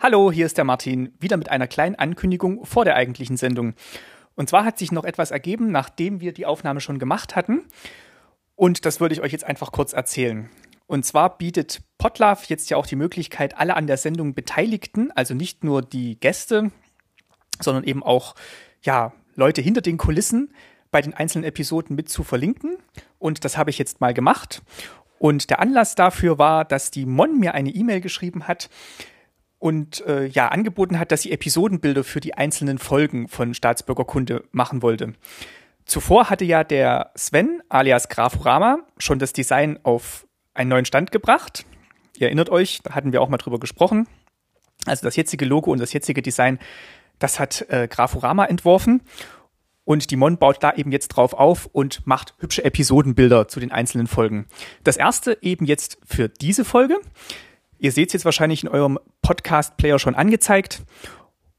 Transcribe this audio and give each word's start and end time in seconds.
Hallo, 0.00 0.30
hier 0.30 0.44
ist 0.44 0.58
der 0.58 0.64
Martin, 0.64 1.14
wieder 1.18 1.36
mit 1.36 1.48
einer 1.48 1.66
kleinen 1.66 1.94
Ankündigung 1.94 2.66
vor 2.66 2.84
der 2.84 2.96
eigentlichen 2.96 3.36
Sendung. 3.36 3.74
Und 4.34 4.50
zwar 4.50 4.64
hat 4.64 4.76
sich 4.76 4.92
noch 4.92 5.04
etwas 5.04 5.30
ergeben, 5.30 5.70
nachdem 5.70 6.20
wir 6.20 6.32
die 6.32 6.44
Aufnahme 6.44 6.80
schon 6.80 6.98
gemacht 6.98 7.36
hatten. 7.36 7.62
Und 8.54 8.84
das 8.84 9.00
würde 9.00 9.14
ich 9.14 9.22
euch 9.22 9.32
jetzt 9.32 9.44
einfach 9.44 9.72
kurz 9.72 9.94
erzählen. 9.94 10.50
Und 10.86 11.06
zwar 11.06 11.38
bietet 11.38 11.80
Potlove 11.96 12.44
jetzt 12.48 12.68
ja 12.68 12.76
auch 12.76 12.86
die 12.86 12.96
Möglichkeit, 12.96 13.56
alle 13.56 13.76
an 13.76 13.86
der 13.86 13.96
Sendung 13.96 14.34
Beteiligten, 14.34 15.10
also 15.12 15.32
nicht 15.32 15.64
nur 15.64 15.80
die 15.80 16.20
Gäste, 16.20 16.70
sondern 17.60 17.84
eben 17.84 18.02
auch 18.02 18.34
ja, 18.82 19.14
Leute 19.36 19.62
hinter 19.62 19.80
den 19.80 19.96
Kulissen 19.96 20.52
bei 20.90 21.00
den 21.00 21.14
einzelnen 21.14 21.44
Episoden 21.44 21.96
mit 21.96 22.10
zu 22.10 22.24
verlinken. 22.24 22.76
Und 23.18 23.44
das 23.44 23.56
habe 23.56 23.70
ich 23.70 23.78
jetzt 23.78 24.02
mal 24.02 24.12
gemacht. 24.12 24.62
Und 25.18 25.48
der 25.48 25.60
Anlass 25.60 25.94
dafür 25.94 26.36
war, 26.36 26.66
dass 26.66 26.90
die 26.90 27.06
Mon 27.06 27.40
mir 27.40 27.54
eine 27.54 27.70
E-Mail 27.70 28.02
geschrieben 28.02 28.46
hat 28.46 28.68
und 29.64 30.06
äh, 30.06 30.26
ja 30.26 30.48
angeboten 30.48 30.98
hat, 30.98 31.10
dass 31.10 31.22
sie 31.22 31.32
Episodenbilder 31.32 32.04
für 32.04 32.20
die 32.20 32.34
einzelnen 32.34 32.76
Folgen 32.76 33.28
von 33.28 33.54
Staatsbürgerkunde 33.54 34.44
machen 34.52 34.82
wollte. 34.82 35.14
Zuvor 35.86 36.28
hatte 36.28 36.44
ja 36.44 36.64
der 36.64 37.12
Sven 37.14 37.62
alias 37.70 38.10
Grafurama 38.10 38.80
schon 38.98 39.18
das 39.18 39.32
Design 39.32 39.78
auf 39.82 40.26
einen 40.52 40.68
neuen 40.68 40.84
Stand 40.84 41.12
gebracht. 41.12 41.64
Ihr 42.18 42.26
erinnert 42.26 42.50
euch, 42.50 42.80
da 42.82 42.94
hatten 42.94 43.14
wir 43.14 43.22
auch 43.22 43.30
mal 43.30 43.38
drüber 43.38 43.58
gesprochen. 43.58 44.06
Also 44.84 45.02
das 45.02 45.16
jetzige 45.16 45.46
Logo 45.46 45.72
und 45.72 45.80
das 45.80 45.94
jetzige 45.94 46.20
Design, 46.20 46.58
das 47.18 47.40
hat 47.40 47.64
äh, 47.70 47.88
Grafurama 47.88 48.44
entworfen. 48.44 49.00
Und 49.84 50.10
die 50.10 50.16
Mon 50.16 50.36
baut 50.36 50.62
da 50.62 50.74
eben 50.74 50.92
jetzt 50.92 51.08
drauf 51.08 51.32
auf 51.32 51.70
und 51.72 52.06
macht 52.06 52.34
hübsche 52.38 52.66
Episodenbilder 52.66 53.48
zu 53.48 53.60
den 53.60 53.72
einzelnen 53.72 54.08
Folgen. 54.08 54.44
Das 54.82 54.98
erste 54.98 55.38
eben 55.40 55.64
jetzt 55.64 55.96
für 56.04 56.28
diese 56.28 56.66
Folge. 56.66 57.00
Ihr 57.78 57.92
seht 57.92 58.08
es 58.08 58.12
jetzt 58.14 58.24
wahrscheinlich 58.24 58.62
in 58.62 58.68
eurem 58.68 58.98
Podcast-Player 59.22 59.98
schon 59.98 60.14
angezeigt. 60.14 60.82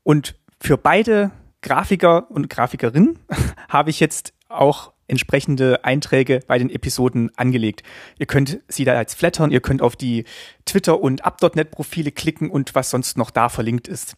Und 0.03 0.35
für 0.59 0.77
beide 0.77 1.31
Grafiker 1.61 2.29
und 2.29 2.49
Grafikerinnen 2.49 3.19
habe 3.69 3.89
ich 3.89 3.99
jetzt 3.99 4.33
auch 4.49 4.93
entsprechende 5.07 5.83
Einträge 5.83 6.39
bei 6.47 6.57
den 6.57 6.69
Episoden 6.69 7.31
angelegt. 7.37 7.83
Ihr 8.17 8.25
könnt 8.25 8.59
sie 8.67 8.85
da 8.85 8.99
jetzt 8.99 9.15
flattern, 9.15 9.51
ihr 9.51 9.61
könnt 9.61 9.81
auf 9.81 9.95
die 9.95 10.25
Twitter- 10.65 10.99
und 10.99 11.25
Up.net-Profile 11.25 12.11
klicken 12.11 12.49
und 12.49 12.75
was 12.75 12.89
sonst 12.89 13.17
noch 13.17 13.29
da 13.29 13.49
verlinkt 13.49 13.87
ist. 13.87 14.15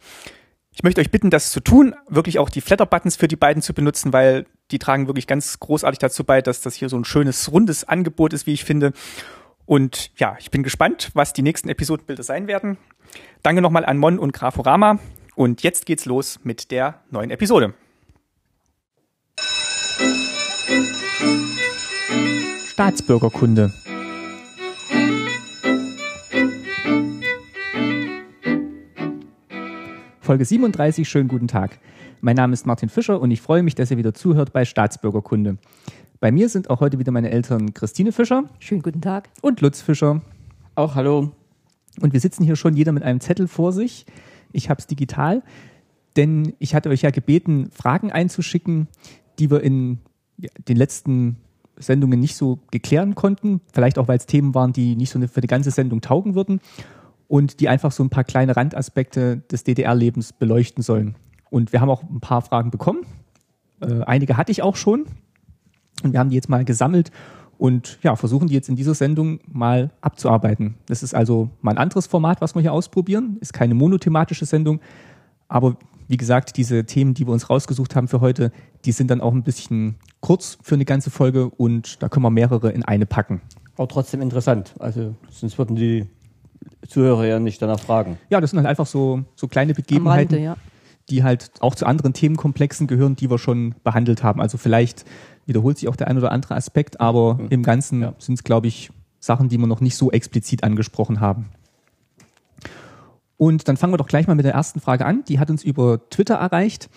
Ich 0.72 0.84
möchte 0.84 1.02
euch 1.02 1.10
bitten, 1.10 1.32
das 1.32 1.52
zu 1.52 1.60
tun, 1.60 1.96
wirklich 2.08 2.38
auch 2.38 2.50
die 2.50 2.62
Flatter-Buttons 2.62 3.16
für 3.16 3.28
die 3.28 3.36
beiden 3.36 3.64
zu 3.64 3.74
benutzen, 3.74 4.14
weil 4.14 4.46
die 4.70 4.80
tragen 4.80 5.08
wirklich 5.08 5.26
ganz 5.26 5.60
großartig 5.60 5.98
dazu 5.98 6.24
bei, 6.24 6.42
dass 6.42 6.62
das 6.62 6.76
hier 6.76 6.88
so 6.88 6.98
ein 6.98 7.06
schönes, 7.06 7.52
rundes 7.52 7.84
Angebot 7.84 8.32
ist, 8.34 8.46
wie 8.46 8.54
ich 8.54 8.64
finde. 8.64 8.94
Und 9.68 10.18
ja, 10.18 10.38
ich 10.40 10.50
bin 10.50 10.64
gespannt, 10.64 11.12
was 11.14 11.34
die 11.34 11.42
nächsten 11.42 11.68
Episodenbilder 11.68 12.24
sein 12.24 12.48
werden. 12.48 12.78
Danke 13.44 13.62
nochmal 13.62 13.86
an 13.86 13.98
Mon 13.98 14.18
und 14.18 14.32
Graforama. 14.32 14.98
Und 15.36 15.62
jetzt 15.62 15.86
geht's 15.86 16.06
los 16.06 16.40
mit 16.44 16.72
der 16.72 17.02
neuen 17.12 17.30
Episode. 17.30 17.74
Staatsbürgerkunde. 22.72 23.74
Folge 30.22 30.46
37, 30.46 31.08
schönen 31.08 31.28
guten 31.28 31.48
Tag. 31.50 31.80
Mein 32.22 32.36
Name 32.36 32.54
ist 32.54 32.66
Martin 32.66 32.90
Fischer 32.90 33.20
und 33.20 33.32
ich 33.32 33.42
freue 33.42 33.64
mich, 33.64 33.76
dass 33.76 33.92
ihr 33.92 33.98
wieder 33.98 34.14
zuhört 34.14 34.54
bei 34.54 34.66
Staatsbürgerkunde. 34.66 35.58
Bei 36.20 36.32
mir 36.32 36.50
sind 36.50 36.72
auch 36.72 36.80
heute 36.80 36.98
wieder 36.98 37.12
meine 37.12 37.30
Eltern 37.30 37.76
Christine 37.76 38.12
Fischer. 38.12 38.46
Schönen 38.58 38.82
guten 38.82 39.02
Tag. 39.02 39.30
Und 39.42 39.62
Lutz 39.62 39.82
Fischer. 39.82 40.22
Auch 40.74 40.96
hallo. 40.96 41.32
Und 42.02 42.14
wir 42.14 42.20
sitzen 42.20 42.44
hier 42.44 42.56
schon 42.56 42.76
jeder 42.76 42.92
mit 42.92 43.04
einem 43.04 43.20
Zettel 43.20 43.48
vor 43.48 43.72
sich. 43.72 44.08
Ich 44.52 44.72
habe 44.72 44.80
es 44.80 44.88
digital, 44.88 45.44
denn 46.16 46.54
ich 46.58 46.74
hatte 46.74 46.90
euch 46.90 47.04
ja 47.04 47.12
gebeten, 47.12 47.70
Fragen 47.72 48.12
einzuschicken, 48.12 48.88
die 49.38 49.52
wir 49.52 49.62
in 49.62 50.00
den 50.68 50.78
letzten 50.78 51.38
Sendungen 51.76 52.20
nicht 52.20 52.36
so 52.36 52.58
geklären 52.72 53.14
konnten. 53.14 53.62
Vielleicht 53.72 54.00
auch, 54.00 54.08
weil 54.08 54.18
es 54.18 54.26
Themen 54.26 54.56
waren, 54.56 54.74
die 54.74 54.96
nicht 54.96 55.12
so 55.12 55.20
für 55.28 55.42
die 55.42 55.48
ganze 55.48 55.70
Sendung 55.70 56.02
taugen 56.02 56.34
würden 56.34 56.62
und 57.28 57.60
die 57.60 57.70
einfach 57.70 57.92
so 57.92 58.04
ein 58.04 58.10
paar 58.10 58.24
kleine 58.24 58.56
Randaspekte 58.56 59.44
des 59.52 59.64
DDR-Lebens 59.66 60.34
beleuchten 60.34 60.82
sollen. 60.82 61.16
Und 61.52 61.74
wir 61.74 61.82
haben 61.82 61.92
auch 61.92 62.02
ein 62.02 62.22
paar 62.22 62.42
Fragen 62.42 62.72
bekommen. 62.72 63.06
Äh, 63.82 64.02
einige 64.02 64.36
hatte 64.38 64.52
ich 64.52 64.64
auch 64.64 64.76
schon. 64.76 65.06
Und 66.04 66.14
wir 66.14 66.20
haben 66.20 66.30
die 66.30 66.36
jetzt 66.36 66.50
mal 66.50 66.64
gesammelt 66.66 67.12
und 67.58 67.98
ja, 68.04 68.16
versuchen 68.16 68.48
die 68.48 68.54
jetzt 68.54 68.70
in 68.70 68.76
dieser 68.76 68.94
Sendung 68.94 69.40
mal 69.52 69.90
abzuarbeiten. 70.02 70.76
Das 70.86 71.02
ist 71.02 71.16
also 71.16 71.50
mal 71.62 71.72
ein 71.72 71.78
anderes 71.78 72.08
Format, 72.08 72.42
was 72.42 72.56
wir 72.56 72.62
hier 72.62 72.74
ausprobieren. 72.74 73.38
Ist 73.42 73.54
keine 73.54 73.74
monothematische 73.74 74.46
Sendung. 74.46 74.80
Aber 75.48 75.78
wie 76.08 76.18
gesagt, 76.18 76.58
diese 76.58 76.86
Themen, 76.86 77.14
die 77.14 77.26
wir 77.28 77.34
uns 77.34 77.50
rausgesucht 77.50 77.96
haben 77.96 78.08
für 78.08 78.22
heute, 78.22 78.52
die 78.86 78.92
sind 78.92 79.10
dann 79.10 79.22
auch 79.22 79.34
ein 79.34 79.44
bisschen 79.44 79.96
kurz 80.22 80.58
für 80.62 80.76
eine 80.76 80.86
ganze 80.86 81.10
Folge 81.10 81.50
und 81.50 82.02
da 82.02 82.10
können 82.10 82.24
wir 82.24 82.30
mehrere 82.30 82.72
in 82.72 82.84
eine 82.84 83.06
packen. 83.06 83.42
Aber 83.76 83.88
trotzdem 83.88 84.22
interessant. 84.22 84.74
Also 84.80 85.16
sonst 85.30 85.58
würden 85.58 85.76
die 85.76 86.06
Zuhörer 86.88 87.26
ja 87.26 87.40
nicht 87.40 87.62
danach 87.62 87.80
fragen. 87.80 88.18
Ja, 88.30 88.40
das 88.40 88.52
sind 88.52 88.58
halt 88.58 88.68
einfach 88.68 88.88
so, 88.88 89.24
so 89.36 89.48
kleine 89.48 89.74
Begebenheiten, 89.74 90.36
Rande, 90.36 90.46
ja. 90.46 90.58
die 91.10 91.24
halt 91.24 91.52
auch 91.60 91.76
zu 91.76 91.86
anderen 91.86 92.14
Themenkomplexen 92.14 92.88
gehören, 92.88 93.16
die 93.16 93.30
wir 93.30 93.38
schon 93.38 93.76
behandelt 93.84 94.24
haben. 94.24 94.42
Also 94.42 94.58
vielleicht 94.58 95.06
wiederholt 95.48 95.80
sich 95.80 95.90
auch 95.90 95.96
der 95.96 96.08
ein 96.08 96.18
oder 96.18 96.32
andere 96.32 96.56
Aspekt, 96.56 97.00
aber 97.02 97.36
mhm. 97.36 97.48
im 97.50 97.64
Ganzen 97.64 98.02
ja. 98.02 98.14
sind 98.20 98.36
es, 98.36 98.44
glaube 98.44 98.68
ich, 98.68 98.92
Sachen, 99.20 99.50
die 99.50 99.58
wir 99.58 99.68
noch 99.68 99.82
nicht 99.82 99.96
so 99.96 100.12
explizit 100.12 100.64
angesprochen 100.64 101.20
haben. 101.20 101.48
Und 103.38 103.68
dann 103.68 103.78
fangen 103.78 103.94
wir 103.94 103.98
doch 103.98 104.08
gleich 104.08 104.28
mal 104.28 104.36
mit 104.36 104.46
der 104.46 104.54
ersten 104.54 104.80
Frage 104.80 105.06
an. 105.06 105.24
Die 105.28 105.40
hat 105.40 105.50
uns 105.50 105.64
über 105.64 106.10
Twitter 106.10 106.36
erreicht. 106.36 106.90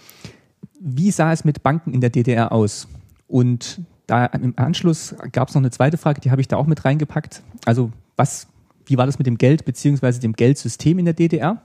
Wie 0.81 1.11
sah 1.11 1.33
es 1.33 1.44
mit 1.44 1.62
Banken 1.62 1.93
in 1.93 2.00
der 2.00 2.11
DDR 2.11 2.53
aus? 2.53 2.88
Und 3.28 3.83
da 4.06 4.27
im 4.27 4.55
Anschluss 4.56 5.15
gab 5.32 5.49
es 5.49 5.55
noch 5.55 5.61
eine 5.61 5.71
zweite 5.71 5.99
Frage, 5.99 6.21
die 6.21 6.31
habe 6.31 6.41
ich 6.41 6.49
da 6.49 6.56
auch 6.56 6.67
mit 6.67 6.84
reingepackt. 6.84 7.43
Also 7.65 7.93
was, 8.17 8.49
wie 8.87 8.97
war 8.97 9.06
das 9.06 9.19
mit 9.19 9.27
dem 9.27 9.38
Geld 9.38 9.65
beziehungsweise 9.65 10.19
dem 10.21 10.32
Geldsystem 10.32 10.99
in 10.99 11.05
der 11.05 11.15
DDR? 11.15 11.62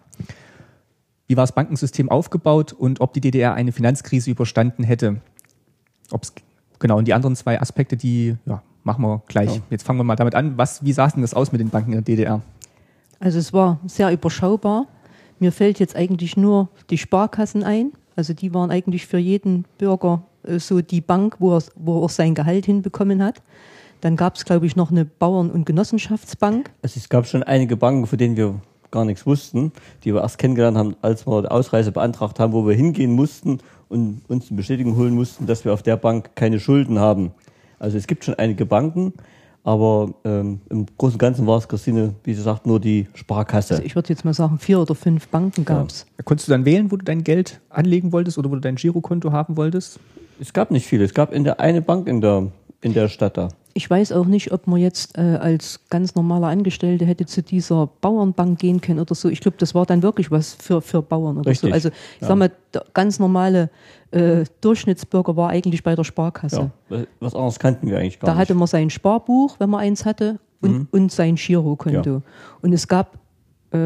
Wie 1.28 1.38
war 1.38 1.44
das 1.44 1.56
Bankensystem 1.56 2.09
aufgebaut 2.09 2.73
und 2.73 3.02
ob 3.02 3.13
die 3.13 3.22
DDR 3.22 3.56
eine 3.56 3.72
Finanzkrise 3.72 4.29
überstanden 4.29 4.84
hätte? 4.84 5.22
Ob 6.12 6.23
es 6.23 6.34
Genau, 6.79 6.97
und 6.97 7.07
die 7.07 7.13
anderen 7.13 7.35
zwei 7.35 7.59
Aspekte, 7.59 7.97
die 7.97 8.35
ja, 8.45 8.61
machen 8.83 9.03
wir 9.03 9.21
gleich. 9.27 9.55
Ja. 9.55 9.61
Jetzt 9.69 9.83
fangen 9.83 9.99
wir 9.99 10.03
mal 10.03 10.15
damit 10.15 10.35
an. 10.35 10.57
Was, 10.57 10.83
wie 10.83 10.93
sah 10.93 11.07
denn 11.07 11.21
das 11.21 11.33
aus 11.33 11.51
mit 11.51 11.61
den 11.61 11.69
Banken 11.69 11.91
in 11.93 12.03
der 12.03 12.03
DDR? 12.03 12.41
Also 13.19 13.39
es 13.39 13.53
war 13.53 13.79
sehr 13.87 14.11
überschaubar. 14.11 14.87
Mir 15.39 15.51
fällt 15.51 15.79
jetzt 15.79 15.95
eigentlich 15.95 16.37
nur 16.37 16.69
die 16.89 16.97
Sparkassen 16.97 17.63
ein. 17.63 17.91
Also 18.15 18.33
die 18.33 18.53
waren 18.53 18.71
eigentlich 18.71 19.07
für 19.07 19.17
jeden 19.17 19.65
Bürger 19.77 20.23
äh, 20.43 20.59
so 20.59 20.81
die 20.81 21.01
Bank, 21.01 21.35
wo 21.39 21.57
er, 21.57 21.63
wo 21.75 22.03
er 22.03 22.09
sein 22.09 22.35
Gehalt 22.35 22.65
hinbekommen 22.65 23.23
hat. 23.23 23.41
Dann 24.01 24.15
gab 24.15 24.35
es, 24.35 24.45
glaube 24.45 24.65
ich, 24.65 24.75
noch 24.75 24.91
eine 24.91 25.05
Bauern- 25.05 25.49
und 25.49 25.65
Genossenschaftsbank. 25.65 26.69
Also 26.81 26.99
es 26.99 27.09
gab 27.09 27.25
schon 27.25 27.43
einige 27.43 27.75
Banken, 27.75 28.05
von 28.05 28.17
denen 28.17 28.37
wir 28.37 28.61
gar 28.91 29.03
nichts 29.03 29.25
wussten, 29.25 29.71
die 30.03 30.13
wir 30.13 30.21
erst 30.21 30.37
kennengelernt 30.37 30.77
haben, 30.77 30.95
als 31.01 31.27
wir 31.27 31.41
die 31.41 31.47
Ausreise 31.49 31.91
beantragt 31.91 32.39
haben, 32.39 32.53
wo 32.53 32.65
wir 32.67 32.75
hingehen 32.75 33.11
mussten 33.11 33.59
und 33.90 34.22
uns 34.28 34.50
eine 34.50 34.57
Bestätigung 34.57 34.96
holen 34.96 35.13
mussten, 35.13 35.46
dass 35.46 35.66
wir 35.66 35.73
auf 35.73 35.84
der 35.84 35.97
Bank 35.97 36.31
keine 36.35 36.59
Schulden 36.59 37.00
haben. 37.00 37.31
Also 37.79 37.97
es 37.97 38.07
gibt 38.07 38.25
schon 38.25 38.35
einige 38.35 38.66
Banken, 38.66 39.13
aber 39.63 40.13
ähm, 40.23 40.62
im 40.69 40.85
Großen 40.97 41.16
und 41.16 41.19
Ganzen 41.19 41.47
war 41.47 41.57
es, 41.57 41.68
Christine, 41.68 42.13
wie 42.23 42.34
sie 42.34 42.41
sagt, 42.41 42.68
nur 42.68 42.79
die 42.79 43.07
Sparkasse. 43.16 43.75
Also 43.75 43.85
ich 43.85 43.96
würde 43.96 44.09
jetzt 44.09 44.23
mal 44.23 44.34
sagen, 44.34 44.59
vier 44.59 44.79
oder 44.79 44.94
fünf 44.94 45.28
Banken 45.28 45.66
gab 45.66 45.90
es. 45.90 46.06
Ja. 46.18 46.23
Konntest 46.23 46.47
du 46.47 46.51
dann 46.51 46.66
wählen, 46.66 46.91
wo 46.91 46.97
du 46.97 47.03
dein 47.03 47.23
Geld 47.23 47.62
anlegen 47.69 48.12
wolltest 48.12 48.38
oder 48.38 48.51
wo 48.51 48.56
du 48.56 48.62
dein 48.62 48.75
Girokonto 48.75 49.31
haben 49.31 49.57
wolltest? 49.57 50.00
Es 50.40 50.53
gab 50.53 50.69
nicht 50.69 50.85
viele. 50.85 51.03
Es 51.03 51.13
gab 51.13 51.34
in 51.34 51.44
der 51.44 51.59
eine 51.59 51.81
Bank 51.81 52.07
in 52.07 52.22
der, 52.22 52.52
in 52.81 52.93
der 52.93 53.07
Stadt 53.07 53.37
da. 53.37 53.49
Ich 53.77 53.89
weiß 53.89 54.13
auch 54.13 54.25
nicht, 54.25 54.53
ob 54.53 54.67
man 54.67 54.79
jetzt 54.79 55.17
äh, 55.17 55.21
als 55.21 55.81
ganz 55.89 56.15
normaler 56.15 56.47
Angestellte 56.47 57.05
hätte 57.05 57.25
zu 57.25 57.43
dieser 57.43 57.87
Bauernbank 57.99 58.57
gehen 58.57 58.79
können 58.79 58.99
oder 59.01 59.15
so. 59.15 59.27
Ich 59.27 59.41
glaube, 59.41 59.57
das 59.57 59.75
war 59.75 59.85
dann 59.85 60.01
wirklich 60.01 60.31
was 60.31 60.53
für, 60.53 60.81
für 60.81 61.01
Bauern 61.01 61.37
oder 61.37 61.51
Richtig. 61.51 61.69
so. 61.69 61.73
Also 61.73 61.89
ich 61.89 62.22
ja. 62.22 62.27
sag 62.27 62.37
mal, 62.37 62.51
der 62.73 62.85
ganz 62.93 63.19
normale 63.19 63.69
äh, 64.11 64.45
Durchschnittsbürger 64.61 65.35
war 65.35 65.49
eigentlich 65.49 65.83
bei 65.83 65.93
der 65.93 66.05
Sparkasse. 66.05 66.72
Ja, 66.89 67.03
was 67.19 67.35
anderes 67.35 67.59
kannten 67.59 67.87
wir 67.87 67.97
eigentlich 67.97 68.19
gar 68.19 68.27
da 68.27 68.31
nicht. 68.33 68.37
Da 68.37 68.41
hatte 68.41 68.55
man 68.55 68.67
sein 68.67 68.89
Sparbuch, 68.89 69.59
wenn 69.59 69.69
man 69.69 69.81
eins 69.81 70.05
hatte, 70.05 70.39
und, 70.61 70.71
mhm. 70.71 70.87
und 70.91 71.11
sein 71.11 71.35
Girokonto. 71.35 72.09
Ja. 72.09 72.21
Und 72.61 72.73
es 72.73 72.87
gab 72.87 73.17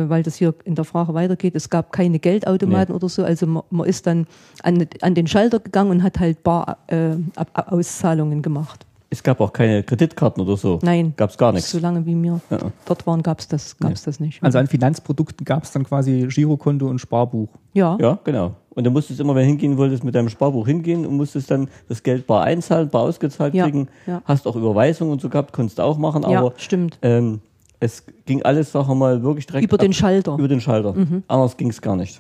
weil 0.10 0.24
das 0.24 0.36
hier 0.36 0.54
in 0.64 0.76
der 0.76 0.86
Frage 0.86 1.14
weitergeht, 1.14 1.56
es 1.56 1.70
gab 1.70 1.92
keine 1.92 2.20
Geldautomaten 2.20 2.94
nee. 2.94 2.96
oder 2.96 3.10
so, 3.10 3.24
also 3.24 3.46
man, 3.48 3.64
man, 3.70 3.88
ist 3.88 4.08
dann 4.08 4.28
an, 4.64 4.86
an 5.02 5.16
den 5.16 5.28
Schalter 5.28 5.60
gegangen 5.60 5.92
und 5.92 6.04
hat 6.04 6.20
halt 6.20 6.44
Bar-Auszahlungen 6.44 8.40
äh, 8.40 8.42
gemacht. 8.42 8.86
Es 9.12 9.24
gab 9.24 9.42
auch 9.42 9.52
keine 9.52 9.82
Kreditkarten 9.82 10.44
oder 10.44 10.56
so. 10.56 10.80
Nein. 10.84 11.14
Gab 11.18 11.32
es 11.32 11.38
gar 11.38 11.52
nichts. 11.52 11.72
So 11.72 11.80
lange 11.80 12.06
wie 12.06 12.16
wir 12.22 12.40
ja. 12.52 12.60
dort 12.86 13.08
waren, 13.08 13.24
gab 13.24 13.40
es 13.40 13.48
das, 13.48 13.76
gab's 13.78 14.02
nee. 14.02 14.06
das 14.06 14.20
nicht. 14.20 14.44
Also 14.44 14.60
an 14.60 14.68
Finanzprodukten 14.68 15.46
gab 15.46 15.64
es 15.64 15.72
dann 15.72 15.84
quasi 15.84 16.28
Girokonto 16.30 16.88
und 16.88 17.00
Sparbuch. 17.00 17.50
Ja. 17.74 17.98
Ja, 18.00 18.20
genau. 18.24 18.56
Und 18.70 18.84
du 18.84 18.92
musstest 18.92 19.20
immer, 19.20 19.34
wenn 19.34 19.44
du 19.44 19.48
hingehen 19.50 19.78
wolltest, 19.78 20.04
mit 20.04 20.14
deinem 20.14 20.30
Sparbuch 20.30 20.68
hingehen 20.68 21.06
und 21.08 21.18
musstest 21.18 21.50
dann 21.50 21.70
das 21.88 22.04
Geld 22.04 22.28
bar 22.28 22.44
einzahlen, 22.44 22.90
bar 22.90 23.02
ausgezahlt 23.02 23.56
ja. 23.56 23.66
kriegen. 23.66 23.88
Ja. 24.06 24.22
Hast 24.26 24.46
auch 24.46 24.56
Überweisungen 24.56 25.12
und 25.12 25.22
so 25.22 25.30
gehabt, 25.30 25.54
konntest 25.54 25.80
du 25.80 25.84
auch 25.84 25.98
machen. 25.98 26.24
Aber, 26.24 26.34
ja, 26.34 26.52
stimmt. 26.58 27.00
Ähm, 27.02 27.42
Es 27.80 28.04
ging 28.26 28.42
alles, 28.44 28.72
sagen 28.72 28.88
wir 28.90 28.96
mal, 28.96 29.24
wirklich 29.24 29.46
direkt 29.48 29.66
Über 29.66 29.78
den 29.78 29.92
ab- 29.92 29.96
Schalter. 29.96 30.36
Über 30.38 30.48
den 30.48 30.60
Schalter. 30.62 30.94
Anders 31.28 31.56
ging 31.58 31.70
es 31.70 31.82
gar 31.82 31.96
nicht. 31.96 32.20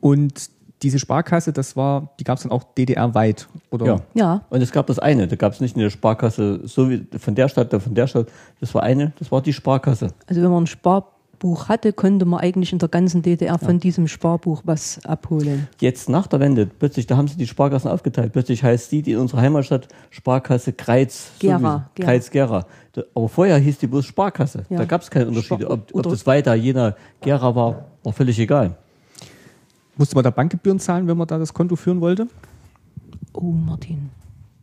Und 0.00 0.50
diese 0.82 0.98
Sparkasse, 0.98 1.52
das 1.52 1.74
war, 1.76 2.10
die 2.20 2.24
gab 2.24 2.36
es 2.36 2.42
dann 2.42 2.52
auch 2.52 2.62
DDR-weit, 2.62 3.48
oder? 3.70 3.86
Ja. 3.86 4.00
Ja, 4.14 4.42
Und 4.50 4.60
es 4.60 4.70
gab 4.72 4.86
das 4.86 4.98
eine, 4.98 5.26
da 5.26 5.34
gab 5.36 5.52
es 5.54 5.60
nicht 5.60 5.74
eine 5.74 5.90
Sparkasse, 5.90 6.60
so 6.64 6.90
wie 6.90 7.06
von 7.18 7.34
der 7.34 7.48
Stadt, 7.48 7.72
da 7.72 7.78
von 7.80 7.94
der 7.94 8.06
Stadt. 8.06 8.28
Das 8.60 8.74
war 8.74 8.82
eine, 8.82 9.12
das 9.18 9.32
war 9.32 9.40
die 9.40 9.52
Sparkasse. 9.54 10.08
also 10.26 10.42
wenn 10.42 10.50
man 10.50 10.64
ein 10.64 10.66
Sparbuch 11.36 11.68
hatte, 11.68 11.92
konnte 11.92 12.24
man 12.24 12.40
eigentlich 12.40 12.72
in 12.72 12.78
der 12.78 12.88
ganzen 12.88 13.20
DDR 13.20 13.58
von 13.58 13.78
diesem 13.78 14.08
Sparbuch 14.08 14.62
was 14.64 15.04
abholen. 15.04 15.68
Jetzt 15.80 16.08
nach 16.08 16.26
der 16.26 16.40
Wende, 16.40 16.64
plötzlich, 16.66 17.06
da 17.06 17.16
haben 17.18 17.28
sie 17.28 17.36
die 17.36 17.46
Sparkassen 17.46 17.90
aufgeteilt. 17.90 18.32
Plötzlich 18.32 18.62
heißt 18.62 18.90
die, 18.90 19.02
die 19.02 19.12
in 19.12 19.18
unserer 19.18 19.42
Heimatstadt 19.42 19.88
Sparkasse 20.10 20.72
Kreiz. 20.72 21.32
Gera, 21.38 21.58
sowieso, 21.58 21.82
Gera. 21.94 22.06
Kreiz 22.06 22.30
Gera. 22.30 22.66
Aber 23.14 23.28
vorher 23.28 23.58
hieß 23.58 23.78
die 23.78 23.86
bloß 23.86 24.06
Sparkasse. 24.06 24.64
Ja. 24.70 24.78
Da 24.78 24.84
gab 24.86 25.02
es 25.02 25.10
keine 25.10 25.28
Unterschiede. 25.28 25.64
Spar- 25.64 25.72
Ob, 25.74 25.88
ob 25.90 25.94
oder- 25.94 26.10
das 26.10 26.26
weiter 26.26 26.54
Jena, 26.54 26.96
Gera 27.20 27.54
war, 27.54 27.84
war 28.02 28.12
völlig 28.14 28.38
egal. 28.38 28.74
Musste 29.98 30.14
man 30.14 30.24
da 30.24 30.30
Bankgebühren 30.30 30.78
zahlen, 30.80 31.06
wenn 31.06 31.18
man 31.18 31.26
da 31.28 31.38
das 31.38 31.52
Konto 31.52 31.76
führen 31.76 32.00
wollte? 32.00 32.28
Oh, 33.34 33.42
Martin, 33.50 34.08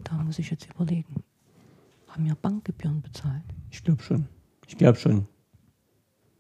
da 0.04 0.14
muss 0.16 0.40
ich 0.40 0.50
jetzt 0.50 0.68
überlegen. 0.74 1.24
Haben 2.08 2.26
wir 2.26 2.36
Bankgebühren 2.36 3.02
bezahlt? 3.04 3.44
Ich 3.70 3.84
glaube 3.84 4.02
schon. 4.02 4.26
Ich 4.68 4.78
glaube 4.78 4.98
schon. 4.98 5.28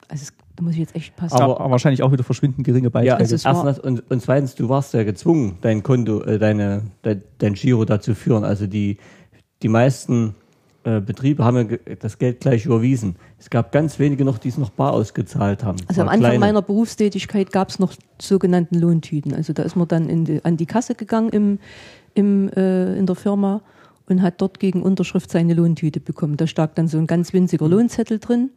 Also 0.10 0.24
es, 0.24 0.34
da 0.56 0.64
muss 0.64 0.74
ich 0.74 0.80
jetzt 0.80 0.96
echt 0.96 1.16
passen. 1.16 1.36
Aber- 1.36 1.60
Aber 1.60 1.72
wahrscheinlich 1.72 2.04
auch 2.04 2.12
wieder 2.12 2.24
verschwindend 2.24 2.66
geringe 2.66 2.86
Ja, 2.88 2.90
Beiträge. 2.90 3.18
Also 3.18 3.36
es 3.36 3.46
war- 3.46 3.66
erstens 3.66 3.84
und, 3.86 4.12
und 4.12 4.22
zweitens, 4.22 4.56
du 4.56 4.70
warst 4.70 4.94
ja 4.94 5.04
gezwungen, 5.04 5.58
dein 5.62 5.82
Konto, 5.84 6.22
äh, 6.24 6.38
deine, 6.40 6.84
dein, 7.02 7.24
dein 7.40 7.54
Giro 7.54 7.86
da 7.86 8.00
zu 8.00 8.14
führen. 8.16 8.44
Also 8.44 8.68
die, 8.68 8.98
die 9.62 9.68
meisten 9.70 10.36
äh, 10.86 11.00
Betriebe 11.00 11.46
haben 11.46 11.70
ja 11.70 11.78
das 12.00 12.18
Geld 12.18 12.42
gleich 12.42 12.66
überwiesen. 12.66 13.16
Es 13.40 13.50
gab 13.50 13.72
ganz 13.72 14.00
wenige 14.00 14.26
noch, 14.26 14.38
die 14.38 14.50
es 14.50 14.58
noch 14.58 14.70
bar 14.70 14.92
ausgezahlt 14.94 15.64
haben. 15.64 15.78
Also 15.88 16.02
am 16.02 16.08
Anfang 16.10 16.20
kleine. 16.22 16.40
meiner 16.40 16.62
Berufstätigkeit 16.62 17.52
gab 17.54 17.70
es 17.70 17.80
noch 17.80 17.94
sogenannten 18.22 18.78
Lohntüten. 18.80 19.34
Also 19.34 19.54
da 19.54 19.64
ist 19.64 19.78
man 19.78 19.88
dann 19.88 20.10
in 20.10 20.26
die, 20.26 20.44
an 20.44 20.58
die 20.58 20.66
Kasse 20.66 20.94
gegangen 20.96 21.30
im, 21.30 21.60
im, 22.16 22.50
äh, 22.50 22.98
in 22.98 23.06
der 23.06 23.16
Firma 23.16 23.62
und 24.10 24.22
hat 24.22 24.42
dort 24.42 24.60
gegen 24.60 24.84
Unterschrift 24.84 25.32
seine 25.32 25.54
Lohntüte 25.54 26.02
bekommen. 26.02 26.36
Da 26.36 26.46
stak 26.48 26.76
dann 26.76 26.90
so 26.90 26.98
ein 26.98 27.08
ganz 27.08 27.32
winziger 27.32 27.70
Lohnzettel 27.70 28.20
drin. 28.20 28.50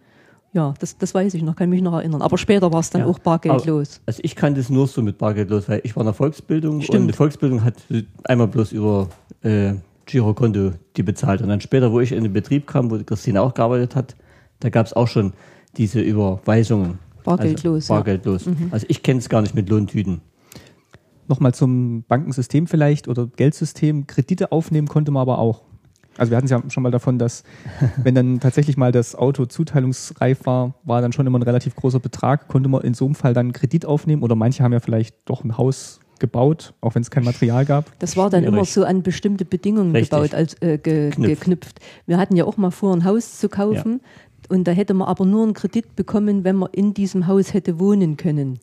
Ja, 0.57 0.73
das, 0.81 0.97
das 0.97 1.15
weiß 1.15 1.35
ich 1.35 1.43
noch, 1.43 1.55
kann 1.55 1.69
mich 1.69 1.83
noch 1.83 1.93
erinnern. 1.93 2.23
Aber 2.23 2.39
später 2.39 2.73
war 2.73 2.81
es 2.81 2.89
dann 2.89 3.03
Ja. 3.03 3.07
auch 3.09 3.19
bargeldlos. 3.19 4.01
Also 4.07 4.21
ich 4.25 4.35
kannte 4.35 4.59
es 4.59 4.71
nur 4.71 4.87
so 4.87 5.03
mit 5.03 5.19
bargeldlos, 5.19 5.69
weil 5.69 5.83
ich 5.85 5.95
war 5.95 6.01
in 6.01 6.07
der 6.07 6.15
Volksbildung 6.15 6.81
Stimmt. 6.81 7.03
und 7.03 7.07
die 7.09 7.13
Volksbildung 7.13 7.63
hat 7.63 7.75
einmal 8.25 8.49
bloß 8.49 8.73
über 8.73 9.09
äh, 9.43 9.75
Girokonto 10.07 10.73
die 10.97 11.03
bezahlt. 11.03 11.43
Und 11.43 11.49
dann 11.51 11.61
später, 11.61 11.93
wo 11.93 12.01
ich 12.01 12.13
in 12.13 12.23
den 12.25 12.33
Betrieb 12.33 12.67
kam, 12.67 12.91
wo 12.91 12.99
Christine 13.05 13.43
auch 13.43 13.53
gearbeitet 13.53 13.95
hat, 13.95 14.17
da 14.61 14.71
gab 14.71 14.87
es 14.87 14.95
auch 14.95 15.09
schon 15.09 15.35
diese 15.77 16.01
Überweisungen. 16.01 17.01
Bargeldlos, 17.23 17.75
Also, 17.91 17.93
ja. 17.93 17.99
bargeldlos. 17.99 18.45
Also 18.71 18.87
ich 18.89 19.03
kenne 19.03 19.19
es 19.19 19.29
gar 19.29 19.43
nicht 19.43 19.55
mit 19.55 19.69
Lohntüten. 19.69 20.23
Nochmal 21.29 21.53
zum 21.53 22.03
Bankensystem 22.09 22.67
vielleicht 22.67 23.09
oder 23.09 23.27
Geldsystem. 23.27 24.07
Kredite 24.07 24.53
aufnehmen 24.53 24.89
konnte 24.89 25.11
man 25.11 25.21
aber 25.21 25.39
auch. 25.39 25.65
Also 26.19 26.31
wir 26.31 26.37
hatten 26.37 26.47
es 26.47 26.51
ja 26.51 26.63
schon 26.69 26.83
mal 26.83 26.91
davon, 26.91 27.19
dass 27.19 27.45
wenn 28.03 28.15
dann 28.15 28.41
tatsächlich 28.41 28.77
mal 28.77 28.93
das 28.93 29.15
Auto 29.15 29.47
zuteilungsreif 29.47 30.47
war, 30.47 30.75
war 30.85 31.01
dann 31.01 31.13
schon 31.13 31.27
immer 31.27 31.39
ein 31.39 31.43
relativ 31.43 31.77
großer 31.77 32.01
Betrag, 32.01 32.49
konnte 32.49 32.69
man 32.69 32.83
in 32.83 32.95
so 32.95 33.05
einem 33.05 33.15
Fall 33.15 33.35
dann 33.35 33.53
Kredit 33.53 33.87
aufnehmen 33.87 34.23
oder 34.23 34.35
manche 34.35 34.63
haben 34.63 34.73
ja 34.73 34.81
vielleicht 34.81 35.17
doch 35.25 35.45
ein 35.45 35.57
Haus 35.57 36.01
gebaut, 36.19 36.73
auch 36.81 36.95
wenn 36.95 37.03
es 37.03 37.11
kein 37.11 37.25
Material 37.25 37.65
gab. 37.65 37.99
Das 37.99 38.17
war 38.17 38.31
dann 38.31 38.41
Schwierig. 38.41 38.55
immer 38.55 38.65
so 38.65 38.85
an 38.85 39.03
bestimmte 39.03 39.45
Bedingungen 39.45 39.93
Richtig. 39.93 40.11
gebaut, 40.11 40.35
als 40.35 40.55
äh, 40.63 40.79
ge, 40.79 41.11
Knüpft. 41.11 41.41
geknüpft. 41.41 41.81
Wir 42.07 42.17
hatten 42.17 42.37
ja 42.37 42.45
auch 42.45 42.57
mal 42.57 42.71
vor, 42.71 42.95
ein 42.95 43.05
Haus 43.05 43.39
zu 43.39 43.49
kaufen 43.49 44.01
und 44.49 44.67
da 44.67 44.73
hätte 44.73 44.95
man 44.95 45.09
aber 45.09 45.25
nur 45.25 45.43
einen 45.43 45.55
Kredit 45.55 45.97
bekommen, 45.97 46.45
wenn 46.45 46.57
man 46.57 46.71
in 46.73 46.95
diesem 46.95 47.27
Haus 47.27 47.53
hätte 47.53 47.79
wohnen 47.79 48.17
können. 48.17 48.59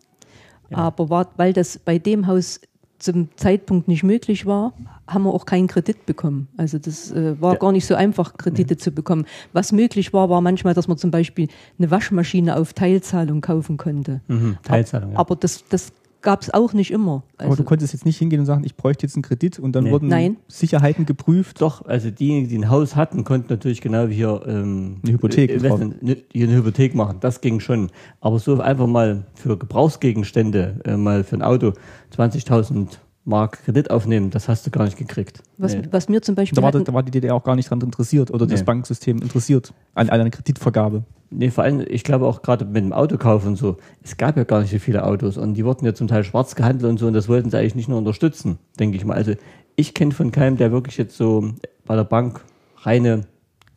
Aber 0.71 1.09
war, 1.09 1.29
weil 1.38 1.53
das 1.53 1.77
bei 1.77 2.00
dem 2.00 2.25
Haus 2.25 2.59
zum 3.03 3.27
Zeitpunkt 3.35 3.88
nicht 3.88 4.03
möglich 4.03 4.45
war, 4.45 4.73
haben 5.07 5.23
wir 5.25 5.33
auch 5.33 5.45
keinen 5.45 5.67
Kredit 5.67 6.05
bekommen. 6.05 6.47
Also 6.57 6.77
das 6.79 7.11
äh, 7.11 7.39
war 7.41 7.53
Ja. 7.53 7.59
gar 7.59 7.71
nicht 7.73 7.85
so 7.85 7.95
einfach, 7.95 8.38
Kredite 8.38 8.77
zu 8.77 8.91
bekommen. 8.91 9.25
Was 9.51 9.71
möglich 9.73 10.13
war, 10.13 10.29
war 10.29 10.39
manchmal, 10.41 10.73
dass 10.73 10.88
man 10.88 10.97
zum 10.97 11.11
Beispiel 11.11 11.50
eine 11.77 11.91
Waschmaschine 11.91 12.55
auf 12.55 12.73
Teilzahlung 12.73 13.41
kaufen 13.41 13.75
konnte. 13.77 14.21
Mhm, 14.27 14.57
Teilzahlung. 14.63 15.11
Ja. 15.11 15.19
Aber 15.19 15.35
das, 15.35 15.65
das 15.67 15.91
gab 16.24 16.42
es 16.42 16.52
auch 16.52 16.74
nicht 16.74 16.90
immer. 16.90 17.22
Aber 17.38 17.52
Also- 17.52 17.58
du 17.62 17.68
konntest 17.68 17.94
jetzt 17.94 18.06
nicht 18.06 18.18
hingehen 18.18 18.40
und 18.40 18.48
sagen, 18.48 18.64
ich 18.66 18.75
bräuchte 18.75 19.06
jetzt 19.06 19.16
einen 19.16 19.22
Kredit 19.22 19.60
und 19.60 19.74
dann 19.74 19.84
Nee. 19.84 19.92
wurden 19.92 20.08
Nein. 20.08 20.38
Sicherheiten 20.48 21.06
geprüft. 21.06 21.62
Doch, 21.62 21.86
also 21.86 22.10
diejenigen, 22.10 22.50
die 22.50 22.58
ein 22.58 22.70
Haus 22.72 22.96
hatten, 22.96 23.24
konnten 23.24 23.48
natürlich 23.54 23.81
genau 23.81 24.10
wie 24.10 24.16
hier 24.16 24.42
ähm, 24.48 24.98
Eine 25.04 25.14
Hypothek 25.14 25.52
äh, 25.52 25.54
Investment- 25.54 25.96
hier 26.31 26.48
eine 26.48 26.56
Hypothek 26.58 26.96
machen. 26.96 27.18
Das 27.20 27.42
ging 27.42 27.60
schon. 27.60 27.92
Aber 28.22 28.40
so 28.40 28.60
einfach 28.60 28.88
mal 28.88 29.25
für 29.36 29.58
Gebrauchsgegenstände, 29.58 30.80
äh, 30.86 30.98
mal 30.98 31.24
für 31.24 31.36
ein 31.36 31.42
Auto 31.44 31.74
20.000 32.10 33.00
Mark 33.25 33.64
Kredit 33.64 33.90
aufnehmen, 33.90 34.31
das 34.31 34.50
hast 34.50 34.66
du 34.68 34.72
gar 34.72 34.84
nicht 34.84 34.98
gekriegt. 34.98 35.42
Was, 35.58 35.75
Nee. 35.75 35.84
was 35.92 36.10
mir 36.10 36.22
zum 36.22 36.36
Beispiel 36.36 36.56
Da 36.58 36.62
war, 36.62 36.74
hatten, 36.74 36.84
da 36.84 36.94
war 36.94 37.04
die 37.04 37.12
DDR 37.12 37.36
auch 37.36 37.44
gar 37.44 37.56
nicht 37.56 37.70
dran 37.70 37.80
interessiert 37.80 38.31
oder 38.31 38.46
das 38.46 38.60
Nee. 38.60 38.66
Banksystem 38.66 39.22
interessiert 39.22 39.74
an 39.96 40.10
einer 40.10 40.30
Kreditvergabe. 40.30 41.04
Nee, 41.30 41.50
vor 41.50 41.64
allem, 41.64 41.84
ich 41.88 42.04
glaube 42.04 42.28
auch 42.28 42.42
gerade 42.42 42.66
mit 42.66 42.84
dem 42.84 42.92
Autokauf 42.94 43.46
und 43.46 43.56
so, 43.56 43.78
es 44.04 44.18
gab 44.18 44.36
ja 44.38 44.44
gar 44.44 44.62
nicht 44.62 44.72
so 44.72 44.78
viele 44.80 45.06
Autos 45.06 45.38
und 45.38 45.54
die 45.56 45.64
wurden 45.66 45.86
ja 45.86 45.94
zum 45.94 46.08
Teil 46.08 46.24
schwarz 46.25 46.56
gehandelt 46.56 46.90
und 46.92 46.98
so 47.00 47.08
und 47.08 47.14
das 47.14 47.30
wollten 47.30 47.50
sie 47.50 47.58
eigentlich 47.58 47.75
nicht 47.75 47.88
nur 47.90 47.98
unterstützen, 47.98 48.60
denke 48.80 48.98
ich 48.98 49.06
mal. 49.06 49.16
Also 49.16 49.34
ich 49.75 49.94
kenne 49.94 50.12
von 50.12 50.31
keinem, 50.31 50.58
der 50.58 50.72
wirklich 50.72 50.98
jetzt 50.98 51.16
so 51.18 51.54
bei 51.86 51.96
der 51.96 52.04
Bank 52.04 52.42
reine 52.81 53.25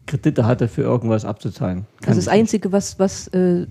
Kredite 0.07 0.45
hatte, 0.45 0.69
für 0.69 0.83
irgendwas 0.83 1.25
abzuzahlen. 1.25 1.87
Kann 2.01 2.09
also 2.11 2.21
das. 2.21 2.29
Einzige, 2.29 2.73
was, 2.73 2.99
was, 2.99 3.29
äh, 3.29 3.67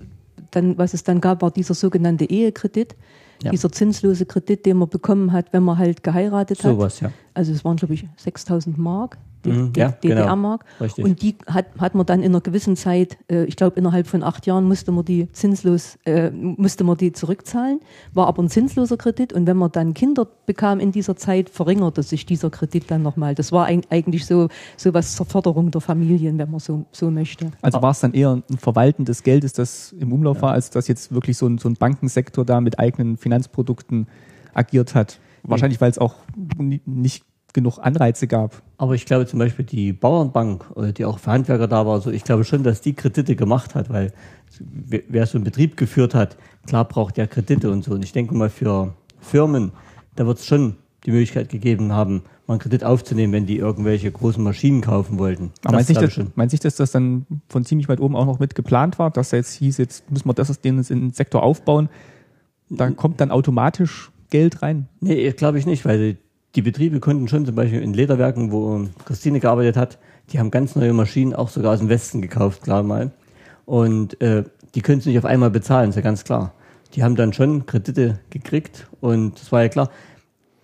dann, 0.50 0.76
was 0.78 0.92
es 0.94 1.04
dann 1.04 1.20
gab, 1.20 1.42
war 1.42 1.50
dieser 1.50 1.74
sogenannte 1.74 2.24
Ehekredit, 2.24 2.96
Ja. 3.42 3.50
dieser 3.50 3.70
zinslose 3.70 4.26
Kredit, 4.26 4.66
den 4.66 4.78
man 4.78 4.88
bekommen 4.88 5.32
hat, 5.32 5.52
wenn 5.52 5.62
man 5.62 5.78
halt 5.78 6.02
geheiratet 6.02 6.58
hat. 6.58 6.70
Sowas, 6.70 7.00
ja. 7.00 7.12
Also 7.34 7.52
es 7.52 7.64
waren, 7.64 7.76
glaube 7.76 7.94
ich, 7.94 8.06
6000 8.16 8.78
Mark, 8.78 9.18
D- 9.46 9.52
Mhm, 9.52 9.72
D- 9.72 9.80
ja, 9.80 9.88
genau. 10.00 10.14
DDR-Mark. 10.22 10.64
Richtig. 10.80 11.04
Und 11.04 11.22
die 11.22 11.36
hat, 11.46 11.66
hat 11.78 11.94
man 11.94 12.04
dann 12.06 12.20
in 12.22 12.32
einer 12.32 12.40
gewissen 12.40 12.76
Zeit, 12.76 13.16
äh, 13.30 13.44
ich 13.44 13.56
glaube 13.56 13.78
innerhalb 13.78 14.06
von 14.06 14.22
acht 14.22 14.46
Jahren 14.46 14.64
musste 14.64 14.92
man 14.92 15.04
die 15.04 15.30
zinslos, 15.32 15.98
äh, 16.04 16.30
musste 16.30 16.84
man 16.84 16.96
die 16.96 17.12
zurückzahlen, 17.12 17.80
war 18.12 18.26
aber 18.26 18.42
ein 18.42 18.48
zinsloser 18.48 18.96
Kredit 18.96 19.32
und 19.32 19.46
wenn 19.46 19.56
man 19.56 19.72
dann 19.72 19.94
Kinder 19.94 20.26
bekam 20.46 20.80
in 20.80 20.92
dieser 20.92 21.16
Zeit, 21.16 21.50
verringerte 21.50 22.02
sich 22.02 22.26
dieser 22.26 22.50
Kredit 22.50 22.90
dann 22.90 23.02
nochmal. 23.02 23.34
Das 23.34 23.52
war 23.52 23.66
eig- 23.68 23.84
eigentlich 23.90 24.26
so, 24.26 24.48
so 24.76 24.92
was 24.94 25.16
zur 25.16 25.26
Förderung 25.26 25.70
der 25.70 25.80
Familien, 25.80 26.38
wenn 26.38 26.50
man 26.50 26.60
so, 26.60 26.84
so 26.92 27.10
möchte. 27.10 27.50
Also 27.62 27.80
war 27.82 27.90
es 27.92 28.00
dann 28.00 28.12
eher 28.12 28.42
ein 28.50 28.58
Verwalten 28.58 29.04
des 29.04 29.22
Geldes, 29.22 29.52
das 29.52 29.92
im 29.98 30.12
Umlauf 30.12 30.42
war, 30.42 30.52
als 30.52 30.70
dass 30.70 30.88
jetzt 30.88 31.12
wirklich 31.12 31.36
so 31.36 31.46
ein, 31.46 31.58
so 31.58 31.68
ein 31.68 31.74
Bankensektor 31.74 32.44
da 32.44 32.60
mit 32.60 32.78
eigenen 32.78 33.16
Finanzprodukten 33.16 34.06
agiert 34.54 34.94
hat. 34.94 35.20
Wahrscheinlich, 35.42 35.80
weil 35.80 35.90
es 35.90 35.98
auch 35.98 36.14
ni- 36.58 36.80
nicht 36.86 37.24
genug 37.56 37.78
Anreize 37.78 38.26
gab. 38.26 38.62
Aber 38.76 38.94
ich 38.94 39.06
glaube 39.06 39.26
zum 39.26 39.38
Beispiel 39.38 39.64
die 39.64 39.92
Bauernbank, 39.92 40.64
äh, 40.76 40.92
die 40.92 41.04
auch 41.04 41.18
für 41.18 41.32
Handwerker 41.32 41.66
da 41.66 41.86
war, 41.86 42.00
so, 42.00 42.10
ich 42.10 42.22
glaube 42.22 42.44
schon, 42.44 42.62
dass 42.62 42.82
die 42.82 42.92
Kredite 42.92 43.34
gemacht 43.34 43.74
hat, 43.74 43.90
weil 43.90 44.12
wer 44.60 45.26
so 45.26 45.38
einen 45.38 45.44
Betrieb 45.44 45.76
geführt 45.76 46.14
hat, 46.14 46.36
klar 46.66 46.84
braucht 46.86 47.16
der 47.16 47.26
Kredite 47.26 47.70
und 47.70 47.82
so. 47.82 47.92
Und 47.92 48.04
ich 48.04 48.12
denke 48.12 48.34
mal 48.34 48.50
für 48.50 48.94
Firmen, 49.20 49.72
da 50.14 50.26
wird 50.26 50.38
es 50.38 50.46
schon 50.46 50.76
die 51.04 51.10
Möglichkeit 51.10 51.48
gegeben 51.48 51.92
haben, 51.92 52.22
mal 52.46 52.54
einen 52.54 52.60
Kredit 52.60 52.84
aufzunehmen, 52.84 53.32
wenn 53.32 53.46
die 53.46 53.56
irgendwelche 53.56 54.12
großen 54.12 54.42
Maschinen 54.42 54.82
kaufen 54.82 55.18
wollten. 55.18 55.52
Aber 55.64 55.76
meinst 55.76 55.88
nicht, 55.88 56.02
dass, 56.02 56.20
meinst 56.34 56.52
nicht, 56.52 56.64
dass 56.64 56.76
das 56.76 56.90
dann 56.90 57.26
von 57.48 57.64
ziemlich 57.64 57.88
weit 57.88 58.00
oben 58.00 58.16
auch 58.16 58.26
noch 58.26 58.38
mit 58.38 58.54
geplant 58.54 58.98
war, 58.98 59.10
dass 59.10 59.30
da 59.30 59.38
jetzt 59.38 59.54
hieß, 59.54 59.78
jetzt 59.78 60.10
müssen 60.10 60.28
wir 60.28 60.34
das 60.34 60.60
den, 60.60 60.82
den 60.82 61.12
Sektor 61.12 61.42
aufbauen? 61.42 61.88
Da 62.68 62.90
kommt 62.90 63.20
dann 63.20 63.30
automatisch 63.30 64.10
Geld 64.30 64.62
rein. 64.62 64.88
Nee, 65.00 65.30
glaube 65.32 65.58
ich 65.58 65.66
nicht, 65.66 65.84
weil 65.84 66.18
die, 66.56 66.62
Betriebe 66.62 67.00
konnten 67.00 67.28
schon 67.28 67.44
zum 67.44 67.54
Beispiel 67.54 67.82
in 67.82 67.92
Lederwerken, 67.92 68.50
wo 68.50 68.86
Christine 69.04 69.40
gearbeitet 69.40 69.76
hat, 69.76 69.98
die 70.30 70.38
haben 70.38 70.50
ganz 70.50 70.74
neue 70.74 70.92
Maschinen 70.92 71.34
auch 71.34 71.50
sogar 71.50 71.74
aus 71.74 71.80
dem 71.80 71.88
Westen 71.88 72.22
gekauft, 72.22 72.62
klar 72.62 72.82
mal. 72.82 73.12
Und 73.66 74.20
äh, 74.20 74.44
die 74.74 74.80
können 74.80 75.00
sie 75.00 75.10
nicht 75.10 75.18
auf 75.18 75.24
einmal 75.24 75.50
bezahlen, 75.50 75.90
ist 75.90 75.96
ja 75.96 76.02
ganz 76.02 76.24
klar. 76.24 76.52
Die 76.94 77.04
haben 77.04 77.14
dann 77.14 77.32
schon 77.32 77.66
Kredite 77.66 78.18
gekriegt 78.30 78.88
und 79.00 79.38
das 79.40 79.52
war 79.52 79.62
ja 79.62 79.68
klar. 79.68 79.90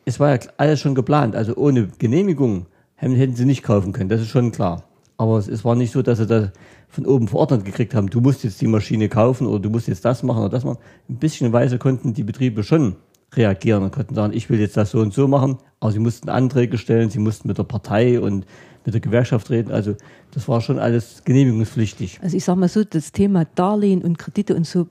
Es 0.05 0.19
war 0.19 0.35
ja 0.35 0.41
alles 0.57 0.81
schon 0.81 0.95
geplant, 0.95 1.37
also 1.37 1.55
ohne 1.57 1.89
Genehmigung 1.99 2.67
hätten 2.97 3.37
sie 3.37 3.45
nicht 3.45 3.63
kaufen 3.63 3.93
können, 3.93 4.09
das 4.09 4.21
ist 4.21 4.29
schon 4.29 4.51
klar. 4.51 4.85
Aber 5.17 5.39
es, 5.39 5.47
es 5.47 5.65
war 5.65 5.75
nicht 5.75 5.93
so, 5.93 6.03
dass 6.03 6.19
sie 6.19 6.27
da 6.27 6.53
von 6.89 7.07
oben 7.07 7.29
verordnet 7.29 7.65
gekriegt 7.65 7.95
haben, 7.95 8.09
du 8.09 8.21
musst 8.21 8.45
jetzt 8.45 8.61
die 8.61 8.67
Maschine 8.67 9.09
kaufen 9.09 9.47
oder 9.47 9.61
du 9.61 9.71
musst 9.71 9.89
jetzt 9.89 10.05
das 10.05 10.23
machen 10.23 10.41
oder 10.41 10.49
das 10.49 10.65
machen. 10.65 10.79
Ein 11.09 11.17
bisschen 11.17 11.53
Weise 11.53 11.79
konnten 11.79 12.15
die 12.15 12.25
Betriebe 12.25 12.63
schon 12.65 12.97
reagieren 13.35 13.83
und 13.83 13.93
konnten 13.93 14.15
sagen, 14.15 14.33
ich 14.35 14.51
will 14.51 14.61
jetzt 14.61 14.77
das 14.77 14.91
so 14.91 15.01
und 15.01 15.15
so 15.15 15.27
machen, 15.29 15.59
aber 15.81 15.93
sie 15.93 15.99
mussten 15.99 16.29
Anträge 16.29 16.79
stellen, 16.79 17.11
sie 17.11 17.19
mussten 17.19 17.49
mit 17.49 17.59
der 17.59 17.65
Partei 17.65 18.21
und 18.21 18.45
mit 18.85 18.95
der 18.95 19.01
Gewerkschaft 19.01 19.49
reden. 19.51 19.71
Also 19.71 19.95
das 20.33 20.49
war 20.49 20.61
schon 20.61 20.79
alles 20.79 21.23
genehmigungspflichtig. 21.25 22.19
Also 22.23 22.37
ich 22.37 22.45
sage 22.45 22.59
mal 22.61 22.69
so, 22.69 22.85
das 22.85 23.13
Thema 23.13 23.45
Darlehen 23.55 24.03
und 24.03 24.19
Kredite 24.19 24.55
und 24.55 24.67
so 24.67 24.87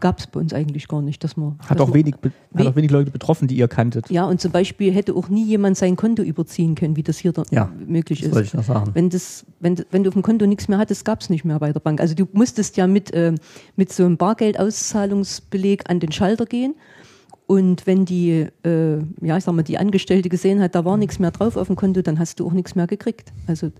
gab 0.00 0.18
es 0.18 0.26
bei 0.26 0.40
uns 0.40 0.52
eigentlich 0.52 0.88
gar 0.88 1.02
nicht, 1.02 1.22
dass 1.24 1.36
man. 1.36 1.56
Hat 1.60 1.70
dass 1.78 1.80
auch 1.80 1.88
man- 1.88 1.94
wenig, 1.94 2.14
hat 2.56 2.66
auch 2.66 2.74
wenig 2.76 2.90
Leute 2.90 3.10
betroffen, 3.10 3.46
die 3.48 3.56
ihr 3.56 3.68
kanntet. 3.68 4.10
Ja, 4.10 4.24
und 4.26 4.40
zum 4.40 4.50
Beispiel 4.52 4.92
hätte 4.92 5.14
auch 5.14 5.28
nie 5.28 5.44
jemand 5.44 5.76
sein 5.76 5.94
Konto 5.96 6.22
überziehen 6.22 6.74
können, 6.74 6.96
wie 6.96 7.02
das 7.04 7.18
hier 7.18 7.32
da 7.32 7.42
Ja, 7.50 7.70
möglich 7.86 8.20
Das 8.20 8.28
ist. 8.28 8.34
wollte 8.34 8.46
ich 8.48 8.54
noch 8.54 8.64
sagen. 8.64 8.90
Wenn, 8.94 9.08
das, 9.10 9.44
wenn, 9.60 9.76
wenn 9.90 10.02
du 10.04 10.08
auf 10.08 10.14
dem 10.14 10.22
Konto 10.22 10.46
nichts 10.46 10.68
mehr 10.68 10.78
hattest, 10.78 11.04
gab 11.04 11.20
es 11.20 11.30
nicht 11.30 11.44
mehr 11.44 11.58
bei 11.58 11.72
der 11.72 11.80
Bank. 11.80 12.00
Also 12.00 12.14
du 12.14 12.26
musstest 12.32 12.76
ja 12.76 12.86
mit, 12.86 13.10
ähm, 13.14 13.36
mit 13.76 13.92
so 13.92 14.04
einem 14.04 14.16
Bargeldauszahlungsbeleg 14.16 15.88
an 15.90 16.00
den 16.00 16.12
Schalter 16.12 16.46
gehen. 16.46 16.74
Und 17.48 17.86
wenn 17.86 18.04
die, 18.04 18.46
äh, 18.62 18.98
ja, 19.22 19.38
ich 19.38 19.44
sag 19.44 19.54
mal, 19.54 19.62
die 19.62 19.78
Angestellte 19.78 20.28
gesehen 20.28 20.60
hat, 20.60 20.74
da 20.74 20.84
war 20.84 20.98
nichts 20.98 21.18
mehr 21.18 21.30
drauf 21.30 21.56
auf 21.56 21.68
dem 21.68 21.76
Konto, 21.76 22.02
dann 22.02 22.18
hast 22.18 22.40
du 22.40 22.46
auch 22.46 22.52
nichts 22.52 22.74
mehr 22.74 22.86
gekriegt. 22.86 23.32
Also 23.46 23.72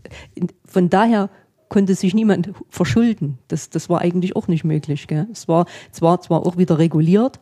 von 0.65 0.89
daher 0.89 1.29
konnte 1.69 1.95
sich 1.95 2.15
niemand 2.15 2.51
verschulden. 2.71 3.37
Das, 3.49 3.69
das 3.69 3.91
war 3.91 4.01
eigentlich 4.01 4.35
auch 4.37 4.49
nicht 4.49 4.65
möglich. 4.65 5.07
Gell? 5.07 5.27
Es 5.31 5.49
war 5.49 5.67
zwar, 5.93 6.23
zwar 6.23 6.47
auch 6.47 6.57
wieder 6.57 6.79
reguliert, 6.79 7.41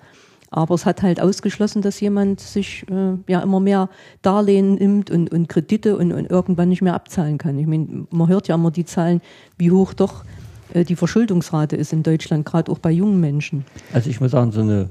aber 0.51 0.75
es 0.75 0.85
hat 0.85 1.01
halt 1.01 1.21
ausgeschlossen, 1.21 1.81
dass 1.81 2.01
jemand 2.01 2.41
sich 2.41 2.85
äh, 2.91 3.13
ja 3.29 3.39
immer 3.39 3.61
mehr 3.61 3.89
Darlehen 4.23 4.75
nimmt 4.75 5.13
und, 5.13 5.31
und 5.31 5.49
Kredite 5.49 5.97
und, 5.97 6.13
und 6.13 6.29
irgendwann 6.29 6.71
nicht 6.71 6.83
mehr 6.83 6.95
abzahlen 6.95 7.39
kann. 7.39 7.57
Ich 7.57 7.69
meine, 7.69 8.09
man 8.11 8.27
hört 8.27 8.49
ja 8.49 8.57
immer 8.57 8.73
die 8.73 8.85
Zahlen, 8.85 9.21
wie 9.59 9.71
hoch 9.71 9.95
doch 9.95 10.25
äh, 10.75 10.83
die 10.83 10.97
Verschuldungsrate 10.97 11.77
ist 11.77 11.93
in 11.93 12.03
Deutschland, 12.03 12.45
gerade 12.45 12.73
auch 12.73 12.81
bei 12.81 12.91
jungen 12.91 13.21
Menschen. 13.21 13.65
Also 13.93 14.11
ich 14.11 14.21
muss 14.21 14.33
sagen, 14.33 14.51
so 14.51 14.63
eine 14.63 14.89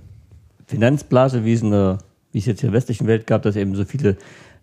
Finanzblase, 0.68 1.46
wie 1.46 1.54
es, 1.54 1.62
in 1.62 1.72
der, 1.72 2.00
wie 2.32 2.40
es 2.40 2.46
jetzt 2.46 2.64
in 2.64 2.70
der 2.70 2.74
westlichen 2.74 3.08
Welt 3.08 3.28
gab, 3.28 3.44
dass 3.44 3.56
eben 3.56 3.76
so 3.76 3.86
viele 3.86 4.18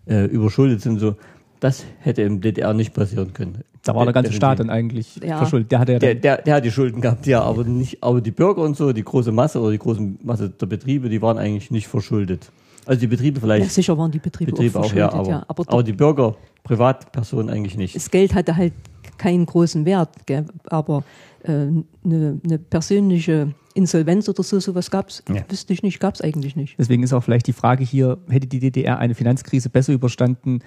äh, 0.07 0.25
überschuldet 0.25 0.81
sind, 0.81 0.99
so, 0.99 1.15
das 1.59 1.85
hätte 1.99 2.21
im 2.23 2.41
DDR 2.41 2.73
nicht 2.73 2.93
passieren 2.93 3.33
können. 3.33 3.63
Da 3.83 3.95
war 3.95 4.05
der 4.05 4.13
ganze. 4.13 4.31
Staat 4.33 4.59
dann 4.59 4.69
eigentlich 4.69 5.17
Ja. 5.17 5.37
verschuldet. 5.37 5.71
Der 5.71 5.79
hatte 5.79 5.93
ja 5.93 5.99
Der, 5.99 6.13
dann, 6.15 6.21
der, 6.21 6.37
der 6.41 6.55
hat 6.55 6.65
die 6.65 6.71
Schulden 6.71 7.01
gehabt, 7.01 7.25
ja, 7.25 7.41
aber 7.41 7.63
nicht, 7.63 8.03
aber 8.03 8.21
die 8.21 8.31
Bürger 8.31 8.61
und 8.61 8.75
so, 8.77 8.93
die 8.93 9.03
große 9.03 9.31
Masse 9.31 9.59
oder 9.59 9.71
die 9.71 9.77
große 9.79 10.01
Masse 10.23 10.49
der 10.49 10.65
Betriebe, 10.65 11.09
die 11.09 11.21
waren 11.21 11.37
eigentlich 11.37 11.71
nicht 11.71 11.87
verschuldet. 11.87 12.49
Also 12.85 12.99
die 12.99 13.07
Betriebe 13.07 13.37
Ja, 13.37 13.41
vielleicht, 13.41 13.71
sicher 13.71 13.97
waren 13.97 14.11
die 14.11 14.19
Betriebe, 14.19 14.51
Betriebe 14.51 14.77
auch 14.79 14.85
auch, 14.85 14.93
ja, 14.93 15.09
verschuldet, 15.09 15.19
aber, 15.19 15.29
ja. 15.29 15.45
Aber, 15.47 15.63
aber 15.71 15.83
die 15.83 15.93
Bürger, 15.93 16.35
Privatpersonen 16.63 17.49
eigentlich 17.49 17.77
nicht. 17.77 17.95
das 17.95 18.09
Geld 18.11 18.33
hatte 18.35 18.55
halt 18.55 18.73
keinen 19.17 19.45
großen 19.45 19.85
Wert, 19.85 20.09
gell? 20.25 20.45
aber 20.67 21.03
eine 21.45 21.83
äh, 22.03 22.07
ne 22.07 22.39
ne 22.45 22.57
persönliche 22.57 23.53
Insolvenz 23.73 24.29
oder 24.29 24.43
so, 24.43 24.59
sowas 24.59 24.91
gab 24.91 25.09
es, 25.09 25.23
Ja. 25.27 25.43
wüsste 25.49 25.73
ich 25.73 25.83
nicht, 25.83 25.99
gab 25.99 26.15
es 26.15 26.21
eigentlich 26.21 26.55
nicht. 26.55 26.75
deswegen 26.77 27.03
ist 27.03 27.13
auch 27.13 27.23
vielleicht 27.23 27.47
die 27.47 27.53
Frage 27.53 27.83
hier, 27.83 28.17
hätte 28.29 28.47
die 28.47 28.59
DDR 28.59 28.99
eine 28.99 29.15
Finanzkrise 29.15 29.69
besser 29.69 29.93
überstanden? 29.93 30.59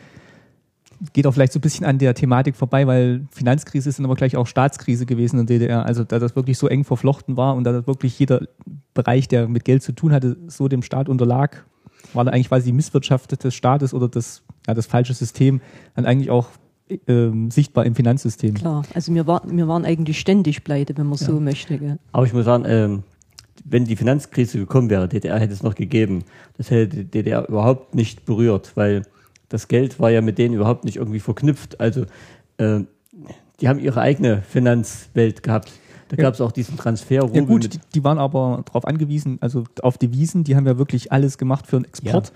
Geht 1.12 1.26
auch 1.26 1.32
vielleicht 1.34 1.52
so 1.52 1.58
ein 1.58 1.62
bisschen 1.62 1.84
an 1.84 1.98
der 1.98 2.14
Thematik 2.14 2.56
vorbei, 2.56 2.86
weil 2.86 3.26
Finanzkrise 3.30 3.88
ist 3.90 3.98
dann 3.98 4.06
aber 4.06 4.14
gleich 4.14 4.34
auch 4.36 4.46
Staatskrise 4.46 5.04
gewesen 5.04 5.38
in 5.38 5.46
der 5.46 5.58
DDR. 5.58 5.84
Also 5.84 6.04
da 6.04 6.18
das 6.18 6.34
wirklich 6.36 6.56
so 6.56 6.68
eng 6.68 6.84
verflochten 6.84 7.36
war 7.36 7.54
und 7.54 7.64
da 7.64 7.72
das 7.72 7.86
wirklich 7.86 8.18
jeder 8.18 8.46
Bereich, 8.94 9.28
der 9.28 9.46
mit 9.46 9.66
Geld 9.66 9.82
zu 9.82 9.92
tun 9.92 10.12
hatte, 10.12 10.38
so 10.46 10.68
dem 10.68 10.82
Staat 10.82 11.10
unterlag, 11.10 11.66
war 12.14 12.24
da 12.24 12.30
eigentlich 12.30 12.48
quasi 12.48 12.66
die 12.66 12.72
Misswirtschaft 12.72 13.44
des 13.44 13.54
Staates 13.54 13.92
oder 13.92 14.08
das, 14.08 14.42
ja, 14.66 14.72
das 14.72 14.86
falsche 14.86 15.12
System 15.12 15.60
dann 15.96 16.06
eigentlich 16.06 16.30
auch 16.30 16.48
ähm, 17.08 17.50
sichtbar 17.50 17.84
im 17.86 17.94
Finanzsystem. 17.94 18.54
Klar, 18.54 18.84
also 18.94 19.12
wir, 19.14 19.26
war, 19.26 19.42
wir 19.46 19.66
waren 19.68 19.84
eigentlich 19.84 20.18
ständig 20.20 20.62
pleite, 20.64 20.96
wenn 20.96 21.06
man 21.06 21.18
so 21.18 21.34
Ja. 21.34 21.40
möchte. 21.40 21.78
Gell? 21.78 21.98
Aber 22.12 22.26
ich 22.26 22.32
muss 22.32 22.44
sagen, 22.44 22.64
ähm, 22.66 23.02
wenn 23.64 23.84
die 23.84 23.96
Finanzkrise 23.96 24.58
gekommen 24.58 24.90
wäre, 24.90 25.08
DDR 25.08 25.38
hätte 25.38 25.52
es 25.52 25.62
noch 25.62 25.74
gegeben, 25.74 26.22
das 26.56 26.70
hätte 26.70 26.98
die 26.98 27.04
DDR 27.04 27.48
überhaupt 27.48 27.94
nicht 27.94 28.24
berührt, 28.24 28.72
weil 28.76 29.02
das 29.48 29.66
Geld 29.68 29.98
war 29.98 30.10
ja 30.10 30.20
mit 30.20 30.38
denen 30.38 30.54
überhaupt 30.54 30.84
nicht 30.84 30.96
irgendwie 30.96 31.20
verknüpft. 31.20 31.80
Also 31.80 32.04
ähm, 32.58 32.86
die 33.60 33.68
haben 33.68 33.78
ihre 33.80 34.00
eigene 34.00 34.42
Finanzwelt 34.42 35.42
gehabt. 35.42 35.72
Da 36.08 36.16
Ja. 36.16 36.22
gab 36.24 36.34
es 36.34 36.40
auch 36.40 36.52
diesen 36.52 36.76
Transfer. 36.76 37.28
Ja 37.32 37.40
gut, 37.42 37.72
die, 37.74 37.80
die 37.94 38.04
waren 38.04 38.18
aber 38.18 38.62
darauf 38.66 38.84
angewiesen, 38.86 39.38
also 39.40 39.64
auf 39.82 39.98
Devisen, 39.98 40.44
die 40.44 40.54
haben 40.54 40.66
ja 40.66 40.78
wirklich 40.78 41.10
alles 41.10 41.36
gemacht 41.38 41.66
für 41.66 41.78
den 41.80 41.84
Export. 41.86 42.32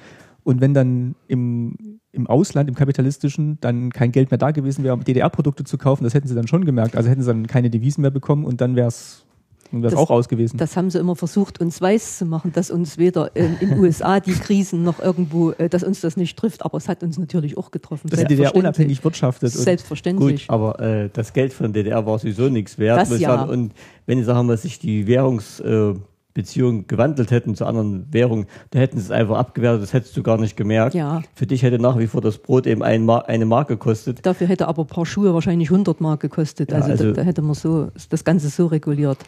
Und 0.50 0.60
wenn 0.60 0.74
dann 0.74 1.14
im, 1.28 2.00
im 2.10 2.26
Ausland, 2.26 2.68
im 2.68 2.74
kapitalistischen, 2.74 3.58
dann 3.60 3.90
kein 3.90 4.10
Geld 4.10 4.32
mehr 4.32 4.38
da 4.38 4.50
gewesen 4.50 4.82
wäre, 4.82 4.94
um 4.94 5.04
DDR-Produkte 5.04 5.62
zu 5.62 5.78
kaufen, 5.78 6.02
das 6.02 6.12
hätten 6.12 6.26
sie 6.26 6.34
dann 6.34 6.48
schon 6.48 6.64
gemerkt. 6.64 6.96
Also 6.96 7.08
hätten 7.08 7.22
sie 7.22 7.28
dann 7.28 7.46
keine 7.46 7.70
Devisen 7.70 8.02
mehr 8.02 8.10
bekommen 8.10 8.44
und 8.44 8.60
dann 8.60 8.74
wäre 8.74 8.88
es 8.88 9.24
Das- 9.70 9.94
auch 9.94 10.10
aus 10.10 10.28
gewesen. 10.28 10.56
Das 10.56 10.76
haben 10.76 10.90
sie 10.90 10.98
immer 10.98 11.14
versucht, 11.14 11.60
uns 11.60 11.80
weiß 11.80 12.18
zu 12.18 12.24
machen, 12.24 12.50
dass 12.52 12.72
uns 12.72 12.98
weder 12.98 13.30
äh, 13.36 13.46
in 13.60 13.68
den 13.68 13.78
USA 13.78 14.18
die 14.18 14.32
Krisen 14.32 14.82
noch 14.82 14.98
irgendwo, 14.98 15.52
äh, 15.52 15.68
dass 15.68 15.84
uns 15.84 16.00
das 16.00 16.16
nicht 16.16 16.36
trifft. 16.36 16.64
Aber 16.64 16.78
es 16.78 16.88
hat 16.88 17.04
uns 17.04 17.16
natürlich 17.16 17.56
auch 17.56 17.70
getroffen. 17.70 18.10
dass 18.10 18.18
die 18.18 18.26
DDR 18.26 18.56
unabhängig 18.56 19.04
wirtschaftet. 19.04 19.54
Und 19.54 19.62
Selbstverständlich. 19.62 20.48
Gut, 20.48 20.52
aber 20.52 20.80
äh, 20.80 21.10
das 21.12 21.32
Geld 21.32 21.52
von 21.52 21.72
der 21.72 21.84
DDR 21.84 22.04
war 22.04 22.18
sowieso 22.18 22.48
nichts 22.48 22.76
wert. 22.76 22.98
Das 22.98 23.16
ja. 23.20 23.36
sagen. 23.36 23.50
Und 23.50 23.72
wenn 24.06 24.18
ich 24.18 24.26
sagen 24.26 24.48
wir, 24.48 24.56
sich 24.56 24.80
die 24.80 25.06
Währungsbeziehungen 25.06 25.96
äh, 25.96 26.09
Beziehungen 26.34 26.86
gewandelt 26.86 27.30
hätten 27.30 27.54
zu 27.54 27.66
anderen 27.66 28.06
Währungen, 28.12 28.46
da 28.70 28.78
hätten 28.78 28.98
sie 28.98 29.04
es 29.04 29.10
einfach 29.10 29.36
abgewertet, 29.36 29.82
das 29.82 29.92
hättest 29.92 30.16
du 30.16 30.22
gar 30.22 30.38
nicht 30.38 30.56
gemerkt. 30.56 30.94
Ja. 30.94 31.22
Für 31.34 31.46
dich 31.46 31.62
hätte 31.62 31.78
nach 31.78 31.98
wie 31.98 32.06
vor 32.06 32.20
das 32.20 32.38
Brot 32.38 32.66
eben 32.66 32.82
ein 32.82 33.04
Mar 33.04 33.28
eine 33.28 33.46
Mark 33.46 33.68
gekostet. 33.68 34.24
Dafür 34.24 34.46
hätte 34.46 34.68
aber 34.68 34.82
ein 34.84 34.86
paar 34.86 35.06
Schuhe 35.06 35.34
wahrscheinlich 35.34 35.70
100 35.70 36.00
Mark 36.00 36.20
gekostet. 36.20 36.70
Ja, 36.70 36.76
also, 36.78 36.90
also- 36.90 37.04
da, 37.06 37.12
da 37.12 37.22
hätte 37.22 37.42
man 37.42 37.54
so 37.54 37.88
das 38.08 38.24
Ganze 38.24 38.48
so 38.48 38.66
reguliert. 38.66 39.18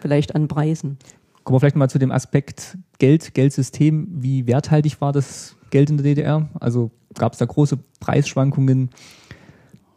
Vielleicht 0.00 0.34
an 0.34 0.48
Preisen. 0.48 0.98
Kommen 1.44 1.56
wir 1.56 1.60
vielleicht 1.60 1.76
mal 1.76 1.88
zu 1.88 1.98
dem 1.98 2.10
Aspekt 2.10 2.76
Geld, 2.98 3.34
Geldsystem. 3.34 4.08
Wie 4.10 4.46
werthaltig 4.46 5.00
war 5.00 5.12
das 5.12 5.56
Geld 5.70 5.88
in 5.90 5.96
der 5.96 6.04
DDR? 6.04 6.48
Also 6.60 6.90
gab 7.14 7.32
es 7.32 7.38
da 7.38 7.46
große 7.46 7.78
Preisschwankungen? 8.00 8.90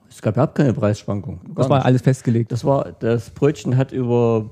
Es 0.09 0.21
gab 0.21 0.35
überhaupt 0.35 0.55
keine 0.55 0.73
Preisschwankung. 0.73 1.39
Gar 1.43 1.55
Das 1.55 1.69
war 1.69 1.77
nicht. 1.79 1.85
alles 1.85 2.01
festgelegt. 2.01 2.51
das 2.51 2.63
war, 2.65 2.91
das 2.99 3.29
Brötchen 3.31 3.77
hat 3.77 3.91
über 3.91 4.49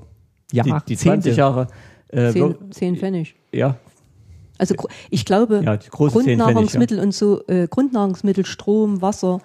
die, 0.50 0.56
Jahrzehnte. 0.56 0.84
die 0.88 0.96
20 0.96 1.36
Jahre, 1.36 1.66
äh, 2.12 2.32
Zehn, 2.32 2.54
zehn 2.70 2.96
Pfennig. 2.96 3.34
ja, 3.52 3.76
Also 4.58 4.74
ich 5.10 5.24
glaube, 5.24 5.62
ja, 5.64 5.78
10 5.78 5.90
Pfennig, 5.90 6.28
ja. 6.28 6.36
Grundnahrungsmittel 6.36 6.98
und 7.00 7.14
so, 7.14 7.46
äh, 7.46 7.66
Grundnahrungsmittel, 7.68 8.44
Strom, 8.46 9.00
Wasser, 9.00 9.40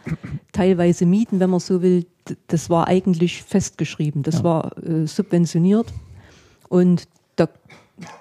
teilweise 0.51 1.05
Mieten, 1.05 1.39
wenn 1.39 1.49
man 1.49 1.59
so 1.59 1.81
will, 1.81 2.05
das 2.47 2.69
war 2.69 2.87
eigentlich 2.87 3.43
festgeschrieben. 3.43 4.23
Das 4.23 4.39
Ja. 4.39 4.43
war 4.43 4.77
äh, 4.83 5.05
subventioniert 5.07 5.93
und 6.69 7.07
da, 7.35 7.47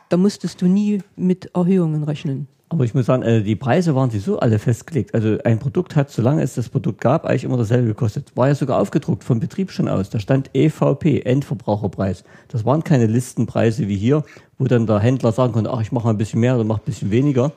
da 0.09 0.17
musstest 0.17 0.61
du 0.63 0.67
nie 0.67 1.01
mit 1.17 1.51
Erhöhungen 1.55 2.05
rechnen. 2.05 2.47
Aber 2.75 2.85
ich 2.85 2.93
muss 2.93 3.07
sagen, 3.07 3.23
äh, 3.23 3.40
die 3.40 3.54
Preise 3.54 3.95
waren 3.95 4.11
sowieso 4.11 4.40
alle 4.40 4.59
festgelegt. 4.59 5.14
Also 5.14 5.38
ein 5.45 5.61
Produkt 5.61 5.95
hat, 5.95 6.11
solange 6.11 6.43
es 6.43 6.54
das 6.54 6.69
Produkt 6.69 7.00
gab, 7.00 7.25
eigentlich 7.25 7.45
immer 7.45 7.57
dasselbe 7.57 7.87
gekostet. 7.87 8.33
War 8.35 8.49
ja 8.49 8.57
sogar 8.57 8.81
aufgedruckt 8.81 9.23
vom 9.23 9.38
Betrieb 9.38 9.71
schon 9.71 9.87
aus. 9.87 10.11
Da 10.11 10.19
stand 10.19 10.50
EVP, 10.54 11.21
Endverbraucherpreis. 11.21 12.25
Das 12.49 12.64
waren 12.64 12.83
keine 12.83 13.07
Listenpreise 13.07 13.87
wie 13.87 13.97
hier, 13.97 14.25
wo 14.59 14.64
dann 14.64 14.88
der 14.88 14.99
Händler 14.99 15.31
sagen 15.31 15.52
konnte, 15.52 15.71
ach, 15.71 15.83
ich 15.83 15.93
mache 15.93 16.07
mal 16.07 16.14
ein 16.14 16.19
bisschen 16.19 16.40
mehr 16.40 16.57
oder 16.57 16.64
mache 16.64 16.81
ein 16.83 16.87
bisschen 16.87 17.12
weniger. 17.12 17.52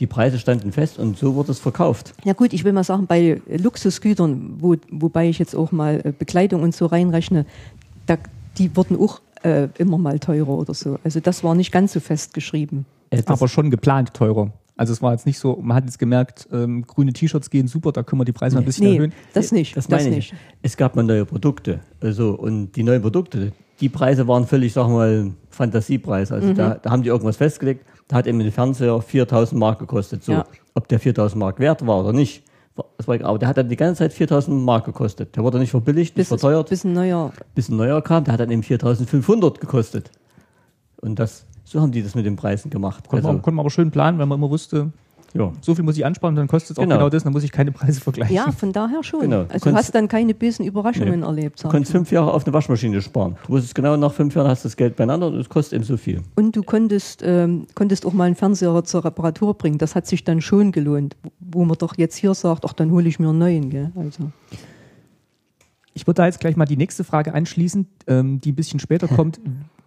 Die 0.00 0.06
Preise 0.06 0.38
standen 0.38 0.70
fest 0.70 0.98
und 0.98 1.16
so 1.16 1.34
wurde 1.34 1.52
es 1.52 1.58
verkauft. 1.58 2.12
Ja 2.22 2.34
gut, 2.34 2.52
ich 2.52 2.62
will 2.64 2.74
mal 2.74 2.84
sagen, 2.84 3.06
bei 3.06 3.40
Luxusgütern, 3.48 4.56
wo, 4.58 4.76
wobei 4.90 5.30
ich 5.30 5.38
jetzt 5.38 5.56
auch 5.56 5.72
mal 5.72 6.02
äh, 6.04 6.12
Bekleidung 6.12 6.62
und 6.62 6.74
so 6.74 6.84
reinrechne, 6.84 7.46
da, 8.04 8.18
die 8.58 8.76
wurden 8.76 8.98
auch 9.00 9.22
äh, 9.44 9.68
immer 9.78 9.96
mal 9.96 10.18
teurer 10.18 10.50
oder 10.50 10.74
so. 10.74 10.98
Also 11.04 11.20
das 11.20 11.42
war 11.42 11.54
nicht 11.54 11.72
ganz 11.72 11.94
so 11.94 12.00
festgeschrieben. 12.00 12.84
Äh, 13.18 13.22
das- 13.22 13.26
aber 13.40 13.48
schon 13.48 13.70
geplant 13.70 14.14
teurer. 14.14 14.52
Also 14.76 14.92
es 14.92 15.02
war 15.02 15.12
jetzt 15.12 15.26
nicht 15.26 15.38
so, 15.38 15.58
man 15.62 15.76
hat 15.76 15.84
jetzt 15.84 15.98
gemerkt, 15.98 16.48
ähm, 16.50 16.84
grüne 16.86 17.12
T-Shirts 17.12 17.50
gehen 17.50 17.68
super, 17.68 17.92
da 17.92 18.02
können 18.02 18.20
wir 18.20 18.24
die 18.24 18.32
Preise 18.32 18.56
mal 18.56 18.62
ein 18.62 18.64
bisschen 18.64 18.86
Nee, 18.86 18.94
erhöhen. 18.96 19.12
das 19.34 19.52
nicht. 19.52 19.76
Das 19.76 19.86
Das, 19.86 20.02
meine 20.02 20.16
nicht. 20.16 20.32
ich. 20.32 20.38
Es 20.62 20.76
gab 20.76 20.96
mal 20.96 21.02
neue 21.02 21.24
Produkte. 21.26 21.80
Also, 22.00 22.30
und 22.32 22.72
die 22.72 22.82
neuen 22.82 23.02
Produkte, 23.02 23.52
die 23.80 23.88
Preise 23.90 24.26
waren 24.28 24.46
völlig, 24.46 24.72
sagen 24.72 24.90
wir 24.92 24.96
mal, 24.96 25.30
Fantasiepreis. 25.50 26.32
Also 26.32 26.48
Mhm. 26.48 26.54
da, 26.54 26.74
da 26.76 26.90
haben 26.90 27.02
die 27.02 27.10
irgendwas 27.10 27.36
festgelegt. 27.36 27.84
Da 28.08 28.16
hat 28.16 28.26
eben 28.26 28.40
ein 28.40 28.50
Fernseher 28.50 29.00
4000 29.02 29.58
Mark 29.60 29.78
gekostet. 29.78 30.24
So, 30.24 30.32
Ja. 30.32 30.46
ob 30.74 30.88
der 30.88 30.98
4000 30.98 31.38
Mark 31.38 31.58
wert 31.60 31.86
war 31.86 32.00
oder 32.00 32.12
nicht. 32.14 32.42
Das 32.96 33.06
war, 33.06 33.20
aber 33.22 33.38
der 33.38 33.48
hat 33.48 33.58
dann 33.58 33.68
die 33.68 33.76
ganze 33.76 33.98
Zeit 33.98 34.14
4000 34.14 34.58
Mark 34.64 34.86
gekostet. 34.86 35.36
Der 35.36 35.44
wurde 35.44 35.58
nicht 35.58 35.70
verbilligt, 35.70 36.16
nicht 36.16 36.28
Bis, 36.28 36.28
verteuert. 36.28 36.70
bis 36.70 36.84
ein 36.84 36.94
neuer 36.94 37.30
bis 37.54 37.68
ein 37.68 37.76
neuer 37.76 38.00
kam, 38.00 38.24
der 38.24 38.32
hat 38.32 38.40
dann 38.40 38.50
eben 38.50 38.62
4500 38.62 39.60
gekostet. 39.60 40.10
Und 41.02 41.18
das, 41.18 41.44
so 41.64 41.80
haben 41.80 41.92
die 41.92 42.02
das 42.02 42.14
mit 42.14 42.26
den 42.26 42.36
Preisen 42.36 42.70
gemacht. 42.70 43.08
Konnte, 43.08 43.22
man, 43.24 43.30
Also, 43.36 43.42
konnte 43.42 43.56
man 43.56 43.62
aber 43.64 43.70
schön 43.70 43.90
planen, 43.90 44.18
weil 44.18 44.26
man 44.26 44.38
immer 44.38 44.50
wusste, 44.50 44.90
ja. 45.34 45.50
so 45.62 45.74
viel 45.74 45.82
muss 45.84 45.96
ich 45.96 46.04
ansparen, 46.04 46.36
dann 46.36 46.46
kostet 46.48 46.72
es 46.72 46.78
auch 46.78 46.82
Genau. 46.82 46.96
genau 46.96 47.08
das, 47.08 47.24
dann 47.24 47.32
muss 47.32 47.42
ich 47.42 47.52
keine 47.52 47.72
Preise 47.72 48.00
vergleichen. 48.02 48.34
Ja, 48.36 48.52
von 48.52 48.70
daher 48.72 49.02
schon. 49.02 49.20
Genau. 49.20 49.44
Du 49.44 49.54
Also 49.54 49.70
du 49.70 49.76
hast 49.76 49.94
dann 49.94 50.06
keine 50.08 50.34
bösen 50.34 50.66
Überraschungen 50.66 51.22
erlebt. 51.22 51.64
Du 51.64 51.68
konntest 51.68 51.92
fünf 51.92 52.12
Jahre 52.12 52.34
auf 52.34 52.44
eine 52.44 52.52
Waschmaschine 52.52 53.00
sparen. 53.00 53.36
Du 53.46 53.54
wusstest 53.54 53.74
genau, 53.74 53.96
nach 53.96 54.12
fünf 54.12 54.34
Jahren 54.34 54.48
hast 54.48 54.64
du 54.64 54.68
das 54.68 54.76
Geld 54.76 54.96
beieinander 54.96 55.28
und 55.28 55.36
es 55.36 55.48
kostet 55.48 55.76
eben 55.76 55.84
so 55.84 55.96
viel. 55.96 56.20
Und 56.36 56.54
du 56.54 56.62
konntest, 56.62 57.22
ähm, 57.24 57.66
konntest 57.74 58.04
auch 58.04 58.12
mal 58.12 58.24
einen 58.24 58.34
Fernseher 58.34 58.84
zur 58.84 59.04
Reparatur 59.06 59.54
bringen. 59.54 59.78
Das 59.78 59.94
hat 59.94 60.06
sich 60.06 60.22
dann 60.24 60.42
schon 60.42 60.70
gelohnt. 60.72 61.16
Wo 61.40 61.64
man 61.64 61.78
doch 61.78 61.96
jetzt 61.96 62.16
hier 62.16 62.34
sagt, 62.34 62.64
ach, 62.66 62.74
dann 62.74 62.90
hole 62.90 63.08
ich 63.08 63.18
mir 63.18 63.30
einen 63.30 63.38
neuen. 63.38 63.70
Gell? 63.70 63.90
Also, 63.96 64.30
Ich 65.94 66.06
würde 66.06 66.16
da 66.18 66.26
jetzt 66.26 66.40
gleich 66.40 66.56
mal 66.56 66.64
die 66.64 66.76
nächste 66.76 67.04
Frage 67.04 67.34
anschließen, 67.34 67.86
ähm, 68.06 68.40
die 68.40 68.52
ein 68.52 68.54
bisschen 68.54 68.80
später 68.80 69.08
kommt. 69.16 69.40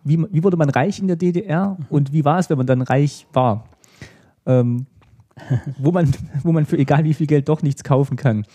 Wie, 0.05 0.23
wie 0.31 0.43
wurde 0.43 0.55
man 0.55 0.69
reich 0.69 0.99
in 0.99 1.07
der 1.07 1.17
DDR 1.17 1.77
und 1.89 2.13
wie 2.13 2.23
war 2.23 2.39
es, 2.39 2.49
wenn 2.49 2.57
man 2.57 2.67
dann 2.67 2.81
reich 2.81 3.25
war? 3.33 3.65
Ähm, 4.45 4.85
wo, 5.77 5.91
man, 5.91 6.13
wo 6.43 6.51
man 6.51 6.65
für 6.65 6.77
egal 6.77 7.03
wie 7.03 7.13
viel 7.13 7.27
Geld 7.27 7.49
doch 7.49 7.61
nichts 7.61 7.83
kaufen 7.83 8.15
kann. 8.15 8.45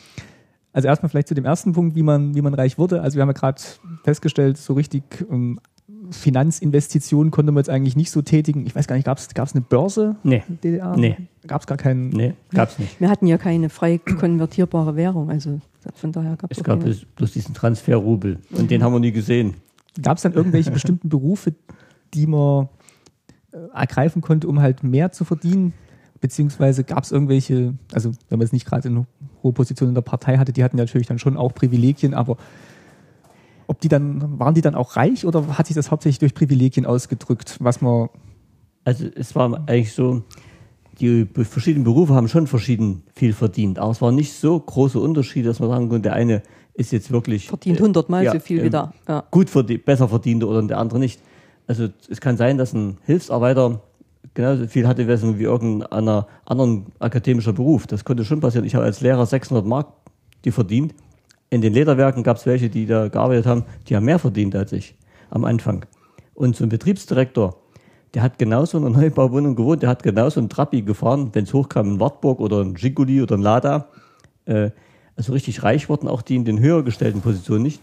Also 0.73 0.87
erstmal 0.87 1.11
vielleicht 1.11 1.29
zu 1.29 1.35
dem 1.35 1.45
ersten 1.45 1.73
Punkt, 1.73 1.97
wie 1.97 2.05
man, 2.05 2.35
wie 2.35 2.43
man 2.43 2.55
reich 2.55 2.79
wurde. 2.79 3.03
Also 3.03 3.17
wir 3.17 3.23
haben 3.23 3.29
ja 3.31 3.35
gerade 3.35 3.61
festgestellt, 4.05 4.57
so 4.57 4.75
richtig 4.75 5.03
ähm, 5.29 5.59
Finanzinvestitionen 6.11 7.31
konnte 7.31 7.53
man 7.53 7.61
jetzt 7.61 7.71
eigentlich 7.71 7.97
nicht 7.97 8.11
so 8.11 8.23
tätigen. 8.23 8.67
Ich 8.67 8.75
weiß 8.75 8.87
gar 8.87 8.97
nicht, 8.97 9.05
gab 9.05 9.19
es 9.19 9.55
eine 9.55 9.61
Börse? 9.61 10.17
Nee. 10.23 10.43
in 10.49 10.59
der 10.63 10.71
DDR? 10.71 10.97
Nee. 10.97 11.17
Gab 11.47 11.63
es 11.63 11.67
gar 11.67 11.79
keinen. 11.79 12.11
Nee, 12.11 12.35
gab's 12.53 12.79
nicht. 12.79 13.01
Wir 13.01 13.09
hatten 13.09 13.27
ja 13.27 13.39
keine 13.39 13.69
frei 13.69 13.99
konvertierbare 13.99 14.97
Währung, 14.97 15.31
also 15.31 15.61
von 15.95 16.13
daher 16.13 16.37
gab 16.37 16.51
Es 16.51 16.59
es 16.59 16.65
gab 16.65 16.81
bloß 17.17 17.33
diesen 17.33 17.55
Transferrubel 17.55 18.39
und 18.53 18.71
den 18.71 18.83
haben 18.83 18.93
wir 18.93 19.01
nie 19.01 19.13
gesehen. 19.13 19.55
Gab 20.03 20.17
es 20.17 20.23
dann 20.23 20.33
irgendwelche 20.33 20.71
bestimmten 20.73 21.09
Berufe, 21.09 21.55
die 22.15 22.27
man 22.27 22.69
äh, 23.53 23.59
ergreifen 23.75 24.23
konnte, 24.23 24.49
um 24.49 24.61
halt 24.61 24.83
mehr 24.83 25.13
zu 25.13 25.25
verdienen? 25.25 25.73
Beziehungsweise 26.21 26.85
gab 26.85 27.05
es 27.05 27.13
irgendwelche, 27.13 27.75
also 27.93 28.13
wenn 28.29 28.39
man 28.39 28.45
es 28.45 28.53
nicht 28.53 28.67
gerade 28.67 28.89
in 28.89 29.07
hohe 29.43 29.53
Position 29.53 29.89
in 29.89 29.95
der 29.95 30.03
Partei 30.03 30.37
hatte, 30.37 30.53
die 30.53 30.63
hatten 30.63 30.77
natürlich 30.77 31.07
dann 31.07 31.19
schon 31.19 31.37
auch 31.37 31.55
Privilegien, 31.55 32.13
aber 32.13 32.37
ob 33.67 33.81
die 33.81 33.89
dann, 33.89 34.39
waren 34.39 34.55
die 34.55 34.61
dann 34.61 34.75
auch 34.75 34.97
reich 34.97 35.25
oder 35.25 35.57
hat 35.57 35.67
sich 35.67 35.77
das 35.77 35.91
hauptsächlich 35.91 36.19
durch 36.19 36.35
Privilegien 36.35 36.85
ausgedrückt, 36.85 37.57
was 37.61 37.81
man, 37.81 38.09
Also 38.85 39.07
es 39.15 39.35
war 39.35 39.63
eigentlich 39.67 39.95
so, 39.95 40.25
die 41.01 41.27
verschiedenen 41.45 41.85
Berufe 41.85 42.15
haben 42.15 42.29
schon 42.29 42.47
verschieden 42.47 43.05
viel 43.15 43.33
verdient, 43.33 43.79
aber 43.79 43.93
es 43.93 44.03
war 44.03 44.13
nicht 44.13 44.35
so 44.35 44.59
große 44.59 44.99
Unterschiede, 45.01 45.49
dass 45.49 45.61
man 45.61 45.71
sagen 45.71 45.89
konnte, 45.89 46.09
der 46.09 46.15
eine 46.15 46.43
ist 46.75 46.93
jetzt 46.93 47.11
wirklich 47.11 47.49
verdient 47.49 47.81
äh, 47.81 47.83
hundertmal 47.83 48.25
ja, 48.25 48.33
so 48.33 48.41
viel 48.41 48.59
ähm, 48.59 48.65
wieder. 48.65 48.93
Ja. 49.09 49.25
gut 49.31 49.51
verdient, 49.51 49.85
besser 49.85 50.09
verdiente 50.09 50.47
oder 50.47 50.63
der 50.63 50.79
andere 50.79 50.99
nicht. 50.99 51.21
Also 51.67 51.89
es 52.09 52.21
kann 52.21 52.37
sein, 52.37 52.59
dass 52.59 52.73
ein 52.73 52.99
Hilfsarbeiter 53.05 53.81
genauso 54.35 54.67
viel 54.67 54.87
hatte 54.87 55.07
wie 55.07 55.43
irgendeiner 55.43 56.27
anderen 56.45 56.87
akademischer 56.99 57.53
Beruf. 57.53 57.87
Das 57.87 58.05
konnte 58.05 58.25
schon 58.25 58.41
passieren. 58.41 58.67
Ich 58.67 58.75
habe 58.75 58.85
als 58.85 59.01
Lehrer 59.01 59.27
600 59.27 59.65
Mark 59.67 59.89
die 60.45 60.51
verdient. 60.51 60.95
In 61.51 61.61
den 61.61 61.73
Lederwerken 61.73 62.23
gab 62.23 62.37
es 62.37 62.47
welche, 62.47 62.71
die 62.71 62.87
da 62.87 63.09
gearbeitet 63.09 63.47
haben, 63.47 63.65
die 63.89 63.97
haben 63.97 64.05
mehr 64.05 64.19
verdient 64.19 64.55
als 64.55 64.73
ich 64.73 64.95
am 65.31 65.45
Anfang. 65.45 65.85
Und 66.35 66.57
so 66.57 66.65
ein 66.65 66.71
Betriebsdirektor, 66.71 67.57
der 68.15 68.23
hat 68.23 68.39
genauso 68.39 68.79
in 68.79 68.87
einer 68.87 68.99
Neubauwohnung 68.99 69.57
gewohnt, 69.57 69.83
der 69.83 69.89
hat 69.89 70.03
genauso 70.03 70.41
einen 70.41 70.49
Trabi 70.49 70.83
gefahren, 70.83 71.31
wenn 71.33 71.45
es 71.45 71.53
hochkam, 71.53 71.95
ein 71.95 72.01
Wartburg 72.01 72.41
oder 72.41 72.61
ein 72.61 72.75
Giguli 72.75 73.23
oder 73.23 73.37
ein 73.37 73.43
Lada. 73.43 73.89
Äh, 74.47 74.71
also 75.21 75.35
richtig 75.35 75.63
reich 75.63 75.91
wurden 75.91 76.09
auch 76.09 76.23
die 76.23 76.35
in 76.35 76.47
den 76.47 76.61
höher 76.61 76.83
gestellten 76.83 77.21
Positionen 77.21 77.63
nicht. 77.63 77.83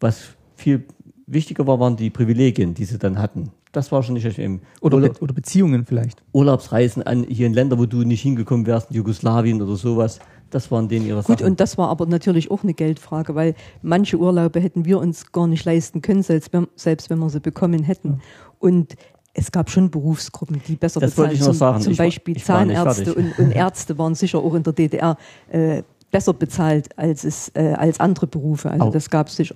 Was 0.00 0.20
viel 0.56 0.84
wichtiger 1.28 1.64
war, 1.68 1.78
waren 1.78 1.94
die 1.94 2.10
Privilegien, 2.10 2.74
die 2.74 2.84
sie 2.86 2.98
dann 2.98 3.20
hatten. 3.20 3.50
Das 3.70 3.92
war 3.92 4.02
schon 4.02 4.14
nicht 4.14 4.36
eben. 4.36 4.62
oder, 4.80 4.96
Urla- 4.96 5.20
oder 5.20 5.32
Beziehungen 5.32 5.86
vielleicht. 5.86 6.24
Urlaubsreisen 6.32 7.04
an, 7.04 7.22
hier 7.22 7.46
in 7.46 7.54
Länder, 7.54 7.78
wo 7.78 7.86
du 7.86 8.02
nicht 8.02 8.22
hingekommen 8.22 8.66
wärst, 8.66 8.90
in 8.90 8.96
Jugoslawien 8.96 9.62
oder 9.62 9.76
sowas. 9.76 10.18
Das 10.50 10.72
waren 10.72 10.88
denen 10.88 11.06
ihre 11.06 11.22
Gut, 11.22 11.38
Sachen. 11.38 11.52
und 11.52 11.60
das 11.60 11.78
war 11.78 11.88
aber 11.88 12.06
natürlich 12.06 12.50
auch 12.50 12.64
eine 12.64 12.74
Geldfrage, 12.74 13.36
weil 13.36 13.54
manche 13.82 14.18
Urlaube 14.18 14.58
hätten 14.58 14.84
wir 14.84 14.98
uns 14.98 15.30
gar 15.30 15.46
nicht 15.46 15.64
leisten 15.64 16.02
können, 16.02 16.24
selbst 16.24 16.52
wenn, 16.52 16.66
selbst 16.74 17.10
wenn 17.10 17.20
wir 17.20 17.30
sie 17.30 17.38
bekommen 17.38 17.84
hätten. 17.84 18.20
Und 18.58 18.96
es 19.34 19.52
gab 19.52 19.70
schon 19.70 19.88
Berufsgruppen, 19.88 20.60
die 20.66 20.74
besser 20.74 20.98
Das 20.98 21.16
wollte 21.16 21.30
bezahlt 21.30 21.34
ich 21.34 21.40
noch 21.40 21.46
zum, 21.46 21.54
sagen. 21.54 21.80
Zum 21.82 21.92
Ich 21.92 21.98
Beispiel 21.98 22.32
ich 22.32 22.38
nicht 22.38 22.46
Zahnärzte 22.46 23.14
und, 23.14 23.38
und 23.38 23.52
Ärzte 23.52 23.96
waren 23.98 24.16
sicher 24.16 24.40
auch 24.40 24.54
in 24.54 24.64
der 24.64 24.72
DDR 24.72 25.16
äh, 25.48 25.84
besser 26.10 26.32
bezahlt 26.32 26.98
als, 26.98 27.24
es, 27.24 27.50
äh, 27.54 27.74
als 27.76 28.00
andere 28.00 28.26
Berufe. 28.26 28.70
Also 28.70 28.86
Au. 28.86 28.90
das 28.90 29.10
gab 29.10 29.28
es 29.28 29.36
sicher. 29.36 29.54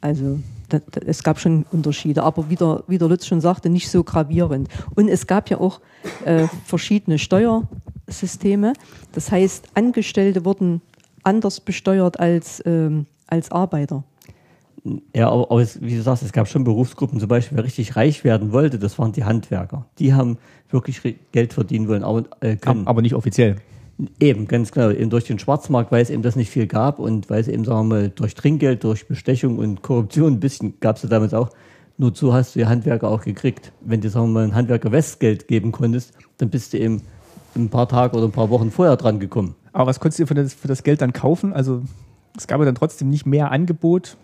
Also 0.00 0.38
da, 0.68 0.78
da, 0.78 1.00
es 1.06 1.22
gab 1.22 1.40
schon 1.40 1.64
Unterschiede, 1.72 2.22
aber 2.22 2.50
wie 2.50 2.56
der, 2.56 2.84
wie 2.86 2.98
der 2.98 3.08
Lutz 3.08 3.26
schon 3.26 3.40
sagte, 3.40 3.70
nicht 3.70 3.90
so 3.90 4.04
gravierend. 4.04 4.68
Und 4.94 5.08
es 5.08 5.26
gab 5.26 5.50
ja 5.50 5.58
auch 5.58 5.80
äh, 6.24 6.46
verschiedene 6.64 7.18
Steuersysteme. 7.18 8.74
Das 9.12 9.30
heißt, 9.30 9.68
Angestellte 9.74 10.44
wurden 10.44 10.82
anders 11.22 11.60
besteuert 11.60 12.20
als, 12.20 12.62
ähm, 12.66 13.06
als 13.26 13.50
Arbeiter. 13.50 14.04
Ja, 15.14 15.30
aber, 15.30 15.50
aber 15.50 15.60
es, 15.60 15.80
wie 15.82 15.96
du 15.96 16.02
sagst, 16.02 16.22
es 16.22 16.32
gab 16.32 16.48
schon 16.48 16.64
Berufsgruppen, 16.64 17.18
zum 17.18 17.28
Beispiel, 17.28 17.56
wer 17.56 17.64
richtig 17.64 17.96
reich 17.96 18.24
werden 18.24 18.52
wollte, 18.52 18.78
das 18.78 18.98
waren 18.98 19.12
die 19.12 19.24
Handwerker. 19.24 19.86
Die 19.98 20.14
haben 20.14 20.38
wirklich 20.70 21.00
Geld 21.32 21.52
verdienen 21.52 21.88
wollen, 21.88 22.04
aber 22.04 22.24
äh, 22.40 22.56
können. 22.56 22.86
Aber 22.86 23.02
nicht 23.02 23.14
offiziell. 23.14 23.56
Eben, 24.20 24.46
ganz 24.46 24.70
genau. 24.70 24.90
Eben 24.90 25.10
durch 25.10 25.24
den 25.24 25.38
Schwarzmarkt, 25.38 25.90
weil 25.90 26.02
es 26.02 26.10
eben 26.10 26.22
das 26.22 26.36
nicht 26.36 26.50
viel 26.50 26.66
gab 26.66 26.98
und 26.98 27.28
weil 27.30 27.40
es 27.40 27.48
eben, 27.48 27.64
sagen 27.64 27.88
wir 27.88 27.96
mal, 27.96 28.08
durch 28.10 28.34
Trinkgeld, 28.34 28.84
durch 28.84 29.08
Bestechung 29.08 29.58
und 29.58 29.82
Korruption 29.82 30.34
ein 30.34 30.40
bisschen 30.40 30.78
gab 30.80 30.96
es 30.96 31.02
ja 31.02 31.08
damals 31.08 31.34
auch. 31.34 31.50
Nur 31.96 32.14
so 32.14 32.32
hast 32.32 32.54
du 32.54 32.60
ja 32.60 32.68
Handwerker 32.68 33.08
auch 33.08 33.22
gekriegt. 33.22 33.72
Wenn 33.80 34.00
du, 34.00 34.08
sagen 34.08 34.26
wir 34.26 34.34
mal, 34.34 34.44
einen 34.44 34.54
Handwerker 34.54 34.92
Westgeld 34.92 35.48
geben 35.48 35.72
konntest, 35.72 36.12
dann 36.38 36.48
bist 36.48 36.72
du 36.72 36.78
eben 36.78 37.02
ein 37.56 37.70
paar 37.70 37.88
Tage 37.88 38.16
oder 38.16 38.26
ein 38.26 38.32
paar 38.32 38.50
Wochen 38.50 38.70
vorher 38.70 38.96
dran 38.96 39.18
gekommen. 39.18 39.56
Aber 39.72 39.86
was 39.86 39.98
konntest 39.98 40.20
du 40.20 40.26
für 40.26 40.34
das, 40.34 40.54
für 40.54 40.68
das 40.68 40.84
Geld 40.84 41.00
dann 41.00 41.12
kaufen? 41.12 41.52
Also 41.52 41.82
es 42.36 42.46
gab 42.46 42.60
ja 42.60 42.66
dann 42.66 42.76
trotzdem 42.76 43.10
nicht 43.10 43.26
mehr 43.26 43.50
Angebot. 43.50 44.16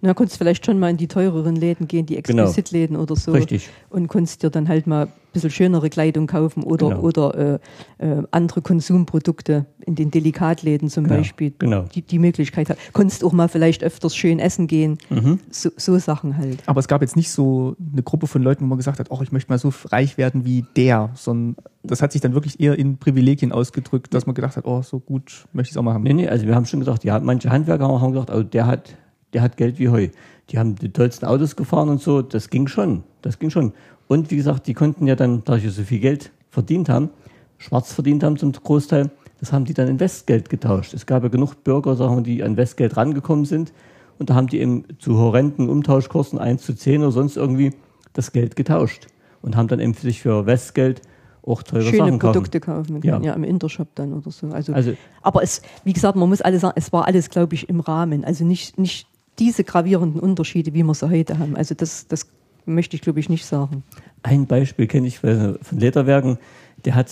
Na, 0.00 0.14
konntest 0.14 0.38
vielleicht 0.38 0.64
schon 0.66 0.78
mal 0.78 0.90
in 0.90 0.96
die 0.96 1.08
teureren 1.08 1.56
Läden 1.56 1.88
gehen, 1.88 2.06
die 2.06 2.20
Genau. 2.22 2.42
Exquisitläden 2.44 2.96
oder 2.96 3.16
so. 3.16 3.32
Richtig. 3.32 3.68
Und 3.90 4.08
konntest 4.08 4.42
dir 4.42 4.50
dann 4.50 4.68
halt 4.68 4.86
mal 4.86 5.06
ein 5.06 5.12
bisschen 5.32 5.50
schönere 5.50 5.90
Kleidung 5.90 6.26
kaufen 6.28 6.62
oder, 6.62 6.90
Genau. 6.90 7.00
oder 7.00 7.58
äh, 7.98 8.06
äh, 8.06 8.22
andere 8.30 8.62
Konsumprodukte 8.62 9.66
in 9.84 9.94
den 9.96 10.10
Delikatläden 10.10 10.88
zum 10.88 11.04
Genau, 11.04 11.16
Beispiel. 11.16 11.52
genau. 11.58 11.82
Die, 11.94 12.02
die 12.02 12.18
Möglichkeit 12.18 12.70
hat. 12.70 12.78
Konntest 12.92 13.24
auch 13.24 13.32
mal 13.32 13.48
vielleicht 13.48 13.82
öfters 13.82 14.14
schön 14.14 14.38
essen 14.38 14.66
gehen. 14.68 14.98
Mhm. 15.10 15.40
So, 15.50 15.70
so 15.76 15.98
Sachen 15.98 16.36
halt. 16.38 16.62
Aber 16.66 16.78
es 16.80 16.88
gab 16.88 17.02
jetzt 17.02 17.16
nicht 17.16 17.30
so 17.30 17.76
eine 17.92 18.02
Gruppe 18.02 18.26
von 18.28 18.42
Leuten, 18.42 18.62
wo 18.64 18.68
man 18.68 18.78
gesagt 18.78 18.98
hat, 19.00 19.10
oh, 19.10 19.20
ich 19.22 19.32
möchte 19.32 19.50
mal 19.50 19.58
so 19.58 19.72
reich 19.90 20.16
werden 20.18 20.44
wie 20.44 20.64
der, 20.76 21.10
sondern 21.14 21.56
das 21.82 22.00
hat 22.00 22.12
sich 22.12 22.20
dann 22.20 22.32
wirklich 22.34 22.60
eher 22.60 22.78
in 22.78 22.96
Privilegien 22.98 23.52
ausgedrückt, 23.52 24.14
dass 24.14 24.26
man 24.26 24.34
gedacht 24.34 24.56
hat, 24.56 24.64
oh, 24.66 24.82
so 24.82 25.00
gut 25.00 25.46
möchte 25.52 25.70
ich 25.70 25.72
es 25.72 25.76
auch 25.76 25.82
mal 25.82 25.94
haben. 25.94 26.04
Nee, 26.04 26.14
nee, 26.14 26.28
also 26.28 26.46
wir 26.46 26.54
haben 26.54 26.64
schon 26.66 26.80
gesagt, 26.80 27.04
ja, 27.04 27.18
manche 27.18 27.50
Handwerker 27.50 27.88
haben 27.88 28.12
gesagt, 28.12 28.30
oh, 28.30 28.42
der 28.42 28.66
hat, 28.66 28.96
der 29.34 29.42
hat 29.42 29.56
Geld 29.56 29.78
wie 29.78 29.88
Heu. 29.88 30.08
Die 30.50 30.58
haben 30.58 30.76
die 30.76 30.90
tollsten 30.90 31.26
Autos 31.26 31.56
gefahren 31.56 31.88
und 31.88 32.00
so, 32.00 32.22
das 32.22 32.50
ging 32.50 32.66
schon, 32.66 33.02
das 33.22 33.38
ging 33.38 33.50
schon. 33.50 33.72
Und 34.06 34.30
wie 34.30 34.36
gesagt, 34.36 34.66
die 34.66 34.74
konnten 34.74 35.06
ja 35.06 35.16
dann, 35.16 35.42
da 35.44 35.58
sie 35.58 35.68
so 35.68 35.82
viel 35.82 36.00
Geld 36.00 36.30
verdient 36.50 36.88
haben, 36.88 37.10
schwarz 37.58 37.92
verdient 37.92 38.22
haben 38.22 38.36
zum 38.36 38.52
Großteil, 38.52 39.10
das 39.40 39.52
haben 39.52 39.64
die 39.64 39.74
dann 39.74 39.88
in 39.88 40.00
Westgeld 40.00 40.48
getauscht. 40.48 40.94
Es 40.94 41.06
gab 41.06 41.22
ja 41.22 41.28
genug 41.28 41.64
Bürger, 41.64 41.96
sagen 41.96 42.16
wir, 42.16 42.22
die 42.22 42.42
an 42.42 42.56
Westgeld 42.56 42.96
rangekommen 42.96 43.44
sind 43.44 43.72
und 44.18 44.30
da 44.30 44.34
haben 44.34 44.46
die 44.46 44.60
eben 44.60 44.84
zu 44.98 45.18
horrenden 45.18 45.68
Umtauschkursen 45.68 46.38
1 46.38 46.62
zu 46.62 46.74
10 46.74 47.02
oder 47.02 47.10
sonst 47.10 47.36
irgendwie 47.36 47.72
das 48.12 48.32
Geld 48.32 48.56
getauscht 48.56 49.08
und 49.42 49.56
haben 49.56 49.68
dann 49.68 49.80
eben 49.80 49.94
sich 49.94 50.22
für 50.22 50.46
Westgeld 50.46 51.02
auch 51.46 51.62
teure 51.62 51.82
Schöne 51.82 51.98
Sachen 51.98 52.18
kaufen. 52.18 52.32
Produkte 52.32 52.60
kaufen. 52.60 53.00
Ja. 53.02 53.20
Ja. 53.20 53.34
im 53.34 53.44
Intershop 53.44 53.88
dann 53.94 54.14
oder 54.14 54.30
so. 54.30 54.48
Also, 54.48 54.72
Also 54.72 54.94
aber 55.22 55.42
es, 55.42 55.60
wie 55.84 55.92
gesagt, 55.92 56.16
man 56.16 56.28
muss 56.28 56.40
alles 56.40 56.62
sagen, 56.62 56.74
es 56.76 56.92
war 56.92 57.06
alles, 57.06 57.28
glaube 57.28 57.54
ich, 57.54 57.68
im 57.68 57.80
Rahmen. 57.80 58.24
Also 58.24 58.44
nicht, 58.44 58.78
nicht 58.78 59.08
diese 59.38 59.64
gravierenden 59.64 60.20
Unterschiede, 60.20 60.74
wie 60.74 60.82
wir 60.82 60.94
sie 60.94 61.08
heute 61.08 61.38
haben. 61.38 61.56
Also 61.56 61.74
das, 61.74 62.06
das 62.06 62.26
möchte 62.66 62.96
ich, 62.96 63.02
glaube 63.02 63.20
ich, 63.20 63.28
nicht 63.28 63.44
sagen. 63.44 63.82
Ein 64.22 64.46
Beispiel 64.46 64.86
kenne 64.86 65.06
ich 65.06 65.18
von 65.18 65.58
Lederwerken, 65.70 66.38
der 66.84 66.94
hat 66.94 67.10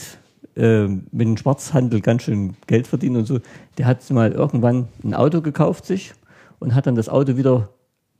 äh, 0.57 0.87
mit 0.87 1.21
dem 1.21 1.37
Schwarzhandel 1.37 2.01
ganz 2.01 2.23
schön 2.23 2.55
Geld 2.67 2.87
verdient 2.87 3.17
und 3.17 3.27
so. 3.27 3.41
Der 3.79 3.87
hat 3.87 4.09
mal 4.11 4.33
irgendwann 4.33 4.89
ein 5.03 5.15
Auto 5.15 5.41
gekauft 5.41 5.87
sich 5.87 6.13
und 6.59 6.75
hat 6.75 6.87
dann 6.87 6.95
das 6.95 7.09
Auto 7.09 7.37
wieder 7.37 7.69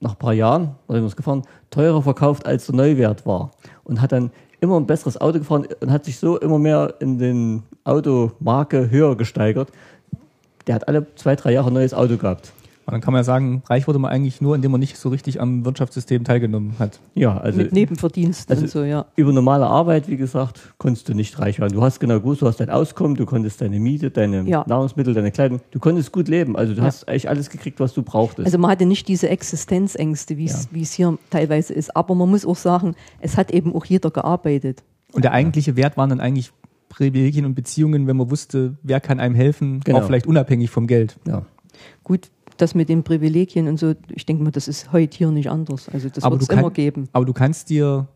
nach 0.01 0.13
ein 0.13 0.19
paar 0.19 0.33
Jahren, 0.33 0.75
oder 0.89 1.01
wir 1.01 1.07
es 1.07 1.17
gefahren, 1.17 1.43
teurer 1.71 2.03
verkauft, 2.03 2.45
als 2.47 2.67
der 2.67 2.75
Neuwert 2.75 3.25
war. 3.25 3.53
Und 3.85 4.01
hat 4.01 4.13
dann 4.13 4.31
immer 4.61 4.77
ein 4.79 4.87
besseres 4.87 5.21
Auto 5.21 5.39
gefahren 5.39 5.67
und 5.81 5.91
hat 5.91 6.05
sich 6.05 6.19
so 6.19 6.39
immer 6.39 6.59
mehr 6.59 6.95
in 7.01 7.19
den 7.19 7.63
Automarke 7.85 8.91
höher 8.91 9.17
gesteigert. 9.17 9.71
Der 10.67 10.77
hat 10.77 10.89
alle 10.89 11.07
zwei, 11.17 11.37
drei 11.37 11.53
Jahre 11.53 11.71
ein 11.71 11.75
neues 11.75 11.95
Auto 11.95 12.17
gehabt. 12.17 12.53
Und 12.85 12.93
dann 12.93 13.01
kann 13.01 13.13
man 13.13 13.21
ja 13.21 13.25
sagen, 13.25 13.63
reich 13.69 13.87
wurde 13.87 14.01
man 14.01 14.11
eigentlich 14.11 14.41
nur, 14.41 14.57
indem 14.57 14.73
man 14.73 14.81
nicht 14.81 14.97
so 14.97 15.09
richtig 15.09 15.41
am 15.41 15.65
Wirtschaftssystem 15.65 16.25
teilgenommen 16.25 16.75
hat. 16.81 16.99
Ja, 17.15 17.37
also 17.39 17.59
Mit 17.59 17.73
Nebenverdiensten 17.73 18.51
also- 18.53 18.65
und 18.65 18.71
so, 18.71 18.83
ja. 18.83 19.07
über 19.15 19.33
normale 19.33 19.67
Arbeit, 19.67 20.09
wie 20.09 20.17
gesagt, 20.17 20.75
konntest 20.79 21.09
du 21.09 21.15
nicht 21.15 21.39
reich 21.39 21.61
werden. 21.61 21.75
Du 21.75 21.83
hast 21.83 22.01
genau 22.01 22.19
gewusst, 22.19 22.43
du 22.43 22.47
hast 22.49 22.59
dein 22.59 22.71
Auskommen, 22.71 23.15
du 23.17 23.25
konntest 23.25 23.61
deine 23.61 23.79
Miete, 23.79 24.11
deine 24.11 24.43
Ja. 24.49 24.65
Nahrungsmittel, 24.67 25.15
deine 25.15 25.31
Kleidung, 25.31 25.61
du 25.71 25.79
konntest 25.79 26.11
gut 26.11 26.27
leben. 26.27 26.57
Also 26.57 26.75
du 26.75 26.81
Ja. 26.81 26.87
hast 26.87 27.09
eigentlich 27.09 27.29
alles 27.29 27.51
gekriegt, 27.51 27.79
was 27.79 27.95
du 27.95 28.03
brauchtest. 28.03 28.47
Also 28.47 28.59
man 28.59 28.71
hatte 28.71 28.85
nicht 28.85 29.07
diese 29.07 29.29
Existenzängste, 29.29 30.37
wie 30.37 30.47
es 30.47 30.65
Ja. 30.65 30.69
wie 30.73 30.83
es 30.83 30.93
hier 30.93 31.17
teilweise 31.31 31.73
ist. 31.75 31.95
Aber 31.97 32.15
man 32.17 32.29
muss 32.31 32.45
auch 32.45 32.57
sagen, 32.57 32.95
es 33.21 33.37
hat 33.37 33.53
eben 33.53 33.75
auch 33.75 33.85
jeder 33.85 34.11
gearbeitet. 34.11 34.83
Und 35.13 35.23
der 35.25 35.33
eigentliche 35.33 35.77
Wert 35.77 35.97
waren 35.97 36.11
dann 36.11 36.21
eigentlich 36.21 36.53
Privilegien 36.89 37.45
und 37.47 37.55
Beziehungen, 37.55 38.07
wenn 38.09 38.17
man 38.17 38.31
wusste, 38.31 38.77
wer 38.83 39.01
kann 39.01 39.21
einem 39.21 39.35
helfen, 39.37 39.81
Genau. 39.85 39.99
auch 40.01 40.05
vielleicht 40.05 40.27
unabhängig 40.27 40.69
vom 40.71 40.87
Geld. 40.89 41.17
ja. 41.27 41.43
Gut, 42.05 42.31
das 42.57 42.75
mit 42.75 42.89
den 42.89 43.03
Privilegien 43.03 43.69
und 43.69 43.79
so, 43.79 43.95
ich 44.15 44.27
denke 44.27 44.43
mal, 44.43 44.51
das 44.51 44.69
ist 44.69 44.93
heute 44.93 45.17
hier 45.17 45.31
nicht 45.31 45.49
anders. 45.51 45.89
Also 45.89 46.09
das 46.09 46.23
wird 46.25 46.43
es 46.43 46.49
immer 46.49 46.71
geben. 46.71 47.09
Aber 47.13 47.25
du 47.25 47.33
kannst 47.33 47.71
dir, 47.71 48.07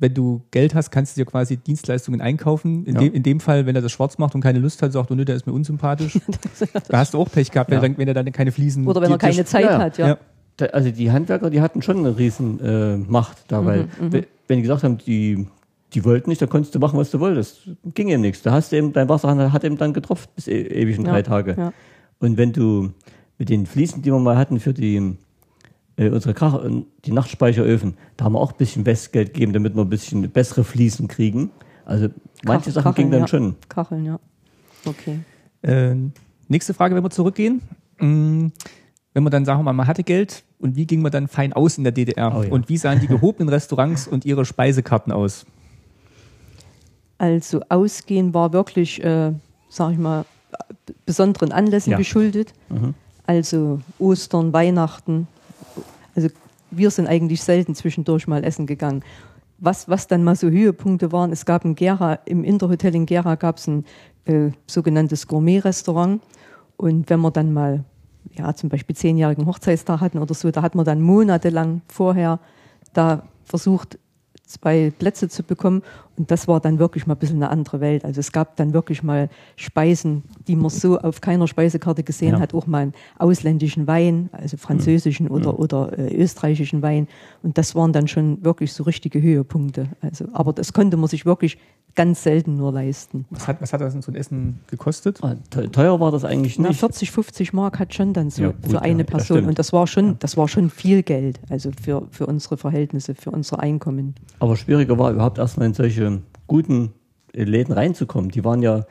wenn 0.00 0.14
du 0.14 0.42
Geld 0.50 0.74
hast, 0.74 0.90
kannst 0.90 1.16
du 1.16 1.20
dir 1.20 1.24
quasi 1.26 1.56
Dienstleistungen 1.56 2.20
einkaufen. 2.20 2.84
In, 2.86 2.94
Ja. 2.94 3.00
dem, 3.00 3.12
in 3.14 3.22
dem 3.22 3.40
Fall, 3.40 3.66
wenn 3.66 3.74
er 3.76 3.82
das 3.82 3.92
schwarz 3.92 4.18
macht 4.18 4.34
und 4.34 4.40
keine 4.40 4.58
Lust 4.60 4.80
hat, 4.82 4.92
sagt 4.92 5.10
er, 5.10 5.16
nö, 5.16 5.24
der 5.24 5.36
ist 5.36 5.46
mir 5.46 5.52
unsympathisch. 5.52 6.18
da 6.88 6.98
hast 6.98 7.14
du 7.14 7.18
auch 7.18 7.30
Pech 7.30 7.50
gehabt, 7.50 7.70
wenn, 7.70 7.78
Ja. 7.78 7.82
er 7.82 7.88
dann, 7.88 7.98
wenn 7.98 8.08
er 8.08 8.14
dann 8.14 8.30
keine 8.32 8.52
Fliesen 8.52 8.86
Oder 8.86 9.00
wenn 9.02 9.10
er 9.10 9.18
keine 9.18 9.44
Zeit 9.44 9.64
ja, 9.64 9.78
hat, 9.78 9.98
ja. 9.98 10.08
Ja. 10.08 10.18
Da, 10.56 10.66
also 10.66 10.90
die 10.90 11.10
Handwerker, 11.12 11.50
die 11.50 11.60
hatten 11.60 11.82
schon 11.82 11.98
eine 11.98 12.18
riesen 12.18 12.58
äh, 12.60 12.96
Macht 12.96 13.38
dabei. 13.48 13.82
Mhm, 14.00 14.12
Wenn- 14.12 14.26
Wenn 14.48 14.56
die 14.56 14.62
gesagt 14.62 14.82
haben, 14.82 14.98
die, 14.98 15.46
die 15.94 16.04
wollten 16.04 16.30
nicht, 16.30 16.40
dann 16.42 16.48
konntest 16.48 16.74
du 16.74 16.78
machen, 16.78 16.98
was 16.98 17.10
du 17.10 17.20
wolltest. 17.20 17.68
Ging 17.94 18.08
eben 18.08 18.22
nichts. 18.22 18.42
Da 18.42 18.52
hast 18.52 18.72
du 18.72 18.76
eben, 18.76 18.92
dein 18.92 19.08
Wasser 19.08 19.52
hat 19.52 19.62
eben 19.64 19.76
dann 19.78 19.92
getropft 19.92 20.34
bis 20.34 20.48
e 20.48 20.62
ewig 20.62 20.96
in 20.98 21.04
Ja, 21.04 21.12
drei 21.12 21.22
Tage. 21.22 21.54
ja. 21.56 21.72
Und 22.18 22.36
wenn 22.36 22.52
du 22.52 22.90
mit 23.38 23.48
den 23.48 23.66
Fliesen, 23.66 24.02
die 24.02 24.12
wir 24.12 24.18
mal 24.18 24.36
hatten 24.36 24.58
für 24.60 24.74
die 24.74 25.16
äh, 25.96 26.08
unsere 26.10 26.34
Krach 26.34 26.60
die 27.04 27.12
Nachtspeicheröfen, 27.12 27.94
da 28.16 28.24
haben 28.24 28.32
wir 28.34 28.40
auch 28.40 28.52
ein 28.52 28.58
bisschen 28.58 28.84
Westgeld 28.86 29.32
gegeben, 29.34 29.52
damit 29.52 29.74
wir 29.74 29.82
ein 29.82 29.88
bisschen 29.88 30.28
bessere 30.30 30.64
Fliesen 30.64 31.08
kriegen. 31.08 31.50
Also 31.84 32.08
manche 32.44 32.70
Kach- 32.70 32.74
Sachen 32.74 32.94
gingen 32.94 33.10
dann 33.10 33.20
ja. 33.22 33.28
schon. 33.28 33.56
Kacheln, 33.68 34.04
ja. 34.04 34.20
Okay. 34.84 35.20
Äh, 35.62 35.94
nächste 36.48 36.74
Frage, 36.74 36.94
wenn 36.94 37.02
wir 37.02 37.10
zurückgehen. 37.10 37.62
Mm, 37.98 38.48
Wenn 39.14 39.22
man 39.24 39.30
dann, 39.32 39.44
sagen 39.44 39.58
wir 39.60 39.64
mal, 39.64 39.72
man 39.72 39.86
hatte 39.88 40.04
Geld 40.04 40.44
und 40.60 40.76
wie 40.76 40.86
ging 40.86 41.02
man 41.02 41.10
dann 41.10 41.26
fein 41.26 41.52
aus 41.52 41.78
in 41.78 41.84
der 41.84 41.92
DDR? 41.92 42.32
Oh 42.36 42.42
ja. 42.44 42.50
Und 42.52 42.68
wie 42.68 42.76
sahen 42.76 43.00
die 43.00 43.06
gehobenen 43.08 43.48
Restaurants 43.48 44.06
und 44.06 44.24
ihre 44.24 44.44
Speisekarten 44.44 45.12
aus? 45.12 45.46
Also 47.16 47.60
Ausgehen 47.68 48.32
war 48.34 48.52
wirklich, 48.52 49.02
äh, 49.02 49.32
sag 49.68 49.92
ich 49.92 49.98
mal, 49.98 50.24
besonderen 51.04 51.50
Anlässen 51.52 51.90
Ja. 51.92 51.98
geschuldet. 51.98 52.52
Mhm. 52.68 52.94
Also 53.28 53.80
Ostern, 53.98 54.54
Weihnachten. 54.54 55.28
Also 56.16 56.28
wir 56.70 56.90
sind 56.90 57.06
eigentlich 57.06 57.42
selten 57.42 57.74
zwischendurch 57.74 58.26
mal 58.26 58.42
essen 58.42 58.66
gegangen. 58.66 59.04
Was, 59.58 59.86
was 59.86 60.06
dann 60.06 60.24
mal 60.24 60.34
so 60.34 60.48
Höhepunkte 60.48 61.12
waren, 61.12 61.30
es 61.30 61.44
gab 61.44 61.66
in 61.66 61.74
Gera, 61.74 62.14
im 62.24 62.42
Interhotel 62.42 62.94
in 62.94 63.04
Gera 63.04 63.34
gab 63.34 63.58
es 63.58 63.66
ein 63.66 63.84
äh, 64.24 64.50
sogenanntes 64.66 65.26
Gourmet-Restaurant. 65.26 66.22
Und 66.78 67.10
wenn 67.10 67.20
wir 67.20 67.30
dann 67.30 67.52
mal, 67.52 67.84
ja, 68.32 68.54
zum 68.54 68.70
Beispiel 68.70 68.96
zehnjährigen 68.96 69.44
Hochzeitstag 69.44 70.00
hatten 70.00 70.20
oder 70.20 70.32
so, 70.32 70.50
da 70.50 70.62
hat 70.62 70.74
man 70.74 70.86
dann 70.86 71.02
monatelang 71.02 71.82
vorher 71.86 72.40
da 72.94 73.24
versucht, 73.44 73.98
zwei 74.48 74.92
Plätze 74.98 75.28
zu 75.28 75.42
bekommen. 75.42 75.82
Und 76.16 76.30
das 76.30 76.48
war 76.48 76.58
dann 76.58 76.78
wirklich 76.78 77.06
mal 77.06 77.14
ein 77.14 77.18
bisschen 77.18 77.36
eine 77.36 77.50
andere 77.50 77.80
Welt. 77.80 78.04
Also 78.04 78.18
es 78.18 78.32
gab 78.32 78.56
dann 78.56 78.72
wirklich 78.72 79.02
mal 79.02 79.28
Speisen, 79.56 80.24
die 80.48 80.56
man 80.56 80.70
so 80.70 80.98
auf 80.98 81.20
keiner 81.20 81.46
Speisekarte 81.46 82.02
gesehen 82.02 82.34
Ja. 82.34 82.40
hat. 82.40 82.54
Auch 82.54 82.66
mal 82.66 82.78
einen 82.82 82.94
ausländischen 83.18 83.86
Wein, 83.86 84.28
also 84.32 84.56
französischen 84.56 85.28
oder, 85.28 85.58
oder 85.58 85.96
äh, 85.96 86.16
österreichischen 86.16 86.82
Wein. 86.82 87.06
Und 87.42 87.56
das 87.58 87.74
waren 87.74 87.92
dann 87.92 88.08
schon 88.08 88.42
wirklich 88.42 88.72
so 88.72 88.82
richtige 88.84 89.22
Höhepunkte. 89.22 89.88
Also, 90.00 90.24
aber 90.32 90.52
das 90.52 90.72
konnte 90.72 90.96
man 90.96 91.08
sich 91.08 91.24
wirklich 91.24 91.58
ganz 91.94 92.22
selten 92.22 92.56
nur 92.56 92.72
leisten. 92.72 93.24
Was 93.30 93.48
hat, 93.48 93.60
was 93.60 93.72
hat 93.72 93.80
das 93.80 93.92
denn 93.92 94.02
so 94.02 94.12
ein 94.12 94.14
Essen 94.14 94.60
gekostet? 94.68 95.18
Ah, 95.22 95.34
te- 95.50 95.70
Teuer 95.70 95.98
war 95.98 96.12
das 96.12 96.24
eigentlich 96.24 96.58
Na, 96.58 96.68
nicht. 96.68 96.78
40, 96.80 97.10
50 97.10 97.52
Mark 97.52 97.78
hat 97.80 97.92
schon 97.94 98.12
dann 98.12 98.30
so 98.30 98.42
Ja, 98.42 98.48
gut, 98.50 98.70
für 98.70 98.82
eine 98.82 99.00
ja, 99.00 99.04
Person. 99.04 99.38
stimmt. 99.38 99.48
und 99.48 99.58
das 99.58 99.72
war 99.72 99.86
schon, 99.86 100.16
das 100.20 100.36
war 100.36 100.46
schon 100.48 100.70
viel 100.70 101.02
Geld, 101.02 101.40
also 101.48 101.70
für, 101.82 102.06
für 102.10 102.26
unsere 102.26 102.56
Verhältnisse, 102.56 103.14
für 103.16 103.30
unser 103.32 103.58
Einkommen. 103.60 104.14
Aber 104.38 104.54
schwieriger 104.56 104.96
war 104.98 105.10
überhaupt 105.10 105.38
erstmal 105.38 105.66
in 105.66 105.74
solche 105.74 106.22
guten 106.46 106.92
äh, 107.34 107.42
Läden 107.44 107.72
reinzukommen. 107.72 108.30
Die 108.30 108.44
waren 108.44 108.62
ja 108.62 108.84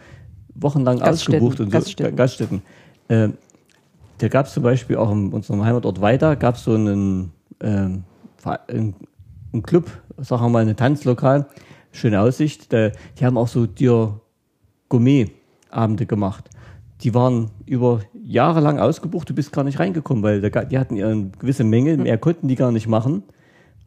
wochenlang 0.55 0.99
Gaststätten, 0.99 1.35
ausgebucht 1.47 1.59
und 1.61 1.67
so. 1.67 1.77
Gaststätten. 1.77 2.15
Ga- 2.15 2.23
Gaststätten. 2.23 2.61
Äh, 3.07 3.29
da 4.17 4.27
gab 4.27 4.47
es 4.47 4.53
zum 4.53 4.63
Beispiel 4.63 4.97
auch 4.97 5.11
in 5.11 5.31
unserem 5.31 5.63
Heimatort 5.63 6.01
weiter, 6.01 6.35
gab 6.35 6.55
es 6.55 6.63
so 6.63 6.73
einen, 6.73 7.31
ähm, 7.61 8.03
einen, 8.67 8.95
einen 9.53 9.63
Club, 9.63 9.89
sagen 10.17 10.43
wir 10.43 10.49
mal, 10.49 10.67
ein 10.67 10.75
Tanzlokal, 10.75 11.45
schöne 11.97 12.21
Aussicht. 12.21 12.71
Da, 12.71 12.91
die 13.19 13.25
haben 13.25 13.37
auch 13.37 13.47
so 13.47 13.65
dir 13.65 14.19
Gourmet-Abende 14.89 16.05
gemacht. 16.05 16.49
Die 17.01 17.13
waren 17.13 17.51
über 17.65 18.01
Jahre 18.13 18.59
lang 18.59 18.79
ausgebucht, 18.79 19.29
du 19.29 19.35
bist 19.35 19.51
gar 19.51 19.63
nicht 19.63 19.79
reingekommen, 19.79 20.23
weil 20.23 20.41
da, 20.41 20.63
die 20.63 20.79
hatten 20.79 21.01
eine 21.01 21.29
gewisse 21.37 21.63
Menge, 21.63 21.95
mehr 21.97 22.17
konnten 22.17 22.47
die 22.47 22.55
gar 22.55 22.71
nicht 22.71 22.87
machen. 22.87 23.23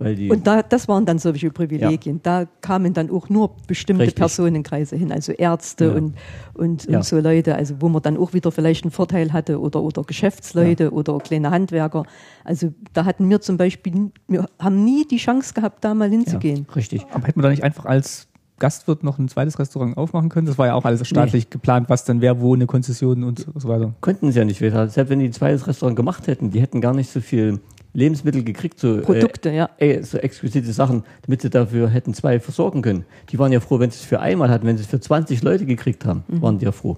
Weil 0.03 0.17
die, 0.17 0.31
Und 0.31 0.47
da, 0.47 0.63
das 0.63 0.89
waren 0.89 1.05
dann 1.05 1.19
solche 1.19 1.51
Privilegien. 1.51 2.21
Da 2.23 2.47
kamen 2.63 2.95
dann 2.95 3.11
auch 3.11 3.29
nur 3.29 3.51
bestimmte 3.67 4.05
Richtig. 4.05 4.17
Personenkreise 4.17 4.97
hin, 4.97 5.13
also 5.13 5.33
Ärzte 5.33 5.85
Ja. 5.85 5.91
und, 5.93 6.15
und, 6.55 6.87
und 6.87 6.91
Ja. 6.91 7.03
so 7.03 7.21
Leute, 7.21 7.55
also 7.55 7.75
wo 7.81 7.89
man 7.91 8.01
dann 8.01 8.17
auch 8.17 8.33
wieder 8.33 8.51
vielleicht 8.51 8.83
einen 8.85 8.93
Vorteil 8.93 9.33
hatte 9.35 9.61
oder, 9.61 9.83
oder 9.83 10.03
Geschäftsleute 10.03 10.91
oder 10.93 11.19
kleine 11.19 11.51
Handwerker. 11.51 12.05
Also 12.45 12.73
da 12.95 13.05
hatten 13.05 13.29
wir 13.29 13.43
zum 13.43 13.59
Beispiel, 13.59 14.11
wir 14.27 14.47
haben 14.59 14.85
nie 14.85 15.07
die 15.07 15.19
Chance 15.19 15.53
gehabt, 15.53 15.85
da 15.85 15.93
mal 15.95 16.09
hinzugehen. 16.09 16.65
ja, 16.67 16.75
richtig. 16.75 17.05
Aber 17.13 17.27
hätte 17.27 17.39
man 17.39 17.45
da 17.45 17.51
nicht 17.51 17.63
einfach 17.63 17.85
als 17.85 18.27
Gastwirt 18.59 19.05
noch 19.05 19.19
ein 19.19 19.29
zweites 19.29 19.59
Restaurant 19.59 19.97
aufmachen 19.97 20.29
können? 20.31 20.47
Das 20.47 20.57
war 20.59 20.67
ja 20.67 20.75
auch 20.75 20.85
alles 20.85 21.07
staatlich 21.07 21.51
geplant, 21.51 21.89
was 21.91 22.05
dann 22.05 22.21
wer 22.23 22.41
wo 22.41 22.55
eine 22.55 22.67
Konzession 22.67 23.23
und 23.25 23.47
so 23.55 23.69
weiter. 23.69 23.95
Konnten 24.01 24.33
sie 24.33 24.39
ja 24.39 24.45
nicht. 24.45 24.59
Selbst 24.59 24.97
wenn 25.09 25.19
die 25.19 25.27
ein 25.27 25.33
zweites 25.33 25.67
Restaurant 25.67 25.97
gemacht 25.97 26.27
hätten, 26.27 26.51
die 26.51 26.61
hätten 26.61 26.81
gar 26.81 26.95
nicht 26.95 27.11
so 27.11 27.21
viel 27.21 27.61
Lebensmittel 27.93 28.45
gekriegt, 28.45 28.79
so, 28.79 29.01
Produkte, 29.01 29.51
ja. 29.51 29.69
äh, 29.79 29.95
äh, 29.95 30.03
so 30.03 30.19
exquisite 30.19 30.73
Sachen, 30.73 31.03
damit 31.23 31.43
sie 31.43 31.51
dafür 31.51 31.89
hätten 31.89 32.15
zwei 32.15 32.39
versorgen 32.39 32.83
können. 32.83 33.05
Die 33.31 33.39
waren 33.39 33.51
ja 33.53 33.61
froh, 33.61 33.79
wenn 33.81 33.91
sie 33.91 33.97
es 33.97 34.05
für 34.05 34.21
einmal 34.21 34.49
hatten, 34.49 34.67
wenn 34.67 34.77
sie 34.77 34.85
es 34.85 34.89
für 34.91 35.01
20 35.01 35.43
Leute 35.43 35.67
gekriegt 35.67 36.05
haben, 36.05 36.23
waren 36.29 36.59
die 36.59 36.65
ja 36.67 36.73
froh. 36.73 36.97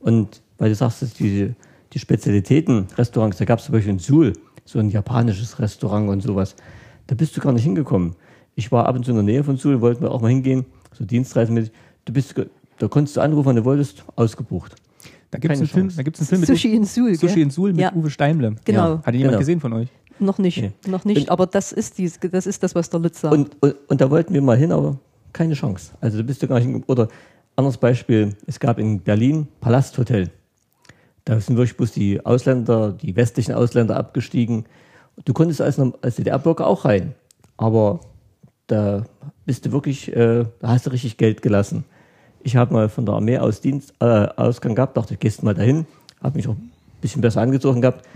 Und 0.00 0.40
weil 0.58 0.68
du 0.68 0.74
sagst, 0.74 1.02
dass 1.02 1.14
die, 1.14 1.52
die 1.92 1.98
Spezialitäten-Restaurants, 1.98 3.38
da 3.38 3.44
gab 3.44 3.58
es 3.58 3.64
zum 3.66 3.72
Beispiel 3.72 3.92
in 3.92 3.98
Suhl, 3.98 4.32
so 4.64 4.78
ein 4.78 4.90
japanisches 4.90 5.58
Restaurant 5.58 6.08
und 6.08 6.22
sowas, 6.22 6.54
da 7.06 7.14
bist 7.14 7.36
du 7.36 7.40
gar 7.40 7.52
nicht 7.52 7.64
hingekommen. 7.64 8.14
Ich 8.54 8.70
war 8.70 8.86
ab 8.86 8.94
und 8.96 9.04
zu 9.04 9.10
in 9.10 9.16
der 9.16 9.24
Nähe 9.24 9.42
von 9.44 9.56
Suhl, 9.56 9.80
wollten 9.80 10.02
wir 10.02 10.12
auch 10.12 10.20
mal 10.20 10.28
hingehen, 10.28 10.64
so 10.92 11.04
dienstreisenmäßig. 11.04 11.72
Du 12.04 12.12
bist, 12.12 12.34
da 12.78 12.88
konntest 12.88 13.16
du 13.16 13.20
anrufen, 13.20 13.46
wann 13.46 13.56
du 13.56 13.64
wolltest, 13.64 14.04
ausgebucht. 14.16 14.76
Da 15.30 15.38
gibt 15.38 15.54
es 15.54 15.60
einen 15.60 15.68
Film, 15.68 15.86
Chance. 15.86 15.96
da 15.96 16.02
gibt's 16.02 16.20
einen 16.20 16.26
Film 16.28 16.40
mit 16.40 16.48
Sushi 16.48 16.74
in 16.74 16.84
Suhl, 16.84 17.14
Sushi 17.14 17.40
in 17.42 17.50
Suhl 17.50 17.70
mit 17.72 17.80
Ja. 17.80 17.92
Uwe 17.94 18.10
Steimle. 18.10 18.56
Genau. 18.64 19.00
Hat 19.02 19.14
ihn 19.14 19.20
jemand 19.20 19.32
Genau. 19.32 19.38
gesehen 19.38 19.60
von 19.60 19.72
euch? 19.74 19.88
Noch 20.20 20.38
nicht, 20.38 20.60
Nee. 20.60 20.72
noch 20.86 21.04
nicht, 21.04 21.22
Und- 21.22 21.30
aber 21.30 21.46
das 21.46 21.72
ist, 21.72 21.98
die, 21.98 22.10
das 22.30 22.46
ist 22.46 22.62
das, 22.62 22.74
was 22.74 22.90
der 22.90 23.00
Lutz 23.00 23.20
sagt. 23.20 23.34
Und, 23.34 23.56
und, 23.60 23.74
und 23.88 24.00
da 24.00 24.10
wollten 24.10 24.34
wir 24.34 24.42
mal 24.42 24.56
hin, 24.56 24.70
aber 24.72 24.98
keine 25.32 25.54
Chance. 25.54 25.92
Also 26.00 26.18
da 26.18 26.22
bist 26.24 26.42
du 26.42 26.46
gar 26.48 26.60
nicht 26.60 26.88
Oder 26.88 27.08
anderes 27.56 27.78
Beispiel, 27.78 28.36
es 28.46 28.58
gab 28.60 28.78
in 28.78 29.00
Berlin 29.00 29.48
Palasthotel. 29.60 30.30
Da 31.24 31.38
sind 31.40 31.56
wirklich 31.56 31.76
bloß 31.76 31.92
die 31.92 32.24
Ausländer, 32.24 32.92
die 32.92 33.14
westlichen 33.16 33.54
Ausländer 33.54 33.96
abgestiegen. 33.96 34.64
Du 35.24 35.32
konntest 35.32 35.60
als, 35.60 35.78
als 35.78 36.16
DDR-Bürger 36.16 36.66
auch 36.66 36.84
rein. 36.84 37.14
Aber 37.56 38.00
da 38.66 39.04
bist 39.44 39.66
du 39.66 39.72
wirklich, 39.72 40.08
äh, 40.14 40.44
da 40.60 40.68
hast 40.68 40.86
du 40.86 40.90
richtig 40.90 41.16
Geld 41.18 41.42
gelassen. 41.42 41.84
Ich 42.42 42.56
habe 42.56 42.72
mal 42.72 42.88
von 42.88 43.04
der 43.04 43.14
Armee 43.16 43.36
aus 43.38 43.60
Dienst, 43.60 43.92
äh, 44.00 44.04
Ausgang 44.04 44.74
gehabt, 44.74 44.96
dachte, 44.96 45.16
gehst 45.16 45.42
mal 45.42 45.54
dahin, 45.54 45.86
habe 46.22 46.36
mich 46.38 46.48
auch 46.48 46.54
ein 46.54 46.70
bisschen 47.02 47.20
besser 47.20 47.42
angezogen 47.42 47.82
gehabt. 47.82 48.06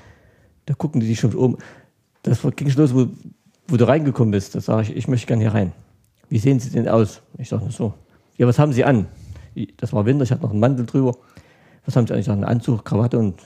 Da 0.67 0.73
gucken 0.73 1.01
die 1.03 1.07
dich 1.09 1.21
schon 1.21 1.35
um. 1.35 1.59
Das 2.25 2.41
ging 2.57 2.71
schon 2.71 2.83
los, 2.83 2.95
wo, 2.95 3.07
wo 3.69 3.77
du 3.77 3.87
reingekommen 3.87 4.33
bist. 4.33 4.55
Da 4.55 4.61
sage 4.61 4.83
ich, 4.83 4.97
ich 4.97 5.09
möchte 5.09 5.27
gerne 5.27 5.43
hier 5.43 5.55
rein. 5.55 5.73
Wie 6.29 6.39
sehen 6.39 6.59
Sie 6.59 6.71
denn 6.71 6.89
aus? 6.89 7.21
Ich 7.39 7.51
sage 7.51 7.71
so. 7.71 7.95
Ja, 8.37 8.47
was 8.47 8.59
haben 8.59 8.73
Sie 8.73 8.85
an? 8.85 9.07
Das 9.77 9.93
war 9.93 10.05
Winter, 10.05 10.25
ich 10.25 10.33
hatte 10.33 10.43
noch 10.43 10.51
einen 10.51 10.59
Mantel 10.59 10.87
drüber. 10.87 11.17
Was 11.85 11.95
haben 11.95 12.07
Sie 12.07 12.15
an? 12.15 12.19
Ich 12.19 12.27
sage, 12.27 12.37
einen 12.37 12.45
Anzug, 12.45 12.85
Krawatte 12.85 13.19
und 13.19 13.41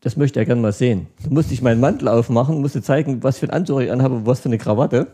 das 0.00 0.16
möchte 0.16 0.38
er 0.38 0.46
gerne 0.46 0.60
mal 0.60 0.72
sehen. 0.72 1.06
Da 1.22 1.30
musste 1.30 1.54
ich 1.54 1.62
meinen 1.62 1.80
Mantel 1.80 2.08
aufmachen, 2.08 2.60
musste 2.60 2.82
zeigen, 2.82 3.22
was 3.22 3.38
für 3.38 3.46
einen 3.46 3.62
Anzug 3.62 3.80
ich 3.80 3.90
anhabe, 3.90 4.26
was 4.26 4.40
für 4.40 4.48
eine 4.48 4.58
Krawatte. 4.58 5.06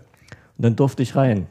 Und 0.56 0.64
dann 0.64 0.76
durfte 0.76 1.02
ich 1.02 1.14
rein. 1.14 1.46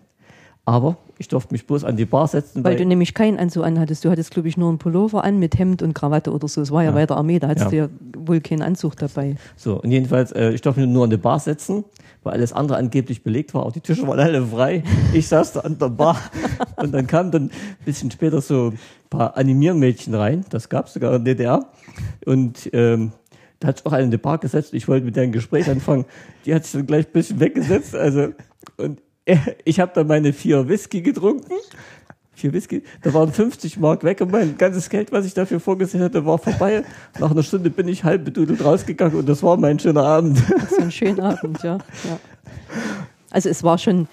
Aber 0.66 0.98
ich 1.22 1.28
durfte 1.28 1.54
mich 1.54 1.66
bloß 1.66 1.84
an 1.86 1.96
die 1.96 2.06
Bar 2.06 2.28
setzen, 2.28 2.64
Weil 2.64 2.76
du 2.76 2.86
nämlich 2.86 3.14
keinen 3.14 3.38
Anzug 3.40 3.64
anhattest. 3.64 4.04
Du 4.04 4.10
hattest, 4.10 4.32
glaube 4.32 4.48
ich, 4.50 4.58
nur 4.58 4.70
einen 4.70 4.80
Pullover 4.80 5.24
an 5.24 5.40
mit 5.40 5.58
Hemd 5.58 5.82
und 5.82 5.94
Krawatte 5.94 6.32
oder 6.34 6.48
so. 6.48 6.62
Es 6.62 6.72
war 6.72 6.84
ja, 6.84 6.90
Ja. 6.90 6.96
bei 6.96 7.06
der 7.06 7.16
Armee, 7.16 7.40
da 7.40 7.48
hattest 7.48 7.72
Ja. 7.72 7.88
du 7.88 7.92
ja 7.94 8.28
wohl 8.28 8.42
keinen 8.42 8.62
Anzug 8.64 8.96
dabei. 8.98 9.36
So, 9.56 9.80
und 9.82 9.92
jedenfalls, 9.92 10.32
äh, 10.32 10.52
ich 10.52 10.62
durfte 10.62 10.82
mich 10.82 10.90
nur 10.90 11.04
an 11.04 11.10
die 11.12 11.18
Bar 11.18 11.40
setzen, 11.40 11.86
weil 12.24 12.34
alles 12.34 12.52
andere 12.54 12.78
angeblich 12.78 13.24
belegt 13.24 13.54
war. 13.54 13.66
Auch 13.66 13.72
die 13.72 13.80
Tische 13.82 14.08
waren 14.08 14.20
alle 14.20 14.44
frei. 14.46 14.84
Ich 15.14 15.28
saß 15.28 15.54
da 15.54 15.60
an 15.62 15.78
der 15.78 15.90
Bar 15.90 16.18
und 16.78 16.92
dann 16.92 17.06
kam 17.08 17.32
dann 17.32 17.44
ein 17.46 17.52
bisschen 17.86 18.10
später 18.12 18.42
so 18.42 18.70
ein 18.72 18.80
paar 19.10 19.38
Animiermädchen 19.38 20.14
rein. 20.16 20.44
Das 20.50 20.70
gab 20.70 20.88
es 20.88 20.94
sogar 20.94 21.16
in 21.16 21.24
der 21.24 21.36
DDR. 21.36 21.66
Und 22.26 22.70
ähm, 22.74 23.12
da 23.60 23.68
hat 23.68 23.78
sich 23.78 23.86
auch 23.86 23.92
eine 23.94 24.06
in 24.06 24.12
die 24.12 24.18
Bar 24.18 24.40
gesetzt. 24.40 24.74
Ich 24.74 24.88
wollte 24.88 25.06
mit 25.06 25.16
der 25.16 25.24
ein 25.24 25.32
Gespräch 25.32 25.70
anfangen. 25.70 26.06
Die 26.46 26.54
hat 26.56 26.64
sich 26.64 26.74
dann 26.74 26.88
gleich 26.88 27.06
ein 27.06 27.12
bisschen 27.14 27.40
weggesetzt. 27.40 27.94
Also, 27.96 28.30
und 28.78 29.02
ich 29.66 29.80
habe 29.80 29.92
dann 29.94 30.08
meine 30.08 30.34
vier 30.34 30.68
Whisky 30.68 31.02
getrunken. 31.02 31.54
Vier 32.34 32.54
Whisky. 32.54 32.84
Da 33.04 33.14
waren 33.14 33.32
50 33.32 33.78
Mark 33.78 34.04
weg 34.04 34.22
und 34.22 34.32
mein 34.32 34.58
ganzes 34.58 34.90
Geld, 34.90 35.12
was 35.12 35.26
ich 35.26 35.34
dafür 35.34 35.60
vorgesehen 35.60 36.04
hatte, 36.04 36.26
war 36.26 36.38
vorbei. 36.38 36.84
Nach 37.20 37.30
einer 37.30 37.44
Stunde 37.44 37.70
bin 37.70 37.88
ich 37.88 38.04
halb 38.04 38.26
bedudelt 38.26 38.64
rausgegangen 38.64 39.20
und 39.20 39.30
das 39.30 39.44
war 39.44 39.58
mein 39.58 39.78
schöner 39.78 40.04
Abend. 40.04 40.42
So 40.70 40.82
ein 40.82 40.92
schöner 40.92 41.24
Abend, 41.38 41.62
ja. 41.62 41.78
ja. 41.78 42.20
Also 43.30 43.50
es 43.50 43.64
war 43.64 43.78
schon, 43.78 44.08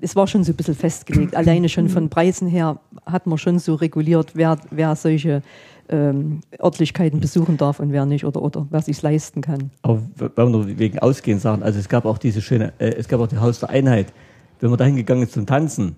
es 0.00 0.14
war 0.14 0.26
schon 0.26 0.44
so 0.44 0.52
ein 0.52 0.56
bisschen 0.56 0.74
festgelegt. 0.74 1.34
Alleine 1.34 1.68
schon 1.68 1.88
von 1.88 2.10
Preisen 2.10 2.46
her 2.46 2.78
hat 3.06 3.26
man 3.26 3.38
schon 3.38 3.58
so 3.58 3.74
reguliert, 3.74 4.32
wer, 4.34 4.58
wer 4.70 4.94
solche 4.94 5.42
ähm, 5.92 6.40
Örtlichkeiten 6.60 7.20
besuchen 7.20 7.56
darf 7.56 7.78
und 7.78 7.92
wer 7.92 8.06
nicht 8.06 8.24
oder, 8.24 8.42
oder 8.42 8.66
wer 8.70 8.82
sich 8.82 9.00
leisten 9.02 9.40
kann. 9.42 9.70
Aber 9.82 10.00
wenn 10.16 10.50
nur 10.50 10.66
wegen 10.78 10.98
Ausgehen 10.98 11.38
sagen, 11.38 11.62
also 11.62 11.78
es 11.78 11.88
gab 11.88 12.04
auch 12.04 12.18
diese 12.18 12.40
schöne, 12.40 12.72
äh, 12.78 12.94
es 12.94 13.08
gab 13.08 13.20
auch 13.20 13.28
die 13.28 13.38
Haus 13.38 13.60
der 13.60 13.70
Einheit. 13.70 14.12
Wenn 14.60 14.70
man 14.70 14.78
da 14.78 14.84
hingegangen 14.84 15.24
ist 15.24 15.32
zum 15.32 15.46
Tanzen, 15.46 15.96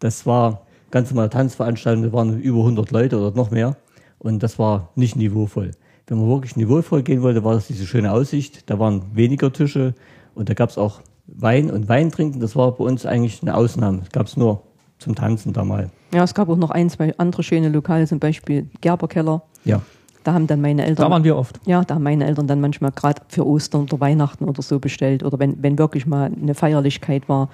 das 0.00 0.26
war 0.26 0.62
ganz 0.90 1.10
normale 1.10 1.30
Tanzveranstaltung, 1.30 2.02
da 2.02 2.12
waren 2.12 2.40
über 2.40 2.58
100 2.58 2.90
Leute 2.90 3.18
oder 3.18 3.36
noch 3.36 3.50
mehr 3.50 3.76
und 4.18 4.42
das 4.42 4.58
war 4.58 4.90
nicht 4.94 5.16
niveauvoll. 5.16 5.70
Wenn 6.06 6.18
man 6.18 6.28
wirklich 6.28 6.56
niveauvoll 6.56 7.02
gehen 7.02 7.22
wollte, 7.22 7.44
war 7.44 7.54
das 7.54 7.66
diese 7.66 7.86
schöne 7.86 8.12
Aussicht, 8.12 8.68
da 8.70 8.78
waren 8.78 9.02
weniger 9.14 9.52
Tische 9.52 9.94
und 10.34 10.48
da 10.48 10.54
gab 10.54 10.70
es 10.70 10.78
auch 10.78 11.00
Wein 11.26 11.70
und 11.70 11.88
Wein 11.88 12.10
trinken, 12.10 12.40
das 12.40 12.56
war 12.56 12.72
bei 12.72 12.84
uns 12.84 13.04
eigentlich 13.04 13.42
eine 13.42 13.54
Ausnahme. 13.54 13.98
Das 13.98 14.10
gab 14.10 14.26
es 14.26 14.36
nur 14.36 14.62
zum 14.98 15.14
Tanzen 15.14 15.52
da 15.52 15.64
mal. 15.64 15.90
Ja, 16.12 16.24
es 16.24 16.34
gab 16.34 16.48
auch 16.48 16.56
noch 16.56 16.70
ein, 16.70 16.90
zwei 16.90 17.14
andere 17.18 17.42
schöne 17.42 17.68
Lokale, 17.68 18.06
zum 18.06 18.18
Beispiel 18.18 18.68
Gerberkeller. 18.80 19.42
Ja. 19.64 19.82
Da 20.24 20.32
haben 20.34 20.46
dann 20.46 20.60
meine 20.60 20.82
Eltern. 20.84 21.06
Da 21.06 21.10
waren 21.10 21.24
wir 21.24 21.36
oft. 21.36 21.60
Ja, 21.64 21.84
da 21.84 21.94
haben 21.94 22.02
meine 22.02 22.26
Eltern 22.26 22.46
dann 22.46 22.60
manchmal 22.60 22.92
gerade 22.92 23.22
für 23.28 23.46
Ostern 23.46 23.82
oder 23.82 24.00
Weihnachten 24.00 24.44
oder 24.44 24.62
so 24.62 24.78
bestellt. 24.78 25.22
Oder 25.22 25.38
wenn, 25.38 25.62
wenn 25.62 25.78
wirklich 25.78 26.06
mal 26.06 26.30
eine 26.30 26.54
Feierlichkeit 26.54 27.28
war. 27.28 27.48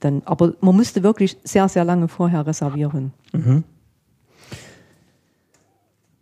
Dann, 0.00 0.22
aber 0.24 0.54
man 0.60 0.76
musste 0.76 1.02
wirklich 1.02 1.36
sehr, 1.44 1.68
sehr 1.68 1.84
lange 1.84 2.08
vorher 2.08 2.46
reservieren. 2.46 3.12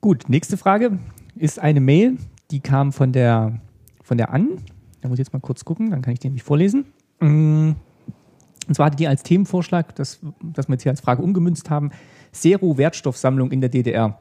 Gut, 0.00 0.28
nächste 0.28 0.56
Frage 0.56 0.98
ist 1.34 1.58
eine 1.58 1.80
Mail, 1.80 2.16
die 2.50 2.60
kam 2.60 2.92
von 2.92 3.12
der, 3.12 3.60
von 4.02 4.16
der 4.16 4.32
An. 4.32 4.58
Da 5.00 5.08
muss 5.08 5.18
ich 5.18 5.26
jetzt 5.26 5.32
mal 5.32 5.40
kurz 5.40 5.64
gucken, 5.64 5.90
dann 5.90 6.02
kann 6.02 6.12
ich 6.12 6.20
den 6.20 6.30
nämlich 6.30 6.42
vorlesen. 6.42 6.86
Mm, 7.20 7.72
Und 8.66 8.74
zwar 8.74 8.86
hatte 8.86 8.96
die 8.96 9.08
als 9.08 9.22
Themenvorschlag, 9.22 9.94
das, 9.94 10.20
das 10.42 10.68
wir 10.68 10.74
jetzt 10.74 10.82
hier 10.82 10.92
als 10.92 11.00
Frage 11.00 11.22
umgemünzt 11.22 11.70
haben, 11.70 11.90
Zero-Wertstoffsammlung 12.32 13.50
in 13.50 13.60
der 13.60 13.70
DDR. 13.70 14.18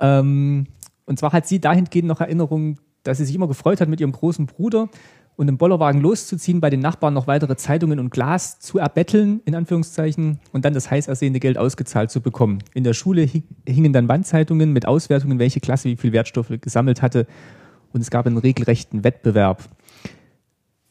Ähm, 0.00 0.66
und 1.06 1.18
zwar 1.18 1.32
hat 1.32 1.46
sie 1.46 1.60
dahingehend 1.60 2.08
noch 2.08 2.20
Erinnerungen, 2.20 2.78
dass 3.02 3.18
sie 3.18 3.24
sich 3.24 3.34
immer 3.34 3.48
gefreut 3.48 3.80
hat, 3.80 3.88
mit 3.88 4.00
ihrem 4.00 4.12
großen 4.12 4.46
Bruder 4.46 4.88
und 5.36 5.48
im 5.48 5.58
Bollerwagen 5.58 6.00
loszuziehen, 6.00 6.60
bei 6.60 6.70
den 6.70 6.80
Nachbarn 6.80 7.12
noch 7.12 7.26
weitere 7.26 7.56
Zeitungen 7.56 7.98
und 7.98 8.10
Glas 8.10 8.60
zu 8.60 8.78
erbetteln, 8.78 9.40
in 9.44 9.54
Anführungszeichen, 9.56 10.38
und 10.52 10.64
dann 10.64 10.74
das 10.74 10.90
heiß 10.90 11.08
ersehene 11.08 11.40
Geld 11.40 11.58
ausgezahlt 11.58 12.10
zu 12.10 12.20
bekommen. 12.20 12.60
In 12.72 12.84
der 12.84 12.94
Schule 12.94 13.26
hi- 13.26 13.42
hingen 13.66 13.92
dann 13.92 14.08
Wandzeitungen 14.08 14.72
mit 14.72 14.86
Auswertungen, 14.86 15.40
welche 15.40 15.60
Klasse 15.60 15.88
wie 15.88 15.96
viel 15.96 16.12
Wertstoffe 16.12 16.52
gesammelt 16.60 17.02
hatte, 17.02 17.26
und 17.92 18.00
es 18.00 18.10
gab 18.10 18.26
einen 18.26 18.38
regelrechten 18.38 19.04
Wettbewerb. 19.04 19.68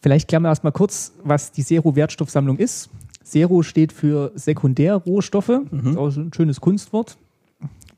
Vielleicht 0.03 0.27
klären 0.27 0.43
wir 0.43 0.49
erstmal 0.49 0.73
kurz, 0.73 1.13
was 1.23 1.53
die 1.53 1.63
Zero-Wertstoffsammlung 1.63 2.57
ist. 2.57 2.89
Zero 3.23 3.63
steht 3.63 3.93
für 3.93 4.33
Sekundärrohstoffe, 4.35 5.61
ist 5.71 5.97
auch 5.97 6.13
ein 6.17 6.33
schönes 6.35 6.59
Kunstwort. 6.59 7.17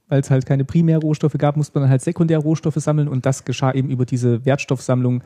Weil 0.08 0.22
es 0.22 0.30
halt 0.30 0.46
keine 0.46 0.66
Primärrohstoffe 0.66 1.34
gab, 1.40 1.58
musste 1.58 1.74
man 1.74 1.86
dann 1.86 1.90
halt 1.90 2.04
Sekundärrohstoffe 2.04 2.76
sammeln 2.76 3.08
und 3.08 3.26
das 3.26 3.44
geschah 3.44 3.72
eben 3.72 3.90
über 3.90 4.06
diese 4.06 4.46
Wertstoffsammlung, 4.46 5.24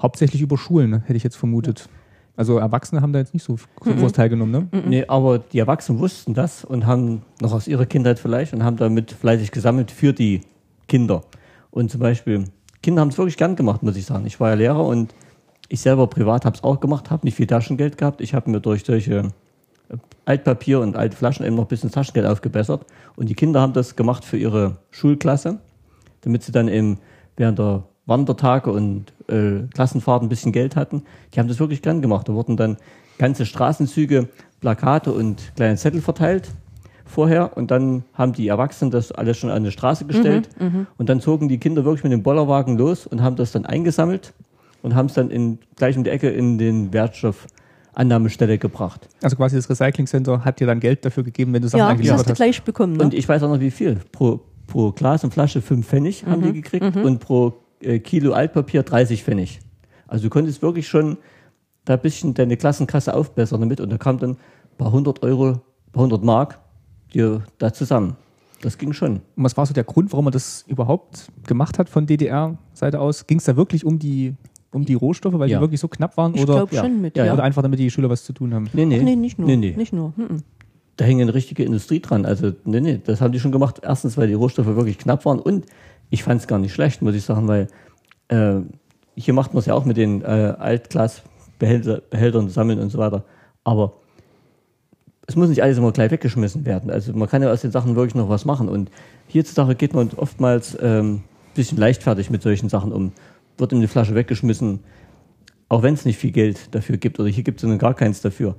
hauptsächlich 0.00 0.40
über 0.40 0.56
Schulen, 0.56 1.02
hätte 1.02 1.18
ich 1.18 1.24
jetzt 1.24 1.36
vermutet. 1.36 1.90
Also 2.36 2.56
Erwachsene 2.56 3.02
haben 3.02 3.12
da 3.12 3.18
jetzt 3.18 3.34
nicht 3.34 3.44
so 3.44 3.58
groß 3.80 4.12
teilgenommen, 4.12 4.68
ne? 4.72 4.82
Nee, 4.88 5.04
aber 5.06 5.38
die 5.40 5.58
Erwachsenen 5.58 5.98
wussten 5.98 6.32
das 6.32 6.64
und 6.64 6.86
haben 6.86 7.20
noch 7.42 7.52
aus 7.52 7.68
ihrer 7.68 7.84
Kindheit 7.84 8.18
vielleicht 8.18 8.54
und 8.54 8.64
haben 8.64 8.78
damit 8.78 9.12
fleißig 9.12 9.50
gesammelt 9.50 9.90
für 9.90 10.14
die 10.14 10.40
Kinder. 10.88 11.22
Und 11.70 11.90
zum 11.90 12.00
Beispiel, 12.00 12.44
Kinder 12.82 13.02
haben 13.02 13.10
es 13.10 13.18
wirklich 13.18 13.36
gern 13.36 13.56
gemacht, 13.56 13.82
muss 13.82 13.94
ich 13.94 14.06
sagen. 14.06 14.24
Ich 14.26 14.40
war 14.40 14.48
ja 14.48 14.54
Lehrer 14.54 14.86
und 14.86 15.14
ich 15.74 15.80
selber 15.80 16.06
privat 16.06 16.44
habe 16.44 16.56
es 16.56 16.64
auch 16.64 16.80
gemacht, 16.80 17.10
habe 17.10 17.26
nicht 17.26 17.34
viel 17.34 17.46
Taschengeld 17.46 17.98
gehabt. 17.98 18.20
Ich 18.20 18.32
habe 18.32 18.50
mir 18.50 18.60
durch 18.60 18.84
solche 18.84 19.32
äh, 19.88 19.96
Altpapier 20.24 20.80
und 20.80 20.96
alte 20.96 21.16
Flaschen 21.16 21.44
eben 21.44 21.56
noch 21.56 21.64
ein 21.64 21.68
bisschen 21.68 21.90
Taschengeld 21.90 22.26
aufgebessert. 22.26 22.86
Und 23.16 23.28
die 23.28 23.34
Kinder 23.34 23.60
haben 23.60 23.72
das 23.72 23.96
gemacht 23.96 24.24
für 24.24 24.36
ihre 24.36 24.76
Schulklasse, 24.90 25.58
damit 26.22 26.44
sie 26.44 26.52
dann 26.52 26.68
eben 26.68 26.98
während 27.36 27.58
der 27.58 27.82
Wandertage 28.06 28.70
und 28.70 29.12
äh, 29.28 29.66
Klassenfahrten 29.74 30.26
ein 30.26 30.28
bisschen 30.28 30.52
Geld 30.52 30.76
hatten. 30.76 31.02
Die 31.34 31.40
haben 31.40 31.48
das 31.48 31.58
wirklich 31.58 31.82
gern 31.82 32.00
gemacht. 32.00 32.28
Da 32.28 32.34
wurden 32.34 32.56
dann 32.56 32.76
ganze 33.18 33.44
Straßenzüge, 33.44 34.28
Plakate 34.60 35.12
und 35.12 35.52
kleine 35.56 35.76
Zettel 35.76 36.00
verteilt 36.00 36.50
vorher 37.04 37.56
und 37.56 37.70
dann 37.70 38.04
haben 38.14 38.32
die 38.32 38.48
Erwachsenen 38.48 38.90
das 38.90 39.12
alles 39.12 39.38
schon 39.38 39.50
an 39.50 39.62
die 39.62 39.70
Straße 39.70 40.04
gestellt 40.06 40.48
und 40.98 41.08
dann 41.08 41.20
zogen 41.20 41.48
die 41.48 41.58
Kinder 41.58 41.84
wirklich 41.84 42.02
mit 42.02 42.12
dem 42.12 42.22
Bollerwagen 42.22 42.76
los 42.76 43.06
und 43.06 43.22
haben 43.22 43.36
das 43.36 43.52
dann 43.52 43.66
eingesammelt 43.66 44.32
und 44.84 44.94
haben 44.94 45.06
es 45.06 45.14
dann 45.14 45.30
in, 45.30 45.58
gleich 45.76 45.96
um 45.96 46.04
die 46.04 46.10
Ecke 46.10 46.28
in 46.28 46.58
den 46.58 46.92
Wertstoffannahmestelle 46.92 48.58
gebracht. 48.58 49.08
Also 49.22 49.34
quasi 49.34 49.56
das 49.56 49.68
Recycling 49.70 50.06
Center 50.06 50.44
hat 50.44 50.60
dir 50.60 50.66
dann 50.66 50.78
Geld 50.78 51.06
dafür 51.06 51.22
gegeben, 51.22 51.54
wenn 51.54 51.62
du 51.62 51.68
Sachen 51.68 51.78
Ja, 51.78 51.86
das 51.86 51.92
angeliefert 51.92 52.18
hast 52.18 52.26
du 52.26 52.30
hast. 52.30 52.36
gleich 52.36 52.62
bekommen. 52.62 52.96
Ne? 52.98 53.04
Und 53.04 53.14
ich 53.14 53.26
weiß 53.26 53.42
auch 53.44 53.48
noch 53.48 53.60
wie 53.60 53.70
viel. 53.70 53.98
Pro, 54.12 54.40
pro 54.66 54.92
Glas 54.92 55.24
und 55.24 55.32
Flasche 55.32 55.62
5 55.62 55.86
Pfennig 55.86 56.26
haben 56.26 56.42
die 56.42 56.52
gekriegt 56.52 56.96
und 56.96 57.18
pro 57.18 57.54
äh, 57.80 57.98
Kilo 57.98 58.34
Altpapier 58.34 58.82
30 58.82 59.24
Pfennig. 59.24 59.60
Also 60.06 60.24
du 60.24 60.30
konntest 60.30 60.60
wirklich 60.60 60.86
schon 60.86 61.16
da 61.86 61.94
ein 61.94 62.00
bisschen 62.00 62.34
deine 62.34 62.58
Klassenkasse 62.58 63.14
aufbessern 63.14 63.60
damit 63.60 63.80
und 63.80 63.90
da 63.90 63.96
kam 63.96 64.18
dann 64.18 64.32
ein 64.32 64.76
paar 64.76 64.92
hundert 64.92 65.22
Euro, 65.22 65.48
ein 65.52 65.92
paar 65.92 66.02
hundert 66.02 66.22
Mark 66.22 66.60
dir 67.14 67.42
da 67.56 67.72
zusammen. 67.72 68.16
Das 68.60 68.76
ging 68.76 68.92
schon. 68.92 69.22
Und 69.36 69.44
was 69.44 69.56
war 69.56 69.64
so 69.64 69.72
der 69.72 69.84
Grund, 69.84 70.12
warum 70.12 70.26
man 70.26 70.32
das 70.32 70.64
überhaupt 70.68 71.28
gemacht 71.46 71.78
hat 71.78 71.88
von 71.88 72.06
DDR-Seite 72.06 73.00
aus? 73.00 73.26
Ging 73.26 73.38
es 73.38 73.44
da 73.44 73.56
wirklich 73.56 73.84
um 73.84 73.98
die, 73.98 74.34
um 74.74 74.84
die 74.84 74.94
Rohstoffe, 74.94 75.38
weil 75.38 75.48
Ja. 75.50 75.58
die 75.58 75.62
wirklich 75.62 75.80
so 75.80 75.88
knapp 75.88 76.16
waren? 76.16 76.34
ich 76.34 76.42
oder, 76.42 76.54
glaube 76.54 76.74
ja. 76.74 76.82
schon 76.82 77.00
mit. 77.00 77.16
Ja, 77.16 77.32
oder 77.32 77.42
einfach 77.42 77.62
damit 77.62 77.78
die 77.78 77.90
Schüler 77.90 78.10
was 78.10 78.24
zu 78.24 78.32
tun 78.32 78.52
haben? 78.54 78.68
Nee, 78.72 78.84
nee. 78.84 78.98
Ach, 79.00 79.04
nee, 79.04 79.16
nicht 79.16 79.38
nur. 79.38 79.48
Nee, 79.48 79.56
nee. 79.56 79.74
Nicht 79.76 79.92
nur. 79.92 80.12
Mhm. 80.16 80.42
Da 80.96 81.04
hing 81.04 81.20
eine 81.20 81.34
richtige 81.34 81.64
Industrie 81.64 82.00
dran. 82.00 82.24
Also, 82.24 82.52
nee, 82.64 82.80
nee, 82.80 83.00
das 83.04 83.20
haben 83.20 83.32
die 83.32 83.40
schon 83.40 83.52
gemacht. 83.52 83.80
Erstens, 83.82 84.16
weil 84.16 84.28
die 84.28 84.34
Rohstoffe 84.34 84.66
wirklich 84.66 84.98
knapp 84.98 85.24
waren 85.24 85.38
und 85.40 85.66
ich 86.10 86.22
fand 86.22 86.40
es 86.40 86.46
gar 86.46 86.58
nicht 86.58 86.72
schlecht, 86.72 87.02
muss 87.02 87.14
ich 87.14 87.24
sagen, 87.24 87.48
weil 87.48 87.68
äh, 88.28 88.60
hier 89.16 89.34
macht 89.34 89.54
man 89.54 89.60
es 89.60 89.66
ja 89.66 89.74
auch 89.74 89.84
mit 89.84 89.96
den 89.96 90.22
äh, 90.22 90.54
Altglasbehälter- 90.58 92.02
Behältern 92.10 92.48
sammeln 92.48 92.78
und 92.78 92.90
so 92.90 92.98
weiter. 92.98 93.24
Aber 93.64 93.94
es 95.26 95.36
muss 95.36 95.48
nicht 95.48 95.62
alles 95.62 95.78
immer 95.78 95.90
gleich 95.92 96.10
weggeschmissen 96.10 96.66
werden. 96.66 96.90
Also 96.90 97.12
man 97.14 97.28
kann 97.28 97.42
ja 97.42 97.50
aus 97.50 97.62
den 97.62 97.70
Sachen 97.70 97.96
wirklich 97.96 98.14
noch 98.14 98.28
was 98.28 98.44
machen. 98.44 98.68
Und 98.68 98.90
hierzutage 99.26 99.74
geht 99.74 99.94
man 99.94 100.10
oftmals 100.16 100.76
ein 100.78 100.86
ähm, 100.98 101.20
bisschen 101.54 101.78
leichtfertig 101.78 102.30
mit 102.30 102.42
solchen 102.42 102.68
Sachen 102.68 102.92
um. 102.92 103.12
Wird 103.58 103.72
in 103.72 103.80
die 103.80 103.86
Flasche 103.86 104.14
weggeschmissen, 104.14 104.80
auch 105.68 105.82
wenn 105.82 105.94
es 105.94 106.04
nicht 106.04 106.18
viel 106.18 106.32
Geld 106.32 106.74
dafür 106.74 106.96
gibt. 106.96 107.20
Oder 107.20 107.28
hier 107.28 107.44
gibt 107.44 107.62
es 107.62 107.78
gar 107.78 107.94
keins 107.94 108.20
dafür. 108.20 108.56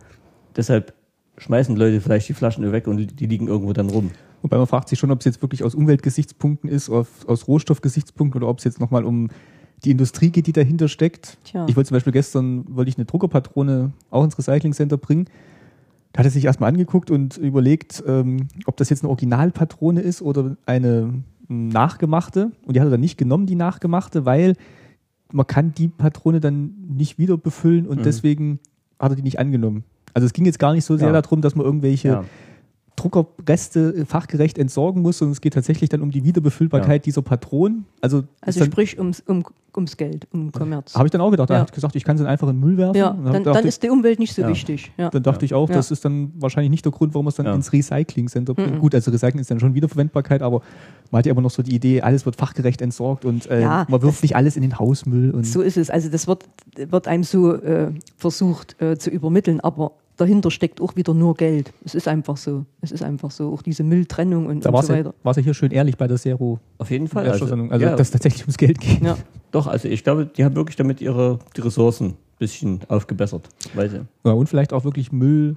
Deshalb 0.55 0.93
schmeißen 1.37 1.75
Leute 1.75 2.01
vielleicht 2.01 2.29
die 2.29 2.33
Flaschen 2.33 2.71
weg 2.71 2.87
und 2.87 3.19
die 3.19 3.25
liegen 3.25 3.47
irgendwo 3.47 3.73
dann 3.73 3.89
rum. 3.89 4.11
Wobei 4.41 4.57
man 4.57 4.67
fragt 4.67 4.89
sich 4.89 4.99
schon, 4.99 5.11
ob 5.11 5.19
es 5.19 5.25
jetzt 5.25 5.41
wirklich 5.41 5.63
aus 5.63 5.75
Umweltgesichtspunkten 5.75 6.69
ist, 6.69 6.89
aus 6.89 7.47
Rohstoffgesichtspunkten 7.47 8.41
oder 8.41 8.49
ob 8.49 8.59
es 8.59 8.63
jetzt 8.63 8.79
nochmal 8.79 9.03
um 9.03 9.29
die 9.83 9.91
Industrie 9.91 10.29
geht, 10.29 10.47
die 10.47 10.53
dahinter 10.53 10.87
steckt. 10.87 11.37
Tja. 11.43 11.65
Ich 11.67 11.75
wollte 11.75 11.89
zum 11.89 11.95
Beispiel 11.95 12.13
gestern, 12.13 12.65
wollte 12.75 12.89
ich 12.89 12.97
eine 12.97 13.05
Druckerpatrone 13.05 13.91
auch 14.09 14.23
ins 14.23 14.37
Recycling-Center 14.37 14.97
bringen. 14.97 15.25
Da 16.13 16.19
hat 16.19 16.27
er 16.27 16.31
sich 16.31 16.45
erstmal 16.45 16.69
angeguckt 16.69 17.11
und 17.11 17.37
überlegt, 17.37 18.03
ähm, 18.07 18.47
ob 18.65 18.77
das 18.77 18.89
jetzt 18.89 19.03
eine 19.03 19.09
Originalpatrone 19.09 19.99
ist 19.99 20.21
oder 20.21 20.55
eine 20.65 21.23
ähm, 21.49 21.67
nachgemachte. 21.67 22.51
Und 22.65 22.75
die 22.75 22.79
hat 22.79 22.87
er 22.87 22.91
dann 22.91 23.01
nicht 23.01 23.17
genommen, 23.17 23.47
die 23.47 23.55
nachgemachte, 23.55 24.25
weil 24.25 24.55
man 25.31 25.47
kann 25.47 25.73
die 25.73 25.87
Patrone 25.87 26.39
dann 26.39 26.73
nicht 26.87 27.17
wieder 27.17 27.37
befüllen 27.37 27.87
und 27.87 28.05
deswegen 28.05 28.59
hat 28.99 29.11
er 29.11 29.15
die 29.15 29.21
nicht 29.23 29.39
angenommen. 29.39 29.83
Also 30.13 30.25
es 30.25 30.33
ging 30.33 30.45
jetzt 30.45 30.59
gar 30.59 30.73
nicht 30.73 30.85
so 30.85 30.95
sehr 30.97 31.11
Ja. 31.11 31.21
darum, 31.21 31.41
dass 31.41 31.55
man 31.55 31.65
irgendwelche 31.65 32.07
Ja. 32.07 32.23
Druckerreste 32.95 34.05
fachgerecht 34.05 34.57
entsorgen 34.57 35.01
muss, 35.01 35.17
sondern 35.17 35.33
es 35.33 35.41
geht 35.41 35.53
tatsächlich 35.53 35.89
dann 35.89 36.01
um 36.01 36.11
die 36.11 36.23
Wiederbefüllbarkeit 36.23 37.01
Ja. 37.01 37.03
dieser 37.05 37.21
Patronen. 37.21 37.85
Also, 38.01 38.23
Also 38.41 38.59
dann, 38.59 38.71
sprich 38.71 38.97
ums, 38.97 39.21
um, 39.21 39.43
ums 39.75 39.97
Geld, 39.97 40.27
um 40.31 40.51
Kommerz. 40.51 40.95
habe 40.95 41.07
ich 41.07 41.11
dann 41.11 41.19
auch 41.21 41.31
gedacht, 41.31 41.49
er 41.49 41.57
Ja. 41.57 41.61
hat 41.63 41.73
gesagt, 41.73 41.95
ich 41.95 42.03
kann 42.05 42.17
sie 42.17 42.23
dann 42.23 42.31
einfach 42.31 42.47
in 42.47 42.55
den 42.55 42.61
Müll 42.65 42.77
werfen. 42.77 42.95
Ja, 42.97 43.11
dann, 43.11 43.43
dann 43.43 43.57
ich- 43.59 43.65
ist 43.65 43.83
die 43.83 43.89
Umwelt 43.89 44.19
nicht 44.19 44.33
so 44.33 44.41
Ja. 44.43 44.47
wichtig. 44.47 44.91
Ja. 44.97 45.09
dann 45.09 45.23
dachte 45.23 45.43
ich 45.45 45.53
auch, 45.53 45.67
Ja. 45.69 45.75
das 45.75 45.91
ist 45.91 46.05
dann 46.05 46.31
wahrscheinlich 46.39 46.69
nicht 46.71 46.85
der 46.85 46.91
Grund, 46.93 47.13
warum 47.13 47.25
man 47.25 47.29
es 47.29 47.35
dann 47.35 47.45
Ja. 47.45 47.53
ins 47.53 47.73
Recycling-Center 47.73 48.53
bringt. 48.53 48.79
Gut, 48.79 48.95
also 48.95 49.11
Recycling 49.11 49.41
ist 49.41 49.51
dann 49.51 49.59
schon 49.59 49.73
Wiederverwendbarkeit, 49.75 50.41
aber 50.41 50.61
man 51.11 51.19
hat 51.19 51.25
ja 51.25 51.31
immer 51.33 51.41
noch 51.41 51.51
so 51.51 51.63
die 51.63 51.75
Idee, 51.75 52.01
alles 52.01 52.25
wird 52.25 52.35
fachgerecht 52.37 52.81
entsorgt 52.81 53.25
und 53.25 53.49
äh, 53.49 53.61
Ja, 53.61 53.85
man 53.89 54.01
wirft 54.01 54.21
nicht 54.23 54.35
alles 54.35 54.55
in 54.55 54.61
den 54.61 54.79
Hausmüll. 54.79 55.31
Und 55.31 55.45
So 55.45 55.61
ist 55.61 55.77
es. 55.77 55.89
Also 55.89 56.09
das 56.09 56.27
wird, 56.27 56.45
wird 56.77 57.07
einem 57.07 57.23
so 57.23 57.53
äh, 57.55 57.91
versucht 58.17 58.81
äh, 58.81 58.97
zu 58.97 59.09
übermitteln, 59.09 59.59
aber 59.59 59.91
dahinter 60.17 60.51
steckt 60.51 60.81
auch 60.81 60.95
wieder 60.95 61.13
nur 61.13 61.35
Geld. 61.35 61.73
Es 61.83 61.95
ist 61.95 62.07
einfach 62.07 62.37
so. 62.37 62.65
Es 62.81 62.91
ist 62.91 63.03
einfach 63.03 63.31
so. 63.31 63.53
Auch 63.53 63.61
diese 63.61 63.83
Mülltrennung 63.83 64.45
und, 64.47 64.65
da 64.65 64.71
war 64.71 64.79
und 64.79 64.81
es 64.81 64.87
so 64.87 64.93
ja, 64.93 65.05
weiter. 65.05 65.13
ja 65.23 65.43
hier 65.43 65.53
schön 65.53 65.71
ehrlich 65.71 65.97
bei 65.97 66.07
der 66.07 66.17
Zero. 66.17 66.59
Auf 66.77 66.91
jeden 66.91 67.07
Fall. 67.07 67.25
Wertstoffsammlung. 67.25 67.71
Also, 67.71 67.85
ja, 67.85 67.91
dass 67.91 68.07
es 68.07 68.11
tatsächlich 68.11 68.43
ums 68.43 68.57
Geld 68.57 68.79
geht. 68.79 69.01
Ja. 69.01 69.17
doch, 69.51 69.67
also 69.67 69.87
ich 69.87 70.03
glaube, 70.03 70.25
die 70.25 70.43
haben 70.43 70.55
wirklich 70.55 70.75
damit 70.75 71.01
ihre 71.01 71.39
die 71.55 71.61
Ressourcen 71.61 72.07
ein 72.07 72.17
bisschen 72.39 72.79
aufgebessert. 72.87 73.49
Weil 73.73 73.89
sie, 73.89 74.01
Ja, 74.23 74.31
und 74.31 74.47
vielleicht 74.47 74.73
auch 74.73 74.83
wirklich 74.83 75.11
Müll, 75.11 75.55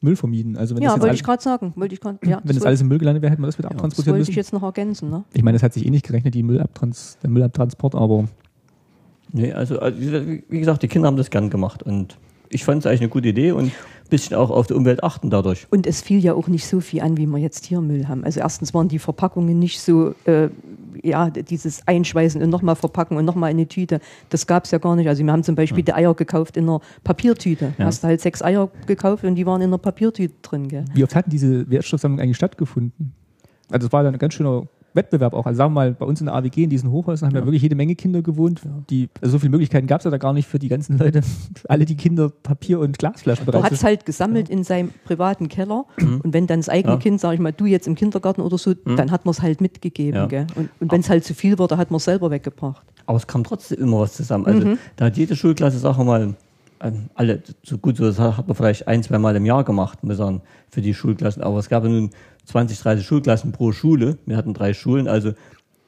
Müll 0.00 0.16
vermieden. 0.16 0.56
Also 0.56 0.76
wenn 0.76 0.82
Ja, 0.82 0.92
das 0.92 1.00
wollte 1.00 1.14
ich 1.14 1.24
gerade 1.24 1.42
sagen. 1.42 1.72
Wollte 1.76 1.94
ich 1.94 2.00
grad, 2.00 2.24
ja, 2.24 2.40
wenn 2.44 2.56
das 2.56 2.64
alles 2.64 2.80
im 2.80 2.88
Müll 2.88 2.98
gelandet 2.98 3.22
wäre, 3.22 3.32
hätte 3.32 3.40
man 3.40 3.48
das 3.48 3.58
wieder 3.58 3.68
das 3.68 3.76
abtransportieren 3.76 4.14
wollte 4.14 4.20
müssen. 4.20 4.30
ich 4.30 4.36
jetzt 4.36 4.52
noch 4.52 4.62
ergänzen. 4.62 5.10
Ne? 5.10 5.24
Ich 5.32 5.42
meine, 5.42 5.56
das 5.56 5.62
hat 5.62 5.72
sich 5.72 5.86
eh 5.86 5.90
nicht 5.90 6.06
gerechnet, 6.06 6.34
die 6.34 6.42
Müllabtrans 6.42 7.18
der 7.22 7.30
Müllabtransport, 7.30 7.94
aber 7.94 8.28
nee, 9.32 9.52
also, 9.52 9.78
also 9.78 9.98
wie 9.98 10.58
gesagt, 10.58 10.82
die 10.82 10.88
Kinder 10.88 11.08
haben 11.08 11.16
das 11.16 11.30
gern 11.30 11.50
gemacht 11.50 11.82
und 11.82 12.18
ich 12.48 12.64
fand 12.64 12.80
es 12.80 12.86
eigentlich 12.86 13.00
eine 13.00 13.10
gute 13.10 13.28
Idee 13.28 13.52
und 13.52 13.72
bisschen 14.08 14.36
auch 14.36 14.50
auf 14.50 14.66
die 14.66 14.74
Umwelt 14.74 15.02
achten 15.02 15.30
dadurch. 15.30 15.66
Und 15.70 15.86
es 15.86 16.00
fiel 16.00 16.18
ja 16.18 16.34
auch 16.34 16.48
nicht 16.48 16.66
so 16.66 16.80
viel 16.80 17.00
an, 17.00 17.16
wie 17.16 17.26
wir 17.26 17.38
jetzt 17.38 17.66
hier 17.66 17.80
Müll 17.80 18.08
haben. 18.08 18.24
Also 18.24 18.40
erstens 18.40 18.74
waren 18.74 18.88
die 18.88 18.98
Verpackungen 18.98 19.58
nicht 19.58 19.80
so, 19.80 20.14
äh, 20.24 20.48
ja, 21.02 21.30
dieses 21.30 21.86
Einschweißen 21.86 22.42
und 22.42 22.50
nochmal 22.50 22.76
verpacken 22.76 23.16
und 23.16 23.24
nochmal 23.24 23.50
in 23.50 23.58
eine 23.58 23.68
Tüte, 23.68 24.00
das 24.30 24.46
gab 24.46 24.64
es 24.64 24.70
ja 24.70 24.78
gar 24.78 24.96
nicht. 24.96 25.08
Also 25.08 25.24
wir 25.24 25.32
haben 25.32 25.42
zum 25.42 25.54
Beispiel 25.54 25.82
die 25.82 25.92
Eier 25.92 26.14
gekauft 26.14 26.56
in 26.56 26.64
einer 26.64 26.80
Papiertüte. 27.04 27.74
Ja. 27.78 27.86
Hast 27.86 28.02
du 28.02 28.08
halt 28.08 28.20
sechs 28.20 28.42
Eier 28.42 28.70
gekauft 28.86 29.24
und 29.24 29.34
die 29.34 29.46
waren 29.46 29.60
in 29.60 29.68
einer 29.68 29.78
Papiertüte 29.78 30.34
drin. 30.42 30.68
Gell? 30.68 30.84
wie 30.94 31.04
oft 31.04 31.14
hatten 31.14 31.30
diese 31.30 31.68
Wertstoffsammlungen 31.70 32.22
eigentlich 32.22 32.36
stattgefunden? 32.36 33.12
Also 33.70 33.88
es 33.88 33.92
war 33.92 34.02
dann 34.02 34.14
ein 34.14 34.18
ganz 34.18 34.34
schöner 34.34 34.66
Wettbewerb 34.96 35.34
auch. 35.34 35.46
Also 35.46 35.58
sagen 35.58 35.72
wir 35.72 35.80
mal, 35.80 35.92
bei 35.92 36.06
uns 36.06 36.20
in 36.20 36.26
der 36.26 36.34
AWG, 36.34 36.64
in 36.64 36.70
diesen 36.70 36.90
Hochhäusern, 36.90 37.28
haben 37.28 37.36
ja, 37.36 37.44
wirklich 37.44 37.62
jede 37.62 37.74
Menge 37.76 37.94
Kinder 37.94 38.22
gewohnt. 38.22 38.62
Die, 38.90 39.08
also 39.20 39.32
so 39.32 39.38
viele 39.38 39.50
Möglichkeiten 39.50 39.86
gab 39.86 40.00
es 40.00 40.04
ja 40.04 40.10
da 40.10 40.18
gar 40.18 40.32
nicht 40.32 40.48
für 40.48 40.58
die 40.58 40.68
ganzen 40.68 40.98
Leute, 40.98 41.20
alle 41.68 41.84
die 41.84 41.96
Kinder 41.96 42.30
Papier 42.30 42.80
und 42.80 42.98
Glasflaschen 42.98 43.46
Du 43.46 43.52
bereit 43.52 43.64
hat 43.64 43.72
es 43.72 43.84
halt 43.84 44.06
gesammelt 44.06 44.48
in 44.48 44.64
seinem 44.64 44.90
privaten 45.04 45.48
Keller 45.48 45.84
und 46.00 46.32
wenn 46.32 46.46
dann 46.46 46.60
das 46.60 46.68
eigene 46.68 46.94
Ja. 46.94 46.98
Kind, 46.98 47.20
sag 47.20 47.34
ich 47.34 47.40
mal, 47.40 47.52
du 47.52 47.66
jetzt 47.66 47.86
im 47.86 47.94
Kindergarten 47.94 48.40
oder 48.40 48.58
so, 48.58 48.74
dann 48.74 49.10
hat 49.10 49.24
man 49.24 49.32
es 49.32 49.42
halt 49.42 49.60
mitgegeben. 49.60 50.14
Ja. 50.14 50.26
Gell? 50.26 50.46
Und, 50.54 50.70
und 50.80 50.92
wenn 50.92 51.00
es 51.00 51.10
halt 51.10 51.24
zu 51.24 51.34
viel 51.34 51.58
wurde, 51.58 51.76
hat 51.76 51.90
man 51.90 51.98
es 51.98 52.04
selber 52.04 52.30
weggebracht. 52.30 52.86
Aber 53.06 53.18
es 53.18 53.26
kam 53.26 53.44
trotzdem 53.44 53.78
immer 53.78 54.00
was 54.00 54.14
zusammen. 54.14 54.46
Also 54.46 54.76
da 54.96 55.06
hat 55.06 55.16
jede 55.16 55.36
Schulklasse, 55.36 55.78
sagen 55.78 55.98
wir 55.98 56.04
mal, 56.04 56.34
ähm, 56.80 57.08
alle, 57.14 57.42
so 57.62 57.78
gut, 57.78 57.96
so 57.96 58.04
das 58.04 58.18
hat 58.18 58.46
man 58.46 58.54
vielleicht 58.54 58.86
ein, 58.88 59.02
zwei 59.02 59.18
Mal 59.18 59.36
im 59.36 59.46
Jahr 59.46 59.64
gemacht, 59.64 60.02
muss 60.04 60.16
sagen, 60.16 60.42
für 60.68 60.82
die 60.82 60.94
Schulklassen. 60.94 61.42
Aber 61.42 61.58
es 61.58 61.68
gab 61.68 61.84
ja 61.84 61.90
nun 61.90 62.10
20, 62.46 62.78
30 62.80 63.06
Schulklassen 63.06 63.52
pro 63.52 63.72
Schule. 63.72 64.18
Wir 64.26 64.36
hatten 64.36 64.54
drei 64.54 64.72
Schulen, 64.74 65.08
also 65.08 65.32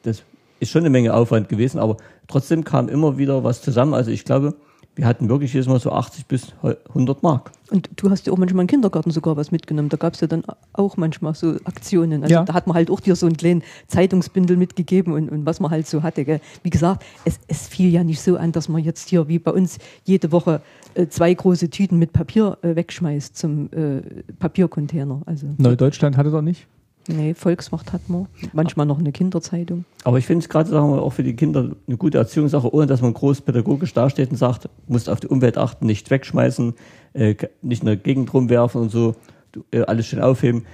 das 0.03 0.23
ist 0.61 0.71
schon 0.71 0.83
eine 0.83 0.91
Menge 0.91 1.15
Aufwand 1.15 1.49
gewesen, 1.49 1.79
aber 1.79 1.97
trotzdem 2.27 2.65
kam 2.65 2.89
immer 2.89 3.19
wieder 3.19 3.45
was 3.45 3.63
zusammen. 3.63 3.95
Also 3.95 4.11
ich 4.11 4.25
glaube, 4.25 4.55
wir 4.99 5.07
hatten 5.07 5.29
wirklich 5.29 5.55
jedes 5.55 5.69
Mal 5.69 5.79
so 5.79 5.93
80 5.93 6.27
bis 6.27 6.53
100 6.93 7.23
Mark. 7.23 7.53
Und 7.71 7.89
du 7.95 8.11
hast 8.11 8.27
ja 8.27 8.33
auch 8.33 8.37
manchmal 8.37 8.63
im 8.63 8.67
Kindergarten 8.67 9.13
sogar 9.13 9.37
was 9.37 9.53
mitgenommen. 9.53 9.91
Da 9.91 9.97
gab 9.97 10.15
es 10.15 10.21
ja 10.21 10.27
dann 10.27 10.43
auch 10.73 10.97
manchmal 10.97 11.37
so 11.37 11.55
Aktionen. 11.65 12.25
Also 12.25 12.35
Ja. 12.35 12.43
da 12.43 12.53
hat 12.53 12.67
man 12.67 12.75
halt 12.75 12.91
auch 12.91 12.99
dir 12.99 13.15
so 13.15 13.27
einen 13.27 13.37
kleinen 13.37 13.63
Zeitungsbündel 13.87 14.57
mitgegeben 14.57 15.13
und, 15.13 15.29
und 15.31 15.47
was 15.47 15.61
man 15.61 15.71
halt 15.71 15.87
so 15.87 16.03
hatte. 16.03 16.25
Gell. 16.25 16.41
Wie 16.65 16.71
gesagt, 16.71 17.05
es, 17.25 17.39
es 17.47 17.69
fiel 17.69 17.93
ja 17.93 18.03
nicht 18.03 18.21
so 18.21 18.37
an, 18.37 18.51
dass 18.51 18.69
man 18.69 18.83
jetzt 18.83 19.09
hier 19.09 19.29
wie 19.29 19.39
bei 19.39 19.53
uns 19.53 19.79
jede 20.03 20.33
Woche 20.33 20.63
äh, 20.95 21.07
zwei 21.07 21.33
große 21.33 21.71
Tüten 21.71 21.97
mit 21.99 22.13
Papier 22.13 22.59
äh, 22.63 22.75
wegschmeißt 22.75 23.37
zum 23.37 23.71
äh, 23.73 24.01
Papiercontainer. 24.41 25.23
Also 25.27 25.47
Neudeutschland 25.59 26.17
hatte 26.17 26.33
doch 26.33 26.43
nicht. 26.43 26.67
Nee, 27.09 27.35
Volkswacht 27.35 27.93
hat 27.93 28.09
man. 28.09 28.27
Manchmal 28.53 28.87
noch 28.87 28.99
eine 28.99 29.13
Kinderzeitung. 29.13 29.85
Aber 30.05 30.19
ich 30.19 30.27
finde 30.27 30.45
es 30.45 30.49
gerade 30.49 30.71
sagen 30.71 30.93
wir, 30.93 31.03
auch 31.03 31.13
für 31.13 31.23
die 31.23 31.35
Kinder 31.35 31.71
eine 31.87 31.97
gute 31.97 32.19
Erziehungssache, 32.19 32.73
ohne 32.73 32.87
dass 32.87 33.03
man 33.03 33.15
groß 33.15 33.41
pädagogisch 33.41 33.93
dasteht 33.95 34.31
und 34.31 34.37
sagt, 34.37 34.69
musst 34.87 35.09
auf 35.09 35.21
die 35.21 35.29
Umwelt 35.29 35.59
achten, 35.59 35.87
nicht 35.87 36.11
wegschmeißen, 36.11 36.75
äh, 37.15 37.35
nicht 37.63 37.83
in 37.83 37.87
der 37.87 37.97
Gegend 37.97 38.33
rumwerfen 38.33 38.81
und 38.81 38.91
so, 38.91 39.17
du, 39.53 39.65
äh, 39.71 39.83
alles 39.83 40.07
schön 40.07 40.21
aufheben. 40.21 40.65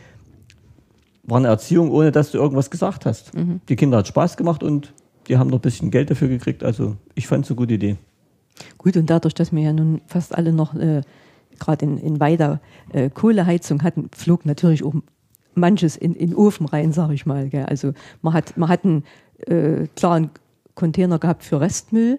War 1.22 1.38
eine 1.38 1.48
Erziehung, 1.48 1.90
ohne 1.90 2.12
dass 2.12 2.32
du 2.32 2.38
irgendwas 2.38 2.70
gesagt 2.70 3.06
hast. 3.06 3.32
Die 3.68 3.76
Kinder 3.76 3.98
hat 3.98 4.08
Spaß 4.08 4.36
gemacht 4.36 4.62
und 4.62 4.92
die 5.28 5.38
haben 5.38 5.48
noch 5.48 5.58
ein 5.58 5.62
bisschen 5.62 5.90
Geld 5.90 6.10
dafür 6.10 6.28
gekriegt. 6.28 6.62
Also 6.62 6.96
ich 7.14 7.26
fand 7.26 7.44
es 7.44 7.50
eine 7.50 7.56
gute 7.56 7.74
Idee. 7.74 7.96
Gut, 8.78 8.96
und 8.96 9.08
dadurch, 9.08 9.34
dass 9.34 9.52
wir 9.52 9.62
ja 9.62 9.72
nun 9.72 10.00
fast 10.06 10.34
alle 10.34 10.52
noch 10.52 10.74
äh, 10.74 11.00
gerade 11.58 11.84
in, 11.84 11.98
in 11.98 12.20
Weida 12.20 12.60
äh, 12.92 13.10
Kohleheizung 13.10 13.82
hatten, 13.82 14.10
flog 14.14 14.44
natürlich 14.46 14.84
auch 14.84 14.94
manches 15.56 15.96
in, 15.96 16.14
in 16.14 16.30
den 16.30 16.36
Ofen 16.36 16.66
rein, 16.66 16.92
sag 16.92 17.10
ich 17.10 17.26
mal. 17.26 17.48
Gell. 17.48 17.64
Also 17.66 17.92
man 18.22 18.32
hat, 18.34 18.56
man 18.56 18.68
hat 18.68 18.84
einen 18.84 19.04
äh, 19.46 19.86
klaren 19.96 20.30
Container 20.74 21.18
gehabt 21.20 21.44
für 21.44 21.60
Restmüll, 21.60 22.18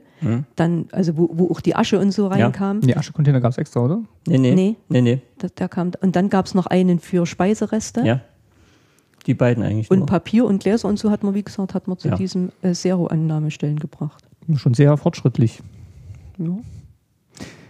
dann, 0.56 0.86
also 0.94 1.18
wo, 1.18 1.30
wo 1.34 1.52
auch 1.52 1.60
die 1.60 1.76
Asche 1.76 2.00
und 2.00 2.12
so 2.12 2.28
reinkam. 2.28 2.80
Die 2.80 2.96
Aschecontainer 2.96 3.42
gab 3.42 3.52
es 3.52 3.58
extra, 3.58 3.82
oder? 3.82 4.02
Nee, 4.28 4.38
nee. 4.38 4.56
Nee. 4.56 4.76
Nee, 4.88 5.02
nee. 5.02 5.22
Da, 5.40 5.50
da 5.54 5.68
kam, 5.68 5.92
und 6.02 6.16
dann 6.16 6.30
gab 6.30 6.46
es 6.46 6.56
noch 6.56 6.66
einen 6.66 7.00
für 7.00 7.26
Speisereste. 7.26 8.02
Ja. 8.06 8.22
Die 9.28 9.34
beiden 9.34 9.62
eigentlich. 9.62 9.92
Und 9.92 10.00
nur. 10.00 10.06
Papier 10.08 10.46
und 10.46 10.64
Gläser 10.64 10.88
und 10.88 10.98
so 10.98 11.12
hat 11.12 11.22
man, 11.24 11.34
wie 11.34 11.44
gesagt, 11.44 11.74
hat 11.74 11.88
man 11.90 11.98
zu 11.98 12.08
Ja. 12.08 12.16
diesem 12.16 12.52
äh, 12.62 12.72
Zero-Annahmestellen 12.72 13.78
gebracht. 13.78 14.24
Schon 14.56 14.74
sehr 14.74 14.96
fortschrittlich. 14.96 15.62
Ja. 16.38 16.56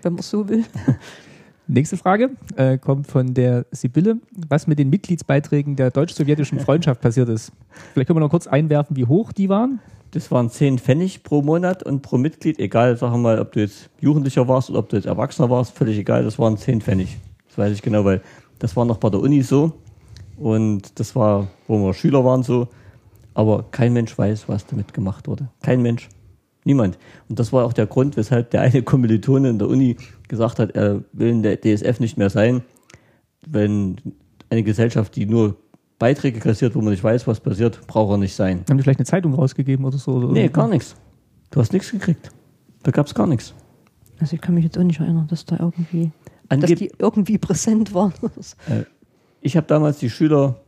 Wenn 0.04 0.14
man 0.14 0.22
so 0.22 0.48
will. 0.48 0.66
Nächste 1.68 1.98
Frage 1.98 2.32
äh, 2.58 2.78
kommt 2.78 3.08
von 3.08 3.34
der 3.34 3.66
Sibylle. 3.72 4.18
Was 4.50 4.68
mit 4.68 4.78
den 4.78 4.90
Mitgliedsbeiträgen 4.92 5.76
der 5.76 5.90
deutsch-sowjetischen 5.90 6.60
Freundschaft 6.60 7.02
passiert 7.02 7.28
ist? 7.30 7.52
Vielleicht 7.94 8.08
können 8.08 8.18
wir 8.18 8.22
noch 8.22 8.30
kurz 8.30 8.46
einwerfen, 8.46 8.96
wie 8.96 9.06
hoch 9.06 9.32
die 9.32 9.50
waren. 9.50 9.80
Das 10.12 10.32
waren 10.32 10.50
10 10.50 10.78
Pfennig 10.78 11.24
pro 11.24 11.42
Monat 11.42 11.82
und 11.82 12.02
pro 12.02 12.18
Mitglied, 12.18 12.60
egal, 12.60 12.96
sagen 12.98 13.14
wir 13.14 13.18
mal, 13.18 13.40
ob 13.40 13.52
du 13.52 13.62
jetzt 13.62 13.90
Jugendlicher 14.00 14.48
warst 14.48 14.70
oder 14.70 14.80
ob 14.80 14.90
du 14.90 14.96
jetzt 14.96 15.08
Erwachsener 15.08 15.50
warst, 15.50 15.76
völlig 15.76 15.98
egal, 15.98 16.24
das 16.24 16.38
waren 16.38 16.56
10 16.56 16.82
Pfennig. 16.82 17.18
Das 17.48 17.58
weiß 17.58 17.74
ich 17.74 17.82
genau, 17.82 18.06
weil 18.06 18.22
das 18.60 18.76
war 18.76 18.86
noch 18.86 18.98
bei 18.98 19.10
der 19.10 19.20
Uni 19.20 19.42
so 19.42 19.74
und 20.38 21.00
das 21.00 21.16
war, 21.16 21.48
wo 21.68 21.80
wir 21.80 21.94
Schüler 21.94 22.24
waren 22.24 22.44
so, 22.44 22.68
aber 23.34 23.66
kein 23.72 23.92
Mensch 23.92 24.18
weiß, 24.18 24.48
was 24.48 24.66
damit 24.68 24.94
gemacht 24.94 25.28
wurde. 25.28 25.50
Kein 25.62 25.82
Mensch. 25.82 26.08
Niemand. 26.66 26.98
Und 27.30 27.40
das 27.40 27.54
war 27.54 27.64
auch 27.64 27.74
der 27.74 27.86
Grund, 27.86 28.18
weshalb 28.18 28.50
der 28.50 28.62
eine 28.62 28.82
Kommilitone 28.82 29.50
in 29.50 29.60
der 29.60 29.70
Uni 29.70 29.98
gesagt 30.28 30.60
hat, 30.60 30.72
er 30.72 31.04
will 31.14 31.30
in 31.30 31.44
der 31.44 31.62
DSF 31.62 32.00
nicht 32.00 32.18
mehr 32.18 32.30
sein, 32.30 32.64
wenn 33.48 33.98
eine 34.50 34.64
Gesellschaft, 34.64 35.16
die 35.16 35.28
nur 35.28 35.56
Beiträge 36.00 36.40
kassiert, 36.40 36.76
wo 36.76 36.82
man 36.82 36.92
nicht 36.92 37.04
weiß, 37.04 37.28
was 37.28 37.40
passiert, 37.40 37.86
braucht 37.88 38.12
er 38.12 38.18
nicht 38.18 38.36
sein. 38.36 38.64
Haben 38.68 38.78
die 38.78 38.84
vielleicht 38.84 39.00
eine 39.00 39.06
Zeitung 39.06 39.34
rausgegeben 39.34 39.86
oder 39.86 39.98
so? 39.98 40.14
Oder 40.14 40.30
Nee, 40.30 40.50
gar 40.50 40.68
nichts. 40.68 40.96
Du 41.52 41.60
hast 41.60 41.72
nichts 41.72 41.92
gekriegt. 41.92 42.32
Da 42.84 42.92
gab 42.92 43.06
es 43.06 43.14
gar 43.14 43.28
nichts. 43.28 43.54
Also 44.20 44.36
ich 44.36 44.42
kann 44.42 44.56
mich 44.56 44.64
jetzt 44.64 44.78
auch 44.78 44.84
nicht 44.84 45.00
erinnern, 45.00 45.28
dass 45.28 45.46
da 45.46 45.58
irgendwie, 45.60 46.12
dass 46.50 46.64
Angeb 46.64 46.80
die 46.80 46.92
irgendwie 46.98 47.38
präsent 47.38 47.94
waren. 47.94 48.14
ich 49.42 49.56
habe 49.56 49.68
damals 49.68 50.00
die 50.00 50.10
Schüler 50.10 50.62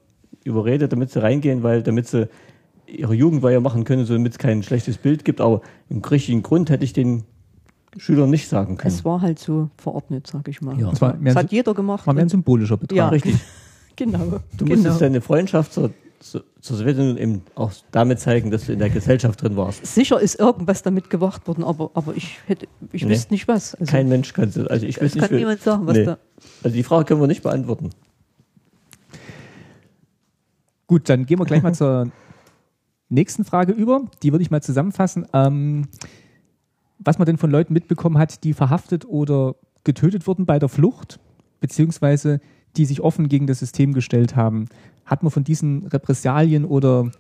überredet, 0.44 0.92
damit 0.92 1.12
sie 1.12 1.22
reingehen, 1.22 1.64
weil 1.64 1.82
damit 1.82 2.08
sie 2.08 2.30
ihre 2.88 3.14
Jugendweihe 3.14 3.60
machen 3.60 3.84
können, 3.84 4.06
so 4.06 4.14
damit 4.14 4.34
es 4.34 4.38
kein 4.38 4.64
schlechtes 4.64 4.98
Bild 4.98 5.26
gibt. 5.26 5.42
Aber 5.42 5.62
im 5.90 6.00
richtigen 6.00 6.42
Grund 6.44 6.70
hätte 6.70 6.84
ich 6.84 6.94
den 6.94 7.24
Schülern 7.98 8.30
nicht 8.30 8.48
sagen 8.48 8.78
können. 8.78 8.94
Es 8.94 9.04
war 9.06 9.22
halt 9.22 9.40
so 9.40 9.70
verordnet, 9.78 10.28
sag 10.28 10.48
ich 10.48 10.62
mal. 10.62 10.80
Ja. 10.80 10.90
Das 10.90 11.02
war 11.02 11.16
mehr, 11.16 11.34
Das 11.34 11.38
ein, 11.42 11.46
hat 11.46 11.52
jeder 11.52 11.74
gemacht. 11.74 12.06
war 12.08 12.14
mehr 12.14 12.24
ein 12.26 12.30
symbolischer 12.30 12.78
Betrag. 12.78 12.98
ja, 12.98 13.10
richtig. 13.10 13.36
genau. 13.96 14.40
Du 14.56 14.66
genau. 14.66 14.76
musstest 14.76 15.02
deine 15.02 15.22
Freundschaft 15.22 15.74
zur, 15.74 15.92
zur, 16.20 16.44
zur 16.62 16.78
Sowjetunion 16.78 17.18
eben 17.18 17.42
auch 17.56 17.72
damit 17.92 18.20
zeigen, 18.20 18.52
dass 18.52 18.66
du 18.68 18.74
in 18.74 18.80
der 18.80 18.90
Gesellschaft 18.90 19.42
drin 19.42 19.58
warst. 19.58 19.86
Sicher 19.86 20.20
ist 20.20 20.40
irgendwas 20.40 20.84
damit 20.84 21.10
gemacht 21.10 21.48
worden, 21.48 21.64
aber, 21.64 21.92
aber 21.96 22.16
ich 22.16 22.38
hätte, 22.46 22.68
ich 22.92 23.04
Nee. 23.04 23.12
wüsste 23.12 23.34
nicht 23.34 23.48
was. 23.48 23.74
Also, 23.76 23.92
Kein 23.92 24.08
Mensch 24.10 24.32
kann 24.34 24.50
es. 24.50 24.58
Also 24.58 24.86
ich 24.86 24.98
es 24.98 25.16
nicht, 25.16 25.20
kann 25.20 25.32
wie- 25.36 25.40
niemand 25.42 25.62
sagen, 25.62 25.88
was 25.88 25.98
Nee. 25.98 26.06
da. 26.06 26.18
Also 26.64 26.76
die 26.76 26.84
Frage 26.84 27.06
können 27.06 27.22
wir 27.22 27.28
nicht 27.28 27.44
beantworten. 27.44 27.90
Gut, 30.88 31.10
dann 31.10 31.26
gehen 31.26 31.40
wir 31.40 31.46
gleich 31.46 31.64
mal 31.64 31.74
zur 31.76 32.12
nächsten 33.10 33.46
Frage 33.46 33.74
über. 33.74 34.06
Die 34.24 34.32
würde 34.32 34.44
ich 34.44 34.52
mal 34.52 34.62
zusammenfassen. 34.62 35.26
Ähm, 35.34 35.88
was 37.00 37.18
man 37.20 37.26
denn 37.26 37.38
von 37.38 37.52
Leuten 37.52 37.74
mitbekommen 37.74 38.18
hat, 38.18 38.44
die 38.44 38.54
verhaftet 38.54 39.06
oder 39.06 39.56
getötet 39.84 40.28
wurden 40.28 40.46
bei 40.46 40.60
der 40.60 40.70
Flucht, 40.70 41.20
beziehungsweise 41.60 42.42
die 42.76 42.86
sich 42.86 43.02
offen 43.02 43.30
gegen 43.30 43.48
das 43.48 43.60
System 43.60 43.94
gestellt 43.94 44.36
haben. 44.36 44.66
Hat 45.06 45.24
man 45.24 45.32
von 45.32 45.44
diesen 45.44 45.88
Repressalien 45.88 46.66
oder 46.66 47.12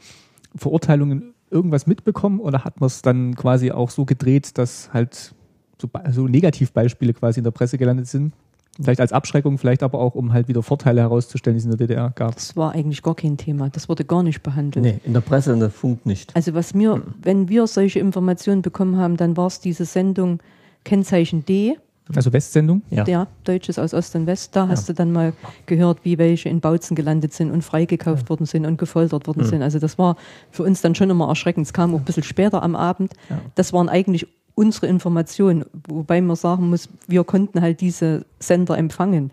Verurteilungen 0.56 1.34
irgendwas 1.50 1.88
mitbekommen 1.88 2.40
oder 2.40 2.64
hat 2.66 2.80
man 2.82 2.88
es 2.88 3.02
dann 3.02 3.36
quasi 3.36 3.72
auch 3.72 3.90
so 3.90 4.06
gedreht, 4.06 4.58
dass 4.58 4.94
halt 4.94 5.34
so, 5.82 5.90
so 6.12 6.28
Negativbeispiele 6.28 7.14
quasi 7.14 7.40
in 7.40 7.44
der 7.44 7.52
Presse 7.52 7.78
gelandet 7.78 8.08
sind? 8.08 8.34
Vielleicht 8.82 9.00
als 9.02 9.12
Abschreckung, 9.12 9.58
vielleicht 9.58 9.84
aber 9.84 10.00
auch, 10.00 10.16
um 10.16 10.34
halt 10.34 10.48
wieder 10.48 10.62
Vorteile 10.64 11.02
herauszustellen, 11.02 11.56
die 11.56 11.60
es 11.60 11.66
in 11.66 11.72
der 11.72 11.78
DDR 11.88 12.12
gab. 12.16 12.36
Das 12.36 12.56
war 12.56 12.74
eigentlich 12.74 13.02
gar 13.02 13.16
kein 13.16 13.38
Thema. 13.38 13.70
Das 13.70 13.90
wurde 13.90 14.06
gar 14.06 14.24
nicht 14.24 14.44
behandelt. 14.44 14.84
Nee, 14.86 15.00
in 15.04 15.14
der 15.14 15.22
Presse, 15.22 15.54
in 15.54 15.60
der 15.60 15.70
Funk 15.72 16.06
nicht. 16.06 16.36
Also 16.36 16.54
was 16.54 16.74
mir, 16.74 17.02
wenn 17.22 17.50
wir 17.50 17.66
solche 17.68 18.00
Informationen 18.00 18.62
bekommen 18.62 18.98
haben, 18.98 19.18
dann 19.18 19.36
war 19.38 19.48
es 19.48 19.60
diese 19.60 19.86
Sendung 19.86 20.40
Kennzeichen 20.84 21.44
D, 21.46 21.78
Also 22.16 22.32
Westsendung? 22.32 22.82
Ja. 22.90 23.04
der 23.04 23.28
Deutsches 23.44 23.78
aus 23.80 23.94
Ost 23.94 24.16
und 24.16 24.26
West. 24.28 24.56
Da 24.56 24.68
hast 24.68 24.88
du 24.88 24.94
dann 24.94 25.12
mal 25.12 25.34
gehört, 25.66 26.00
wie 26.04 26.18
welche 26.18 26.48
in 26.48 26.62
Bautzen 26.62 26.96
gelandet 26.96 27.34
sind 27.34 27.52
und 27.52 27.64
freigekauft 27.64 28.30
worden 28.30 28.46
sind 28.46 28.66
und 28.66 28.78
gefoltert 28.78 29.28
worden 29.28 29.44
sind. 29.44 29.62
Also 29.64 29.80
das 29.80 29.98
war 29.98 30.16
für 30.52 30.64
uns 30.64 30.82
dann 30.82 30.96
schon 30.96 31.10
immer 31.10 31.28
erschreckend. 31.28 31.66
Es 31.66 31.74
kam 31.74 31.94
auch 31.94 32.00
ein 32.00 32.06
bisschen 32.06 32.24
später 32.24 32.64
am 32.64 32.76
Abend. 32.76 33.14
Das 33.56 33.74
waren 33.74 33.90
eigentlich 33.90 34.28
unsere 34.58 34.88
Informationen, 34.88 35.66
wobei 35.88 36.20
man 36.20 36.36
sagen 36.36 36.72
muss, 36.72 36.90
wir 37.08 37.24
konnten 37.24 37.62
halt 37.62 37.80
diese 37.80 38.26
Sender 38.40 38.76
empfangen. 38.76 39.32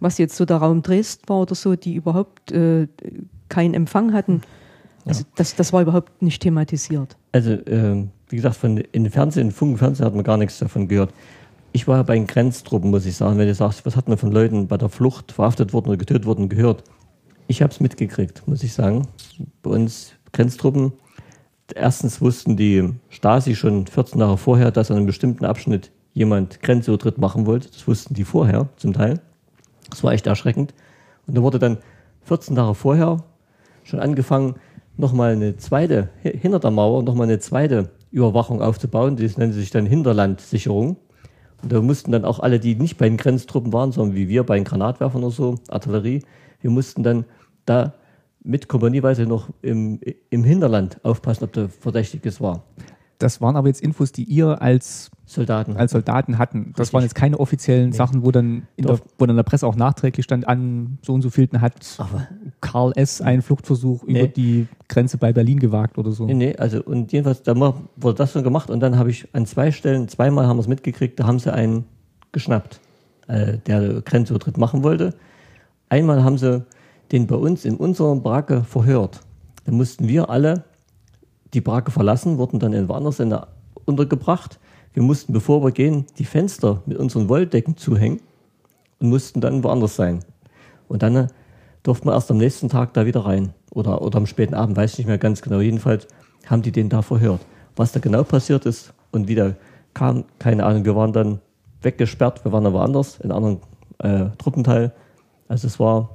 Was 0.00 0.18
jetzt 0.18 0.36
so 0.36 0.44
der 0.44 0.56
Raum 0.56 0.82
Dresden 0.82 1.28
war 1.28 1.42
oder 1.42 1.54
so, 1.54 1.76
die 1.76 1.94
überhaupt 1.94 2.50
äh, 2.50 2.88
keinen 3.48 3.74
Empfang 3.74 4.12
hatten, 4.12 4.42
also 5.06 5.24
das, 5.36 5.54
das 5.54 5.72
war 5.72 5.82
überhaupt 5.82 6.22
nicht 6.22 6.42
thematisiert. 6.42 7.16
Also, 7.32 7.58
ähm, 7.66 8.10
wie 8.30 8.36
gesagt, 8.36 8.56
von 8.56 8.78
in 8.78 9.08
Fernsehen, 9.10 9.52
Funk 9.52 9.72
und 9.72 9.78
Fernsehen 9.78 10.06
hat 10.06 10.14
man 10.14 10.24
gar 10.24 10.38
nichts 10.38 10.58
davon 10.58 10.88
gehört. 10.88 11.12
Ich 11.72 11.86
war 11.86 12.02
bei 12.04 12.14
den 12.14 12.26
Grenztruppen, 12.26 12.90
muss 12.90 13.06
ich 13.06 13.14
sagen. 13.16 13.38
Wenn 13.38 13.46
du 13.46 13.54
sagst, 13.54 13.84
was 13.84 13.96
hat 13.96 14.08
man 14.08 14.16
von 14.16 14.32
Leuten 14.32 14.66
bei 14.66 14.76
der 14.76 14.88
Flucht 14.88 15.32
verhaftet 15.32 15.72
worden 15.72 15.88
oder 15.88 15.98
getötet 15.98 16.24
worden 16.24 16.48
gehört? 16.48 16.84
Ich 17.46 17.62
habe 17.62 17.72
es 17.72 17.80
mitgekriegt, 17.80 18.42
muss 18.46 18.62
ich 18.62 18.72
sagen. 18.72 19.06
Bei 19.62 19.70
uns 19.70 20.12
Grenztruppen. 20.32 20.92
Erstens 21.74 22.20
wussten 22.20 22.56
die 22.56 22.90
Stasi 23.08 23.54
schon 23.54 23.86
14 23.86 24.20
Jahre 24.20 24.36
vorher, 24.36 24.70
dass 24.70 24.90
an 24.90 24.98
einem 24.98 25.06
bestimmten 25.06 25.44
Abschnitt 25.44 25.90
jemand 26.12 26.60
Grenzübertritt 26.62 27.18
machen 27.18 27.46
wollte. 27.46 27.68
Das 27.70 27.88
wussten 27.88 28.14
die 28.14 28.24
vorher 28.24 28.68
zum 28.76 28.92
Teil. 28.92 29.20
Das 29.90 30.04
war 30.04 30.12
echt 30.12 30.26
erschreckend. 30.26 30.74
Und 31.26 31.36
da 31.36 31.42
wurde 31.42 31.58
dann 31.58 31.78
14 32.22 32.56
Jahre 32.56 32.74
vorher 32.74 33.24
schon 33.82 34.00
angefangen, 34.00 34.56
nochmal 34.96 35.32
eine 35.32 35.56
zweite, 35.56 36.10
hi- 36.22 36.38
hinter 36.38 36.60
der 36.60 36.70
Mauer, 36.70 37.02
nochmal 37.02 37.26
eine 37.26 37.38
zweite 37.38 37.90
Überwachung 38.10 38.62
aufzubauen. 38.62 39.16
Das 39.16 39.36
nannte 39.38 39.56
sich 39.56 39.70
dann 39.70 39.86
Hinterlandsicherung. 39.86 40.96
Und 41.62 41.72
da 41.72 41.80
mussten 41.80 42.12
dann 42.12 42.24
auch 42.26 42.40
alle, 42.40 42.60
die 42.60 42.74
nicht 42.74 42.98
bei 42.98 43.08
den 43.08 43.16
Grenztruppen 43.16 43.72
waren, 43.72 43.90
sondern 43.90 44.14
wie 44.16 44.28
wir 44.28 44.44
bei 44.44 44.56
den 44.56 44.64
Granatwerfern 44.64 45.24
oder 45.24 45.32
so, 45.32 45.54
Artillerie, 45.68 46.22
wir 46.60 46.70
mussten 46.70 47.02
dann 47.02 47.24
da 47.64 47.94
mit 48.44 48.68
kompanieweise 48.68 49.24
noch 49.26 49.48
im, 49.62 49.98
im 50.30 50.44
Hinterland 50.44 50.98
aufpassen, 51.02 51.44
ob 51.44 51.52
da 51.54 51.66
Verdächtiges 51.68 52.40
war. 52.40 52.62
Das 53.18 53.40
waren 53.40 53.56
aber 53.56 53.68
jetzt 53.68 53.80
Infos, 53.80 54.12
die 54.12 54.24
ihr 54.24 54.60
als 54.60 55.10
Soldaten. 55.24 55.76
als 55.76 55.92
Soldaten 55.92 56.36
hatten. 56.36 56.72
Das 56.76 56.80
Richtig. 56.80 56.92
waren 56.94 57.02
jetzt 57.04 57.14
keine 57.14 57.38
offiziellen 57.40 57.92
Sachen, 57.92 58.24
wo 58.24 58.30
dann, 58.32 58.66
in 58.76 58.86
der, 58.86 58.98
wo 59.18 59.24
dann 59.24 59.30
in 59.30 59.36
der 59.36 59.44
Presse 59.44 59.66
auch 59.66 59.76
nachträglich 59.76 60.24
stand, 60.24 60.46
an 60.46 60.98
so 61.00 61.14
und 61.14 61.22
so 61.22 61.30
vielten 61.30 61.60
hat 61.62 61.74
Aber- 61.98 62.26
Karl 62.60 62.92
S. 62.96 63.22
einen 63.22 63.40
Fluchtversuch 63.40 64.02
über 64.02 64.12
Nee. 64.22 64.28
die 64.28 64.66
Grenze 64.88 65.16
bei 65.16 65.32
Berlin 65.32 65.58
gewagt 65.60 65.96
oder 65.96 66.10
so. 66.10 66.26
Nee, 66.26 66.34
nee, 66.34 66.56
also 66.56 66.82
und 66.82 67.12
jedenfalls, 67.12 67.42
da 67.42 67.54
wurde 67.56 68.16
das 68.18 68.32
schon 68.32 68.42
gemacht 68.42 68.68
und 68.68 68.80
dann 68.80 68.98
habe 68.98 69.10
ich 69.10 69.26
an 69.32 69.46
zwei 69.46 69.70
Stellen, 69.70 70.08
zweimal 70.08 70.46
haben 70.46 70.56
wir 70.58 70.62
es 70.62 70.68
mitgekriegt, 70.68 71.18
da 71.18 71.26
haben 71.26 71.38
sie 71.38 71.52
einen 71.52 71.84
geschnappt, 72.32 72.80
äh, 73.28 73.58
der 73.66 74.02
Grenzübertritt 74.02 74.58
machen 74.58 74.82
wollte. 74.82 75.14
Einmal 75.88 76.24
haben 76.24 76.36
sie 76.36 76.64
den 77.12 77.26
bei 77.26 77.36
uns 77.36 77.64
in 77.64 77.76
unserer 77.76 78.16
Baracke 78.16 78.64
verhört. 78.64 79.20
Da 79.64 79.72
mussten 79.72 80.08
wir 80.08 80.30
alle 80.30 80.64
die 81.52 81.60
Baracke 81.60 81.90
verlassen, 81.90 82.38
wurden 82.38 82.58
dann 82.58 82.72
in 82.72 82.88
woanders 82.88 83.20
untergebracht. 83.84 84.58
Wir 84.92 85.02
mussten, 85.02 85.32
bevor 85.32 85.62
wir 85.64 85.72
gehen, 85.72 86.06
die 86.18 86.24
Fenster 86.24 86.82
mit 86.86 86.98
unseren 86.98 87.28
Wolldecken 87.28 87.76
zuhängen 87.76 88.20
und 89.00 89.08
mussten 89.08 89.40
dann 89.40 89.62
woanders 89.64 89.96
sein. 89.96 90.20
Und 90.88 91.02
dann 91.02 91.16
äh, 91.16 91.26
durften 91.82 92.08
wir 92.08 92.14
erst 92.14 92.30
am 92.30 92.38
nächsten 92.38 92.68
Tag 92.68 92.94
da 92.94 93.06
wieder 93.06 93.24
rein. 93.24 93.54
Oder, 93.70 94.02
oder 94.02 94.18
am 94.18 94.26
späten 94.26 94.54
Abend, 94.54 94.76
weiß 94.76 94.92
ich 94.92 94.98
nicht 94.98 95.06
mehr 95.06 95.18
ganz 95.18 95.42
genau. 95.42 95.60
Jedenfalls 95.60 96.06
haben 96.46 96.62
die 96.62 96.72
den 96.72 96.88
da 96.88 97.02
verhört. 97.02 97.40
Was 97.76 97.92
da 97.92 98.00
genau 98.00 98.22
passiert 98.22 98.66
ist 98.66 98.92
und 99.10 99.28
wie 99.28 99.34
der 99.34 99.56
kam, 99.94 100.24
keine 100.38 100.64
Ahnung. 100.64 100.84
Wir 100.84 100.94
waren 100.94 101.12
dann 101.12 101.40
weggesperrt, 101.82 102.44
wir 102.44 102.52
waren 102.52 102.66
aber 102.66 102.82
anders, 102.82 103.18
in 103.20 103.30
einem 103.30 103.58
anderen 103.98 104.30
äh, 104.32 104.36
Truppenteil. 104.38 104.92
Also 105.48 105.66
es 105.66 105.78
war, 105.78 106.10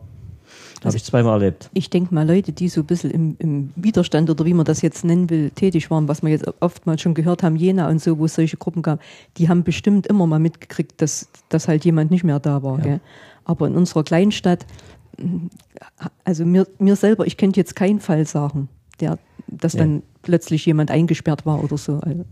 habe 0.86 0.96
ich 0.98 1.04
zweimal 1.04 1.34
erlebt. 1.42 1.70
Ich 1.74 1.90
denke 1.90 2.14
mal, 2.14 2.28
Leute, 2.28 2.52
die 2.52 2.70
so 2.70 2.82
ein 2.82 2.86
bisschen 2.86 3.12
im, 3.12 3.36
im 3.40 3.72
Widerstand 3.76 4.30
oder 4.30 4.46
wie 4.46 4.54
man 4.54 4.66
das 4.66 4.82
jetzt 4.82 5.04
nennen 5.04 5.30
will, 5.30 5.50
tätig 5.52 5.90
waren, 5.92 6.08
was 6.08 6.22
wir 6.24 6.30
jetzt 6.30 6.46
oftmals 6.62 7.02
schon 7.02 7.14
gehört 7.14 7.44
haben, 7.44 7.56
Jena 7.56 7.90
und 7.90 8.02
so, 8.02 8.18
wo 8.18 8.26
es 8.26 8.36
solche 8.36 8.58
Gruppen 8.58 8.82
gab, 8.82 9.02
die 9.38 9.50
haben 9.50 9.64
bestimmt 9.64 10.08
immer 10.08 10.26
mal 10.28 10.40
mitgekriegt, 10.40 11.02
dass, 11.02 11.28
dass 11.50 11.68
halt 11.68 11.86
jemand 11.86 12.12
nicht 12.12 12.24
mehr 12.24 12.40
da 12.40 12.64
war. 12.64 12.86
Ja. 12.86 13.00
Aber 13.46 13.68
in 13.68 13.76
unserer 13.76 14.04
Kleinstadt, 14.04 14.66
also 16.24 16.46
mir, 16.46 16.68
mir 16.80 16.96
selber, 16.96 17.26
ich 17.28 17.38
könnte 17.38 17.60
jetzt 17.60 17.76
keinen 17.76 18.00
Fall 18.00 18.26
sagen, 18.26 18.70
der, 19.00 19.18
dass 19.48 19.74
Ja. 19.74 19.80
dann 19.80 20.04
plötzlich 20.22 20.66
jemand 20.66 20.92
eingesperrt 20.92 21.46
war 21.46 21.64
oder 21.64 21.78
so. 21.78 22.00
Also, 22.00 22.26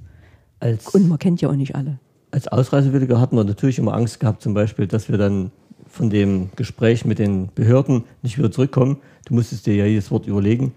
Als, 0.60 0.88
und 0.93 1.08
man 1.10 1.20
kennt 1.20 1.41
ja 1.41 1.50
auch 1.50 1.56
nicht 1.56 1.76
alle. 1.76 2.00
als 2.32 2.48
Ausreisewilliger 2.48 3.20
hatten 3.20 3.36
wir 3.36 3.43
natürlich 3.43 3.80
immer 3.80 3.93
Angst 3.93 4.20
gehabt, 4.20 4.41
zum 4.41 4.54
Beispiel, 4.54 4.88
dass 4.88 5.10
wir 5.10 5.18
dann 5.18 5.52
von 5.98 6.10
dem 6.12 6.52
Gespräch 6.56 7.06
mit 7.06 7.20
den 7.20 7.50
Behörden 7.54 8.04
nicht 8.22 8.38
wieder 8.38 8.52
zurückkommen. 8.52 8.98
Du 9.26 9.34
musstest 9.34 9.66
dir 9.66 9.76
ja 9.76 9.86
jedes 9.86 10.12
Wort 10.12 10.28
überlegen. 10.28 10.74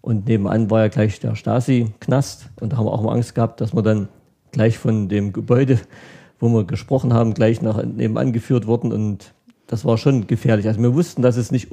Und 0.00 0.26
nebenan 0.26 0.70
war 0.70 0.80
ja 0.80 0.88
gleich 0.88 1.20
der 1.20 1.36
Stasi-Knast. 1.36 2.48
Und 2.60 2.72
da 2.72 2.78
haben 2.78 2.86
wir 2.86 2.92
auch 2.92 3.02
mal 3.02 3.12
Angst 3.12 3.34
gehabt, 3.34 3.60
dass 3.60 3.74
wir 3.74 3.82
dann 3.82 4.08
gleich 4.50 4.78
von 4.78 5.08
dem 5.08 5.32
Gebäude, 5.32 5.78
wo 6.40 6.48
wir 6.48 6.64
gesprochen 6.64 7.12
haben, 7.12 7.34
gleich 7.34 7.60
nach 7.60 7.84
nebenan 7.84 8.32
geführt 8.32 8.66
wurden. 8.66 8.92
Und 8.92 9.34
das 9.66 9.84
war 9.84 9.98
schon 9.98 10.26
gefährlich. 10.26 10.66
Also 10.66 10.80
wir 10.80 10.94
wussten, 10.94 11.22
dass 11.22 11.36
es 11.36 11.52
nicht, 11.52 11.68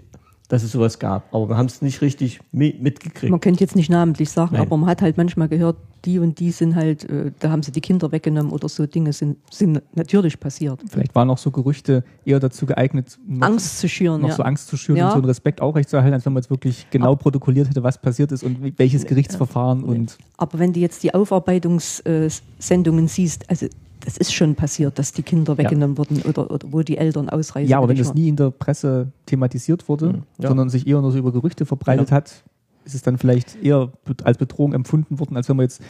dass 0.49 0.63
es 0.63 0.71
sowas 0.71 0.99
gab. 0.99 1.33
Aber 1.33 1.47
wir 1.47 1.57
haben 1.57 1.67
es 1.67 1.81
nicht 1.81 2.01
richtig 2.01 2.39
mi- 2.51 2.75
mitgekriegt. 2.81 3.29
Man 3.31 3.39
könnte 3.39 3.61
jetzt 3.63 3.75
nicht 3.75 3.89
namentlich 3.89 4.29
sagen, 4.29 4.53
Nein. 4.53 4.61
aber 4.63 4.75
man 4.77 4.89
hat 4.89 5.01
halt 5.01 5.15
manchmal 5.15 5.47
gehört, 5.47 5.77
die 6.05 6.17
und 6.19 6.39
die 6.39 6.51
sind 6.51 6.75
halt, 6.75 7.07
äh, 7.09 7.31
da 7.39 7.49
haben 7.51 7.61
sie 7.61 7.71
die 7.71 7.81
Kinder 7.81 8.11
weggenommen 8.11 8.51
oder 8.51 8.67
so 8.69 8.85
Dinge 8.87 9.13
sind, 9.13 9.37
sind 9.51 9.81
natürlich 9.95 10.39
passiert. 10.39 10.79
Vielleicht 10.89 11.13
waren 11.13 11.29
auch 11.29 11.37
so 11.37 11.51
Gerüchte 11.51 12.03
eher 12.25 12.39
dazu 12.39 12.65
geeignet, 12.65 13.19
noch, 13.27 13.45
Angst 13.47 13.79
zu 13.79 13.87
schüren. 13.89 14.21
noch 14.21 14.29
ja. 14.29 14.35
so 14.35 14.43
Angst 14.43 14.67
zu 14.69 14.77
schüren 14.77 14.97
Ja. 14.97 15.05
und 15.07 15.11
so 15.11 15.17
einen 15.17 15.25
Respekt 15.25 15.61
aufrechtzuerhalten, 15.61 16.13
als 16.15 16.25
wenn 16.25 16.33
man 16.33 16.41
jetzt 16.41 16.49
wirklich 16.49 16.87
genau 16.89 17.15
protokolliert 17.15 17.69
hätte, 17.69 17.83
was 17.83 18.01
passiert 18.01 18.31
ist 18.31 18.43
und 18.43 18.77
welches 18.79 19.05
Gerichtsverfahren 19.05 19.83
und 19.83 20.17
Aber 20.37 20.57
wenn 20.57 20.73
du 20.73 20.79
jetzt 20.79 21.03
die 21.03 21.13
Aufarbeitungssendungen 21.13 23.07
siehst, 23.07 23.49
also 23.49 23.67
das 24.05 24.17
ist 24.17 24.33
schon 24.33 24.55
passiert, 24.55 24.97
dass 24.97 25.11
die 25.11 25.23
Kinder 25.23 25.57
weggenommen 25.57 25.97
wurden 25.97 26.21
oder, 26.21 26.49
oder 26.51 26.71
wo 26.71 26.81
die 26.81 26.97
Eltern 26.97 27.29
ausreisen. 27.29 27.69
ja, 27.69 27.77
aber 27.77 27.89
wenn 27.89 27.97
das 27.97 28.13
nie 28.13 28.29
in 28.29 28.35
der 28.35 28.51
Presse 28.51 29.11
thematisiert 29.25 29.87
wurde, 29.89 30.07
Mhm. 30.13 30.23
Ja. 30.39 30.47
sondern 30.49 30.69
sich 30.69 30.87
eher 30.87 31.01
nur 31.01 31.11
so 31.11 31.17
über 31.17 31.31
Gerüchte 31.31 31.65
verbreitet 31.65 32.09
Ja. 32.09 32.15
hat, 32.17 32.43
ist 32.85 32.95
es 32.95 33.01
dann 33.01 33.17
vielleicht 33.17 33.61
eher 33.61 33.91
als 34.23 34.37
Bedrohung 34.37 34.73
empfunden 34.73 35.19
worden, 35.19 35.35
als 35.37 35.49
wenn 35.49 35.57
man 35.57 35.65
jetzt 35.65 35.81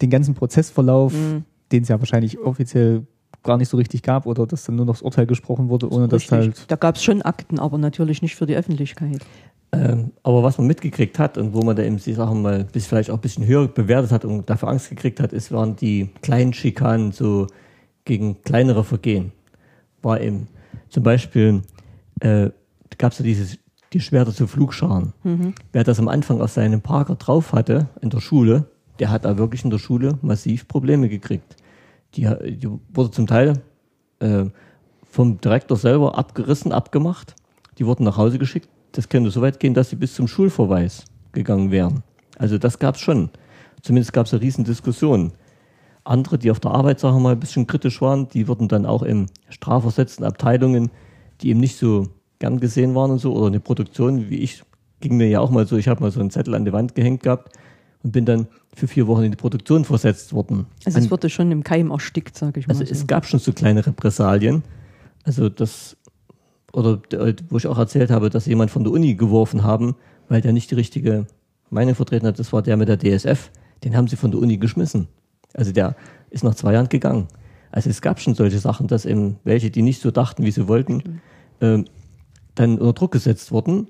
den 0.00 0.10
ganzen 0.10 0.34
Prozessverlauf, 0.34 1.12
Mhm. 1.12 1.44
den 1.70 1.82
es 1.82 1.88
ja 1.88 1.98
wahrscheinlich 2.00 2.38
offiziell 2.38 3.06
gar 3.44 3.56
nicht 3.56 3.68
so 3.68 3.76
richtig 3.76 4.02
gab 4.02 4.26
oder 4.26 4.46
dass 4.46 4.64
dann 4.64 4.76
nur 4.76 4.86
noch 4.86 4.94
das 4.94 5.02
Urteil 5.02 5.26
gesprochen 5.26 5.68
wurde, 5.68 5.90
ohne 5.90 6.06
dass 6.08 6.22
Richtig. 6.22 6.38
halt 6.38 6.64
Da 6.70 6.76
gab 6.76 6.96
es 6.96 7.02
schon 7.04 7.22
Akten, 7.22 7.58
aber 7.58 7.76
natürlich 7.76 8.22
nicht 8.22 8.36
für 8.36 8.46
die 8.46 8.54
Öffentlichkeit. 8.56 9.24
Ähm, 9.74 10.12
aber 10.22 10.42
was 10.42 10.58
man 10.58 10.66
mitgekriegt 10.66 11.18
hat 11.18 11.38
und 11.38 11.54
wo 11.54 11.62
man 11.62 11.74
da 11.74 11.82
eben 11.82 11.96
die 11.96 12.12
Sachen 12.12 12.42
mal 12.42 12.64
bis 12.64 12.86
vielleicht 12.86 13.10
auch 13.10 13.14
ein 13.14 13.20
bisschen 13.22 13.46
höher 13.46 13.68
bewertet 13.68 14.12
hat 14.12 14.24
und 14.24 14.48
dafür 14.50 14.68
Angst 14.68 14.90
gekriegt 14.90 15.18
hat, 15.18 15.32
ist, 15.32 15.50
waren 15.50 15.76
die 15.76 16.10
kleinen 16.20 16.52
Schikanen 16.52 17.12
so 17.12 17.46
gegen 18.04 18.42
kleinere 18.42 18.84
Vergehen. 18.84 19.32
War 20.02 20.20
eben 20.20 20.48
zum 20.90 21.02
Beispiel, 21.02 21.62
äh, 22.20 22.50
gab 22.98 23.12
es 23.12 23.18
ja 23.18 23.24
dieses, 23.24 23.58
die 23.94 24.00
Schwerter 24.00 24.34
zu 24.34 24.46
Flugscharen. 24.46 25.14
Wer 25.72 25.84
das 25.84 25.98
am 25.98 26.08
Anfang 26.08 26.40
auf 26.42 26.50
seinem 26.50 26.82
Parker 26.82 27.14
drauf 27.14 27.52
hatte 27.52 27.88
in 28.02 28.10
der 28.10 28.20
Schule, 28.20 28.66
der 28.98 29.10
hat 29.10 29.24
da 29.24 29.38
wirklich 29.38 29.64
in 29.64 29.70
der 29.70 29.78
Schule 29.78 30.18
massiv 30.20 30.68
Probleme 30.68 31.08
gekriegt. 31.08 31.56
Die, 32.14 32.22
die 32.22 32.68
wurde 32.92 33.10
zum 33.10 33.26
Teil 33.26 33.62
äh, 34.20 34.44
vom 35.10 35.40
Direktor 35.40 35.78
selber 35.78 36.18
abgerissen, 36.18 36.72
abgemacht. 36.72 37.34
Die 37.78 37.86
wurden 37.86 38.04
nach 38.04 38.18
Hause 38.18 38.38
geschickt. 38.38 38.68
Das 38.92 39.08
könnte 39.08 39.30
so 39.30 39.40
weit 39.40 39.58
gehen, 39.60 39.74
dass 39.74 39.90
sie 39.90 39.96
bis 39.96 40.14
zum 40.14 40.28
Schulverweis 40.28 41.04
gegangen 41.32 41.70
wären. 41.70 42.02
Also 42.38 42.58
das 42.58 42.78
gab 42.78 42.96
es 42.96 43.00
schon. 43.00 43.30
Zumindest 43.82 44.12
gab 44.12 44.26
es 44.26 44.32
eine 44.32 44.42
riesen 44.42 44.64
Diskussion. 44.64 45.32
Andere, 46.04 46.38
die 46.38 46.50
auf 46.50 46.60
der 46.60 46.72
Arbeit, 46.72 47.00
sagen 47.00 47.16
wir 47.16 47.20
mal, 47.20 47.32
ein 47.32 47.40
bisschen 47.40 47.66
kritisch 47.66 48.00
waren, 48.00 48.28
die 48.28 48.48
wurden 48.48 48.68
dann 48.68 48.86
auch 48.86 49.02
in 49.02 49.26
strafversetzten 49.48 50.24
Abteilungen, 50.24 50.90
die 51.40 51.50
eben 51.50 51.60
nicht 51.60 51.76
so 51.76 52.08
gern 52.38 52.58
gesehen 52.60 52.94
waren 52.94 53.10
und 53.12 53.18
so, 53.18 53.34
oder 53.34 53.46
eine 53.46 53.60
Produktion, 53.60 54.28
wie 54.28 54.38
ich, 54.38 54.62
ging 55.00 55.16
mir 55.16 55.28
ja 55.28 55.40
auch 55.40 55.50
mal 55.50 55.66
so, 55.66 55.76
ich 55.76 55.88
habe 55.88 56.00
mal 56.02 56.10
so 56.10 56.20
einen 56.20 56.30
Zettel 56.30 56.54
an 56.54 56.64
die 56.64 56.72
Wand 56.72 56.94
gehängt 56.94 57.22
gehabt 57.22 57.56
und 58.02 58.10
bin 58.12 58.24
dann 58.24 58.48
für 58.74 58.88
vier 58.88 59.06
Wochen 59.06 59.22
in 59.22 59.30
die 59.30 59.36
Produktion 59.36 59.84
versetzt 59.84 60.32
worden. 60.32 60.66
Also 60.84 60.98
An- 60.98 61.04
es 61.04 61.10
wurde 61.10 61.30
schon 61.30 61.52
im 61.52 61.62
Keim 61.62 61.90
erstickt, 61.90 62.36
sage 62.36 62.58
ich 62.60 62.66
mal. 62.66 62.72
also 62.74 62.84
so. 62.84 62.90
es 62.90 63.06
gab 63.06 63.24
schon 63.26 63.38
so 63.38 63.52
kleine 63.52 63.86
Repressalien. 63.86 64.64
Also 65.24 65.48
das, 65.48 65.96
oder 66.72 67.00
äh, 67.12 67.34
wo 67.48 67.58
ich 67.58 67.66
auch 67.66 67.78
erzählt 67.78 68.10
habe, 68.10 68.30
dass 68.30 68.46
jemand 68.46 68.70
von 68.70 68.84
der 68.84 68.92
Uni 68.92 69.14
geworfen 69.14 69.62
haben, 69.62 69.94
weil 70.28 70.40
der 70.40 70.52
nicht 70.52 70.70
die 70.70 70.74
richtige 70.74 71.26
Meinung 71.70 71.94
vertreten 71.94 72.26
hat, 72.26 72.38
das 72.38 72.52
war 72.52 72.62
der 72.62 72.76
mit 72.76 72.88
der 72.88 72.98
DSF, 72.98 73.50
den 73.84 73.96
haben 73.96 74.08
sie 74.08 74.16
von 74.16 74.30
der 74.30 74.40
Uni 74.40 74.58
geschmissen. 74.58 75.08
Also 75.54 75.72
der 75.72 75.96
ist 76.30 76.44
nach 76.44 76.54
zwei 76.54 76.72
Jahren 76.72 76.88
gegangen. 76.88 77.28
Also 77.70 77.90
es 77.90 78.02
gab 78.02 78.20
schon 78.20 78.34
solche 78.34 78.58
Sachen, 78.58 78.86
dass 78.86 79.04
eben 79.04 79.38
welche, 79.44 79.70
die 79.70 79.82
nicht 79.82 80.00
so 80.00 80.10
dachten, 80.10 80.44
wie 80.44 80.50
sie 80.50 80.68
wollten, 80.68 81.20
ähm, 81.60 81.86
dann 82.54 82.78
unter 82.78 82.92
Druck 82.92 83.12
gesetzt 83.12 83.50
wurden 83.50 83.88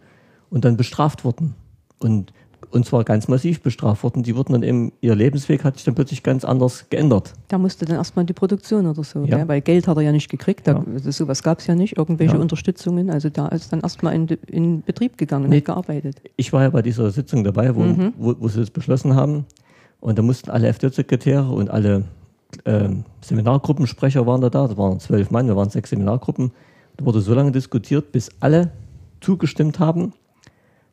und 0.51 0.65
dann 0.65 0.77
bestraft 0.77 1.25
wurden. 1.25 1.55
Und, 1.99 2.33
und 2.73 2.85
zwar 2.87 3.05
ganz 3.05 3.29
massiv 3.29 3.61
bestraft 3.63 4.03
wurden. 4.03 4.23
Die 4.23 4.35
wurden 4.35 4.53
dann 4.55 4.63
eben, 4.63 4.93
ihr 5.01 5.15
Lebensweg 5.15 5.63
hat 5.65 5.77
sich 5.77 5.85
dann 5.85 5.95
plötzlich 5.95 6.23
ganz 6.23 6.45
anders 6.45 6.87
geändert. 6.91 7.33
Da 7.49 7.59
musste 7.59 7.85
dann 7.85 7.97
erstmal 7.97 8.25
die 8.25 8.33
Produktion 8.33 8.87
oder 8.87 9.05
so, 9.05 9.21
Ja. 9.25 9.39
gell? 9.39 9.49
weil 9.49 9.61
Geld 9.61 9.87
hat 9.87 9.97
er 9.97 10.03
ja 10.03 10.13
nicht 10.13 10.29
gekriegt, 10.31 10.67
da, 10.67 10.73
Ja. 10.73 10.85
also 10.93 11.11
sowas 11.11 11.43
gab 11.43 11.59
es 11.61 11.67
ja 11.67 11.75
nicht, 11.75 11.97
irgendwelche 11.97 12.35
Ja. 12.35 12.41
Unterstützungen. 12.41 13.11
Also 13.11 13.29
da 13.29 13.49
ist 13.49 13.73
dann 13.73 13.81
erstmal 13.81 14.15
in, 14.15 14.27
in 14.47 14.83
Betrieb 14.83 15.19
gegangen 15.19 15.45
und 15.45 15.51
Nee. 15.51 15.59
hat 15.59 15.67
gearbeitet. 15.67 16.23
ich 16.37 16.53
war 16.53 16.63
ja 16.63 16.71
bei 16.71 16.83
dieser 16.83 17.11
Sitzung 17.11 17.45
dabei, 17.45 17.75
wo, 17.77 17.85
wo, 18.19 18.35
wo 18.41 18.49
sie 18.49 18.61
das 18.61 18.71
beschlossen 18.71 19.15
haben. 19.15 19.45
Und 20.01 20.19
da 20.19 20.23
mussten 20.23 20.51
alle 20.51 20.69
FD-Sekretäre 20.69 21.49
und 21.51 21.71
alle 21.71 22.05
ähm, 22.65 23.05
Seminargruppensprecher 23.21 24.27
waren 24.27 24.41
da 24.41 24.51
da. 24.51 24.67
Das 24.69 24.77
waren 24.77 24.99
zwölf 25.01 25.31
Mann, 25.31 25.47
wir 25.47 25.57
waren 25.57 25.71
sechs 25.71 25.91
Seminargruppen. 25.91 26.51
Da 26.97 27.05
wurde 27.05 27.21
so 27.21 27.35
lange 27.35 27.53
diskutiert, 27.53 28.13
bis 28.13 28.31
alle 28.41 28.71
zugestimmt 29.21 29.79
haben, 29.79 30.13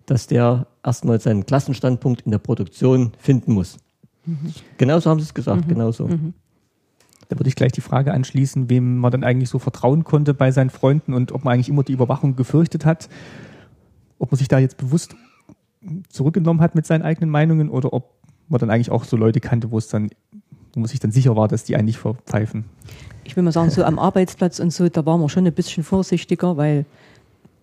dass 0.09 0.27
der 0.27 0.65
erstmal 0.83 1.19
seinen 1.19 1.45
Klassenstandpunkt 1.45 2.21
in 2.21 2.31
der 2.31 2.39
Produktion 2.39 3.11
finden 3.19 3.53
muss. 3.53 3.77
Genauso 4.77 5.09
haben 5.09 5.19
sie 5.19 5.25
es 5.25 5.33
gesagt, 5.33 5.67
genauso. 5.67 6.07
Da 7.27 7.37
würde 7.37 7.47
ich 7.47 7.55
gleich 7.55 7.71
die 7.71 7.81
Frage 7.81 8.11
anschließen, 8.11 8.69
wem 8.69 8.97
man 8.97 9.11
dann 9.11 9.23
eigentlich 9.23 9.49
so 9.49 9.59
vertrauen 9.59 10.03
konnte 10.03 10.33
bei 10.33 10.51
seinen 10.51 10.71
Freunden 10.71 11.13
und 11.13 11.31
ob 11.31 11.43
man 11.43 11.53
eigentlich 11.53 11.69
immer 11.69 11.83
die 11.83 11.93
Überwachung 11.93 12.35
gefürchtet 12.35 12.85
hat, 12.85 13.07
ob 14.17 14.31
man 14.31 14.39
sich 14.39 14.47
da 14.47 14.57
jetzt 14.57 14.77
bewusst 14.77 15.15
zurückgenommen 16.09 16.59
hat 16.59 16.73
mit 16.73 16.87
seinen 16.87 17.03
eigenen 17.03 17.29
Meinungen 17.29 17.69
oder 17.69 17.93
ob 17.93 18.15
man 18.47 18.59
dann 18.59 18.71
eigentlich 18.71 18.89
auch 18.89 19.03
so 19.03 19.15
Leute 19.15 19.39
kannte, 19.39 19.69
wo 19.69 19.77
es 19.77 19.89
dann, 19.89 20.09
wo 20.73 20.79
man 20.79 20.87
sich 20.87 20.99
dann 20.99 21.11
sicher 21.11 21.35
war, 21.35 21.47
dass 21.47 21.63
die 21.63 21.75
einen 21.75 21.85
nicht 21.85 21.99
verpfeifen. 21.99 22.65
Ich 23.23 23.35
will 23.35 23.43
mal 23.43 23.51
sagen, 23.51 23.69
so 23.69 23.83
am 23.83 23.99
Arbeitsplatz 23.99 24.59
und 24.59 24.73
so, 24.73 24.89
da 24.89 25.05
waren 25.05 25.21
wir 25.21 25.29
schon 25.29 25.45
ein 25.45 25.53
bisschen 25.53 25.83
vorsichtiger, 25.83 26.57
weil 26.57 26.85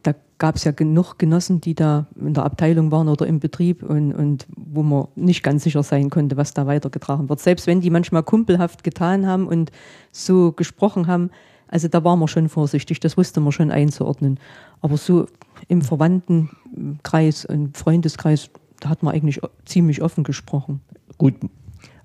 da 0.06 0.14
gab 0.38 0.56
es 0.56 0.64
ja 0.64 0.72
genug 0.72 1.18
Genossen, 1.18 1.60
die 1.60 1.74
da 1.74 2.06
in 2.20 2.34
der 2.34 2.44
Abteilung 2.44 2.90
waren 2.90 3.08
oder 3.08 3.26
im 3.26 3.40
Betrieb 3.40 3.82
und, 3.82 4.12
und 4.12 4.46
wo 4.56 4.82
man 4.82 5.08
nicht 5.16 5.42
ganz 5.42 5.64
sicher 5.64 5.82
sein 5.82 6.10
konnte, 6.10 6.36
was 6.36 6.54
da 6.54 6.66
weitergetragen 6.66 7.28
wird. 7.28 7.40
Selbst 7.40 7.66
wenn 7.66 7.80
die 7.80 7.90
manchmal 7.90 8.22
kumpelhaft 8.22 8.84
getan 8.84 9.26
haben 9.26 9.46
und 9.46 9.72
so 10.12 10.52
gesprochen 10.52 11.06
haben, 11.06 11.30
also 11.68 11.88
da 11.88 12.04
waren 12.04 12.20
wir 12.20 12.28
schon 12.28 12.48
vorsichtig, 12.48 13.00
das 13.00 13.16
wusste 13.16 13.40
man 13.40 13.52
schon 13.52 13.70
einzuordnen. 13.70 14.38
Aber 14.80 14.96
so 14.96 15.26
im 15.68 15.82
Verwandtenkreis, 15.82 17.44
im 17.44 17.74
Freundeskreis, 17.74 18.50
da 18.80 18.90
hat 18.90 19.02
man 19.02 19.14
eigentlich 19.14 19.40
ziemlich 19.64 20.02
offen 20.02 20.22
gesprochen. 20.22 20.80
Gut, 21.18 21.34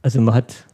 also 0.02 0.22
man 0.22 0.34
hat 0.34 0.66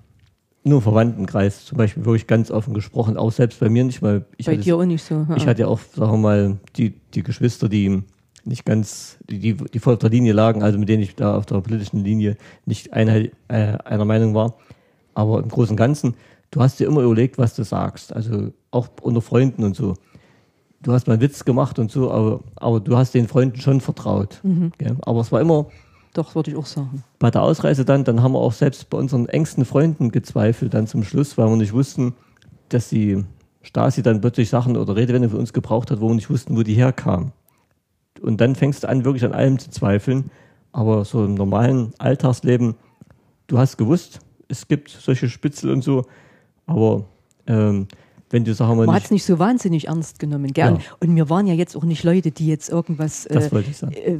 nur 0.67 0.81
Verwandtenkreis 0.81 1.65
zum 1.65 1.77
Beispiel 1.77 2.05
wirklich 2.05 2.27
ganz 2.27 2.51
offen 2.51 2.73
gesprochen, 2.73 3.17
auch 3.17 3.31
selbst 3.31 3.59
bei 3.59 3.69
mir 3.69 3.83
nicht, 3.83 3.97
ich 3.97 4.01
Bei 4.01 4.53
hatte, 4.53 4.57
dir 4.61 4.77
auch 4.77 4.85
nicht 4.85 5.03
so. 5.03 5.27
ha? 5.27 5.35
ich 5.35 5.47
hatte 5.47 5.61
ja 5.61 5.67
auch, 5.67 5.79
sagen 5.95 6.11
wir 6.11 6.17
mal, 6.17 6.57
die, 6.75 6.93
die 7.13 7.23
Geschwister, 7.23 7.69
die 7.69 8.03
nicht 8.43 8.65
ganz, 8.65 9.17
die, 9.29 9.39
die, 9.39 9.53
die 9.55 9.79
voll 9.79 9.93
auf 9.95 9.99
der 9.99 10.09
Linie 10.09 10.33
lagen, 10.33 10.63
also 10.63 10.79
mit 10.79 10.89
denen 10.89 11.03
ich 11.03 11.15
da 11.15 11.35
auf 11.35 11.45
der 11.45 11.59
politischen 11.61 12.03
Linie 12.03 12.37
nicht 12.65 12.93
einheit, 12.93 13.31
äh, 13.49 13.77
einer 13.83 14.05
Meinung 14.05 14.33
war. 14.33 14.55
Aber 15.13 15.39
im 15.41 15.49
Großen 15.49 15.71
und 15.71 15.77
Ganzen, 15.77 16.15
du 16.51 16.61
hast 16.61 16.79
dir 16.79 16.87
immer 16.87 17.01
überlegt, 17.01 17.37
was 17.37 17.55
du 17.55 17.63
sagst. 17.63 18.13
Also 18.15 18.53
auch 18.71 18.87
unter 19.01 19.21
Freunden 19.21 19.63
und 19.63 19.75
so. 19.75 19.95
Du 20.81 20.93
hast 20.93 21.07
mal 21.07 21.13
einen 21.13 21.21
Witz 21.23 21.43
gemacht 21.43 21.79
und 21.79 21.91
so, 21.91 22.11
aber, 22.11 22.39
aber 22.55 22.79
du 22.79 22.95
hast 22.95 23.13
den 23.13 23.27
Freunden 23.27 23.59
schon 23.59 23.81
vertraut. 23.81 24.41
Gell? 24.77 24.95
Aber 25.01 25.21
es 25.21 25.31
war 25.31 25.41
immer, 25.41 25.65
Doch, 26.17 26.33
würde 26.33 26.49
ich 26.49 26.57
auch 26.57 26.65
sagen. 26.65 27.03
bei 27.19 27.29
der 27.29 27.43
Ausreise 27.43 27.85
dann, 27.85 28.03
dann 28.03 28.23
haben 28.23 28.31
wir 28.31 28.39
auch 28.39 28.53
selbst 28.53 28.89
bei 28.89 28.97
unseren 28.97 29.29
engsten 29.29 29.65
Freunden 29.65 30.11
gezweifelt 30.11 30.73
dann 30.73 30.87
zum 30.87 31.03
Schluss, 31.03 31.37
weil 31.37 31.47
wir 31.47 31.55
nicht 31.57 31.73
wussten, 31.73 32.15
dass 32.69 32.89
die 32.89 33.23
Stasi 33.61 34.01
dann 34.01 34.19
plötzlich 34.19 34.49
Sachen 34.49 34.77
oder 34.77 34.95
Redewendungen 34.95 35.29
von 35.29 35.39
uns 35.39 35.53
gebraucht 35.53 35.91
hat, 35.91 36.01
wo 36.01 36.07
wir 36.07 36.15
nicht 36.15 36.31
wussten, 36.31 36.57
wo 36.57 36.63
die 36.63 36.73
herkamen. 36.73 37.33
Und 38.19 38.41
dann 38.41 38.55
fängst 38.55 38.83
du 38.83 38.89
an, 38.89 39.05
wirklich 39.05 39.25
an 39.25 39.33
allem 39.33 39.59
zu 39.59 39.69
zweifeln. 39.69 40.31
Aber 40.71 41.05
so 41.05 41.23
im 41.23 41.35
normalen 41.35 41.93
Alltagsleben, 41.99 42.73
du 43.45 43.59
hast 43.59 43.77
gewusst, 43.77 44.19
es 44.47 44.67
gibt 44.67 44.89
solche 44.89 45.29
Spitzel 45.29 45.69
und 45.69 45.83
so, 45.83 46.05
aber 46.65 47.05
ähm, 47.45 47.87
wenn 48.31 48.43
du, 48.43 48.55
sagen 48.55 48.79
wir 48.79 48.87
Man 48.87 48.95
hat 48.95 49.03
es 49.03 49.11
nicht 49.11 49.23
so 49.23 49.37
wahnsinnig 49.37 49.87
ernst 49.87 50.17
genommen. 50.17 50.51
Gell? 50.51 50.65
Ja. 50.65 50.79
Und 50.99 51.15
wir 51.15 51.29
waren 51.29 51.45
ja 51.45 51.53
jetzt 51.53 51.77
auch 51.77 51.83
nicht 51.83 52.03
Leute, 52.03 52.31
die 52.31 52.47
jetzt 52.47 52.69
irgendwas 52.69 53.27
das 53.29 53.47
äh, 53.47 53.51
wollte 53.51 53.69
ich 53.69 53.77
sagen. 53.77 53.93
äh, 53.93 54.19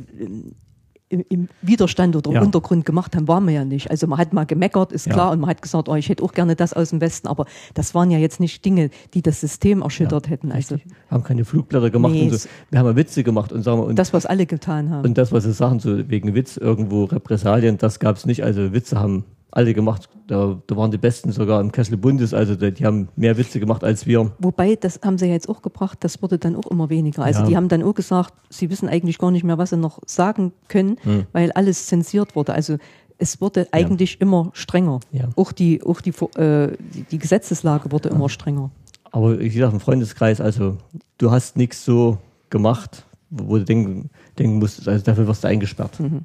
im, 1.10 1.24
im 1.30 1.48
Widerstand 1.62 2.16
oder 2.16 2.30
im 2.30 2.36
Ja. 2.36 2.42
Untergrund 2.42 2.86
gemacht 2.86 3.16
haben, 3.16 3.28
waren 3.28 3.46
wir 3.46 3.54
ja 3.54 3.66
nicht. 3.66 3.90
Also 3.90 4.08
man 4.08 4.18
hat 4.20 4.34
mal 4.34 4.46
gemeckert, 4.46 4.92
ist 4.92 5.06
Ja. 5.08 5.14
klar, 5.14 5.32
und 5.32 5.40
man 5.40 5.50
hat 5.50 5.62
gesagt, 5.62 5.88
oh, 5.90 5.96
ich 5.96 6.10
hätte 6.10 6.24
auch 6.24 6.34
gerne 6.34 6.56
das 6.56 6.74
aus 6.74 6.90
dem 6.90 7.00
Westen, 7.02 7.28
aber 7.28 7.46
das 7.74 7.96
waren 7.96 8.12
ja 8.12 8.18
jetzt 8.18 8.40
nicht 8.40 8.64
Dinge, 8.66 8.90
die 9.14 9.22
das 9.22 9.40
System 9.42 9.82
erschüttert 9.82 10.30
hätten. 10.30 10.52
Also 10.52 10.78
haben 11.10 11.24
keine 11.24 11.46
Flugblätter 11.46 11.90
gemacht 11.90 12.14
Nee, 12.14 12.24
und 12.24 12.34
so. 12.34 12.50
Wir 12.70 12.80
haben 12.80 12.88
ja 12.88 12.96
Witze 12.96 13.24
gemacht 13.24 13.52
und 13.54 13.64
sagen 13.64 13.80
wir, 13.80 13.86
und 13.86 13.98
das, 13.98 14.14
was 14.14 14.26
alle 14.26 14.46
getan 14.46 14.90
haben. 14.90 15.06
Und 15.06 15.18
das, 15.18 15.32
was 15.32 15.44
Sie 15.46 15.54
sagen, 15.54 15.80
so 15.80 16.10
wegen 16.10 16.36
Witz 16.36 16.58
irgendwo 16.58 17.06
Repressalien, 17.06 17.78
das 17.78 18.00
gab 18.00 18.18
es 18.18 18.26
nicht. 18.26 18.44
Also 18.44 18.74
Witze 18.74 19.00
haben 19.00 19.24
alle 19.58 19.74
gemacht. 19.74 20.08
Da, 20.28 20.60
da 20.68 20.78
waren 20.78 20.92
die 20.92 20.98
Besten 20.98 21.32
sogar 21.32 21.60
im 21.62 21.72
Kessel 21.72 21.98
Bundes. 21.98 22.34
Also 22.34 22.56
die, 22.56 22.86
haben 22.86 23.10
mehr 23.16 23.38
Witze 23.38 23.60
gemacht 23.60 23.84
als 23.84 24.06
wir. 24.06 24.32
Wobei, 24.40 24.76
das 24.76 25.00
haben 25.04 25.18
sie 25.18 25.26
ja 25.26 25.34
jetzt 25.34 25.50
auch 25.50 25.62
gebracht, 25.62 25.98
das 26.02 26.22
wurde 26.22 26.38
dann 26.38 26.56
auch 26.56 26.68
immer 26.68 26.90
weniger. 26.90 27.24
Also 27.24 27.42
Ja. 27.42 27.46
die 27.48 27.58
haben 27.58 27.68
dann 27.68 27.82
auch 27.84 27.96
gesagt, 27.96 28.34
sie 28.50 28.70
wissen 28.70 28.88
eigentlich 28.88 29.18
gar 29.18 29.32
nicht 29.32 29.44
mehr, 29.44 29.58
was 29.58 29.72
sie 29.72 29.78
noch 29.78 30.00
sagen 30.06 30.54
können, 30.68 30.98
Hm. 31.02 31.26
weil 31.34 31.52
alles 31.54 31.88
zensiert 31.88 32.36
wurde. 32.36 32.54
Also 32.54 32.78
es 33.18 33.42
wurde 33.42 33.68
eigentlich 33.72 34.22
immer 34.22 34.52
strenger. 34.54 35.00
Ja. 35.12 35.28
Auch, 35.36 35.52
die, 35.52 35.82
auch 35.84 36.02
die, 36.02 36.12
äh, 36.40 36.78
die, 36.94 37.04
die 37.04 37.18
Gesetzeslage 37.18 37.92
wurde 37.92 38.10
immer 38.10 38.30
strenger. 38.30 38.70
Aber 39.12 39.40
ich 39.40 39.58
sage 39.58 39.74
im 39.74 39.80
Freundeskreis, 39.80 40.40
also 40.40 40.78
du 41.18 41.32
hast 41.32 41.58
nichts 41.58 41.84
so 41.84 42.20
gemacht, 42.52 43.06
wo 43.32 43.48
wo 43.50 43.58
du 43.58 43.66
denken, 43.66 44.10
denken 44.38 44.60
musstest, 44.60 44.88
also 44.88 45.04
dafür 45.04 45.26
wirst 45.28 45.44
du 45.44 45.48
eingesperrt. 45.48 46.00
Mhm. 46.00 46.22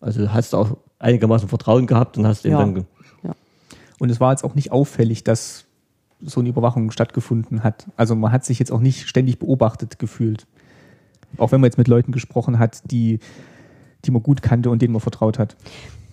Also 0.00 0.32
hast 0.32 0.52
du 0.54 0.56
auch 0.56 0.76
einigermaßen 0.98 1.48
Vertrauen 1.48 1.86
gehabt 1.86 2.16
und 2.18 2.26
hast 2.26 2.44
eben 2.44 2.54
Ja. 2.54 2.60
dann 2.60 2.74
ge- 2.74 2.84
Und 3.98 4.10
es 4.10 4.20
war 4.20 4.30
jetzt 4.32 4.44
auch 4.44 4.54
nicht 4.54 4.72
auffällig, 4.72 5.24
dass 5.24 5.64
so 6.20 6.40
eine 6.40 6.50
Überwachung 6.50 6.90
stattgefunden 6.90 7.62
hat. 7.62 7.86
Also 7.96 8.14
man 8.14 8.30
hat 8.30 8.44
sich 8.44 8.58
jetzt 8.58 8.70
auch 8.70 8.80
nicht 8.80 9.08
ständig 9.08 9.38
beobachtet 9.38 9.98
gefühlt. 9.98 10.46
Auch 11.38 11.50
wenn 11.52 11.60
man 11.62 11.68
jetzt 11.68 11.78
mit 11.78 11.88
Leuten 11.88 12.12
gesprochen 12.12 12.58
hat, 12.58 12.82
die, 12.90 13.20
die 14.04 14.10
man 14.10 14.22
gut 14.22 14.42
kannte 14.42 14.68
und 14.70 14.82
denen 14.82 14.92
man 14.92 15.00
vertraut 15.00 15.38
hat. 15.38 15.56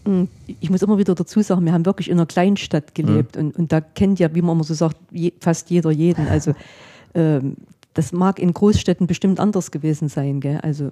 Mm, 0.06 0.24
Ich 0.60 0.70
muss 0.70 0.82
immer 0.82 0.98
wieder 0.98 1.14
dazu 1.16 1.42
sagen, 1.42 1.66
wir 1.66 1.74
haben 1.74 1.86
wirklich 1.86 2.10
in 2.10 2.18
einer 2.18 2.26
Kleinstadt 2.26 2.86
Mhm. 2.98 3.06
gelebt 3.06 3.38
und, 3.38 3.56
und 3.58 3.72
da 3.74 3.82
kennt 3.82 4.20
ja, 4.20 4.34
wie 4.34 4.42
man 4.42 4.56
immer 4.56 4.64
so 4.64 4.74
sagt, 4.74 4.98
je, 5.12 5.34
fast 5.42 5.70
jeder 5.70 5.92
jeden. 5.92 6.28
Also 6.30 6.54
ähm, 7.16 7.56
das 7.94 8.12
mag 8.12 8.40
in 8.40 8.54
Großstädten 8.54 9.06
bestimmt 9.08 9.40
anders 9.40 9.70
gewesen 9.72 10.08
sein. 10.10 10.40
Gell? 10.40 10.60
Also 10.64 10.90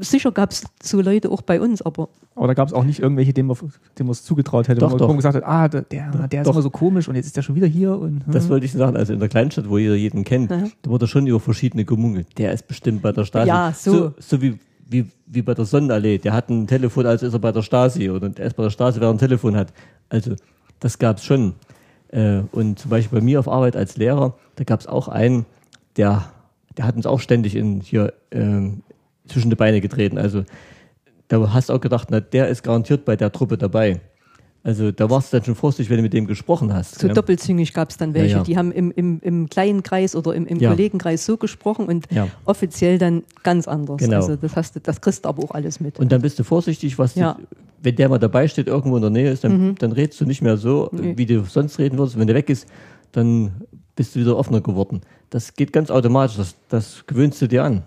sicher 0.00 0.32
gab 0.32 0.50
es 0.50 0.64
so 0.82 1.00
Leute 1.00 1.30
auch 1.30 1.42
bei 1.42 1.60
uns, 1.60 1.80
aber 1.82 2.08
Aber 2.34 2.46
da 2.46 2.54
gab 2.54 2.68
es 2.68 2.74
auch 2.74 2.84
nicht 2.84 3.00
irgendwelche, 3.00 3.32
denen 3.32 3.48
man 3.48 4.10
es 4.10 4.22
zugetraut 4.24 4.68
hätte, 4.68 4.80
Doch, 4.80 4.92
wo 4.98 5.06
man 5.06 5.16
gesagt 5.16 5.34
hat, 5.36 5.44
ah, 5.46 5.68
der, 5.68 5.82
der, 5.82 6.10
der 6.28 6.42
ist 6.42 6.46
Doch. 6.46 6.52
immer 6.52 6.62
so 6.62 6.70
komisch 6.70 7.08
und 7.08 7.14
jetzt 7.14 7.26
ist 7.26 7.36
der 7.36 7.42
schon 7.42 7.54
wieder 7.54 7.66
hier. 7.66 7.98
Und, 7.98 8.22
Das 8.26 8.48
wollte 8.48 8.66
ich 8.66 8.72
sagen. 8.72 8.96
Also 8.96 9.12
in 9.14 9.20
der 9.20 9.28
Kleinstadt, 9.28 9.68
wo 9.68 9.78
jeder 9.78 9.94
jeden 9.94 10.24
kennt, 10.24 10.50
Mhm. 10.50 10.72
da 10.82 10.90
wurde 10.90 11.06
schon 11.06 11.26
über 11.26 11.40
verschiedene 11.40 11.84
gemungelt. 11.84 12.26
Der 12.38 12.52
ist 12.52 12.68
bestimmt 12.68 13.00
bei 13.02 13.12
der 13.12 13.24
Stasi. 13.24 13.48
Ja, 13.48 13.72
so. 13.74 13.92
So, 13.92 14.14
so 14.18 14.42
wie, 14.42 14.58
wie, 14.88 15.06
wie 15.26 15.40
bei 15.42 15.54
der 15.54 15.64
Sonnenallee. 15.64 16.18
Der 16.18 16.34
hat 16.34 16.50
ein 16.50 16.66
Telefon, 16.66 17.06
als 17.06 17.22
ist 17.22 17.32
er 17.32 17.38
bei 17.38 17.52
der 17.52 17.62
Stasi. 17.62 18.10
Oder 18.10 18.28
der 18.28 18.46
ist 18.46 18.56
bei 18.56 18.62
der 18.64 18.70
Stasi, 18.70 19.00
wer 19.00 19.08
ein 19.08 19.18
Telefon 19.18 19.56
hat. 19.56 19.72
Also 20.10 20.34
das 20.80 20.98
gab 20.98 21.16
es 21.16 21.24
schon. 21.24 21.54
Äh, 22.08 22.40
und 22.52 22.78
zum 22.78 22.90
Beispiel 22.90 23.20
bei 23.20 23.24
mir 23.24 23.38
auf 23.40 23.48
Arbeit 23.48 23.74
als 23.74 23.96
Lehrer, 23.96 24.34
da 24.56 24.64
gab 24.64 24.80
es 24.80 24.86
auch 24.86 25.08
einen, 25.08 25.46
der, 25.96 26.24
der 26.76 26.86
hat 26.86 26.96
uns 26.96 27.06
auch 27.06 27.20
ständig 27.20 27.54
in, 27.56 27.80
hier 27.80 28.12
ähm, 28.30 28.82
zwischen 29.28 29.50
die 29.50 29.56
Beine 29.56 29.80
getreten. 29.80 30.18
Also 30.18 30.44
da 31.28 31.52
hast 31.52 31.68
du 31.68 31.72
auch 31.74 31.80
gedacht, 31.80 32.08
na, 32.10 32.20
der 32.20 32.48
ist 32.48 32.62
garantiert 32.62 33.04
bei 33.04 33.16
der 33.16 33.32
Truppe 33.32 33.56
dabei. 33.58 34.00
Also 34.64 34.92
da 34.92 35.10
warst 35.10 35.32
du 35.32 35.38
dann 35.38 35.44
schon 35.44 35.56
vorsichtig, 35.56 35.90
wenn 35.90 35.96
du 35.96 36.02
mit 36.04 36.12
dem 36.12 36.26
gesprochen 36.26 36.72
hast. 36.72 36.96
so 37.00 37.08
gell? 37.08 37.14
doppelzüngig 37.16 37.74
gab 37.74 37.90
es 37.90 37.96
dann 37.96 38.14
welche. 38.14 38.32
Ja, 38.32 38.36
ja. 38.38 38.44
Die 38.44 38.56
haben 38.56 38.70
im, 38.70 38.92
im, 38.92 39.18
im 39.20 39.48
kleinen 39.48 39.82
Kreis 39.82 40.14
oder 40.14 40.34
im, 40.34 40.46
im 40.46 40.60
Ja. 40.60 40.70
Kollegenkreis 40.70 41.26
so 41.26 41.36
gesprochen 41.36 41.86
und 41.86 42.06
Ja. 42.12 42.28
offiziell 42.44 42.98
dann 42.98 43.24
ganz 43.42 43.66
anders. 43.66 43.96
Genau. 43.98 44.16
Also 44.16 44.36
das, 44.36 44.54
hast 44.54 44.76
du, 44.76 44.80
das 44.80 45.00
kriegst 45.00 45.24
du 45.24 45.28
aber 45.28 45.42
auch 45.42 45.50
alles 45.50 45.80
mit. 45.80 45.98
Und 45.98 46.12
dann 46.12 46.22
bist 46.22 46.38
du 46.38 46.44
vorsichtig, 46.44 46.96
was 46.96 47.16
Ja. 47.16 47.34
Mhm. 47.34 47.42
du, 47.42 47.56
wenn 47.84 47.96
der 47.96 48.08
mal 48.08 48.18
dabei 48.18 48.46
steht, 48.46 48.68
irgendwo 48.68 48.94
in 48.96 49.02
der 49.02 49.10
Nähe 49.10 49.32
ist, 49.32 49.42
dann, 49.42 49.74
dann 49.74 49.90
redest 49.90 50.20
du 50.20 50.26
nicht 50.26 50.42
mehr 50.42 50.56
so, 50.56 50.88
Nee. 50.92 51.14
wie 51.16 51.26
du 51.26 51.42
sonst 51.44 51.80
reden 51.80 51.98
würdest. 51.98 52.16
Wenn 52.16 52.28
der 52.28 52.36
weg 52.36 52.48
ist, 52.48 52.68
dann 53.10 53.50
bist 53.96 54.14
du 54.14 54.20
wieder 54.20 54.36
offener 54.36 54.60
geworden. 54.60 55.00
Das 55.30 55.54
geht 55.54 55.72
ganz 55.72 55.90
automatisch, 55.90 56.36
das, 56.36 56.54
das 56.68 57.04
gewöhnst 57.06 57.40
du 57.42 57.48
dir 57.48 57.64
an. 57.64 57.82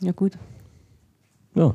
ja 0.00 0.12
gut. 0.12 0.32
Ja. 1.54 1.74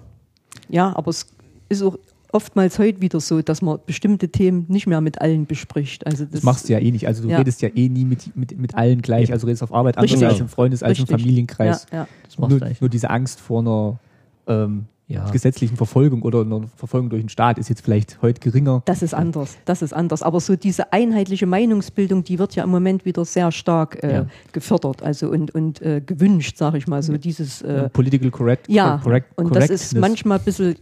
Ja, 0.70 0.96
aber 0.96 1.10
es 1.10 1.26
ist 1.70 1.82
auch 1.82 1.98
oftmals 2.32 2.78
heute 2.80 3.02
wieder 3.02 3.20
so, 3.20 3.42
dass 3.42 3.62
man 3.62 3.80
bestimmte 3.86 4.30
Themen 4.30 4.66
nicht 4.70 4.88
mehr 4.88 5.02
mit 5.02 5.20
allen 5.22 5.46
bespricht. 5.48 6.06
Also 6.06 6.24
das, 6.26 6.34
Das 6.36 6.44
machst 6.44 6.70
du 6.70 6.74
ja 6.74 6.80
eh 6.80 6.92
nicht. 6.92 7.08
Also 7.08 7.24
du 7.24 7.30
Ja. 7.30 7.38
redest 7.40 7.62
ja 7.62 7.70
eh 7.70 7.90
nie 7.90 8.06
mit, 8.06 8.36
mit, 8.38 8.58
mit 8.58 8.76
allen 8.76 9.02
gleich. 9.02 9.32
Also 9.32 9.46
du 9.46 9.48
redest 9.48 9.64
auf 9.64 9.74
Arbeit 9.74 9.98
anders 9.98 10.22
als 10.24 10.40
im 10.40 10.48
Freundes-, 10.50 10.84
als 10.84 11.00
im. 11.00 11.08
Familienkreis. 11.08 11.88
Ja, 11.92 11.98
ja. 12.00 12.08
Das 12.24 12.38
machst 12.38 12.52
Nur, 12.52 12.60
du 12.60 12.66
eigentlich. 12.66 12.82
nur 12.82 12.90
diese 12.90 13.10
Angst 13.10 13.40
vor 13.40 13.60
einer 13.60 14.00
ähm, 14.48 14.86
Ja. 15.12 15.30
gesetzlichen 15.30 15.78
Verfolgung 15.78 16.22
oder 16.22 16.41
einer 16.41 16.62
Verfolgung 16.76 17.09
durch 17.09 17.22
den 17.22 17.30
Staat 17.30 17.57
ist 17.57 17.70
jetzt 17.70 17.82
vielleicht 17.82 18.22
heute 18.22 18.39
geringer. 18.39 18.82
Das 18.86 19.01
ist 19.01 19.14
anders, 19.14 19.57
das 19.66 19.82
ist 19.82 19.93
anders. 19.93 20.24
Aber 20.24 20.39
so 20.39 20.55
diese 20.55 20.91
einheitliche 20.93 21.45
Meinungsbildung, 21.45 22.24
die 22.24 22.39
wird 22.39 22.55
ja 22.55 22.64
im 22.64 22.70
Moment 22.70 23.05
wieder 23.05 23.26
sehr 23.26 23.51
stark 23.51 24.03
äh, 24.03 24.14
Ja. 24.14 24.26
gefördert, 24.51 25.03
also 25.03 25.30
und, 25.30 25.53
und 25.53 25.82
äh, 25.82 26.01
gewünscht, 26.01 26.57
sage 26.57 26.78
ich 26.78 26.88
mal. 26.88 27.03
So 27.03 27.18
dieses 27.18 27.62
äh, 27.62 27.89
Political 27.89 28.32
correct, 28.32 28.70
ja, 28.70 28.99
correct, 29.03 29.28
und 29.38 29.55
das 29.55 29.70
ist 29.70 29.95
manchmal 29.97 30.38
ein 30.39 30.43
bisschen, 30.45 30.76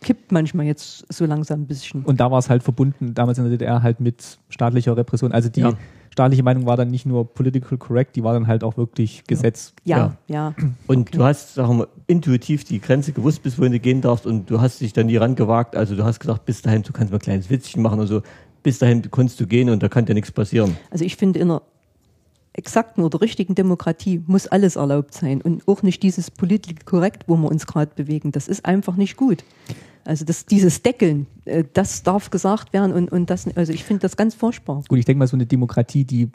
kippt 0.00 0.32
manchmal 0.32 0.66
jetzt 0.66 1.04
so 1.12 1.24
langsam 1.26 1.62
ein 1.62 1.66
bisschen. 1.66 2.02
Und 2.04 2.20
da 2.20 2.30
war 2.30 2.38
es 2.38 2.48
halt 2.48 2.62
verbunden, 2.62 3.14
damals 3.14 3.38
in 3.38 3.44
der 3.44 3.52
DDR, 3.52 3.82
halt 3.82 4.00
mit 4.00 4.38
staatlicher 4.48 4.96
Repression. 4.96 5.32
Also 5.32 5.48
die 5.48 5.60
Ja. 5.60 5.72
Staatliche 6.10 6.42
Meinung 6.42 6.66
war 6.66 6.76
dann 6.76 6.90
nicht 6.90 7.06
nur 7.06 7.32
political 7.32 7.78
correct, 7.78 8.16
die 8.16 8.24
war 8.24 8.34
dann 8.34 8.46
halt 8.46 8.64
auch 8.64 8.76
wirklich 8.76 9.24
Gesetz. 9.26 9.72
Ja, 9.84 10.16
ja. 10.26 10.54
Und 10.86 11.14
du 11.14 11.24
hast, 11.24 11.54
sagen 11.54 11.68
wir 11.70 11.74
mal, 11.74 11.88
intuitiv 12.06 12.64
die 12.64 12.80
Grenze 12.80 13.12
gewusst, 13.12 13.42
bis 13.42 13.58
wohin 13.58 13.72
du 13.72 13.80
gehen 13.80 14.00
darfst 14.00 14.26
und 14.26 14.50
du 14.50 14.60
hast 14.60 14.80
dich 14.80 14.92
dann 14.92 15.06
nie 15.06 15.16
rangewagt. 15.16 15.76
Also 15.76 15.94
du 15.94 16.04
hast 16.04 16.20
gesagt, 16.20 16.44
bis 16.44 16.62
dahin, 16.62 16.82
du 16.82 16.92
kannst 16.92 17.12
mal 17.12 17.18
ein 17.18 17.22
kleines 17.22 17.50
Witzchen 17.50 17.82
machen 17.82 18.00
und 18.00 18.06
so. 18.06 18.22
Bis 18.62 18.78
dahin 18.78 19.10
konntest 19.10 19.40
du 19.40 19.46
gehen 19.46 19.70
und 19.70 19.82
da 19.82 19.88
kann 19.88 20.04
dir 20.04 20.14
nichts 20.14 20.32
passieren. 20.32 20.76
Also 20.90 21.04
ich 21.04 21.16
finde, 21.16 21.38
in 21.38 21.50
einer 21.50 21.62
exakten 22.60 23.02
oder 23.02 23.20
richtigen 23.20 23.54
Demokratie 23.54 24.22
muss 24.26 24.46
alles 24.46 24.76
erlaubt 24.76 25.14
sein 25.14 25.42
und 25.42 25.66
auch 25.66 25.82
nicht 25.82 26.02
dieses 26.02 26.30
politisch 26.30 26.76
korrekt, 26.84 27.24
wo 27.26 27.36
wir 27.36 27.48
uns 27.48 27.66
gerade 27.66 27.92
bewegen. 27.94 28.30
Das 28.30 28.46
ist 28.48 28.64
einfach 28.64 28.96
nicht 28.96 29.16
gut. 29.16 29.44
Also 30.04 30.24
das, 30.24 30.46
dieses 30.46 30.82
Deckeln, 30.82 31.26
äh, 31.44 31.64
das 31.72 32.02
darf 32.02 32.30
gesagt 32.30 32.72
werden 32.72 32.92
und, 32.92 33.10
und 33.10 33.28
das, 33.28 33.46
also 33.56 33.72
ich 33.72 33.84
finde 33.84 34.02
das 34.02 34.16
ganz 34.16 34.34
furchtbar. 34.34 34.82
Gut, 34.88 34.98
ich 34.98 35.04
denke 35.04 35.18
mal, 35.18 35.26
so 35.26 35.36
eine 35.36 35.46
Demokratie, 35.46 36.04
die, 36.04 36.30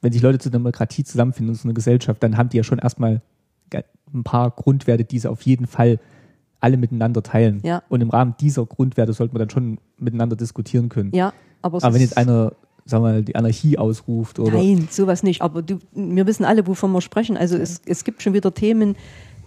wenn 0.00 0.12
sich 0.12 0.22
Leute 0.22 0.38
zur 0.38 0.52
Demokratie 0.52 1.04
zusammenfinden, 1.04 1.54
so 1.54 1.64
eine 1.66 1.74
Gesellschaft, 1.74 2.22
dann 2.22 2.36
haben 2.36 2.50
die 2.50 2.58
ja 2.58 2.62
schon 2.62 2.78
erstmal 2.78 3.22
ein 4.14 4.24
paar 4.24 4.50
Grundwerte, 4.50 5.04
die 5.04 5.18
sie 5.18 5.28
auf 5.28 5.42
jeden 5.42 5.66
Fall 5.66 5.98
alle 6.60 6.76
miteinander 6.76 7.22
teilen. 7.22 7.60
Ja. 7.64 7.82
Und 7.88 8.00
im 8.00 8.10
Rahmen 8.10 8.34
dieser 8.40 8.66
Grundwerte 8.66 9.12
sollte 9.12 9.32
man 9.34 9.40
dann 9.40 9.50
schon 9.50 9.78
miteinander 9.98 10.36
diskutieren 10.36 10.88
können. 10.88 11.12
Ja, 11.14 11.32
aber, 11.62 11.82
Aber 11.82 11.94
wenn 11.94 12.02
jetzt 12.02 12.16
einer, 12.16 12.52
sagen 12.90 13.04
wir 13.04 13.12
mal, 13.12 13.22
die 13.22 13.36
Anarchie 13.36 13.78
ausruft 13.78 14.38
oder 14.38 14.58
Nein, 14.58 14.88
sowas 14.90 15.22
nicht. 15.22 15.42
Aber 15.42 15.62
du, 15.62 15.78
wir 15.92 16.26
wissen 16.26 16.44
alle, 16.44 16.66
wovon 16.66 16.92
wir 16.92 17.00
sprechen. 17.00 17.36
Also 17.36 17.56
es, 17.56 17.80
es 17.86 18.04
gibt 18.04 18.22
schon 18.22 18.34
wieder 18.34 18.52
Themen, 18.52 18.96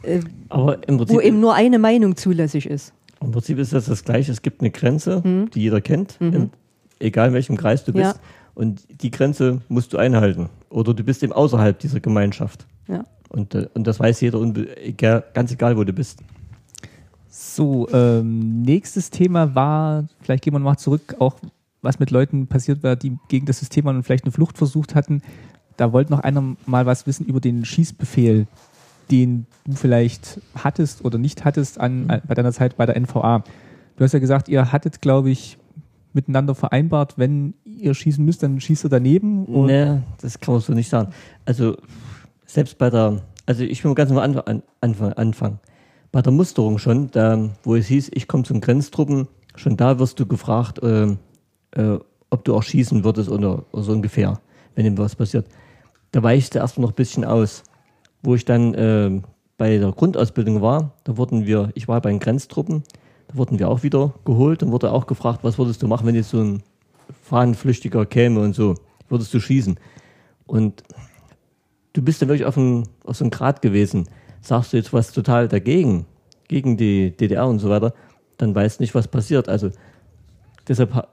äh, 0.04 0.22
Aber 0.50 0.88
im 0.88 0.96
wo 1.00 1.06
Prinzip, 1.06 1.22
eben 1.22 1.40
nur 1.40 1.54
eine 1.54 1.80
Meinung 1.80 2.16
zulässig 2.16 2.66
ist. 2.66 2.94
im 3.22 3.32
Prinzip 3.32 3.60
ist 3.60 3.74
das 3.74 3.86
das 3.86 4.04
Gleiche. 4.04 4.32
Es 4.32 4.42
gibt 4.42 4.62
eine 4.62 4.72
Grenze, 4.72 5.22
die 5.54 5.62
jeder 5.62 5.82
kennt, 5.82 6.18
in, 6.20 6.50
egal 7.00 7.30
in 7.30 7.34
welchem 7.34 7.58
Kreis 7.58 7.84
du 7.84 7.94
bist. 7.94 8.16
Mhm. 8.16 8.20
Ja. 8.22 8.22
Und 8.56 8.84
die 9.02 9.12
Grenze 9.12 9.62
musst 9.68 9.94
du 9.94 9.98
einhalten. 9.98 10.50
Oder 10.70 10.94
du 10.94 11.04
bist 11.04 11.24
eben 11.24 11.34
außerhalb 11.34 11.78
dieser 11.80 12.00
Gemeinschaft. 12.00 12.66
Ja. 12.88 13.04
Und, 13.30 13.56
äh, 13.56 13.68
und 13.74 13.88
das 13.88 14.00
weiß 14.00 14.22
jeder, 14.22 14.40
egal, 14.84 15.24
ganz 15.34 15.52
egal, 15.52 15.76
wo 15.76 15.84
du 15.84 15.94
bist. 15.94 16.20
So, 17.30 17.88
ähm, 17.92 18.62
nächstes 18.62 19.10
Thema 19.10 19.56
war, 19.56 20.06
vielleicht 20.22 20.44
gehen 20.44 20.54
wir 20.54 20.60
nochmal 20.60 20.78
zurück, 20.78 21.16
auch 21.18 21.36
was 21.84 22.00
mit 22.00 22.10
Leuten 22.10 22.48
passiert 22.48 22.82
war, 22.82 22.96
die 22.96 23.18
gegen 23.28 23.46
das 23.46 23.60
System 23.60 23.86
waren 23.86 23.98
und 23.98 24.04
vielleicht 24.04 24.24
eine 24.24 24.32
Flucht 24.32 24.58
versucht 24.58 24.96
hatten. 24.96 25.22
Da 25.78 25.94
wollte 25.94 26.12
noch 26.12 26.22
einer 26.22 26.56
mal 26.66 26.86
was 26.86 27.06
wissen 27.06 27.26
über 27.26 27.40
den 27.40 27.66
Schießbefehl, 27.66 28.48
den 29.12 29.46
du 29.66 29.76
vielleicht 29.76 30.40
hattest 30.56 31.04
oder 31.04 31.18
nicht 31.18 31.46
hattest 31.46 31.80
an, 31.80 32.10
an, 32.10 32.22
bei 32.28 32.34
deiner 32.34 32.54
Zeit 32.54 32.78
bei 32.78 32.86
der 32.86 33.00
NVA. 33.00 33.44
Du 33.98 34.04
hast 34.04 34.14
ja 34.14 34.20
gesagt, 34.20 34.50
ihr 34.50 34.72
hattet, 34.72 35.02
glaube 35.02 35.30
ich, 35.30 35.58
miteinander 36.14 36.56
vereinbart, 36.56 37.18
wenn 37.18 37.56
ihr 37.66 37.94
schießen 37.94 38.24
müsst, 38.24 38.44
dann 38.44 38.62
schießt 38.62 38.86
ihr 38.86 38.90
daneben. 38.90 39.46
Und 39.46 39.66
Nee, 39.66 40.00
das 40.22 40.40
kann 40.40 40.54
man 40.54 40.62
so 40.62 40.74
nicht 40.74 40.90
sagen. 40.90 41.12
Also 41.46 41.76
selbst 42.46 42.78
bei 42.78 42.90
der, 42.90 43.22
also 43.46 43.64
ich 43.64 43.84
will 43.84 43.90
mal 43.90 43.96
ganz 43.96 44.12
am 44.12 44.20
Anfang, 44.20 44.44
an, 44.46 44.64
Anfang, 44.80 45.14
Anfang. 45.14 45.60
Bei 46.12 46.22
der 46.22 46.32
Musterung 46.32 46.78
schon, 46.78 47.10
da, 47.12 47.50
wo 47.64 47.76
es 47.76 47.88
hieß, 47.88 48.12
ich 48.14 48.28
komme 48.28 48.44
zum 48.44 48.62
Grenztruppen, 48.62 49.28
schon 49.56 49.76
da 49.76 49.98
wirst 50.00 50.20
du 50.20 50.28
gefragt, 50.28 50.82
äh, 50.84 51.16
äh, 51.76 51.98
ob 52.30 52.44
du 52.46 52.56
auch 52.56 52.64
schießen 52.64 53.04
würdest 53.04 53.30
oder, 53.30 53.64
oder 53.72 53.84
so 53.84 53.92
ungefähr, 53.92 54.40
wenn 54.76 54.86
ihm 54.86 54.98
was 54.98 55.16
passiert. 55.16 55.46
Da 56.12 56.24
weichte 56.24 56.60
erstmal 56.60 56.84
noch 56.88 56.92
ein 56.94 56.96
bisschen 56.96 57.26
aus. 57.26 57.64
Wo 58.22 58.36
ich 58.36 58.46
dann 58.46 58.74
äh, 58.74 59.22
bei 59.58 59.78
der 59.78 59.92
Grundausbildung 59.92 60.62
war, 60.62 60.94
da 61.04 61.18
wurden 61.18 61.46
wir, 61.46 61.72
ich 61.76 61.88
war 61.88 62.00
bei 62.02 62.10
den 62.10 62.20
Grenztruppen, 62.20 62.84
da 63.28 63.36
wurden 63.38 63.60
wir 63.60 63.68
auch 63.70 63.84
wieder 63.84 64.14
geholt 64.24 64.64
und 64.64 64.72
wurde 64.72 64.92
auch 64.92 65.08
gefragt, 65.08 65.40
was 65.44 65.58
würdest 65.58 65.82
du 65.84 65.88
machen, 65.88 66.08
wenn 66.08 66.16
jetzt 66.16 66.30
so 66.30 66.40
ein 66.42 66.64
Fahnenflüchtiger 67.24 68.06
käme 68.06 68.40
und 68.40 68.54
so, 68.56 68.76
würdest 69.10 69.34
du 69.34 69.40
schießen? 69.40 69.78
Und 70.46 70.84
du 71.94 72.02
bist 72.02 72.22
dann 72.22 72.30
wirklich 72.30 72.46
auf, 72.46 72.58
ein, 72.58 72.88
auf 73.06 73.18
so 73.18 73.24
einem 73.26 73.32
Grad 73.32 73.62
gewesen. 73.62 74.08
Sagst 74.42 74.74
du 74.74 74.78
jetzt 74.78 74.94
was 74.94 75.12
total 75.12 75.48
dagegen, 75.48 76.06
gegen 76.48 76.78
die 76.78 77.12
DDR 77.12 77.48
und 77.48 77.60
so 77.60 77.70
weiter, 77.70 77.94
dann 78.38 78.54
weißt 78.56 78.80
nicht, 78.80 78.96
was 78.96 79.08
passiert. 79.08 79.50
Also 79.50 79.70
deshalb 80.68 80.94
ha- 80.94 81.08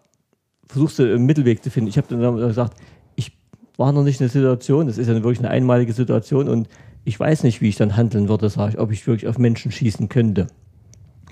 versuchst 0.71 0.99
du 0.99 1.03
einen 1.03 1.27
Mittelweg 1.27 1.63
zu 1.63 1.71
finden. 1.71 1.89
Ich 1.89 1.99
habe 1.99 2.07
dann 2.09 2.37
gesagt, 2.37 2.77
ich 3.17 3.37
war 3.77 3.93
noch 3.93 4.05
nicht 4.05 4.21
in 4.21 4.25
der 4.25 4.33
Situation, 4.33 4.87
das 4.87 4.99
ist 4.99 5.09
ja 5.09 5.15
wirklich 5.15 5.41
eine 5.41 5.51
einmalige 5.51 5.93
Situation 5.93 6.49
und 6.49 6.69
ich 7.05 7.19
weiß 7.19 7.43
nicht, 7.43 7.61
wie 7.61 7.69
ich 7.69 7.77
dann 7.77 7.97
handeln 7.97 8.29
würde, 8.29 8.49
sage 8.49 8.73
ich, 8.73 8.79
ob 8.79 8.93
ich 8.93 9.07
wirklich 9.07 9.29
auf 9.29 9.39
Menschen 9.39 9.73
schießen 9.73 10.09
könnte. 10.09 10.47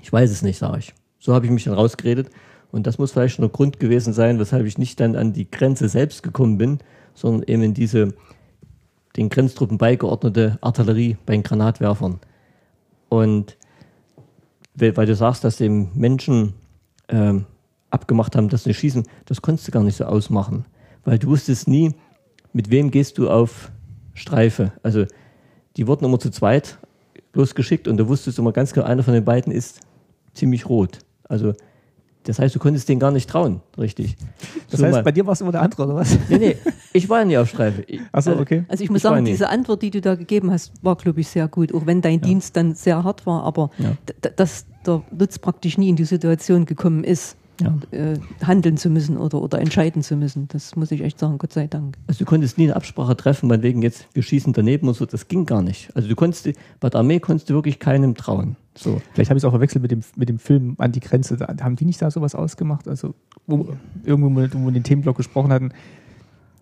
Ich 0.01 0.11
weiß 0.11 0.29
es 0.31 0.41
nicht, 0.41 0.57
sage 0.57 0.79
ich. 0.79 0.93
So 1.19 1.33
habe 1.33 1.45
ich 1.45 1.51
mich 1.51 1.65
dann 1.65 1.73
rausgeredet. 1.73 2.29
Und 2.71 2.85
das 2.85 2.97
muss 2.97 3.11
vielleicht 3.11 3.35
schon 3.35 3.43
der 3.43 3.51
Grund 3.51 3.79
gewesen 3.79 4.13
sein, 4.13 4.39
weshalb 4.39 4.65
ich 4.65 4.77
nicht 4.77 4.99
dann 4.99 5.15
an 5.15 5.33
die 5.33 5.49
Grenze 5.49 5.89
selbst 5.89 6.23
gekommen 6.23 6.57
bin, 6.57 6.79
sondern 7.13 7.43
eben 7.43 7.63
in 7.63 7.73
diese 7.73 8.13
den 9.15 9.29
Grenztruppen 9.29 9.77
beigeordnete 9.77 10.57
Artillerie 10.61 11.17
bei 11.25 11.33
den 11.33 11.43
Granatwerfern. 11.43 12.19
Und 13.09 13.57
weil 14.75 14.95
weil 14.95 15.05
du 15.07 15.15
sagst, 15.15 15.43
dass 15.43 15.57
dem 15.57 15.89
Menschen 15.95 16.53
ähm, 17.09 17.45
abgemacht 17.91 18.35
haben, 18.35 18.49
dass 18.49 18.63
sie 18.65 18.73
schießen, 18.73 19.03
das 19.25 19.41
konntest 19.41 19.67
du 19.67 19.71
gar 19.71 19.83
nicht 19.83 19.97
so 19.97 20.05
ausmachen. 20.05 20.65
Weil 21.05 21.17
du 21.19 21.27
wusstest 21.27 21.67
nie, 21.67 21.93
mit 22.53 22.69
wem 22.71 22.91
gehst 22.91 23.17
du 23.17 23.29
auf 23.29 23.71
Streife. 24.13 24.73
Also 24.83 25.05
die 25.77 25.87
wurden 25.87 26.05
immer 26.05 26.19
zu 26.19 26.29
zweit 26.29 26.77
losgeschickt 27.33 27.87
und 27.87 27.97
du 27.97 28.07
wusstest 28.07 28.39
immer 28.39 28.51
ganz 28.51 28.73
genau, 28.73 28.85
einer 28.85 29.03
von 29.03 29.13
den 29.13 29.23
beiden 29.25 29.51
ist 29.53 29.81
ziemlich 30.33 30.67
rot. 30.67 30.99
Also 31.27 31.53
das 32.23 32.37
heißt, 32.37 32.53
du 32.53 32.59
konntest 32.59 32.89
denen 32.89 32.99
gar 32.99 33.11
nicht 33.11 33.29
trauen, 33.29 33.61
richtig. 33.77 34.15
das 34.69 34.79
So 34.79 34.85
heißt, 34.85 34.95
mal- 34.97 35.03
bei 35.03 35.11
dir 35.11 35.25
war 35.25 35.33
es 35.33 35.41
immer 35.41 35.51
der 35.53 35.61
andere, 35.61 35.85
oder 35.85 35.95
was? 35.95 36.17
nee, 36.29 36.37
nee, 36.37 36.57
ich 36.91 37.07
war 37.09 37.19
ja 37.19 37.25
nie 37.25 37.37
auf 37.37 37.49
Streife. 37.49 37.85
Achso, 38.11 38.33
okay. 38.33 38.65
Also 38.67 38.83
ich 38.83 38.89
muss 38.89 38.97
Ich 38.97 39.03
sagen, 39.03 39.25
diese 39.25 39.47
Antwort, 39.49 39.81
die 39.81 39.89
du 39.89 40.01
da 40.01 40.15
gegeben 40.15 40.51
hast, 40.51 40.73
war, 40.83 40.95
glaube 40.97 41.21
ich, 41.21 41.27
sehr 41.29 41.47
gut. 41.47 41.73
Auch 41.73 41.85
wenn 41.85 42.01
dein 42.01 42.19
Dienst 42.19 42.55
dann 42.57 42.75
sehr 42.75 43.03
hart 43.03 43.25
war, 43.25 43.43
aber 43.43 43.71
Ja. 43.77 43.95
dass 44.35 44.65
der 44.85 45.01
Lutz 45.17 45.39
praktisch 45.39 45.77
nie 45.77 45.89
in 45.89 45.95
die 45.95 46.03
Situation 46.05 46.65
gekommen 46.65 47.03
ist, 47.03 47.37
Ja. 47.59 47.75
äh, 47.91 48.17
handeln 48.43 48.77
zu 48.77 48.89
müssen 48.89 49.17
oder, 49.17 49.41
oder 49.41 49.59
entscheiden 49.59 50.01
zu 50.01 50.15
müssen. 50.15 50.47
Das 50.47 50.75
muss 50.75 50.91
ich 50.91 51.01
echt 51.01 51.19
sagen, 51.19 51.37
Gott 51.37 51.53
sei 51.53 51.67
Dank. 51.67 51.97
Also 52.07 52.19
du 52.19 52.25
konntest 52.25 52.57
nie 52.57 52.65
eine 52.65 52.75
Absprache 52.75 53.15
treffen, 53.17 53.49
von 53.49 53.61
wegen 53.61 53.81
jetzt, 53.81 54.07
wir 54.13 54.23
schießen 54.23 54.53
daneben 54.53 54.87
und 54.87 54.93
so, 54.95 55.05
das 55.05 55.27
ging 55.27 55.45
gar 55.45 55.61
nicht. 55.61 55.89
Also 55.95 56.07
du 56.07 56.15
konntest, 56.15 56.49
bei 56.79 56.89
der 56.89 56.99
Armee 56.99 57.19
konntest 57.19 57.49
du 57.49 57.53
wirklich 57.55 57.79
keinem 57.79 58.15
trauen. 58.15 58.55
So. 58.75 59.01
Vielleicht 59.13 59.29
habe 59.29 59.37
ich 59.37 59.41
es 59.43 59.45
auch 59.45 59.51
verwechselt 59.51 59.81
mit 59.81 59.91
dem, 59.91 60.01
mit 60.15 60.29
dem 60.29 60.39
Film 60.39 60.75
An 60.77 60.91
die 60.93 61.01
Grenze. 61.01 61.35
Da, 61.35 61.53
haben 61.61 61.75
die 61.75 61.85
nicht 61.85 62.01
da 62.01 62.09
sowas 62.11 62.33
ausgemacht? 62.35 62.87
Also, 62.87 63.13
wo, 63.45 63.67
irgendwo, 64.05 64.29
wo 64.57 64.65
wir 64.65 64.71
den 64.71 64.83
Themenblock 64.83 65.17
gesprochen 65.17 65.51
hatten. 65.51 65.71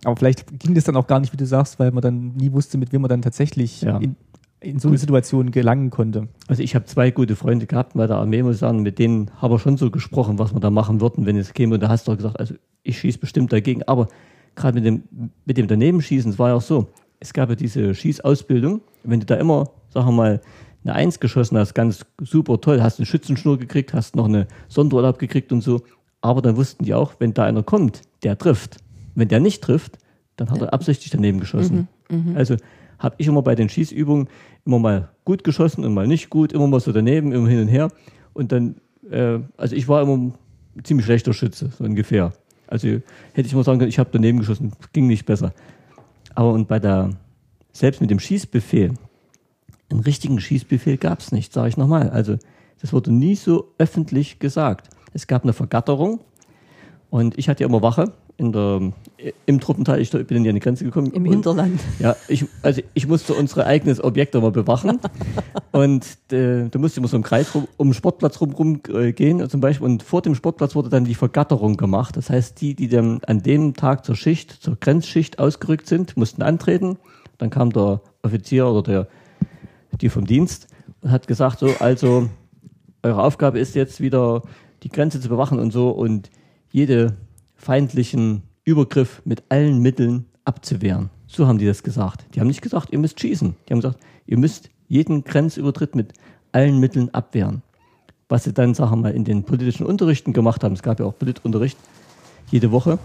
Aber 0.04 0.16
vielleicht 0.16 0.60
ging 0.60 0.74
das 0.76 0.84
dann 0.86 0.95
auch 0.95 1.08
gar 1.08 1.20
nicht, 1.20 1.34
wie 1.34 1.38
du 1.38 1.45
sagst, 1.45 1.80
weil 1.80 1.91
man 1.91 2.02
dann 2.02 2.36
nie 2.36 2.52
wusste, 2.52 2.78
mit 2.78 2.93
wem 2.93 3.02
man 3.02 3.10
dann 3.10 3.22
tatsächlich 3.22 3.82
Ja. 3.82 3.98
in, 3.98 4.16
in 4.60 4.80
so 4.80 4.88
eine 4.88 4.97
Situation 4.97 5.51
gelangen 5.51 5.91
konnte. 5.91 6.30
Also 6.47 6.64
ich 6.64 6.74
habe 6.74 6.86
zwei 6.86 7.12
gute 7.12 7.36
Freunde 7.36 7.68
gehabt 7.68 7.93
bei 7.93 8.08
der 8.08 8.18
Armee, 8.18 8.41
muss 8.41 8.55
ich 8.55 8.60
sagen, 8.60 8.82
mit 8.82 8.97
denen 8.97 9.30
haben 9.39 9.51
wir 9.51 9.60
schon 9.60 9.78
so 9.78 9.91
gesprochen, 9.91 10.39
was 10.39 10.53
wir 10.53 10.60
da 10.60 10.72
machen 10.72 10.99
würden, 10.99 11.26
wenn 11.26 11.38
es 11.38 11.53
käme. 11.53 11.76
Und 11.76 11.82
da 11.82 11.89
hast 11.89 12.08
du 12.08 12.12
auch 12.12 12.18
gesagt, 12.18 12.39
also 12.39 12.55
ich 12.84 12.97
schieße 12.99 13.20
bestimmt 13.20 13.53
dagegen. 13.53 13.84
Aber 13.84 14.08
gerade 14.55 14.76
mit 14.76 14.86
dem, 14.86 15.03
mit 15.45 15.58
dem 15.58 15.68
Danebenschießen, 15.68 16.32
es 16.32 16.39
war 16.39 16.49
ja 16.49 16.55
auch 16.55 16.62
so, 16.62 16.88
es 17.20 17.34
gab 17.34 17.49
ja 17.49 17.55
diese 17.55 17.93
Schießausbildung. 17.93 18.82
Wenn 19.03 19.20
du 19.20 19.26
da 19.26 19.36
immer, 19.36 19.70
sagen 19.89 20.08
wir 20.08 20.12
mal, 20.12 20.41
eine 20.84 20.95
Eins 20.95 21.20
geschossen 21.20 21.58
hast, 21.58 21.74
ganz 21.74 22.05
super 22.20 22.60
toll, 22.60 22.82
hast 22.82 22.99
eine 22.99 23.05
Schützenschnur 23.05 23.60
gekriegt, 23.60 23.93
hast 23.93 24.16
noch 24.16 24.26
eine 24.26 24.47
Sonderurlaub 24.70 25.20
gekriegt 25.20 25.51
und 25.51 25.62
so. 25.62 25.82
Aber 26.22 26.41
dann 26.41 26.58
wussten 26.58 26.84
die 26.84 26.93
auch, 26.93 27.14
wenn 27.20 27.34
da 27.34 27.43
einer 27.43 27.62
kommt, 27.62 28.01
der 28.24 28.38
trifft. 28.38 28.78
Wenn 29.14 29.28
der 29.28 29.39
nicht 29.39 29.64
trifft, 29.64 29.97
dann 30.36 30.49
hat 30.49 30.62
er 30.62 30.74
absichtlich 30.74 31.12
daneben 31.12 31.39
geschossen. 31.39 31.88
Also 32.36 32.55
habe 33.00 33.16
ich 33.18 33.28
immer 33.28 33.41
bei 33.41 33.56
den 33.56 33.70
Schießübungen 33.70 34.28
immer 34.66 34.80
mal 34.80 35.10
gut 35.26 35.43
geschossen 35.43 35.86
und 35.86 35.93
mal 35.93 36.08
nicht 36.08 36.30
gut, 36.30 36.54
immer 36.54 36.68
mal 36.68 36.80
so 36.80 36.91
daneben, 36.91 37.32
immer 37.32 37.48
hin 37.48 37.62
und 37.62 37.68
her. 37.68 37.89
Und 38.34 38.52
dann, 38.52 38.76
äh, 39.10 39.39
also 39.56 39.76
ich 39.76 39.88
war 39.88 40.02
immer 40.02 40.18
ein 40.18 40.34
ziemlich 40.84 41.06
schlechter 41.06 41.34
Schütze, 41.34 41.72
so 41.78 41.84
ungefähr. 41.84 42.34
Also 42.68 42.88
hätte 42.88 43.48
ich 43.48 43.56
mal 43.56 43.64
sagen 43.64 43.80
können, 43.80 43.89
ich 43.89 44.00
habe 44.00 44.10
daneben 44.12 44.39
geschossen, 44.39 44.74
ging 44.93 45.08
nicht 45.08 45.26
besser. 45.26 45.54
Aber 46.36 46.52
und 46.52 46.68
bei 46.68 46.80
der, 46.80 47.12
selbst 47.72 48.02
mit 48.02 48.10
dem 48.10 48.20
Schießbefehl, 48.20 48.93
einen 49.89 50.00
richtigen 50.02 50.39
Schießbefehl 50.39 50.98
gab 50.98 51.20
es 51.20 51.32
nicht, 51.32 51.54
sage 51.54 51.70
ich 51.70 51.78
nochmal. 51.78 52.10
Also 52.10 52.38
das 52.82 52.93
wurde 52.93 53.12
nie 53.12 53.36
so 53.36 53.74
öffentlich 53.78 54.39
gesagt. 54.39 54.89
Es 55.14 55.28
gab 55.28 55.43
eine 55.43 55.54
Vergatterung 55.54 56.20
und 57.10 57.38
ich 57.38 57.48
hatte 57.48 57.64
ja 57.64 57.70
immer 57.70 57.82
Wache 57.82 58.14
in 58.38 58.52
der, 58.52 58.94
im 59.48 59.60
Truppenteil. 59.60 60.00
Ich 60.00 60.12
bin 60.12 60.46
in 60.46 60.54
die 60.54 60.60
Grenze 60.60 60.84
gekommen. 60.84 61.12
Im 61.12 61.24
und- 61.24 61.32
Hinterland. 61.32 61.80
ja, 62.00 62.16
ich, 62.28 62.46
also 62.62 62.82
ich 62.94 63.08
musste 63.08 63.34
unsere 63.34 63.66
eigenes 63.66 64.04
Objekt 64.04 64.36
immer 64.36 64.52
bewachen. 64.52 65.00
und 65.72 66.06
äh, 66.32 66.70
da 66.70 66.80
musste 66.80 67.00
immer 67.00 67.08
so 67.08 67.18
im 67.18 67.24
Kreis 67.24 67.54
rum, 67.56 67.68
um 67.78 67.88
den 67.90 67.94
Sportplatz 67.96 68.40
rum, 68.40 68.52
rum 68.52 68.82
äh, 68.94 69.12
gehen 69.12 69.50
zum 69.50 69.60
Beispiel. 69.60 69.86
Und 69.86 70.04
vor 70.04 70.22
dem 70.22 70.36
Sportplatz 70.36 70.76
wurde 70.76 70.90
dann 70.90 71.04
die 71.04 71.16
Vergatterung 71.16 71.78
gemacht. 71.78 72.16
Das 72.16 72.30
heißt, 72.30 72.62
die, 72.62 72.76
die 72.76 72.88
dann 72.88 73.22
an 73.26 73.42
dem 73.42 73.74
Tag 73.74 74.06
zur 74.06 74.16
Schicht, 74.16 74.52
zur 74.52 74.76
Grenzschicht 74.80 75.40
ausgerückt 75.40 75.88
sind, 75.88 76.16
mussten 76.16 76.44
antreten. 76.44 76.98
Dann 77.40 77.50
kam 77.50 77.72
der 77.72 78.02
Offizier 78.22 78.68
oder 78.68 78.84
der, 78.84 79.08
die 80.00 80.10
vom 80.10 80.26
Dienst 80.26 80.68
und 81.02 81.10
hat 81.12 81.28
gesagt, 81.28 81.60
so, 81.60 81.72
also 81.80 82.30
eure 83.02 83.24
Aufgabe 83.24 83.58
ist 83.58 83.74
jetzt 83.74 84.00
wieder 84.00 84.44
die 84.84 84.90
Grenze 84.90 85.20
zu 85.20 85.30
bewachen 85.30 85.60
und 85.60 85.72
so 85.72 85.90
und 85.90 86.30
jede 86.72 87.16
feindlichen 87.58 88.43
Übergriff 88.64 89.22
mit 89.26 89.43
allen 89.49 89.82
Mitteln 89.82 90.26
abzuwehren. 90.45 91.10
So 91.28 91.47
haben 91.47 91.58
die 91.58 91.66
das 91.66 91.84
gesagt. 91.84 92.26
Die 92.34 92.39
haben 92.39 92.47
nicht 92.47 92.62
gesagt, 92.62 92.91
ihr 92.91 92.99
müsst 92.99 93.20
schießen. 93.20 93.55
Die 93.68 93.74
haben 93.74 93.82
gesagt, 93.82 93.99
ihr 94.26 94.38
müsst 94.38 94.70
jeden 94.88 95.24
Grenzübertritt 95.24 95.95
mit 95.95 96.14
allen 96.51 96.80
Mitteln 96.80 97.14
abwehren. 97.14 97.62
Was 98.30 98.45
sie 98.45 98.53
dann, 98.53 98.74
sagen 98.74 98.91
wir 98.91 98.97
mal, 98.97 99.14
in 99.14 99.26
den 99.26 99.43
politischen 99.43 99.86
Unterrichten 99.86 100.34
gemacht 100.34 100.64
haben, 100.64 100.74
es 100.74 100.84
gab 100.84 100.99
ja 100.99 101.05
auch 101.05 101.18
Politunterricht 101.18 101.78
jede 102.49 102.72
Woche, 102.72 102.99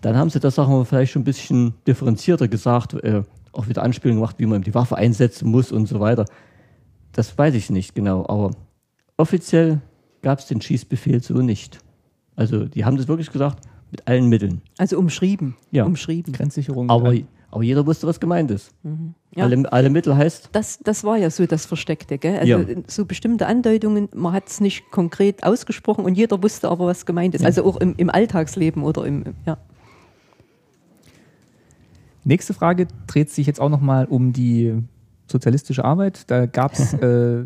dann 0.00 0.16
haben 0.16 0.30
sie 0.30 0.40
das, 0.40 0.54
sagen 0.54 0.72
wir, 0.72 0.84
vielleicht 0.84 1.12
schon 1.12 1.22
ein 1.22 1.24
bisschen 1.26 1.74
differenzierter 1.86 2.48
gesagt, 2.48 2.94
äh, 2.94 3.22
auch 3.52 3.68
wieder 3.68 3.82
Anspielungen 3.82 4.20
gemacht, 4.20 4.36
wie 4.38 4.46
man 4.46 4.62
die 4.62 4.74
Waffe 4.74 4.96
einsetzen 4.96 5.50
muss 5.50 5.72
und 5.72 5.86
so 5.86 6.00
weiter. 6.00 6.24
Das 7.12 7.36
weiß 7.36 7.54
ich 7.54 7.70
nicht 7.70 7.94
genau, 7.94 8.22
aber 8.28 8.52
offiziell 9.16 9.80
gab 10.22 10.38
es 10.38 10.46
den 10.46 10.60
Schießbefehl 10.60 11.22
so 11.22 11.34
nicht. 11.34 11.80
Also 12.40 12.64
die 12.64 12.86
haben 12.86 12.96
das 12.96 13.06
wirklich 13.06 13.30
gesagt, 13.30 13.58
mit 13.90 14.08
allen 14.08 14.26
Mitteln. 14.30 14.62
Also 14.78 14.98
umschrieben. 14.98 15.56
Ja. 15.72 15.84
Umschrieben. 15.84 16.32
Grenzsicherung. 16.32 16.88
Aber, 16.88 17.12
aber 17.50 17.62
jeder 17.62 17.86
wusste, 17.86 18.06
was 18.06 18.18
gemeint 18.18 18.50
ist. 18.50 18.72
Ja. 19.36 19.44
Alle, 19.44 19.70
alle 19.70 19.90
Mittel 19.90 20.16
heißt, 20.16 20.48
Das, 20.52 20.78
das 20.78 21.04
war 21.04 21.18
ja 21.18 21.28
so 21.28 21.44
das 21.44 21.66
Versteckte, 21.66 22.16
gell? 22.16 22.38
Also 22.38 22.46
Ja. 22.46 22.64
so 22.86 23.04
bestimmte 23.04 23.46
Andeutungen, 23.46 24.08
man 24.14 24.32
hat 24.32 24.48
es 24.48 24.60
nicht 24.60 24.90
konkret 24.90 25.44
ausgesprochen 25.44 26.06
und 26.06 26.14
jeder 26.14 26.42
wusste 26.42 26.70
aber, 26.70 26.86
was 26.86 27.04
gemeint 27.04 27.34
ist. 27.34 27.44
Also 27.44 27.62
auch 27.62 27.76
im, 27.76 27.94
im 27.98 28.08
Alltagsleben 28.08 28.84
oder 28.84 29.04
im, 29.04 29.24
ja. 29.44 29.58
Nächste 32.24 32.54
Frage 32.54 32.88
dreht 33.06 33.28
sich 33.28 33.46
jetzt 33.46 33.60
auch 33.60 33.68
nochmal 33.68 34.06
um 34.06 34.32
die 34.32 34.82
sozialistische 35.26 35.84
Arbeit. 35.84 36.30
Da 36.30 36.46
gab 36.46 36.72
es 36.72 36.94
äh, 36.94 37.44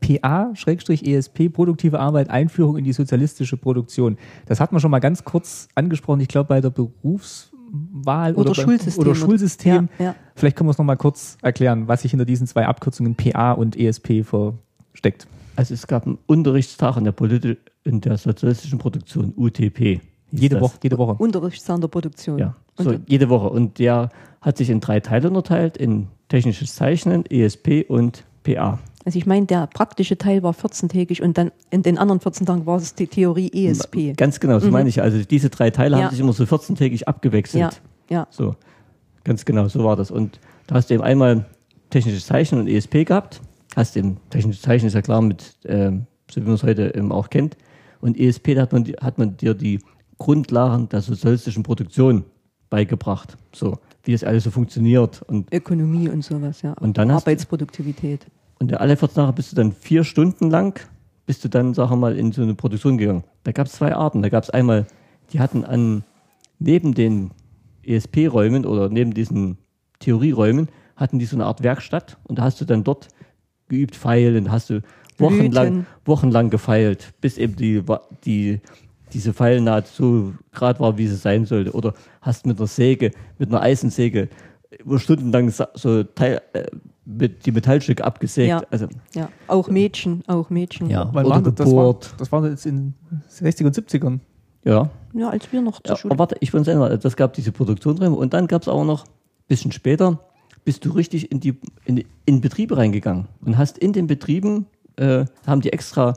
PA-ESP, 0.00 1.48
produktive 1.52 1.98
Arbeit, 2.00 2.30
Einführung 2.30 2.76
in 2.76 2.84
die 2.84 2.92
sozialistische 2.92 3.56
Produktion. 3.56 4.16
Das 4.46 4.60
hat 4.60 4.72
man 4.72 4.80
schon 4.80 4.90
mal 4.90 5.00
ganz 5.00 5.24
kurz 5.24 5.68
angesprochen, 5.74 6.20
ich 6.20 6.28
glaube 6.28 6.48
bei 6.48 6.60
der 6.60 6.70
Berufs 6.70 7.50
Wahl 7.70 8.34
Oder 8.34 8.50
oder, 8.50 8.54
Schulsystem. 8.54 9.00
Oder 9.02 9.14
Schulsystem. 9.14 9.88
Ja, 9.98 10.04
ja. 10.06 10.14
Vielleicht 10.34 10.56
können 10.56 10.68
wir 10.68 10.72
es 10.72 10.78
nochmal 10.78 10.96
kurz 10.96 11.36
erklären, 11.42 11.88
was 11.88 12.02
sich 12.02 12.12
hinter 12.12 12.24
diesen 12.24 12.46
zwei 12.46 12.66
Abkürzungen 12.66 13.14
PA 13.14 13.52
und 13.52 13.76
ESP 13.76 14.24
versteckt. 14.24 15.26
Also 15.56 15.74
es 15.74 15.86
gab 15.86 16.06
einen 16.06 16.18
Unterrichtstag 16.26 16.96
in 16.96 17.04
der, 17.04 17.12
Politi 17.12 17.56
in 17.84 18.00
der 18.00 18.16
sozialistischen 18.16 18.78
Produktion, 18.78 19.32
UTP. 19.36 20.00
Jede. 20.30 20.60
Woche, 20.60 20.78
jede 20.82 20.98
Woche. 20.98 21.14
Unterrichtszahn 21.14 21.80
der 21.80 21.88
Produktion. 21.88 22.38
Ja, 22.38 22.54
so 22.76 22.94
jede 23.06 23.28
Woche. 23.28 23.48
Und 23.48 23.78
der 23.78 24.10
hat 24.40 24.58
sich 24.58 24.70
in 24.70 24.80
drei 24.80 25.00
Teile 25.00 25.28
unterteilt, 25.28 25.76
in 25.76 26.08
technisches 26.28 26.74
Zeichnen, 26.74 27.24
ESP 27.26 27.86
und 27.88 28.24
PA. 28.44 28.78
Also 29.08 29.18
ich 29.18 29.24
meine, 29.24 29.46
der 29.46 29.66
praktische 29.68 30.18
Teil 30.18 30.42
war 30.42 30.52
14-tägig 30.52 31.22
und 31.22 31.38
dann 31.38 31.50
in 31.70 31.80
den 31.82 31.96
anderen 31.96 32.20
14 32.20 32.44
Tagen 32.46 32.66
war 32.66 32.76
es 32.76 32.94
die 32.94 33.06
Theorie 33.06 33.50
ESP. 33.54 34.12
Ganz 34.14 34.38
genau, 34.38 34.58
so 34.58 34.70
meine 34.70 34.90
ich. 34.90 35.00
Also 35.00 35.24
diese 35.24 35.48
drei 35.48 35.70
Teile 35.70 35.96
Ja. 35.96 36.02
haben 36.04 36.10
sich 36.10 36.20
immer 36.20 36.34
so 36.34 36.44
14-tägig 36.44 37.04
abgewechselt. 37.04 37.62
Ja, 37.62 37.70
ja. 38.10 38.26
So, 38.28 38.54
ganz 39.24 39.46
genau, 39.46 39.66
so 39.68 39.82
war 39.82 39.96
das. 39.96 40.10
Und 40.10 40.38
da 40.66 40.74
hast 40.74 40.90
du 40.90 40.94
eben 40.94 41.02
einmal 41.02 41.46
technisches 41.88 42.26
Zeichnen 42.26 42.60
und 42.60 42.66
ESP 42.68 43.06
gehabt. 43.06 43.40
Hast 43.74 43.96
eben, 43.96 44.18
technisches 44.28 44.60
Zeichnen 44.60 44.88
ist 44.88 44.92
ja 44.94 45.00
klar 45.00 45.22
mit, 45.22 45.54
ähm, 45.64 46.04
so 46.30 46.42
wie 46.42 46.44
man 46.44 46.56
es 46.56 46.62
heute 46.62 46.94
eben 46.94 47.10
auch 47.10 47.30
kennt. 47.30 47.56
Und 48.02 48.20
ESP, 48.20 48.56
da 48.56 48.60
hat 48.60 48.74
man, 48.74 48.84
hat 49.00 49.16
man 49.16 49.38
dir 49.38 49.54
die 49.54 49.78
Grundlagen 50.18 50.90
der 50.90 51.00
sozialistischen 51.00 51.62
Produktion 51.62 52.24
beigebracht. 52.68 53.38
So, 53.54 53.78
wie 54.02 54.12
das 54.12 54.22
alles 54.22 54.44
so 54.44 54.50
funktioniert. 54.50 55.22
Und, 55.22 55.50
Ökonomie 55.50 56.10
und 56.10 56.22
sowas, 56.22 56.60
ja. 56.60 56.74
Und 56.74 56.98
dann 56.98 57.10
hast 57.10 57.26
du- 57.26 57.30
Arbeitsproduktivität. 57.30 58.26
Und 58.58 58.74
alle 58.80 58.96
14 58.96 59.14
Tage 59.14 59.32
bist 59.32 59.52
du 59.52 59.56
dann 59.56 59.72
vier 59.72 60.04
Stunden 60.04 60.50
lang, 60.50 60.80
bist 61.26 61.44
du 61.44 61.48
dann, 61.48 61.74
sagen 61.74 61.90
wir 61.90 61.96
mal, 61.96 62.16
in 62.16 62.32
so 62.32 62.42
eine 62.42 62.54
Produktion 62.54 62.98
gegangen. 62.98 63.24
Da 63.44 63.52
gab 63.52 63.66
es 63.66 63.74
zwei 63.74 63.94
Arten. 63.94 64.22
Da 64.22 64.28
gab 64.28 64.42
es 64.42 64.50
einmal, 64.50 64.86
die 65.32 65.40
hatten 65.40 65.64
an, 65.64 66.04
neben 66.58 66.94
den 66.94 67.30
ESP-Räumen 67.84 68.64
oder 68.64 68.88
neben 68.88 69.14
diesen 69.14 69.58
Theorieräumen, 70.00 70.68
hatten 70.96 71.18
die 71.18 71.26
so 71.26 71.36
eine 71.36 71.46
Art 71.46 71.62
Werkstatt 71.62 72.16
und 72.24 72.38
da 72.38 72.42
hast 72.42 72.60
du 72.60 72.64
dann 72.64 72.84
dort 72.84 73.08
geübt 73.68 73.94
feilen, 73.94 74.46
da 74.46 74.52
hast 74.52 74.70
du 74.70 74.82
wochenlang, 75.18 75.86
wochenlang 76.04 76.50
gefeilt, 76.50 77.12
bis 77.20 77.38
eben 77.38 77.56
die, 77.56 77.82
die, 78.24 78.60
diese 79.12 79.32
Pfeilnaht 79.32 79.86
so 79.86 80.32
gerade 80.52 80.80
war, 80.80 80.98
wie 80.98 81.06
sie 81.06 81.16
sein 81.16 81.44
sollte. 81.44 81.72
Oder 81.72 81.94
hast 82.20 82.46
mit 82.46 82.58
einer 82.58 82.66
Säge, 82.66 83.12
mit 83.38 83.50
einer 83.50 83.60
Eisensäge 83.60 84.28
über 84.78 84.98
stundenlang 84.98 85.50
so 85.50 86.02
Teil, 86.04 86.40
äh, 86.52 86.66
die 87.10 87.52
Metallstücke 87.52 88.04
abgesägt. 88.04 88.48
Ja. 88.50 88.62
Also, 88.70 88.86
Ja, 89.14 89.30
auch 89.46 89.68
Mädchen, 89.68 90.22
auch 90.26 90.50
Mädchen. 90.50 90.90
Ja. 90.90 91.08
Wann 91.12 91.24
Oder 91.24 91.36
waren 91.36 91.54
das, 91.54 91.72
war, 91.72 91.96
das 92.18 92.30
war 92.30 92.46
jetzt 92.46 92.66
in 92.66 92.92
60er 93.30 93.66
und 93.66 93.74
70ern. 93.76 94.18
ja. 94.64 94.90
Ja, 95.14 95.30
als 95.30 95.50
wir 95.50 95.62
noch 95.62 95.80
zur 95.80 95.94
Ja, 95.94 95.96
Schule. 95.96 96.12
aber 96.12 96.18
warte, 96.18 96.36
ich 96.40 96.52
will 96.52 96.62
sagen, 96.64 97.00
das 97.02 97.16
gab 97.16 97.32
diese 97.32 97.50
Produktionsräume 97.50 98.14
und 98.14 98.34
dann 98.34 98.46
gab 98.46 98.60
es 98.60 98.68
auch 98.68 98.84
noch, 98.84 99.04
ein 99.06 99.10
bisschen 99.48 99.72
später, 99.72 100.20
bist 100.66 100.84
du 100.84 100.90
richtig 100.90 101.32
in 101.32 101.40
die 101.40 101.58
in, 101.86 102.04
in 102.26 102.42
Betriebe 102.42 102.76
reingegangen 102.76 103.26
und 103.42 103.56
hast 103.56 103.78
in 103.78 103.94
den 103.94 104.06
Betrieben, 104.06 104.66
äh, 104.96 105.24
haben 105.46 105.62
die 105.62 105.72
extra 105.72 106.12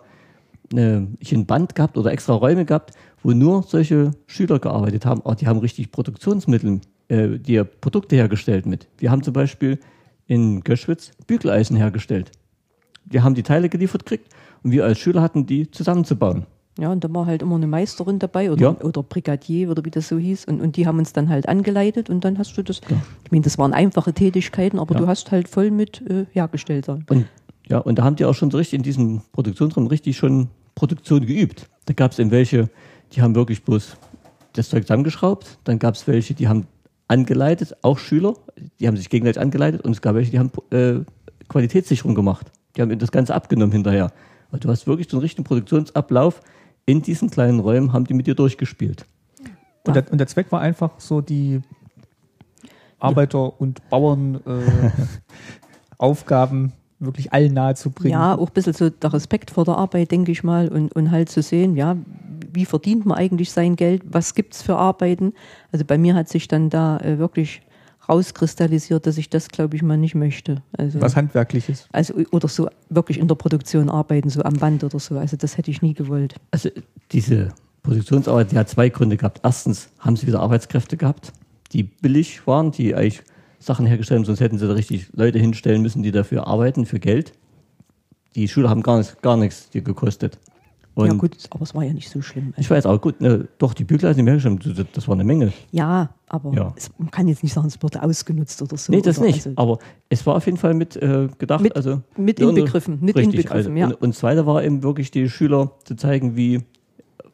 äh, 0.75 0.99
ich 1.19 1.31
ein 1.31 1.45
Band 1.45 1.73
gehabt 1.73 1.97
oder 1.97 2.11
extra 2.11 2.33
Räume 2.33 2.65
gehabt, 2.65 2.91
wo 3.23 3.31
nur 3.31 3.63
solche 3.63 4.11
Schüler 4.27 4.59
gearbeitet 4.59 5.05
haben. 5.05 5.21
Auch 5.25 5.35
die 5.35 5.47
haben 5.47 5.59
richtig 5.59 5.93
Produktionsmittel, 5.93 6.81
äh, 7.07 7.39
die 7.39 7.63
Produkte 7.63 8.17
hergestellt 8.17 8.65
mit. 8.65 8.89
Wir 8.97 9.09
haben 9.09 9.23
zum 9.23 9.33
Beispiel 9.33 9.79
in 10.32 10.61
Göschwitz 10.63 11.11
Bügeleisen 11.27 11.75
hergestellt. 11.75 12.32
Wir 13.03 13.21
haben 13.23 13.36
die 13.36 13.43
Teile 13.43 13.67
geliefert 13.67 14.05
gekriegt 14.05 14.32
und 14.63 14.71
wir 14.71 14.86
als 14.86 14.97
Schüler 14.97 15.21
hatten 15.21 15.45
die 15.45 15.69
zusammenzubauen. 15.69 16.45
Ja, 16.79 16.89
und 16.89 17.03
da 17.03 17.13
war 17.13 17.25
halt 17.25 17.41
immer 17.41 17.55
eine 17.57 17.67
Meisterin 17.67 18.17
dabei 18.17 18.49
oder, 18.49 18.61
Ja. 18.61 18.82
oder 18.82 19.03
Brigadier 19.03 19.69
oder 19.69 19.84
wie 19.84 19.89
das 19.89 20.07
so 20.07 20.17
hieß. 20.17 20.45
Und, 20.45 20.61
und 20.61 20.77
die 20.77 20.88
haben 20.88 20.99
uns 20.99 21.11
dann 21.11 21.27
halt 21.27 21.49
angeleitet 21.49 22.09
und 22.09 22.23
dann 22.23 22.38
hast 22.38 22.55
du 22.57 22.63
das. 22.63 22.79
Ich 23.25 23.32
meine, 23.32 23.43
das 23.43 23.57
waren 23.57 23.73
einfache 23.73 24.13
Tätigkeiten, 24.13 24.79
aber 24.79 24.93
Ja. 24.95 25.01
du 25.01 25.07
hast 25.07 25.32
halt 25.32 25.49
voll 25.49 25.69
mit 25.69 26.01
äh, 26.09 26.25
hergestellt. 26.32 26.88
dann. 26.88 27.03
Und 27.09 27.25
ja, 27.67 27.79
und 27.79 27.99
da 27.99 28.03
haben 28.05 28.15
die 28.15 28.23
auch 28.23 28.34
schon 28.34 28.51
so 28.51 28.57
richtig 28.57 28.77
in 28.77 28.84
diesem 28.84 29.21
Produktionsraum 29.34 29.88
richtig 29.88 30.15
schon 30.15 30.47
Produktion 30.75 31.25
geübt. 31.25 31.67
Da 31.88 31.93
gab 31.93 32.13
es 32.13 32.19
eben 32.19 32.32
welche, 32.32 32.69
die 33.11 33.21
haben 33.21 33.36
wirklich 33.36 33.63
bloß 33.63 33.97
das 34.53 34.69
Zeug 34.69 34.84
zusammengeschraubt. 34.84 35.57
Dann 35.65 35.77
gab 35.77 35.95
es 35.95 36.07
welche, 36.07 36.34
die 36.34 36.47
haben 36.47 36.67
angeleitet, 37.12 37.76
auch 37.82 37.99
Schüler, 37.99 38.36
die 38.80 38.88
haben 38.88 38.95
sich 38.95 39.09
gegenseitig 39.09 39.41
angeleitet. 39.41 39.82
Und 39.82 39.91
es 39.91 40.01
gab 40.01 40.16
welche, 40.16 40.32
die 40.32 40.39
haben 40.39 40.51
äh, 40.72 41.03
Qualitätssicherung 41.49 42.16
gemacht. 42.16 42.49
Die 42.76 42.82
haben 42.82 42.97
das 42.97 43.12
Ganze 43.12 43.36
abgenommen 43.36 43.74
hinterher. 43.74 44.14
Also 44.49 44.59
du 44.62 44.70
hast 44.70 44.88
wirklich 44.88 45.09
so 45.09 45.18
einen 45.18 45.22
richtigen 45.22 45.43
Produktionsablauf. 45.43 46.41
In 46.86 47.01
diesen 47.01 47.30
kleinen 47.30 47.59
Räumen 47.59 47.91
haben 47.91 48.05
die 48.05 48.14
mit 48.14 48.28
dir 48.28 48.36
durchgespielt. 48.36 49.05
Und, 49.86 49.95
der, 49.95 50.09
und 50.09 50.20
der 50.20 50.28
Zweck 50.28 50.51
war 50.53 50.62
einfach 50.62 50.91
so 50.99 51.20
die 51.20 51.62
Arbeiter- 52.97 53.59
und 53.59 53.88
Bauern 53.89 54.36
äh, 54.45 54.91
Aufgaben 55.97 56.72
wirklich 57.02 57.34
allen 57.34 57.54
nahezubringen. 57.54 58.14
Ja, 58.14 58.36
auch 58.36 58.47
ein 58.47 58.54
bisschen 58.54 58.74
so 58.74 58.89
der 58.89 59.14
Respekt 59.14 59.52
vor 59.52 59.66
der 59.66 59.78
Arbeit, 59.78 60.12
denke 60.12 60.32
ich 60.32 60.43
mal, 60.43 60.70
und, 60.70 60.95
und 60.95 61.12
halt 61.12 61.30
zu 61.30 61.41
sehen, 61.41 61.76
ja, 61.76 61.97
wie 62.54 62.66
verdient 62.66 63.06
man 63.06 63.18
eigentlich 63.18 63.52
sein 63.52 63.76
Geld, 63.76 64.04
was 64.06 64.36
gibt's 64.36 64.62
für 64.62 64.76
Arbeiten. 64.76 65.34
Also 65.72 65.86
bei 65.86 65.97
mir 65.97 66.16
hat 66.16 66.30
sich 66.30 66.47
dann 66.47 66.70
da 66.70 66.97
äh, 66.99 67.18
wirklich 67.18 67.62
rauskristallisiert, 68.08 69.06
dass 69.08 69.18
ich 69.18 69.30
das, 69.30 69.47
glaube 69.49 69.76
ich, 69.76 69.84
mal 69.84 69.97
nicht 69.97 70.16
möchte. 70.16 70.62
Also, 70.78 71.02
Was 71.02 71.16
handwerkliches. 71.16 71.88
also 71.91 72.14
oder 72.32 72.47
so 72.47 72.68
wirklich 72.89 73.18
in 73.18 73.28
der 73.28 73.36
Produktion 73.36 73.89
arbeiten, 73.89 74.30
so 74.30 74.43
am 74.43 74.56
Band 74.56 74.84
oder 74.84 74.99
so. 74.99 75.18
Also 75.18 75.38
das 75.38 75.58
hätte 75.58 75.72
ich 75.72 75.82
nie 75.82 75.93
gewollt. 75.93 76.36
Also 76.52 76.70
diese 77.12 77.49
Produktionsarbeit, 77.84 78.52
die 78.52 78.58
hat 78.58 78.70
zwei 78.70 78.89
Gründe 78.89 79.18
gehabt. 79.18 79.39
Erstens 79.43 79.89
haben 79.99 80.16
sie 80.16 80.28
wieder 80.28 80.41
Arbeitskräfte 80.41 80.97
gehabt, 80.97 81.32
die 81.72 81.84
billig 81.84 82.45
waren, 82.47 82.72
die 82.72 82.95
eigentlich 82.95 83.24
Sachen 83.62 83.86
hergestellt 83.86 84.20
haben, 84.20 84.26
sonst 84.26 84.39
hätten 84.41 84.57
sie 84.57 84.68
da 84.68 84.74
richtig 84.74 85.07
Leute 85.14 85.39
hinstellen 85.39 85.82
müssen, 85.82 86.03
die 86.03 86.12
dafür 86.12 86.47
arbeiten, 86.47 86.86
für 86.86 86.99
Geld. 86.99 87.34
Die 88.36 88.47
Schüler 88.47 88.70
haben 88.70 88.82
gar 88.82 88.97
nichts, 88.97 89.18
gar 89.22 89.38
nichts 89.38 89.70
dir 89.70 89.82
gekostet. 89.82 90.39
Und 90.93 91.07
ja 91.07 91.14
gut, 91.14 91.38
aber 91.51 91.62
es 91.64 91.74
war 91.74 91.84
ja 91.84 91.93
nicht 91.93 92.09
so 92.09 92.22
schlimm. 92.22 92.47
Also, 92.49 92.62
ich 92.62 92.70
weiß 92.70 92.86
auch, 92.86 92.99
gut, 92.99 93.22
ne, 93.22 93.47
doch, 93.59 93.74
die 93.74 93.86
Bügeleisen, 93.86 94.26
mir 94.26 94.32
hergestellt 94.32 94.59
das- 94.91 95.07
war 95.07 95.16
eine 95.16 95.24
Menge. 95.24 95.53
ja, 95.72 96.09
aber 96.28 96.51
Ja. 96.53 96.74
Es, 96.76 96.89
man 96.97 97.09
kann 97.12 97.28
jetzt 97.30 97.43
nicht 97.43 97.53
sagen, 97.53 97.68
es 97.68 97.82
wurde 97.82 98.03
ausgenutzt 98.03 98.62
oder 98.62 98.76
so. 98.78 98.91
Nee, 98.91 99.01
das 99.01 99.20
nicht. 99.22 99.47
Also, 99.47 99.51
aber 99.55 99.80
es 100.09 100.26
war 100.26 100.36
auf 100.36 100.45
jeden 100.45 100.57
Fall 100.57 100.74
mit 100.74 100.97
äh, 100.97 101.30
gedacht. 101.38 101.62
Mit- 101.62 101.76
also 101.78 102.01
mit 102.18 102.39
inbegriffen, 102.41 102.99
mit 103.01 103.16
richtig, 103.16 103.36
inbegriffen, 103.39 103.72
also, 103.72 103.80
ja. 103.80 103.86
Und, 103.88 104.01
und 104.01 104.09
das 104.09 104.20
Zweite 104.20 104.45
war 104.45 104.64
eben 104.64 104.84
wirklich 104.84 105.12
die 105.12 105.30
Schüler 105.30 105.72
zu 105.86 105.95
zeigen, 105.95 106.36
wie, 106.36 106.62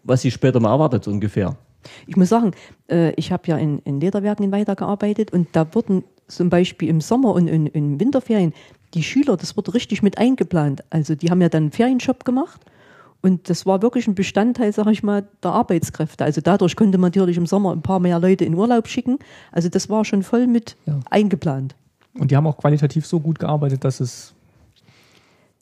was 0.04 0.22
sie 0.22 0.30
später 0.32 0.60
mal 0.60 0.72
erwartet, 0.72 1.06
so 1.06 1.12
ungefähr. 1.12 1.56
Ich 2.06 2.16
muss 2.16 2.30
sagen, 2.30 2.52
äh, 2.90 3.12
ich 3.14 3.32
habe 3.32 3.44
ja 3.48 3.58
in, 3.58 3.80
in 3.80 4.00
Lederwerken 4.00 4.52
weitergearbeitet 4.52 5.32
und 5.34 5.48
da 5.54 5.74
wurden 5.74 6.04
zum 6.28 6.50
Beispiel 6.50 6.90
im 6.90 7.02
Sommer 7.02 7.34
und 7.34 7.48
in, 7.48 7.68
in 7.68 8.00
Winterferien 8.00 8.54
die 8.94 9.04
Schüler, 9.04 9.38
das 9.38 9.58
wurde 9.58 9.74
richtig 9.74 10.02
mit 10.02 10.18
eingeplant. 10.18 10.84
Also 10.90 11.16
die 11.16 11.30
haben 11.30 11.42
ja 11.42 11.50
dann 11.50 11.64
einen 11.64 11.72
Ferienjob 11.72 12.24
gemacht 12.26 12.62
und 13.22 13.50
das 13.50 13.66
war 13.66 13.82
wirklich 13.82 14.08
ein 14.08 14.16
Bestandteil, 14.16 14.72
sag 14.72 14.88
ich 14.88 15.04
mal, 15.04 15.28
der 15.44 15.52
Arbeitskräfte. 15.52 16.24
Also 16.24 16.42
dadurch 16.42 16.76
konnte 16.76 16.98
man 16.98 17.10
natürlich 17.12 17.38
im 17.38 17.46
Sommer 17.48 17.72
ein 17.74 17.82
paar 17.82 18.00
mehr 18.00 18.20
Leute 18.20 18.46
in 18.46 18.54
Urlaub 18.56 18.88
schicken. 18.88 19.20
Also 19.52 19.70
das 19.70 19.90
war 19.90 20.06
schon 20.06 20.24
voll 20.24 20.48
mit 20.48 20.78
Ja. 20.86 21.00
eingeplant. 21.10 21.76
Und 22.18 22.32
die 22.32 22.36
haben 22.36 22.48
auch 22.48 22.58
qualitativ 22.58 23.06
so 23.06 23.20
gut 23.20 23.40
gearbeitet, 23.40 23.84
dass 23.84 24.00
es 24.00 24.34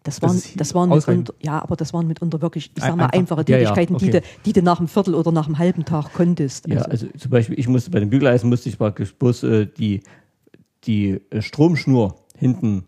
Das 0.04 0.22
waren, 0.22 0.40
das 0.56 0.76
waren 0.76 0.90
mitunter, 0.90 1.34
ja, 1.42 1.62
aber 1.62 1.76
das 1.76 1.94
waren 1.94 2.06
mitunter 2.08 2.42
wirklich, 2.42 2.72
ich 2.76 2.84
sag 2.84 2.96
mal, 2.96 3.06
einfach. 3.06 3.38
einfache 3.38 3.46
Ja, 3.48 3.58
ja, 3.58 3.74
Tätigkeiten, 3.74 3.98
die, 3.98 4.10
okay. 4.10 4.22
du, 4.22 4.28
die 4.46 4.54
du 4.54 4.62
nach 4.62 4.78
einem 4.80 4.88
Viertel 4.88 5.16
oder 5.16 5.32
nach 5.32 5.48
einem 5.48 5.58
halben 5.58 5.84
Tag 5.84 6.14
konntest. 6.14 6.68
Ja, 6.68 6.82
also 6.84 7.08
zum 7.18 7.32
Beispiel, 7.32 7.58
ich 7.60 7.68
musste 7.68 7.90
bei 7.90 8.00
den 8.00 8.10
Bügeleisen 8.12 8.50
musste 8.50 8.70
ich 8.70 8.78
praktisch 8.78 9.14
bloß 9.16 9.44
äh, 9.44 9.66
die, 9.66 10.02
die 10.88 11.22
äh, 11.30 11.42
Stromschnur 11.42 12.16
hinten 12.38 12.84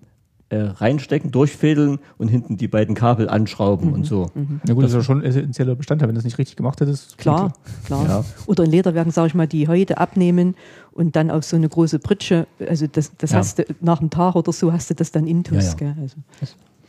äh, 0.50 0.60
reinstecken, 0.60 1.32
durchfädeln 1.32 2.00
und 2.18 2.30
hinten 2.30 2.56
die 2.56 2.70
beiden 2.70 2.96
Kabel 2.96 3.28
anschrauben 3.28 3.92
und 3.92 4.06
so. 4.06 4.32
Na 4.66 4.74
gut, 4.74 4.84
das 4.84 4.92
ist 4.92 4.96
ja 4.96 5.04
schon 5.04 5.20
ein 5.20 5.26
essentieller 5.26 5.76
Bestandteil. 5.76 6.08
Wenn 6.08 6.16
du 6.16 6.20
das 6.20 6.24
nicht 6.26 6.38
richtig 6.38 6.56
gemacht 6.56 6.80
hättest. 6.80 7.18
Klar, 7.18 7.54
klar. 7.86 8.06
Ja. 8.08 8.26
Oder 8.46 8.64
in 8.64 8.72
Lederwerken, 8.72 9.12
sage 9.12 9.28
ich 9.28 9.34
mal, 9.34 9.48
die 9.48 9.68
Häute 9.68 9.98
abnehmen 9.98 10.56
und 10.94 11.18
dann 11.18 11.32
auf 11.32 11.44
so 11.44 11.58
eine 11.58 11.68
große 11.68 12.00
Pritsche, 12.00 12.48
also 12.66 12.88
das, 12.88 13.12
das 13.18 13.32
Ja. 13.32 13.38
hast 13.40 13.60
du 13.60 13.66
nach 13.82 14.00
einem 14.00 14.10
Tag 14.10 14.36
oder 14.36 14.54
so 14.54 14.72
hast 14.72 14.90
du 14.90 14.96
das 14.96 15.12
dann 15.12 15.28
intus. 15.28 15.58
Ja, 15.58 15.70
ja. 15.70 15.76
Gell? 15.76 15.96
Also, 16.02 16.16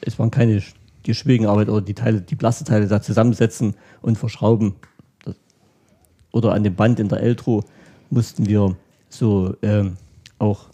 Es 0.02 0.18
waren 0.20 0.30
keine 0.30 0.62
die 1.06 1.14
schwierigen 1.14 1.46
Arbeit 1.46 1.68
oder 1.68 1.80
die 1.80 1.94
Teile, 1.94 2.20
die 2.20 2.36
Plasteteile 2.36 2.86
da 2.86 3.02
zusammensetzen 3.02 3.74
und 4.02 4.18
verschrauben. 4.18 4.74
Das, 5.24 5.34
oder 6.30 6.52
an 6.52 6.62
dem 6.62 6.76
Band 6.76 7.00
in 7.00 7.08
der 7.08 7.20
Eltro 7.20 7.64
mussten 8.10 8.46
wir 8.46 8.76
so 9.08 9.54
ähm, 9.62 9.96
auch 10.38 10.66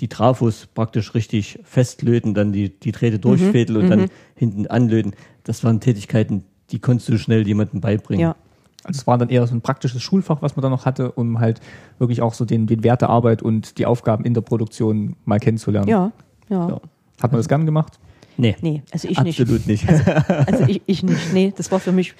die 0.00 0.08
Trafos 0.08 0.66
praktisch 0.74 1.14
richtig 1.14 1.58
festlöten, 1.64 2.34
dann 2.34 2.52
die, 2.52 2.70
die 2.78 2.92
Drähte 2.92 3.18
durchfädeln 3.18 3.82
und 3.82 3.90
dann 3.90 4.10
hinten 4.34 4.66
anlöten. 4.66 5.14
Das 5.44 5.62
waren 5.64 5.80
Tätigkeiten, 5.80 6.44
die 6.70 6.78
konntest 6.80 7.08
du 7.08 7.18
schnell 7.18 7.46
jemandem 7.46 7.80
beibringen. 7.80 8.20
ja. 8.22 8.36
Also 8.86 8.98
es 8.98 9.06
war 9.06 9.16
dann 9.16 9.30
eher 9.30 9.46
so 9.46 9.54
ein 9.54 9.62
praktisches 9.62 10.02
Schulfach, 10.02 10.42
was 10.42 10.56
man 10.56 10.62
da 10.62 10.68
noch 10.68 10.84
hatte, 10.84 11.12
um 11.12 11.38
halt 11.40 11.60
wirklich 11.98 12.20
auch 12.20 12.34
so 12.34 12.44
den, 12.44 12.66
den 12.66 12.84
Wert 12.84 13.00
der 13.00 13.08
Arbeit 13.08 13.40
und 13.40 13.78
die 13.78 13.86
Aufgaben 13.86 14.24
in 14.26 14.34
der 14.34 14.42
Produktion 14.42 15.16
mal 15.24 15.38
kennenzulernen. 15.40 15.88
ja, 15.88 16.12
ja, 16.50 16.68
Ja. 16.68 16.80
Hat 17.22 17.32
man 17.32 17.38
das 17.38 17.48
gern 17.48 17.64
gemacht? 17.64 17.98
Nee, 18.36 18.56
Nee, 18.60 18.82
also 18.92 19.08
ich 19.08 19.18
nicht. 19.22 19.40
absolut 19.40 19.66
nicht. 19.66 19.88
Also 19.88 20.64
ich, 20.68 20.82
ich 20.84 21.02
nicht. 21.02 21.32
Nee, 21.32 21.54
das 21.56 21.70
war 21.72 21.78
für 21.80 21.92
mich 21.92 22.14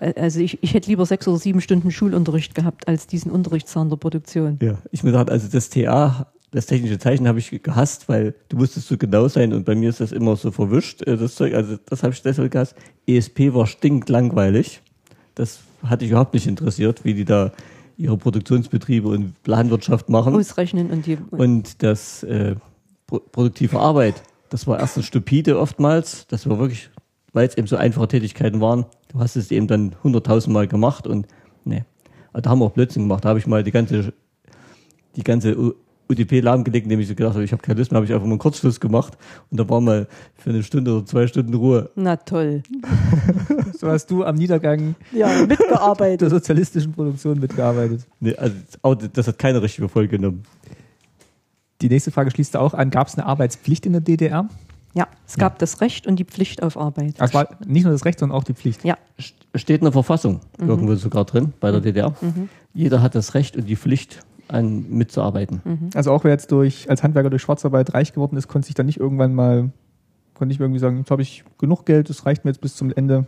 Äh, 0.00 0.12
Also 0.20 0.40
ich, 0.40 0.62
ich 0.62 0.74
hätte 0.74 0.90
lieber 0.90 1.06
sechs 1.06 1.26
oder 1.28 1.38
sieben 1.38 1.60
Stunden 1.62 1.90
Schulunterricht 1.92 2.54
gehabt, 2.56 2.88
als 2.88 3.06
diesen 3.06 3.30
Unterrichtszahn 3.30 3.88
der 3.88 3.96
Produktion. 3.96 4.58
Ja, 4.60 4.74
ich 4.90 5.04
mir 5.04 5.12
dachte, 5.12 5.32
also 5.32 5.48
das 5.48 5.70
TA, 5.70 6.26
das 6.52 6.66
technische 6.66 6.98
Zeichen 6.98 7.26
habe 7.26 7.38
ich 7.38 7.62
gehasst, 7.62 8.08
weil 8.08 8.34
du 8.50 8.58
musstest 8.58 8.86
so 8.86 8.98
genau 8.98 9.26
sein 9.26 9.52
und 9.54 9.64
bei 9.64 9.74
mir 9.74 9.88
ist 9.88 10.00
das 10.00 10.12
immer 10.12 10.36
so 10.36 10.50
verwischt, 10.50 11.02
äh, 11.02 11.16
das 11.16 11.34
Zeug, 11.34 11.54
also 11.54 11.78
das 11.86 12.02
habe 12.02 12.12
ich 12.12 12.22
deshalb 12.22 12.50
gehasst. 12.50 12.76
ESP 13.06 13.54
war 13.54 13.66
stinklangweilig. 13.66 14.82
Das 15.34 15.60
hatte 15.82 16.04
ich 16.04 16.10
überhaupt 16.10 16.34
nicht 16.34 16.46
interessiert, 16.46 17.04
wie 17.04 17.14
die 17.14 17.24
da 17.24 17.52
ihre 17.96 18.18
Produktionsbetriebe 18.18 19.08
und 19.08 19.42
Planwirtschaft 19.42 20.10
machen. 20.10 20.34
Ausrechnen 20.34 20.90
und 20.90 21.06
die. 21.06 21.16
Und 21.30 21.82
das 21.82 22.22
äh, 22.22 22.54
pro 23.06 23.18
produktive 23.18 23.80
Arbeit, 23.80 24.22
das 24.50 24.66
war 24.66 24.78
erstens 24.78 25.06
stupide 25.06 25.58
oftmals. 25.58 26.26
Das 26.26 26.46
war 26.48 26.58
wirklich, 26.58 26.90
weil 27.32 27.48
es 27.48 27.56
eben 27.56 27.66
so 27.66 27.76
einfache 27.76 28.08
Tätigkeiten 28.08 28.60
waren. 28.60 28.84
Du 29.08 29.20
hast 29.20 29.36
es 29.36 29.50
eben 29.50 29.68
dann 29.68 29.96
hunderttausendmal 30.04 30.68
gemacht 30.68 31.06
und 31.06 31.26
ne, 31.64 31.86
da 32.34 32.50
haben 32.50 32.58
wir 32.58 32.66
auch 32.66 32.72
Blödsinn 32.72 33.04
gemacht. 33.04 33.24
Da 33.24 33.30
habe 33.30 33.38
ich 33.38 33.46
mal 33.46 33.62
die 33.62 33.72
ganze, 33.72 34.12
die 35.16 35.22
ganze 35.22 35.74
UDP 36.10 36.40
lahmgelegt, 36.40 36.84
indem 36.84 37.00
ich 37.00 37.08
so 37.08 37.14
gedacht 37.14 37.34
habe, 37.34 37.44
ich 37.44 37.52
habe 37.52 37.62
keine 37.62 37.78
Lust 37.78 37.90
mehr, 37.90 37.96
habe 37.96 38.06
ich 38.06 38.12
einfach 38.12 38.26
mal 38.26 38.32
einen 38.32 38.38
Kurzschluss 38.38 38.80
gemacht 38.80 39.16
und 39.50 39.58
da 39.58 39.68
war 39.68 39.80
mal 39.80 40.06
für 40.36 40.50
eine 40.50 40.62
Stunde 40.62 40.94
oder 40.96 41.06
zwei 41.06 41.26
Stunden 41.26 41.54
Ruhe. 41.54 41.90
Na 41.94 42.16
toll. 42.16 42.62
So 43.78 43.88
hast 43.88 44.10
du 44.12 44.22
am 44.24 44.36
Niedergang 44.36 44.94
Ja, 45.12 45.26
der 45.38 45.46
mitgearbeitet. 45.48 46.30
sozialistischen 46.30 46.92
Produktion 46.92 47.40
mitgearbeitet. 47.40 48.06
Ne, 48.20 48.32
also, 48.38 48.54
aber 48.82 48.94
das 49.08 49.26
hat 49.26 49.38
keine 49.40 49.60
richtige 49.60 49.88
Folge 49.88 50.16
genommen. 50.18 50.44
Die 51.80 51.88
nächste 51.88 52.12
Frage 52.12 52.30
schließt 52.30 52.56
auch 52.56 52.74
an, 52.74 52.90
gab 52.90 53.08
es 53.08 53.14
eine 53.18 53.26
Arbeitspflicht 53.26 53.84
in 53.86 53.92
der 53.92 54.00
DDR? 54.00 54.48
Ja, 54.94 55.08
es 55.26 55.36
gab 55.36 55.58
das 55.58 55.80
Recht 55.80 56.06
und 56.06 56.16
die 56.20 56.24
Pflicht 56.24 56.62
auf 56.62 56.76
Arbeit. 56.76 57.20
Also 57.20 57.30
es 57.30 57.34
war 57.34 57.48
nicht 57.66 57.82
nur 57.84 57.92
das 57.92 58.04
Recht, 58.04 58.18
sondern 58.20 58.36
auch 58.38 58.44
die 58.44 58.54
Pflicht. 58.54 58.84
Ja, 58.84 58.96
Steht 59.54 59.78
in 59.80 59.84
der 59.84 59.92
Verfassung 59.92 60.40
irgendwo 60.58 60.94
sogar 60.94 61.24
drin 61.24 61.52
bei 61.60 61.70
der 61.72 61.80
DDR. 61.80 62.14
Jeder 62.74 63.02
hat 63.02 63.14
das 63.14 63.34
Recht 63.34 63.56
und 63.56 63.66
die 63.66 63.76
Pflicht, 63.76 64.20
an, 64.52 64.86
mitzuarbeiten. 64.90 65.90
Also 65.94 66.12
auch 66.12 66.24
wer 66.24 66.30
jetzt 66.32 66.52
durch, 66.52 66.88
als 66.90 67.02
Handwerker 67.02 67.30
durch 67.30 67.42
Schwarzarbeit 67.42 67.94
reich 67.94 68.12
geworden 68.12 68.36
ist, 68.36 68.48
konnte 68.48 68.66
sich 68.66 68.74
dann 68.74 68.86
nicht 68.86 69.00
irgendwann 69.00 69.34
mal, 69.34 69.70
konnte 70.34 70.54
mehr 70.54 70.60
irgendwie 70.66 70.80
sagen, 70.80 70.98
jetzt 70.98 71.10
habe 71.10 71.22
ich 71.22 71.44
genug 71.58 71.86
Geld, 71.86 72.08
das 72.10 72.26
reicht 72.26 72.44
mir 72.44 72.50
jetzt 72.50 72.60
bis 72.60 72.76
zum 72.76 72.92
Ende. 72.92 73.26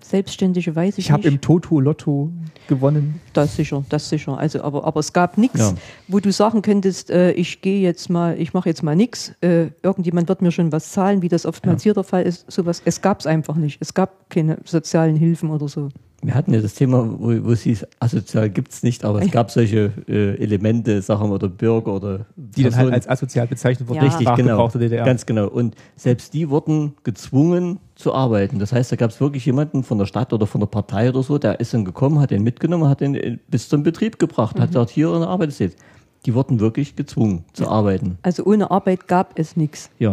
Selbstständige 0.00 0.76
weiß 0.76 0.98
ich, 0.98 1.06
Ich 1.06 1.10
habe 1.10 1.22
nicht. 1.22 1.32
im 1.32 1.40
Toto-Lotto 1.40 2.30
gewonnen. 2.68 3.20
Das 3.32 3.56
sicher, 3.56 3.82
das 3.88 4.10
sicher. 4.10 4.36
Also, 4.36 4.62
aber, 4.62 4.84
aber 4.84 5.00
es 5.00 5.12
gab 5.14 5.38
nichts, 5.38 5.58
Ja. 5.60 5.72
wo 6.06 6.18
du 6.20 6.30
sagen 6.32 6.60
könntest, 6.60 7.08
äh, 7.10 7.32
ich 7.32 7.62
gehe 7.62 7.80
jetzt 7.80 8.10
mal, 8.10 8.38
ich 8.38 8.52
mache 8.52 8.68
jetzt 8.68 8.82
mal 8.82 8.94
nichts. 8.94 9.32
Äh, 9.40 9.68
irgendjemand 9.82 10.28
wird 10.28 10.42
mir 10.42 10.50
schon 10.50 10.70
was 10.70 10.90
zahlen, 10.92 11.22
wie 11.22 11.28
das 11.28 11.46
oftmals 11.46 11.82
hier 11.82 11.94
der 11.94 12.04
Fall 12.04 12.24
ist. 12.24 12.50
Sowas, 12.50 12.82
es 12.84 13.00
gab 13.00 13.20
es 13.20 13.26
einfach 13.26 13.54
nicht. 13.56 13.78
Es 13.80 13.94
gab 13.94 14.28
keine 14.28 14.58
sozialen 14.64 15.16
Hilfen 15.16 15.48
oder 15.50 15.68
so. 15.68 15.88
Wir 16.24 16.34
hatten 16.34 16.54
ja 16.54 16.60
das 16.60 16.74
Thema, 16.74 17.04
wo, 17.18 17.44
wo 17.44 17.50
es 17.50 17.62
hieß, 17.62 17.84
asozial 17.98 18.48
gibt's 18.48 18.84
nicht, 18.84 19.04
aber 19.04 19.20
es 19.22 19.32
gab 19.32 19.50
solche 19.50 19.92
äh, 20.08 20.36
Elemente, 20.40 21.02
Sachen 21.02 21.32
oder 21.32 21.48
Bürger 21.48 21.94
oder 21.94 22.26
Die 22.36 22.62
dann 22.62 22.76
halt 22.76 22.92
als 22.92 23.08
asozial 23.08 23.48
bezeichnet 23.48 23.88
wurden. 23.88 23.98
Ja. 23.98 24.04
Richtig, 24.04 24.32
genau. 24.36 24.68
DDR. 24.68 25.04
Ganz 25.04 25.26
genau. 25.26 25.48
Und 25.48 25.74
selbst 25.96 26.32
die 26.32 26.48
wurden 26.48 26.94
gezwungen 27.02 27.80
zu 27.96 28.14
arbeiten. 28.14 28.60
Das 28.60 28.72
heißt, 28.72 28.92
da 28.92 28.96
gab 28.96 29.10
es 29.10 29.20
wirklich 29.20 29.44
jemanden 29.46 29.82
von 29.82 29.98
der 29.98 30.06
Stadt 30.06 30.32
oder 30.32 30.46
von 30.46 30.60
der 30.60 30.68
Partei 30.68 31.08
oder 31.08 31.24
so, 31.24 31.38
der 31.38 31.58
ist 31.58 31.74
dann 31.74 31.84
gekommen, 31.84 32.20
hat 32.20 32.30
den 32.30 32.44
mitgenommen, 32.44 32.88
hat 32.88 33.00
den 33.00 33.16
äh, 33.16 33.38
bis 33.48 33.68
zum 33.68 33.82
Betrieb 33.82 34.20
gebracht, 34.20 34.60
hat 34.60 34.68
gesagt, 34.68 34.90
hier 34.90 35.12
eine 35.12 35.26
Arbeit 35.26 35.58
jetzt. 35.58 35.76
Die 36.24 36.34
wurden 36.34 36.60
wirklich 36.60 36.94
gezwungen 36.94 37.44
zu 37.52 37.68
arbeiten. 37.68 38.16
Also 38.22 38.44
ohne 38.44 38.70
Arbeit 38.70 39.08
gab 39.08 39.36
es 39.38 39.56
nichts. 39.56 39.90
Ja. 39.98 40.12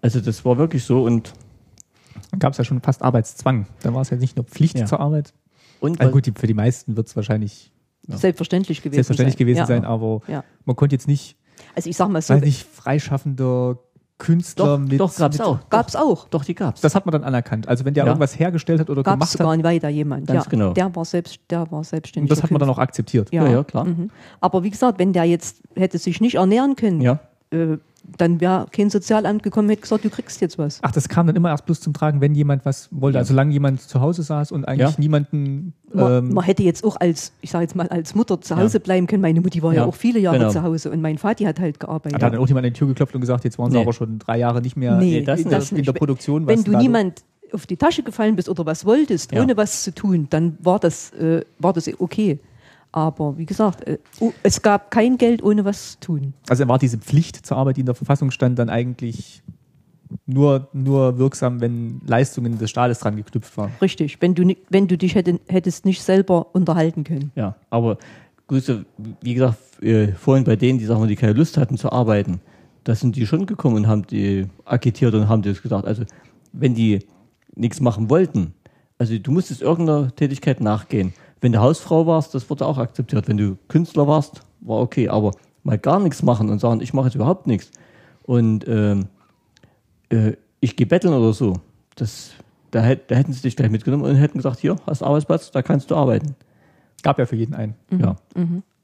Also 0.00 0.20
das 0.20 0.44
war 0.44 0.56
wirklich 0.56 0.84
so 0.84 1.02
und, 1.02 1.34
Dann 2.30 2.40
gab 2.40 2.52
es 2.52 2.58
ja 2.58 2.64
schon 2.64 2.80
fast 2.82 3.02
Arbeitszwang. 3.02 3.66
Dann 3.82 3.94
war 3.94 4.02
es 4.02 4.10
ja 4.10 4.16
nicht 4.16 4.36
nur 4.36 4.44
Pflicht 4.44 4.78
Ja. 4.78 4.86
zur 4.86 5.00
Arbeit. 5.00 5.32
und 5.80 6.00
Also 6.00 6.12
gut, 6.12 6.26
die, 6.26 6.32
für 6.32 6.46
die 6.46 6.54
meisten 6.54 6.96
wird 6.96 7.06
es 7.08 7.16
wahrscheinlich 7.16 7.72
Selbstverständlich 8.08 8.82
gewesen 8.82 8.94
selbstverständlich 9.04 9.34
sein. 9.34 9.38
gewesen 9.46 9.58
ja. 9.58 9.66
sein, 9.66 9.84
aber 9.84 10.22
Ja. 10.26 10.42
man 10.64 10.76
konnte 10.76 10.94
jetzt 10.94 11.06
nicht, 11.08 11.36
Also 11.74 11.90
ich 11.90 11.96
sag 11.96 12.08
mal 12.08 12.22
so, 12.22 12.34
weiß 12.34 12.42
nicht, 12.42 12.66
freischaffender 12.66 13.78
Künstler 14.18 14.64
doch, 14.66 14.78
mit. 14.78 14.98
doch 14.98 15.14
gab's 15.16 15.38
mit, 15.38 15.46
auch. 15.46 15.58
gab's 15.70 15.94
auch. 15.94 16.26
Doch, 16.28 16.44
die 16.44 16.54
gab's. 16.54 16.80
Das 16.80 16.94
hat 16.96 17.06
man 17.06 17.12
dann 17.12 17.22
anerkannt. 17.22 17.68
Also 17.68 17.84
wenn 17.84 17.94
der 17.94 18.02
Ja. 18.04 18.08
irgendwas 18.08 18.36
hergestellt 18.38 18.80
hat 18.80 18.90
oder 18.90 19.04
Gab 19.04 19.14
es 19.14 19.18
gemacht 19.18 19.30
sogar 19.32 19.48
hat, 19.52 19.58
in 19.58 19.64
Weida 19.64 19.88
jemand. 19.88 20.26
Ganz 20.26 20.44
ja, 20.46 20.50
genau. 20.50 20.72
Der 20.72 20.94
war 20.96 21.04
selbst, 21.04 21.38
der 21.50 21.70
war 21.70 21.84
selbstständig. 21.84 22.28
das 22.30 22.42
hat 22.42 22.50
man 22.50 22.58
dann 22.58 22.68
auch 22.70 22.78
akzeptiert. 22.78 23.32
Ja, 23.32 23.44
Ja, 23.44 23.50
ja, 23.52 23.64
klar. 23.64 23.84
Mhm. 23.84 24.10
Aber 24.40 24.64
wie 24.64 24.70
gesagt, 24.70 24.98
wenn 24.98 25.12
der 25.12 25.24
jetzt 25.24 25.62
hätte 25.76 25.98
sich 25.98 26.20
nicht 26.20 26.34
ernähren 26.34 26.74
können, 26.74 27.00
Ja. 27.00 27.20
äh, 27.52 27.76
dann 28.16 28.40
wäre 28.40 28.66
kein 28.72 28.90
Sozialamt 28.90 29.42
gekommen, 29.42 29.68
hätte 29.68 29.82
gesagt, 29.82 30.04
du 30.04 30.10
kriegst 30.10 30.40
jetzt 30.40 30.58
was. 30.58 30.78
Ach, 30.82 30.90
das 30.90 31.08
kam 31.08 31.26
dann 31.26 31.36
immer 31.36 31.50
erst 31.50 31.66
bloß 31.66 31.80
zum 31.80 31.92
Tragen, 31.92 32.20
wenn 32.20 32.34
jemand 32.34 32.64
was 32.64 32.88
wollte. 32.90 33.18
Also 33.18 33.28
solange 33.34 33.52
jemand 33.52 33.80
zu 33.82 34.00
Hause 34.00 34.22
saß 34.22 34.50
und 34.52 34.64
eigentlich 34.66 34.90
Ja. 34.90 34.94
niemanden. 34.98 35.74
Man, 35.92 36.12
Ähm, 36.12 36.34
man 36.34 36.44
hätte 36.44 36.62
jetzt 36.62 36.84
auch 36.84 36.96
als, 36.98 37.32
ich 37.42 37.50
sage 37.50 37.64
jetzt 37.64 37.76
mal, 37.76 37.88
als 37.88 38.14
Mutter 38.14 38.40
zu 38.40 38.56
Hause 38.56 38.80
bleiben 38.80 39.06
können. 39.06 39.22
Meine 39.22 39.40
Mutti 39.40 39.62
war 39.62 39.72
ja, 39.72 39.82
Ja, 39.82 39.86
auch 39.86 39.94
viele 39.94 40.18
Jahre 40.20 40.38
genau. 40.38 40.50
zu 40.50 40.62
Hause 40.62 40.90
und 40.90 41.00
mein 41.00 41.18
Vati 41.18 41.44
hat 41.44 41.60
halt 41.60 41.78
gearbeitet. 41.80 42.14
hat 42.22 42.32
dann 42.32 42.40
auch 42.40 42.48
jemand 42.48 42.66
an 42.66 42.72
die 42.72 42.78
Tür 42.78 42.88
geklopft 42.88 43.14
und 43.14 43.20
gesagt, 43.20 43.44
jetzt 43.44 43.58
waren 43.58 43.70
sie 43.70 43.76
Nee. 43.76 43.82
aber 43.82 43.92
schon 43.92 44.18
drei 44.18 44.38
Jahre 44.38 44.60
nicht 44.62 44.76
mehr 44.76 44.96
Nee, 44.96 45.18
in, 45.18 45.24
das 45.24 45.40
in, 45.40 45.50
der, 45.50 45.58
nicht. 45.60 45.72
in 45.72 45.84
der 45.84 45.92
Produktion. 45.92 46.46
Wenn 46.46 46.58
was 46.58 46.64
du 46.64 46.76
niemand 46.76 47.22
auf 47.52 47.66
die 47.66 47.76
Tasche 47.76 48.02
gefallen 48.02 48.36
bist 48.36 48.48
oder 48.48 48.66
was 48.66 48.84
wolltest, 48.84 49.32
Ja. 49.32 49.42
ohne 49.42 49.56
was 49.56 49.82
zu 49.84 49.94
tun, 49.94 50.26
dann 50.30 50.58
war 50.62 50.78
das, 50.78 51.12
äh, 51.12 51.42
war 51.58 51.72
das 51.72 51.88
okay. 52.00 52.38
Aber 52.92 53.36
wie 53.36 53.46
gesagt, 53.46 53.86
äh, 53.86 53.98
es 54.42 54.62
gab 54.62 54.90
kein 54.90 55.18
Geld 55.18 55.42
ohne 55.42 55.64
was 55.64 55.92
zu 55.92 56.00
tun. 56.00 56.34
Also 56.48 56.66
war 56.68 56.78
diese 56.78 56.98
Pflicht 56.98 57.44
zur 57.46 57.56
Arbeit, 57.56 57.76
die 57.76 57.80
in 57.80 57.86
der 57.86 57.94
Verfassung 57.94 58.30
stand, 58.30 58.58
dann 58.58 58.70
eigentlich 58.70 59.42
nur, 60.26 60.68
nur 60.72 61.18
wirksam, 61.18 61.60
wenn 61.60 62.00
Leistungen 62.06 62.58
des 62.58 62.70
Staates 62.70 63.00
dran 63.00 63.16
geknüpft 63.16 63.56
waren. 63.56 63.72
Richtig. 63.82 64.20
Wenn 64.20 64.34
du, 64.34 64.54
wenn 64.70 64.88
du 64.88 64.96
dich 64.96 65.14
hätte, 65.14 65.38
hättest 65.48 65.84
nicht 65.84 66.02
selber 66.02 66.54
unterhalten 66.54 67.04
können. 67.04 67.30
Ja, 67.34 67.56
aber 67.70 67.98
so, 68.50 68.80
wie 69.20 69.34
gesagt, 69.34 69.58
äh, 69.82 70.12
vorhin 70.12 70.44
bei 70.44 70.56
denen, 70.56 70.78
die 70.78 70.86
sagen, 70.86 71.06
die 71.06 71.16
keine 71.16 71.34
Lust 71.34 71.58
hatten 71.58 71.76
zu 71.76 71.92
arbeiten, 71.92 72.40
da 72.84 72.94
sind 72.94 73.16
die 73.16 73.26
schon 73.26 73.44
gekommen 73.44 73.76
und 73.76 73.86
haben 73.86 74.06
die 74.06 74.46
agitiert 74.64 75.14
und 75.14 75.28
haben 75.28 75.42
das 75.42 75.60
gesagt. 75.60 75.84
Also 75.84 76.04
wenn 76.52 76.74
die 76.74 77.00
nichts 77.54 77.80
machen 77.80 78.08
wollten, 78.08 78.54
also 78.96 79.16
du 79.18 79.30
musstest 79.30 79.62
irgendeiner 79.62 80.14
Tätigkeit 80.14 80.60
nachgehen. 80.60 81.12
Wenn 81.40 81.52
du 81.52 81.60
Hausfrau 81.60 82.06
warst, 82.06 82.34
das 82.34 82.48
wurde 82.50 82.66
auch 82.66 82.78
akzeptiert. 82.78 83.28
Wenn 83.28 83.36
du 83.36 83.56
Künstler 83.68 84.06
warst, 84.06 84.42
war 84.60 84.78
okay. 84.78 85.08
Aber 85.08 85.32
mal 85.62 85.78
gar 85.78 86.00
nichts 86.00 86.22
machen 86.22 86.50
und 86.50 86.58
sagen, 86.58 86.80
ich 86.80 86.92
mache 86.92 87.06
jetzt 87.06 87.14
überhaupt 87.14 87.46
nichts 87.46 87.70
und 88.22 88.66
ähm, 88.68 89.06
äh, 90.10 90.32
ich 90.60 90.76
gehe 90.76 90.86
betteln 90.86 91.14
oder 91.14 91.32
so, 91.32 91.54
das, 91.94 92.30
da, 92.70 92.80
hätt, 92.80 93.10
da 93.10 93.14
hätten 93.14 93.32
sie 93.32 93.42
dich 93.42 93.56
gleich 93.56 93.70
mitgenommen 93.70 94.04
und 94.04 94.16
hätten 94.16 94.38
gesagt, 94.38 94.58
hier, 94.58 94.76
hast 94.86 95.02
Arbeitsplatz, 95.02 95.50
da 95.50 95.62
kannst 95.62 95.90
du 95.90 95.96
arbeiten. 95.96 96.34
Gab 97.02 97.18
ja 97.18 97.26
für 97.26 97.36
jeden 97.36 97.54
einen. 97.54 97.74
Ja. 98.00 98.16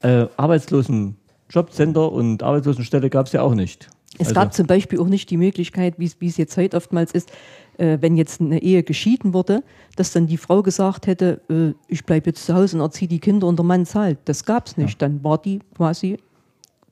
Äh, 0.01 0.29
Arbeitslosen 0.37 1.17
Jobcenter 1.51 2.11
und 2.11 2.43
Arbeitslosenstelle 2.43 3.11
gab 3.11 3.27
es 3.27 3.33
ja 3.33 3.43
auch 3.43 3.55
nicht. 3.55 3.89
Es 4.19 4.29
Also, 4.29 4.35
gab 4.35 4.55
zum 4.55 4.67
Beispiel 4.67 5.01
auch 5.01 5.09
nicht 5.09 5.31
die 5.31 5.37
Möglichkeit, 5.37 5.95
wie 5.99 6.05
es- 6.27 6.37
jetzt 6.37 6.57
heute 6.57 6.77
oftmals 6.77 7.13
ist, 7.13 7.33
äh, 7.79 7.99
wenn 8.01 8.17
jetzt 8.17 8.41
eine 8.41 8.63
Ehe 8.63 8.83
geschieden 8.83 9.35
wurde, 9.35 9.63
dass 9.97 10.13
dann 10.13 10.27
die 10.27 10.37
Frau 10.37 10.63
gesagt 10.63 11.07
hätte, 11.07 11.41
äh, 11.51 11.73
ich 11.89 12.05
bleibe 12.05 12.31
jetzt 12.31 12.47
zu 12.47 12.55
Hause 12.55 12.77
und 12.77 12.83
erziehe 12.83 13.09
die 13.09 13.19
Kinder 13.19 13.47
und 13.49 13.59
der 13.59 13.65
Mann 13.65 13.87
zahlt. 13.87 14.19
Das 14.27 14.45
gab 14.45 14.67
es 14.67 14.77
nicht. 14.77 15.03
Dann 15.03 15.23
war 15.25 15.39
die 15.39 15.59
quasi 15.77 16.19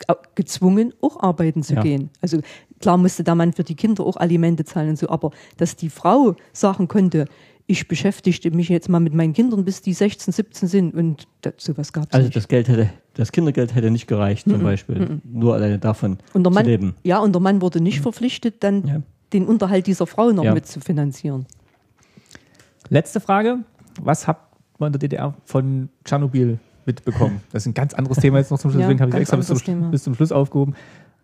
au- 0.08 0.14
gezwungen, 0.34 0.92
auch 1.00 1.20
arbeiten 1.20 1.62
zu 1.62 1.74
Ja. 1.74 1.82
gehen. 1.82 2.10
Also 2.20 2.40
klar 2.80 2.96
musste 2.96 3.22
der 3.22 3.36
Mann 3.36 3.52
für 3.52 3.62
die 3.62 3.76
Kinder 3.76 4.04
auch 4.04 4.16
Alimente 4.16 4.64
zahlen 4.64 4.90
und 4.90 4.98
so, 4.98 5.08
aber 5.08 5.30
dass 5.58 5.76
die 5.76 5.90
Frau 5.90 6.34
sagen 6.52 6.88
konnte, 6.88 7.26
ich 7.72 7.88
beschäftigte 7.88 8.50
mich 8.50 8.68
jetzt 8.68 8.90
mal 8.90 9.00
mit 9.00 9.14
meinen 9.14 9.32
Kindern, 9.32 9.64
bis 9.64 9.80
die 9.80 9.94
16, 9.94 10.30
17 10.32 10.68
sind 10.68 10.94
und 10.94 11.26
das, 11.40 11.54
sowas 11.56 11.92
gab 11.94 12.04
es 12.04 12.12
also 12.12 12.26
nicht. 12.26 12.36
das 12.36 12.46
Geld 12.46 12.68
hätte, 12.68 12.90
das 13.14 13.32
Kindergeld 13.32 13.74
hätte 13.74 13.90
nicht 13.90 14.06
gereicht, 14.06 14.46
zum 14.48 14.62
Beispiel. 14.62 15.20
Nur 15.24 15.54
alleine 15.54 15.78
davon 15.78 16.18
Und 16.34 16.44
der 16.44 16.52
zu 16.52 16.54
Mann, 16.54 16.66
leben. 16.66 16.94
ja, 17.02 17.18
und 17.18 17.32
der 17.34 17.40
Mann 17.40 17.62
wurde 17.62 17.80
nicht 17.80 18.00
verpflichtet, 18.00 18.62
dann 18.62 18.86
Ja. 18.86 19.02
den 19.32 19.46
Unterhalt 19.46 19.86
dieser 19.86 20.06
Frau 20.06 20.32
noch 20.32 20.44
Ja. 20.44 20.52
mitzufinanzieren. 20.52 21.46
Letzte 22.90 23.20
Frage. 23.20 23.58
Was 24.02 24.26
hat 24.26 24.38
man 24.78 24.88
in 24.88 24.92
der 24.92 25.00
DDR 25.00 25.34
von 25.46 25.88
Tschernobyl 26.04 26.58
mitbekommen? 26.84 27.40
Das 27.52 27.62
ist 27.62 27.68
ein 27.68 27.74
ganz 27.74 27.94
anderes 27.94 28.18
Thema 28.18 28.38
jetzt 28.38 28.50
noch 28.50 28.58
zum 28.58 28.70
Schluss, 28.70 28.82
Ja, 28.82 28.88
deswegen 28.88 29.00
habe 29.00 29.10
ich 29.12 29.16
extra 29.16 29.36
bis 29.38 29.46
zum, 29.46 29.90
bis 29.90 30.02
zum 30.02 30.14
Schluss 30.14 30.30
aufgehoben. 30.32 30.74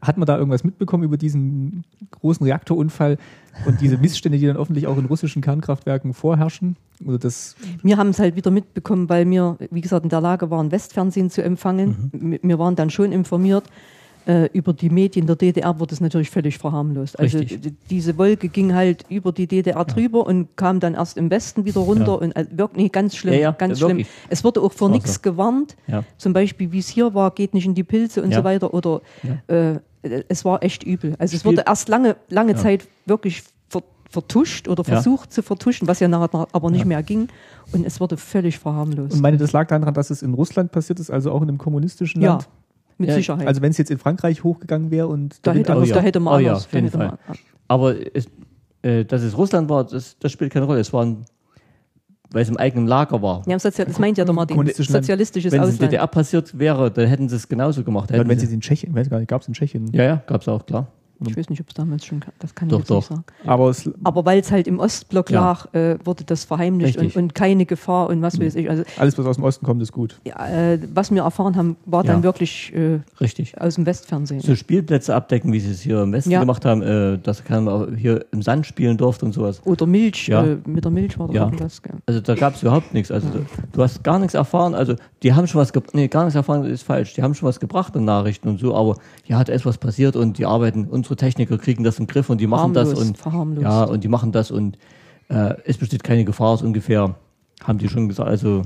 Hat 0.01 0.17
man 0.17 0.27
da 0.27 0.39
irgendwas 0.39 0.63
mitbekommen 0.63 1.03
über 1.03 1.17
diesen 1.17 1.85
großen 2.13 2.47
Reaktorunfall 2.47 3.19
und 3.67 3.81
diese 3.81 3.99
Missstände, 4.01 4.39
die 4.39 4.47
dann 4.47 4.57
offentlich 4.57 4.87
auch 4.87 4.97
in 4.97 5.07
russischen 5.07 5.43
Kernkraftwerken 5.43 6.15
vorherrschen? 6.15 6.77
Oder 7.05 7.19
das 7.19 7.57
Wir 7.83 7.97
haben 7.97 8.11
es 8.11 8.19
halt 8.21 8.37
wieder 8.37 8.51
mitbekommen, 8.53 9.09
weil 9.09 9.29
wir, 9.29 9.57
wie 9.71 9.81
gesagt, 9.81 10.05
in 10.05 10.11
der 10.11 10.21
Lage 10.21 10.51
waren, 10.51 10.71
Westfernsehen 10.71 11.31
zu 11.31 11.43
empfangen. 11.43 12.11
Mhm. 12.13 12.39
Wir 12.43 12.59
waren 12.59 12.77
dann 12.77 12.91
schon 12.91 13.11
informiert. 13.13 13.65
Äh, 14.27 14.51
über 14.53 14.75
die 14.75 14.91
Medien 14.91 15.27
der 15.27 15.37
DDR 15.37 15.81
wurde 15.81 15.95
es 15.95 16.03
natürlich 16.03 16.29
völlig 16.29 16.59
verharmlost. 16.59 17.19
Also 17.19 17.39
Richtig. 17.39 17.73
diese 17.89 18.19
Wolke 18.19 18.49
ging 18.51 18.75
halt 18.75 19.07
über 19.09 19.33
die 19.33 19.47
DDR 19.47 19.83
drüber 19.87 20.27
und 20.27 20.55
kam 20.55 20.81
dann 20.81 20.93
erst 20.95 21.17
im 21.17 21.31
Westen 21.31 21.65
wieder 21.65 21.81
runter 21.81 22.05
Ja. 22.13 22.13
und 22.19 22.37
äh, 22.37 22.45
wirklich 22.51 22.93
ganz 22.93 23.17
schlimm, 23.17 23.33
Ja, 23.35 23.41
ja, 23.41 23.51
ganz 23.53 23.81
wirklich. 23.81 24.07
schlimm. 24.07 24.27
Es 24.29 24.45
wurde 24.45 24.61
auch 24.61 24.73
vor 24.73 24.91
nichts 24.91 25.15
so. 25.15 25.21
gewarnt. 25.23 25.77
Ja. 25.87 26.05
Zum 26.19 26.35
Beispiel, 26.35 26.71
wie 26.73 26.81
es 26.81 26.89
hier 26.89 27.15
war, 27.15 27.31
geht 27.31 27.55
nicht 27.55 27.65
in 27.65 27.75
die 27.75 27.85
Pilze 27.85 28.23
und 28.23 28.33
Ja. 28.33 28.39
so 28.39 28.45
weiter. 28.45 28.75
Oder 28.75 29.01
äh, 29.47 29.77
es 30.03 30.45
war 30.45 30.63
echt 30.63 30.83
übel. 30.85 31.15
Also 31.19 31.37
es 31.37 31.45
wurde 31.45 31.65
erst 31.67 31.89
lange, 31.89 32.17
lange 32.29 32.55
Zeit 32.57 32.87
wirklich 33.07 33.43
ver 33.69 33.83
vertuscht 34.11 34.69
oder 34.69 34.83
Ja. 34.85 34.95
versucht 34.95 35.33
zu 35.33 35.43
vertuschen, 35.43 35.87
was 35.89 36.01
ja 36.01 36.09
nachher 36.09 36.47
aber 36.53 36.71
nicht 36.71 36.85
mehr 36.87 37.03
ging. 37.03 37.29
Und 37.73 37.85
es 37.85 38.01
wurde 38.01 38.17
völlig 38.17 38.59
verharmlost. 38.59 39.15
Und 39.15 39.21
meine, 39.21 39.37
das 39.37 39.53
lag 39.53 39.67
daran, 39.69 39.93
dass 39.93 40.11
es 40.11 40.23
in 40.23 40.33
Russland 40.35 40.73
passiert 40.73 40.99
ist, 41.01 41.11
also 41.11 41.31
auch 41.33 41.43
in 41.43 41.49
einem 41.49 41.59
kommunistischen 41.59 42.23
ja, 42.23 42.31
Land. 42.33 42.49
mit 42.97 43.11
Ja, 43.11 43.15
Sicherheit. 43.17 43.47
Also 43.47 43.61
wenn 43.61 43.71
es 43.71 43.79
jetzt 43.79 43.91
in 43.91 43.99
Frankreich 43.99 44.43
hochgegangen 44.45 44.91
wäre 44.91 45.09
und 45.09 45.47
da, 45.47 45.53
hätte, 45.53 45.77
Oh 45.77 45.83
ja. 45.83 45.95
da 45.97 46.01
hätte 46.01 46.21
man 46.21 46.35
Oh 46.35 46.39
ja, 46.39 46.49
anders. 46.53 46.65
auf 46.65 46.71
da 46.71 46.79
jeden 46.79 46.91
Fall. 46.91 47.19
Aber 47.69 47.95
es, 48.17 48.27
äh, 48.83 49.05
dass 49.05 49.23
es 49.23 49.37
Russland 49.37 49.69
war, 49.69 49.85
das, 49.85 50.17
das 50.19 50.33
spielt 50.33 50.53
keine 50.53 50.65
Rolle. 50.65 50.81
Es 50.81 50.93
war 50.93 51.05
ein, 51.05 51.25
weil 52.31 52.43
es 52.43 52.49
im 52.49 52.57
eigenen 52.57 52.87
Lager 52.87 53.23
war. 53.23 53.43
Ja, 53.47 53.57
das 53.57 53.99
meint 53.99 54.19
ja 54.19 54.25
der 54.25 54.35
Martin. 54.35 54.67
Sozialistisches 54.67 55.53
Wenn 55.53 55.63
es 55.63 55.69
in 55.69 55.75
Ausland. 55.75 55.93
DDR 55.93 56.07
passiert 56.07 56.59
wäre, 56.59 56.91
dann 56.91 57.07
hätten 57.07 57.29
sie 57.29 57.37
es 57.37 57.49
genauso 57.49 57.85
gemacht. 57.85 58.11
Ja, 58.11 58.27
wenn 58.27 58.39
sie, 58.39 58.47
sie 58.47 58.55
in 58.55 58.61
Tschechien, 58.61 58.95
weiß 58.95 59.09
gar 59.09 59.19
nicht, 59.19 59.29
gab 59.29 59.43
es 59.43 59.49
in 59.49 59.55
Tschechien. 59.55 59.91
ja, 59.93 60.05
ja, 60.05 60.23
gab 60.27 60.43
es 60.43 60.49
auch, 60.49 60.65
klar. 60.67 60.89
Ich 61.27 61.37
weiß 61.37 61.51
nicht, 61.51 61.61
ob 61.61 61.69
es 61.69 61.75
damals 61.75 62.05
schon, 62.05 62.25
das 62.39 62.55
kann 62.55 62.69
Doch, 62.69 62.79
ich 62.79 62.83
jetzt 62.85 62.91
nicht 62.91 63.11
doch. 63.11 63.17
sagen. 63.17 63.25
Aber 63.47 63.73
Aber 64.05 64.25
weil 64.25 64.39
es 64.41 64.53
halt 64.53 64.67
im 64.69 64.79
Ostblock 64.79 65.31
Ja. 65.31 65.41
lag, 65.41 65.75
äh, 65.75 65.99
wurde 66.05 66.23
das 66.25 66.45
verheimlicht 66.45 66.97
und, 66.99 67.17
und 67.17 67.35
keine 67.35 67.67
Gefahr 67.67 68.09
und 68.09 68.23
was 68.23 68.39
weiß 68.41 68.55
ich. 68.55 68.71
Also 68.71 68.85
alles, 68.99 69.19
was 69.19 69.27
aus 69.27 69.37
dem 69.37 69.45
Osten 69.45 69.67
kommt, 69.67 69.83
ist 69.83 69.93
gut. 69.93 70.21
ja, 70.25 70.49
äh, 70.49 70.79
was 70.95 71.11
wir 71.11 71.23
erfahren 71.23 71.57
haben, 71.57 71.77
war 71.87 72.05
dann 72.05 72.19
Ja. 72.19 72.23
wirklich 72.23 72.73
äh, 72.75 73.01
Richtig. 73.21 73.61
aus 73.61 73.75
dem 73.75 73.87
Westfernsehen. 73.87 74.41
So 74.41 74.55
Spielplätze 74.55 75.15
abdecken, 75.15 75.53
wie 75.53 75.61
sie 75.61 75.73
es 75.73 75.81
hier 75.81 76.03
im 76.03 76.13
Westen 76.13 76.31
Ja. 76.31 76.41
gemacht 76.41 76.65
haben, 76.65 76.83
äh, 76.83 77.19
dass 77.19 77.43
keiner 77.43 77.89
hier 77.97 78.25
im 78.31 78.43
Sand 78.43 78.67
spielen 78.67 78.97
durfte 78.97 79.25
und 79.27 79.33
sowas. 79.33 79.61
Oder 79.65 79.87
Milch, 79.87 80.29
Ja. 80.29 80.45
äh, 80.45 80.59
mit 80.67 80.85
der 80.85 80.93
Milch 80.93 81.19
war 81.19 81.27
da 81.29 81.33
Ja. 81.35 81.45
irgendwas. 81.47 81.83
Gell? 81.83 81.95
Also 82.07 82.21
da 82.21 82.35
gab 82.37 82.55
es 82.55 82.63
überhaupt 82.63 82.95
nichts. 82.95 83.11
Also 83.11 83.29
du, 83.31 83.45
du 83.73 83.83
hast 83.83 84.05
gar 84.05 84.19
nichts 84.19 84.35
erfahren. 84.35 84.75
Also 84.75 84.95
die 85.23 85.33
haben 85.33 85.47
schon 85.47 85.61
was 85.61 85.73
gebracht. 85.73 85.95
Nee, 85.95 86.09
gar 86.09 86.25
nichts 86.25 86.37
erfahren 86.37 86.65
ist 86.65 86.83
falsch. 86.83 87.15
Die 87.15 87.23
haben 87.23 87.35
schon 87.35 87.49
was 87.49 87.59
gebracht 87.59 87.97
in 87.97 88.05
Nachrichten 88.05 88.49
und 88.49 88.61
so, 88.61 88.75
aber 88.75 88.97
ja, 89.27 89.43
da 89.43 89.53
ist 89.53 89.67
was 89.67 89.79
passiert 89.79 90.15
und 90.17 90.39
die 90.39 90.47
arbeiten, 90.47 90.87
unsere 91.09 91.17
Techniker 91.17 91.57
kriegen 91.57 91.85
das 91.85 91.99
im 91.99 92.07
Griff 92.07 92.29
und 92.29 92.41
die 92.41 92.47
machen 92.47 92.75
das 92.75 92.93
und 92.93 93.17
verharmlost. 93.17 93.63
ja, 93.63 93.85
und 93.85 94.05
die 94.05 94.09
machen 94.09 94.31
das 94.33 94.51
und 94.51 94.77
äh, 95.29 95.55
es 95.65 95.79
besteht 95.79 96.05
keine 96.05 96.25
Gefahr, 96.25 96.57
so 96.57 96.67
ungefähr. 96.67 97.15
Haben 97.65 97.79
die 97.79 97.89
schon 97.89 98.09
gesagt. 98.09 98.29
Also 98.29 98.63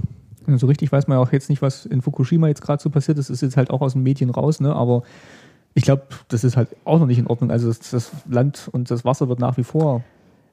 so 0.46 0.66
richtig 0.66 0.92
weiß 0.92 1.06
man 1.06 1.16
ja 1.16 1.22
auch 1.22 1.32
jetzt 1.32 1.48
nicht, 1.48 1.62
was 1.62 1.86
in 1.86 2.02
Fukushima 2.02 2.48
jetzt 2.48 2.60
gerade 2.60 2.82
so 2.82 2.90
passiert 2.90 3.16
ist. 3.16 3.30
ist 3.30 3.40
jetzt 3.40 3.56
halt 3.56 3.70
auch 3.70 3.80
aus 3.80 3.94
den 3.94 4.02
Medien 4.02 4.28
raus, 4.28 4.60
ne? 4.60 4.74
Aber 4.74 5.02
ich 5.72 5.84
glaube, 5.84 6.02
das 6.28 6.44
ist 6.44 6.56
halt 6.56 6.68
auch 6.84 6.98
noch 6.98 7.06
nicht 7.06 7.18
in 7.18 7.26
Ordnung. 7.26 7.50
Also 7.50 7.68
das, 7.68 7.78
das 7.90 8.10
Land 8.28 8.68
und 8.70 8.90
das 8.90 9.04
Wasser 9.04 9.28
wird 9.28 9.38
nach 9.38 9.56
wie 9.56 9.64
vor 9.64 10.02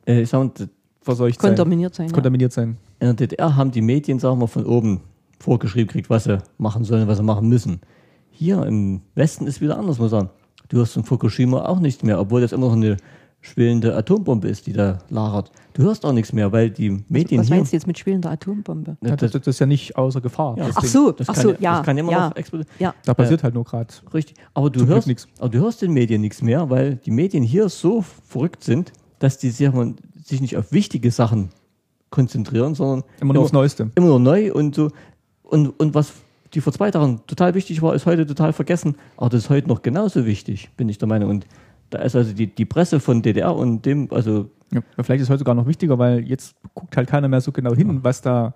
äh, 0.05 0.21
ich 0.21 0.29
sag 0.29 0.39
mal, 0.39 0.69
verseucht 1.01 1.41
sein, 1.41 1.51
Kontaminiert 1.51 1.95
sein. 1.95 2.07
Ja. 2.07 2.13
kontaminiert 2.13 2.53
sein. 2.53 2.77
in 2.99 3.07
der 3.07 3.13
DDR 3.13 3.55
haben 3.55 3.71
die 3.71 3.81
Medien, 3.81 4.19
sagen 4.19 4.39
wir, 4.39 4.47
von 4.47 4.65
oben 4.65 5.01
vorgeschrieben 5.39 5.87
gekriegt, 5.87 6.09
was 6.09 6.25
sie 6.25 6.37
machen 6.57 6.83
sollen, 6.83 7.07
was 7.07 7.17
sie 7.17 7.23
machen 7.23 7.47
müssen. 7.49 7.81
Hier 8.31 8.65
im 8.65 9.01
Westen 9.15 9.47
ist 9.47 9.61
wieder 9.61 9.77
anders, 9.77 9.99
muss 9.99 10.11
man 10.11 10.21
sagen. 10.21 10.29
Du 10.70 10.78
hörst 10.78 10.93
von 10.93 11.03
Fukushima 11.03 11.65
auch 11.65 11.80
nichts 11.80 12.03
mehr, 12.03 12.20
obwohl 12.20 12.41
das 12.41 12.51
immer 12.51 12.67
noch 12.67 12.76
eine 12.76 12.97
schwelende 13.41 13.95
Atombombe 13.95 14.47
ist, 14.47 14.67
die 14.67 14.74
da 14.74 14.99
lagert. 15.09 15.51
Du 15.74 15.84
hörst 15.84 16.05
auch 16.05 16.11
nichts 16.11 16.34
mehr, 16.34 16.51
weil 16.51 16.70
die 16.70 17.03
Medien 17.07 17.41
was 17.41 17.49
meinst 17.49 17.72
du 17.72 17.78
jetzt 17.78 17.88
mit 17.88 17.97
spielender 17.97 18.30
Atombombe? 18.32 18.97
Ja, 19.01 19.15
das, 19.15 19.32
das 19.32 19.47
ist 19.47 19.59
ja 19.59 19.65
nicht 19.65 19.95
außer 19.95 20.22
Gefahr. 20.22 20.57
Ja. 20.57 20.67
Das 20.67 20.78
Ach 20.78 20.84
so, 20.84 21.11
das 21.11 21.30
ach 21.30 21.34
kann, 21.34 21.43
so, 21.43 21.53
ja. 21.59 21.78
Das 21.78 21.86
kann 21.86 21.97
immer 21.97 22.11
ja, 22.11 22.30
noch 22.30 22.36
explodieren. 22.36 22.72
ja. 22.80 22.93
Da 23.05 23.13
passiert 23.13 23.43
halt 23.43 23.53
nur 23.53 23.63
gerade. 23.63 23.88
Richtig. 24.13 24.36
Aber 24.53 24.70
du 24.70 24.86
hörst, 24.86 25.09
aber 25.39 25.49
du 25.49 25.59
hörst 25.59 25.82
den 25.82 25.91
Medien 25.91 26.22
nichts 26.22 26.41
mehr, 26.41 26.70
weil 26.70 26.97
die 26.97 27.11
Medien 27.11 27.43
hier 27.43 27.70
so 27.70 28.03
verrückt 28.28 28.63
sind, 28.63 28.91
dass 29.20 29.38
die 29.38 29.49
sich, 29.49 29.70
sich 30.24 30.41
nicht 30.41 30.57
auf 30.57 30.72
wichtige 30.72 31.09
Sachen 31.11 31.49
konzentrieren, 32.09 32.76
sondern 32.76 33.03
Immer 33.22 33.34
nur 33.34 33.43
aufs 33.43 33.53
Neueste. 33.53 33.89
immer 33.95 34.07
nur 34.07 34.20
neu 34.20 34.53
und 34.53 34.76
so. 34.76 34.91
Und, 35.43 35.80
und 35.80 35.95
was 35.95 36.11
die 36.54 36.62
vor 36.62 36.74
zwei 36.74 36.91
Tagen 36.91 37.22
total 37.28 37.54
wichtig 37.54 37.82
war, 37.82 37.93
ist 37.93 38.06
heute 38.06 38.26
total 38.26 38.54
vergessen. 38.54 38.95
Aber 39.18 39.30
das 39.30 39.43
ist 39.43 39.50
heute 39.50 39.68
noch 39.68 39.82
genauso 39.82 40.26
wichtig, 40.26 40.70
bin 40.78 40.89
ich 40.89 40.97
der 40.97 41.08
Meinung. 41.08 41.30
Und 41.30 41.45
da 41.89 42.00
ist 42.00 42.16
also 42.16 42.34
die, 42.34 42.47
die 42.47 42.66
Presse 42.66 43.00
von 43.00 43.22
DDR 43.22 43.56
und 43.56 43.86
dem, 43.86 44.08
also 44.12 44.50
Ja, 44.72 44.82
vielleicht 45.02 45.22
ist 45.22 45.28
es 45.28 45.30
heute 45.30 45.39
sogar 45.39 45.56
noch 45.56 45.68
wichtiger, 45.68 45.97
weil 46.00 46.28
jetzt 46.28 46.56
guckt 46.74 46.95
halt 46.97 47.10
keiner 47.10 47.28
mehr 47.28 47.41
so 47.41 47.52
genau 47.52 47.74
hin, 47.74 48.00
was 48.04 48.22
da, 48.22 48.54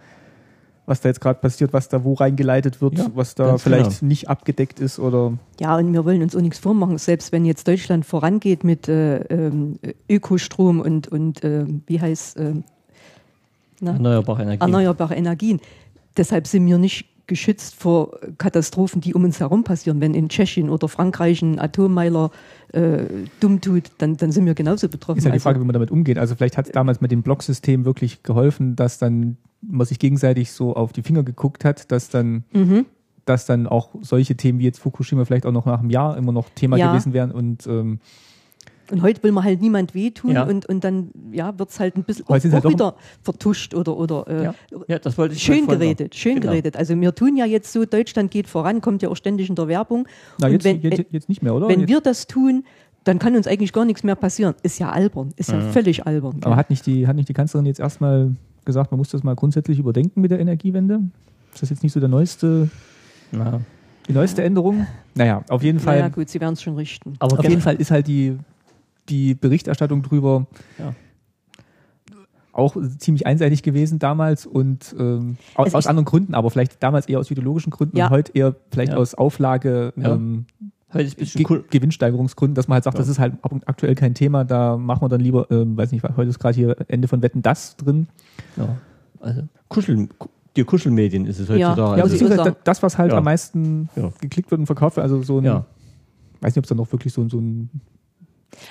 was 0.86 1.02
da 1.02 1.10
jetzt 1.10 1.22
gerade 1.22 1.40
passiert, 1.40 1.74
was 1.74 1.90
da 1.90 2.04
wo 2.04 2.14
reingeleitet 2.14 2.82
wird, 2.82 2.98
Ja, 2.98 3.08
was 3.16 3.36
da 3.36 3.58
vielleicht 3.58 4.00
genau. 4.00 4.10
nicht 4.10 4.30
abgedeckt 4.30 4.80
ist 4.80 5.00
oder 5.00 5.34
Ja, 5.60 5.78
und 5.78 5.94
wir 5.94 6.06
wollen 6.06 6.22
uns 6.22 6.36
auch 6.36 6.42
nichts 6.42 6.60
vormachen, 6.60 6.98
selbst 6.98 7.32
wenn 7.32 7.46
jetzt 7.46 7.68
Deutschland 7.68 8.06
vorangeht 8.06 8.64
mit 8.64 8.88
äh, 8.88 9.18
ähm, 9.18 9.80
Ökostrom 10.10 10.80
und, 10.80 11.08
und 11.08 11.44
äh, 11.44 11.66
wie 11.88 12.02
heißt 12.02 12.40
ähm, 12.40 12.64
na, 13.80 13.94
erneuerbare 13.94 14.44
Energien. 14.44 14.62
erneuerbare 14.62 15.16
Energien. 15.16 15.60
Deshalb 16.18 16.48
sind 16.48 16.66
wir 16.68 16.78
nicht 16.78 17.08
geschützt 17.28 17.76
vor 17.76 18.20
Katastrophen, 18.38 19.00
die 19.02 19.14
um 19.14 19.24
uns 19.24 19.40
herum 19.40 19.64
passieren. 19.64 20.02
Wenn 20.02 20.14
in 20.14 20.30
Tschechien 20.30 20.70
oder 20.70 20.88
Frankreich 20.88 21.42
ein 21.42 21.58
Atommeiler 21.60 22.32
äh, 22.74 23.04
dumm 23.40 23.62
tut, 23.62 23.92
dann, 24.00 24.18
dann 24.18 24.32
sind 24.32 24.46
wir 24.46 24.54
genauso 24.56 24.90
betroffen. 24.90 25.20
ist 25.20 25.24
ja 25.26 25.30
die 25.32 25.36
Also- 25.36 25.44
Frage, 25.44 25.60
wie 25.62 25.66
man 25.66 25.74
damit 25.74 25.92
umgeht. 25.92 26.18
Also 26.18 26.36
vielleicht 26.36 26.58
hat 26.58 26.66
es 26.66 26.72
damals 26.72 27.00
mit 27.02 27.12
dem 27.12 27.22
Blocksystem 27.24 27.86
wirklich 27.86 28.24
geholfen, 28.24 28.76
dass 28.76 28.98
dann 29.00 29.38
man 29.62 29.88
sich 29.88 30.00
gegenseitig 30.00 30.52
so 30.52 30.76
auf 30.76 30.92
die 30.92 31.02
Finger 31.04 31.24
geguckt 31.24 31.64
hat, 31.64 31.92
dass 31.92 32.10
dann, 32.10 32.44
Mhm. 32.52 32.86
dass 33.26 33.46
dann 33.46 33.68
auch 33.68 33.92
solche 34.02 34.36
Themen 34.36 34.60
wie 34.60 34.66
jetzt 34.66 34.80
Fukushima 34.80 35.24
vielleicht 35.24 35.46
auch 35.46 35.54
noch 35.54 35.66
nach 35.66 35.80
einem 35.80 35.90
Jahr 35.90 36.18
immer 36.18 36.34
noch 36.34 36.50
Thema 36.50 36.76
Ja. 36.76 36.92
gewesen 36.92 37.14
wären 37.14 37.32
und 37.32 37.66
ähm, 37.68 38.00
Und 38.94 39.02
heute 39.02 39.24
will 39.24 39.32
man 39.32 39.44
halt 39.44 39.60
niemand 39.60 39.96
wehtun 39.96 40.32
Ja. 40.36 40.44
und, 40.44 40.68
und 40.68 40.84
dann 40.84 41.10
ja, 41.32 41.58
wird 41.58 41.70
es 41.72 41.80
halt 41.80 41.98
ein 41.98 42.04
bisschen 42.04 42.26
Heute 42.30 42.48
auch, 42.48 42.54
halt 42.54 42.66
auch 42.66 42.70
doch- 42.70 42.76
wieder 42.78 42.96
vertuscht 43.24 43.74
oder, 43.74 43.98
oder 43.98 44.28
äh, 44.28 44.44
Ja. 44.44 44.54
ja, 44.88 45.00
das 45.00 45.18
wollte 45.18 45.34
ich 45.34 45.42
schön 45.42 45.66
geredet, 45.68 46.14
schön 46.16 46.36
Genau. 46.36 46.52
geredet. 46.52 46.78
Also 46.78 47.00
wir 47.00 47.16
tun 47.16 47.36
ja 47.36 47.46
jetzt 47.46 47.74
so, 47.74 47.86
Deutschland 47.86 48.30
geht 48.30 48.48
voran, 48.48 48.82
kommt 48.82 49.02
ja 49.02 49.10
auch 49.10 49.16
ständig 49.16 49.50
in 49.50 49.56
der 49.56 49.68
Werbung. 49.68 50.08
na, 50.40 50.46
und 50.48 50.54
jetzt, 50.54 50.64
wenn, 50.64 50.80
jetzt, 50.82 51.06
jetzt 51.10 51.28
nicht 51.28 51.42
mehr, 51.42 51.56
oder? 51.56 51.68
wenn 51.70 51.80
jetzt, 51.82 51.90
wir 51.90 52.02
das 52.02 52.28
tun, 52.28 52.64
dann 53.04 53.18
kann 53.20 53.36
uns 53.36 53.48
eigentlich 53.48 53.74
gar 53.74 53.84
nichts 53.84 54.04
mehr 54.04 54.16
passieren. 54.16 54.54
Ist 54.62 54.80
ja 54.80 54.92
albern, 54.92 55.34
ist 55.38 55.52
ja 55.52 55.60
völlig 55.60 56.06
albern. 56.06 56.38
aber 56.44 56.56
hat 56.56 56.70
nicht, 56.70 56.86
die, 56.86 57.08
hat 57.08 57.16
nicht 57.16 57.28
die 57.28 57.34
Kanzlerin 57.34 57.66
jetzt 57.66 57.80
erstmal 57.80 58.32
gesagt, 58.64 58.92
man 58.92 59.00
muss 59.00 59.10
das 59.10 59.24
mal 59.24 59.36
grundsätzlich 59.36 59.80
überdenken 59.80 60.22
mit 60.22 60.30
der 60.32 60.40
Energiewende? 60.40 61.02
Ist 61.54 61.64
das 61.64 61.70
jetzt 61.72 61.82
nicht 61.84 61.92
so 61.94 62.00
der 62.00 62.10
neueste, 62.10 62.70
Ja. 63.32 63.60
die 64.08 64.14
neueste 64.14 64.44
Änderung? 64.44 64.86
Naja, 65.16 65.44
auf 65.50 65.64
jeden 65.64 65.80
Fall. 65.80 65.98
naja, 66.00 66.10
gut, 66.10 66.30
sie 66.30 66.40
werden 66.40 66.54
es 66.54 66.62
schon 66.62 66.76
richten. 66.76 67.16
Aber 67.20 67.40
Auf 67.40 67.48
jeden 67.50 67.62
Fall 67.62 67.76
ist 67.76 67.92
halt 67.92 68.08
die, 68.08 68.38
die 69.10 69.34
Berichterstattung 69.36 70.02
drüber 70.02 70.48
Ja. 70.80 70.94
auch 72.52 72.78
ziemlich 73.00 73.26
einseitig 73.26 73.64
gewesen 73.64 73.98
damals 74.00 74.46
und 74.46 74.96
ähm, 75.00 75.38
aus, 75.56 75.74
aus 75.74 75.88
anderen 75.88 76.06
Gründen, 76.06 76.36
aber 76.36 76.52
vielleicht 76.52 76.82
damals 76.84 77.08
eher 77.08 77.20
aus 77.20 77.32
ideologischen 77.32 77.72
Gründen 77.72 77.98
Ja. 77.98 78.06
und 78.08 78.12
heute 78.12 78.32
eher 78.34 78.56
vielleicht 78.72 78.92
Ja. 78.92 78.98
aus 79.00 79.16
Auflage, 79.16 79.94
Ja. 79.96 80.14
ähm, 80.14 80.46
Ge 80.94 81.44
cool. 81.50 81.66
Gewinnsteigerungsgründen, 81.72 82.54
dass 82.54 82.68
man 82.68 82.76
halt 82.76 82.84
sagt, 82.84 82.98
Ja. 82.98 83.00
das 83.02 83.10
ist 83.10 83.18
halt 83.18 83.34
ab- 83.42 83.56
aktuell 83.66 83.96
kein 83.96 84.14
Thema, 84.14 84.44
da 84.46 84.78
machen 84.78 85.02
wir 85.02 85.10
dann 85.10 85.22
lieber, 85.22 85.50
ähm, 85.50 85.76
weiß 85.76 85.92
nicht, 85.92 86.04
heute 86.04 86.30
ist 86.30 86.38
gerade 86.38 86.54
hier 86.56 86.76
Ende 86.88 87.08
von 87.08 87.24
Wetten 87.24 87.42
das 87.42 87.76
drin. 87.78 88.06
Ja. 88.58 88.78
Also 89.20 89.42
Kuschel, 89.70 90.08
die 90.56 90.64
Kuschelmedien 90.64 91.26
ist 91.26 91.40
es 91.40 91.50
heutzutage. 91.50 91.82
Ja, 91.82 91.98
Ja, 91.98 92.04
also, 92.04 92.14
beziehungsweise 92.14 92.56
das, 92.64 92.84
was 92.84 93.00
halt 93.00 93.12
Ja. 93.12 93.18
am 93.18 93.24
meisten 93.24 93.90
Ja. 93.96 94.12
geklickt 94.22 94.52
wird 94.52 94.60
und 94.60 94.68
verkauft 94.68 94.98
wird, 94.98 95.04
also 95.06 95.24
so 95.24 95.40
ein, 95.40 95.46
Ja. 95.46 95.66
weiß 96.42 96.54
nicht, 96.56 96.60
ob 96.60 96.66
es 96.66 96.70
da 96.70 96.76
noch 96.76 96.92
wirklich 96.92 97.12
so, 97.12 97.28
so 97.28 97.40
ein 97.40 97.72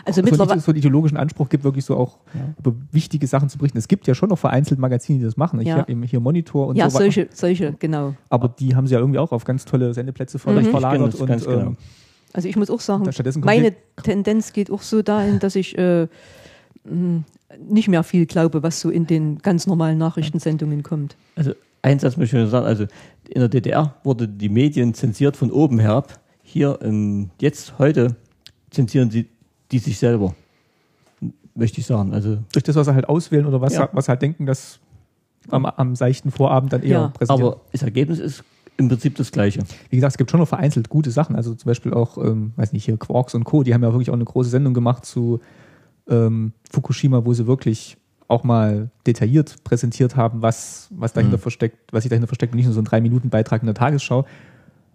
Also 0.05 0.20
so, 0.20 0.24
mittlerweile, 0.24 0.53
einen, 0.53 0.61
so 0.61 0.70
einen 0.72 0.78
ideologischen 0.78 1.16
Anspruch 1.16 1.49
gibt, 1.49 1.64
wirklich 1.64 1.85
so 1.85 1.97
auch 1.97 2.18
Ja. 2.35 2.41
über 2.59 2.74
wichtige 2.93 3.26
Sachen 3.26 3.49
zu 3.49 3.59
berichten. 3.59 3.78
Es 3.78 3.89
gibt 3.89 4.07
ja 4.07 4.14
schon 4.14 4.28
noch 4.28 4.39
vereinzelt 4.39 4.80
Magazine, 4.80 5.18
die 5.18 5.24
das 5.24 5.37
machen. 5.37 5.61
Ich 5.61 5.68
Ja. 5.68 5.76
habe 5.78 5.91
eben 5.93 6.03
hier 6.03 6.20
Monitor 6.20 6.66
und 6.68 6.76
ja, 6.76 6.89
so 6.89 6.95
weiter. 6.95 7.05
solche, 7.05 7.28
solche, 7.33 7.72
genau. 7.78 8.14
Aber 8.28 8.49
die 8.49 8.74
haben 8.76 8.87
sie 8.87 8.95
ja 8.95 9.01
irgendwie 9.01 9.18
auch 9.18 9.33
auf 9.33 9.45
ganz 9.45 9.64
tolle 9.64 9.93
Sendeplätze 9.95 10.39
Mhm. 10.39 10.64
verlagert. 10.70 11.12
Das 11.14 11.20
und, 11.20 11.26
ganz 11.26 11.45
genau. 11.45 11.59
ähm, 11.61 11.76
Also 12.35 12.49
ich 12.49 12.57
muss 12.57 12.70
auch 12.70 12.80
sagen, 12.80 13.09
meine 13.45 13.74
Tendenz 14.03 14.53
geht 14.55 14.70
auch 14.70 14.83
so 14.83 15.03
dahin, 15.03 15.39
dass 15.39 15.55
ich 15.55 15.76
äh, 15.76 16.09
nicht 17.68 17.89
mehr 17.89 18.03
viel 18.03 18.26
glaube, 18.26 18.62
was 18.62 18.80
so 18.80 18.91
in 18.91 19.07
den 19.07 19.39
ganz 19.39 19.66
normalen 19.66 19.99
Nachrichtensendungen 19.99 20.83
kommt. 20.83 21.16
also 21.37 21.53
ein 21.85 21.99
Satz 21.99 22.16
möchte 22.16 22.37
ich 22.37 22.43
nur 22.43 22.49
sagen. 22.51 22.64
Also 22.66 22.85
in 23.28 23.41
der 23.41 23.49
DDR 23.49 23.97
wurde 24.05 24.28
die 24.28 24.49
Medien 24.49 24.95
zensiert 24.95 25.37
von 25.37 25.51
oben 25.51 25.80
herab. 25.80 26.20
Hier 26.43 26.78
ähm, 26.83 27.30
jetzt 27.41 27.76
heute 27.78 28.14
zensieren 28.70 29.11
sie 29.11 29.28
die 29.73 29.79
sich 29.79 29.99
selber. 29.99 30.35
Möchte 31.55 31.81
ich 31.81 31.87
sagen. 31.87 32.14
Also 32.14 32.39
durch 32.53 32.62
das, 32.64 32.77
was 32.77 32.87
sie 32.87 32.95
halt 32.95 33.09
auswählen 33.09 33.47
oder 33.47 33.61
was, 33.61 33.75
Ja. 33.75 33.89
was 33.93 34.09
halt 34.09 34.23
denken, 34.23 34.47
dass 34.47 34.79
am, 35.51 35.66
am 35.66 35.97
seichten 35.97 36.31
Vorabend 36.31 36.73
dann 36.73 36.83
eher 36.83 36.91
Ja. 36.91 37.09
präsentiert. 37.09 37.49
aber 37.53 37.61
das 37.73 37.83
Ergebnis 37.83 38.18
ist 38.18 38.45
im 38.79 38.89
Prinzip 38.89 39.16
das 39.16 39.31
gleiche. 39.33 39.61
Wie 39.91 39.97
gesagt, 39.97 40.12
es 40.14 40.18
gibt 40.18 40.31
schon 40.31 40.41
noch 40.41 40.49
vereinzelt 40.49 40.89
gute 40.89 41.11
Sachen. 41.11 41.37
Also 41.37 41.55
zum 41.55 41.68
Beispiel 41.68 41.93
auch, 41.93 42.16
ähm, 42.16 42.53
weiß 42.57 42.73
nicht, 42.73 42.85
hier 42.87 42.97
Quarks 42.97 43.35
und 43.35 43.45
Co., 43.45 43.62
die 43.62 43.75
haben 43.75 43.83
ja 43.83 43.93
wirklich 43.93 44.09
auch 44.11 44.14
eine 44.14 44.25
große 44.25 44.49
Sendung 44.51 44.73
gemacht 44.75 45.05
zu 45.05 45.41
ähm, 46.09 46.53
Fukushima, 46.70 47.25
wo 47.25 47.33
sie 47.35 47.47
wirklich 47.47 47.97
auch 48.29 48.45
mal 48.45 48.91
detailliert 49.07 49.62
präsentiert 49.62 50.16
haben, 50.16 50.41
was, 50.43 50.89
was 50.91 51.12
dahinter 51.12 51.37
Mhm. 51.37 51.43
versteckt, 51.43 51.93
was 51.93 52.03
sich 52.05 52.09
dahinter 52.11 52.27
versteckt 52.29 52.53
und 52.55 52.57
nicht 52.57 52.64
nur 52.64 52.75
so 52.75 52.81
ein 52.81 52.85
Drei-Minuten-Beitrag 52.87 53.61
in 53.62 53.66
der 53.66 53.75
Tagesschau. 53.75 54.25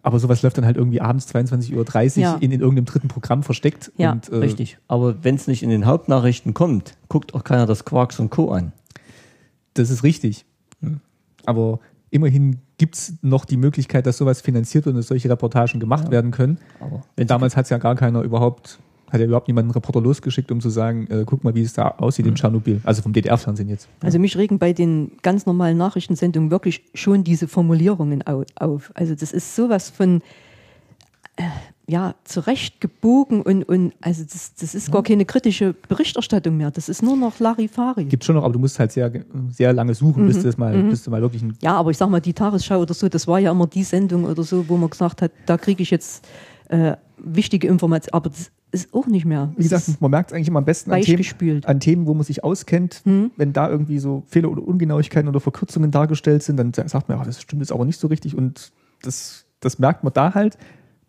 Aber 0.04 0.20
sowas 0.20 0.41
läuft 0.41 0.58
dann 0.58 0.66
halt 0.66 0.78
irgendwie 0.78 1.02
abends 1.02 1.28
22.30 1.34 2.18
Uhr 2.18 2.22
Ja. 2.24 2.36
in, 2.36 2.52
in 2.52 2.62
irgendeinem 2.62 2.86
dritten 2.86 3.08
Programm 3.10 3.43
versteckt. 3.43 3.91
Ja, 3.98 4.12
und, 4.14 4.30
äh, 4.30 4.36
Richtig. 4.38 4.78
Aber 4.88 5.24
wenn 5.24 5.36
es 5.36 5.48
nicht 5.48 5.64
in 5.64 5.70
den 5.70 5.86
Hauptnachrichten 5.86 6.54
kommt, 6.54 6.95
guckt 7.10 7.34
auch 7.34 7.43
keiner 7.43 7.66
das 7.66 7.84
Quarks 7.84 8.20
und 8.20 8.30
Co. 8.30 8.52
an. 8.52 8.72
Das 9.74 9.89
ist 9.89 10.04
richtig. 10.04 10.45
Aber 11.45 11.80
immerhin 12.10 12.60
gibt 12.78 12.95
es 12.95 13.14
noch 13.22 13.45
die 13.45 13.58
Möglichkeit, 13.58 14.06
dass 14.06 14.18
sowas 14.18 14.41
finanziert 14.41 14.86
wird 14.86 14.93
und 14.95 15.00
dass 15.02 15.08
solche 15.08 15.30
Reportagen 15.30 15.80
gemacht 15.80 16.06
Ja. 16.06 16.12
werden 16.12 16.32
können. 16.32 16.58
Aber 16.80 17.02
Damals 17.16 17.58
hat 17.58 17.66
es 17.66 17.70
ja 17.70 17.78
gar 17.78 17.95
keiner 17.95 18.22
überhaupt 18.22 18.80
Hat 19.12 19.20
ja 19.20 19.26
überhaupt 19.26 19.47
niemand 19.47 19.66
einen 19.66 19.72
Reporter 19.72 20.01
losgeschickt, 20.01 20.51
um 20.51 20.60
zu 20.60 20.70
sagen, 20.70 21.08
äh, 21.08 21.24
guck 21.26 21.43
mal, 21.43 21.55
wie 21.55 21.62
es 21.62 21.74
da 21.74 21.89
aussieht 21.97 22.28
in 22.28 22.36
Tschernobyl. 22.36 22.82
Also 22.84 23.01
vom 23.01 23.14
DDR-Fernsehen 23.14 23.70
jetzt. 23.70 23.88
Also 24.01 24.20
mich 24.20 24.38
regen 24.38 24.60
bei 24.60 24.74
den 24.74 25.12
ganz 25.22 25.45
normalen 25.45 25.78
Nachrichtensendungen 25.78 26.51
wirklich 26.51 26.84
schon 26.93 27.24
diese 27.24 27.47
Formulierungen 27.47 28.26
au 28.28 28.43
auf. 28.55 28.91
Also 28.95 29.16
das 29.16 29.32
ist 29.32 29.55
sowas 29.55 29.89
von 29.89 30.22
äh, 31.38 31.43
ja 31.89 32.16
zurechtgebogen 32.26 33.41
und, 33.41 33.64
und 33.64 33.93
also 34.01 34.24
das, 34.24 34.55
das 34.55 34.76
ist 34.76 34.91
gar 34.91 35.03
keine 35.03 35.24
kritische 35.24 35.74
Berichterstattung 35.88 36.58
mehr. 36.58 36.70
Das 36.70 36.89
ist 36.89 37.01
nur 37.01 37.16
noch 37.16 37.39
Larifari. 37.39 38.05
Gibt 38.05 38.26
schon 38.26 38.36
noch, 38.36 38.43
aber 38.43 38.53
du 38.53 38.60
musst 38.60 38.78
halt 38.78 38.91
sehr, 38.91 39.10
sehr 39.51 39.72
lange 39.72 39.95
suchen, 39.95 40.28
bis, 40.28 40.43
das 40.43 40.58
mal, 40.58 40.84
bis 40.84 41.03
du 41.03 41.12
mal 41.12 41.22
wirklich 41.22 41.41
Ja, 41.62 41.76
aber 41.76 41.91
ich 41.91 41.97
sag 41.97 42.10
mal, 42.10 42.20
die 42.20 42.34
Tagesschau 42.34 42.82
oder 42.82 42.93
so, 42.93 43.08
das 43.08 43.26
war 43.26 43.39
ja 43.39 43.51
immer 43.51 43.68
die 43.68 43.84
Sendung 43.84 44.26
oder 44.26 44.43
so, 44.43 44.68
wo 44.68 44.76
man 44.76 44.89
gesagt 44.89 45.22
hat, 45.22 45.32
da 45.45 45.58
kriege 45.58 45.82
ich 45.82 45.89
jetzt 45.89 46.28
äh, 46.68 46.97
wichtige 47.18 47.68
Informationen. 47.68 48.13
Aber 48.13 48.30
das 48.30 48.51
ist 48.72 48.93
auch 48.93 49.07
nicht 49.07 49.26
mehr. 49.26 49.51
Wie 49.55 49.63
gesagt, 49.63 50.01
man 50.01 50.11
merkt 50.11 50.32
es 50.32 50.36
eigentlich 50.36 50.47
immer 50.49 50.59
am 50.59 50.65
besten 50.65 50.91
an 50.91 51.01
Themen, 51.01 51.63
an 51.65 51.80
Themen, 51.80 52.05
wo 52.05 52.13
man 52.13 52.24
sich 52.24 52.43
auskennt. 52.43 53.01
Wenn 53.05 53.53
da 53.53 53.70
irgendwie 53.70 53.99
so 53.99 54.24
Fehler 54.28 54.49
oder 54.49 54.61
Ungenauigkeiten 54.68 55.30
oder 55.30 55.39
Verkürzungen 55.39 55.91
dargestellt 55.91 56.43
sind, 56.43 56.57
dann 56.57 56.74
sagt 56.74 57.09
man, 57.09 57.18
ja, 57.18 57.24
das 57.24 57.41
stimmt 57.41 57.61
jetzt 57.61 57.72
aber 57.72 57.86
nicht 57.86 57.99
so 57.99 58.07
richtig 58.07 58.36
und 58.36 58.72
das, 59.01 59.45
das 59.59 59.80
merkt 59.80 60.03
man 60.03 60.13
da 60.13 60.34
halt. 60.34 60.57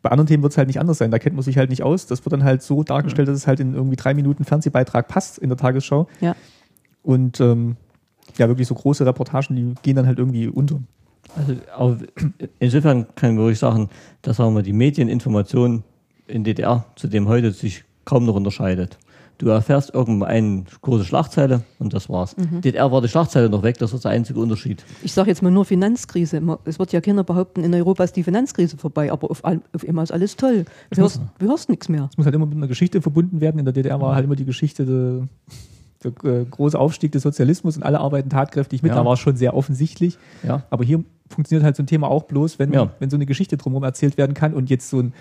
Bei 0.00 0.10
anderen 0.10 0.28
Themen 0.28 0.42
wird 0.44 0.52
es 0.52 0.58
halt 0.58 0.68
nicht 0.68 0.78
anders 0.78 0.98
sein. 0.98 1.10
Da 1.10 1.18
kennt 1.18 1.34
man 1.34 1.42
sich 1.42 1.58
halt 1.58 1.70
nicht 1.70 1.82
aus. 1.82 2.06
Das 2.06 2.24
wird 2.24 2.32
dann 2.32 2.44
halt 2.44 2.62
so 2.62 2.84
dargestellt, 2.84 3.26
dass 3.26 3.36
es 3.36 3.46
halt 3.48 3.58
in 3.58 3.74
irgendwie 3.74 3.96
drei 3.96 4.14
Minuten 4.14 4.44
Fernsehbeitrag 4.44 5.08
passt 5.08 5.38
in 5.38 5.48
der 5.48 5.58
Tagesschau. 5.58 6.06
ja. 6.20 6.36
Und 7.02 7.40
ähm, 7.40 7.76
ja, 8.36 8.48
wirklich 8.48 8.68
so 8.68 8.74
große 8.74 9.06
Reportagen, 9.06 9.56
die 9.56 9.74
gehen 9.82 9.96
dann 9.96 10.06
halt 10.06 10.18
irgendwie 10.18 10.48
unter. 10.48 10.80
Also 11.76 11.96
insofern 12.58 13.06
kann 13.14 13.34
man 13.34 13.44
wirklich 13.44 13.58
sagen, 13.58 13.88
dass 14.22 14.36
sagen 14.36 14.54
wir, 14.54 14.62
die 14.62 14.72
Medieninformation 14.72 15.84
in 16.28 16.44
DDR 16.44 16.84
zu 16.96 17.08
dem 17.08 17.28
heute 17.28 17.50
sich 17.52 17.84
kaum 18.04 18.24
noch 18.24 18.34
unterscheidet. 18.34 18.98
Du 19.38 19.48
erfährst 19.50 19.94
irgendwann 19.94 20.28
eine 20.28 20.64
große 20.82 21.04
Schlagzeile 21.04 21.62
und 21.78 21.94
das 21.94 22.08
war's. 22.08 22.34
DDR 22.64 22.90
war 22.90 23.00
die 23.00 23.06
Schlagzeile 23.08 23.48
noch 23.48 23.62
weg, 23.62 23.78
das 23.78 23.92
ist 23.92 24.04
der 24.04 24.10
einzige 24.10 24.40
Unterschied. 24.40 24.84
Ich 25.04 25.12
sage 25.12 25.28
jetzt 25.30 25.42
mal 25.42 25.52
nur 25.52 25.64
Finanzkrise. 25.64 26.42
Es 26.64 26.80
wird 26.80 26.92
ja 26.92 27.00
keiner 27.00 27.22
behaupten, 27.22 27.62
in 27.62 27.72
Europa 27.72 28.02
ist 28.02 28.16
die 28.16 28.24
Finanzkrise 28.24 28.76
vorbei, 28.76 29.12
aber 29.12 29.30
auf, 29.30 29.44
all- 29.44 29.60
auf 29.72 29.86
einmal 29.86 30.02
ist 30.02 30.10
alles 30.10 30.34
toll. 30.34 30.64
Du 30.90 31.00
hörst, 31.02 31.20
du 31.38 31.46
hörst 31.46 31.68
nichts 31.68 31.88
mehr. 31.88 32.08
Es 32.10 32.16
muss 32.16 32.26
halt 32.26 32.34
immer 32.34 32.46
mit 32.46 32.56
einer 32.56 32.66
Geschichte 32.66 33.00
verbunden 33.00 33.40
werden. 33.40 33.60
In 33.60 33.64
der 33.64 33.72
DDR 33.74 34.00
war 34.00 34.16
halt 34.16 34.24
immer 34.24 34.34
die 34.34 34.44
Geschichte 34.44 34.84
der, 34.84 35.28
der 36.24 36.40
äh, 36.40 36.44
große 36.44 36.76
Aufstieg 36.76 37.12
des 37.12 37.22
Sozialismus 37.22 37.76
und 37.76 37.84
alle 37.84 38.00
arbeiten 38.00 38.30
tatkräftig 38.30 38.82
mit. 38.82 38.90
Ja. 38.90 38.96
Da 38.96 39.04
war 39.04 39.12
es 39.12 39.20
schon 39.20 39.36
sehr 39.36 39.54
offensichtlich. 39.54 40.18
Ja. 40.42 40.64
Aber 40.70 40.84
hier 40.84 41.04
funktioniert 41.28 41.64
halt 41.64 41.76
so 41.76 41.84
ein 41.84 41.86
Thema 41.86 42.08
auch 42.08 42.24
bloß, 42.24 42.58
wenn, 42.58 42.72
Ja. 42.72 42.90
wenn 42.98 43.08
so 43.08 43.16
eine 43.16 43.26
Geschichte 43.26 43.56
drumherum 43.56 43.84
erzählt 43.84 44.18
werden 44.18 44.34
kann 44.34 44.52
und 44.52 44.68
jetzt 44.68 44.90
so 44.90 44.98
ein, 44.98 45.12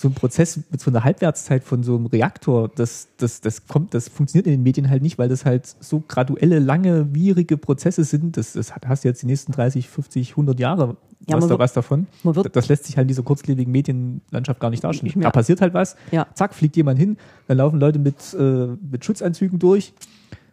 so 0.00 0.06
ein 0.06 0.14
Prozess 0.14 0.60
mit 0.70 0.80
so 0.80 0.90
einer 0.92 1.02
Halbwertszeit 1.02 1.64
von 1.64 1.82
so 1.82 1.96
einem 1.96 2.06
Reaktor, 2.06 2.68
das, 2.74 3.08
das, 3.16 3.40
das 3.40 3.66
kommt, 3.66 3.94
das 3.94 4.08
funktioniert 4.08 4.46
in 4.46 4.52
den 4.52 4.62
Medien 4.62 4.88
halt 4.88 5.02
nicht, 5.02 5.18
weil 5.18 5.28
das 5.28 5.44
halt 5.44 5.66
so 5.80 6.04
graduelle, 6.06 6.60
lange, 6.60 7.12
wierige 7.14 7.56
Prozesse 7.58 8.04
sind. 8.04 8.36
Das, 8.36 8.52
das 8.52 8.72
hast 8.86 9.02
du 9.02 9.08
jetzt 9.08 9.22
die 9.22 9.26
nächsten 9.26 9.50
30, 9.50 9.88
50, 9.88 10.30
100 10.30 10.60
Jahre 10.60 10.96
Ja, 11.26 11.34
was, 11.36 11.44
da, 11.44 11.50
wird- 11.50 11.58
was 11.58 11.72
davon. 11.72 12.06
man 12.22 12.36
wird- 12.36 12.54
das 12.54 12.68
lässt 12.68 12.84
sich 12.84 12.96
halt 12.96 13.06
in 13.06 13.08
dieser 13.08 13.24
kurzlebigen 13.24 13.72
Medienlandschaft 13.72 14.60
gar 14.60 14.70
nicht 14.70 14.84
darstellen. 14.84 15.12
Nicht. 15.14 15.24
Da 15.26 15.30
passiert 15.30 15.60
halt 15.60 15.74
was, 15.74 15.96
Ja. 16.12 16.28
zack, 16.34 16.54
fliegt 16.54 16.76
jemand 16.76 17.00
hin, 17.00 17.16
dann 17.48 17.56
laufen 17.58 17.80
Leute 17.80 17.98
mit, 17.98 18.14
äh, 18.38 18.68
mit 18.90 19.04
Schutzanzügen 19.04 19.58
durch, 19.58 19.92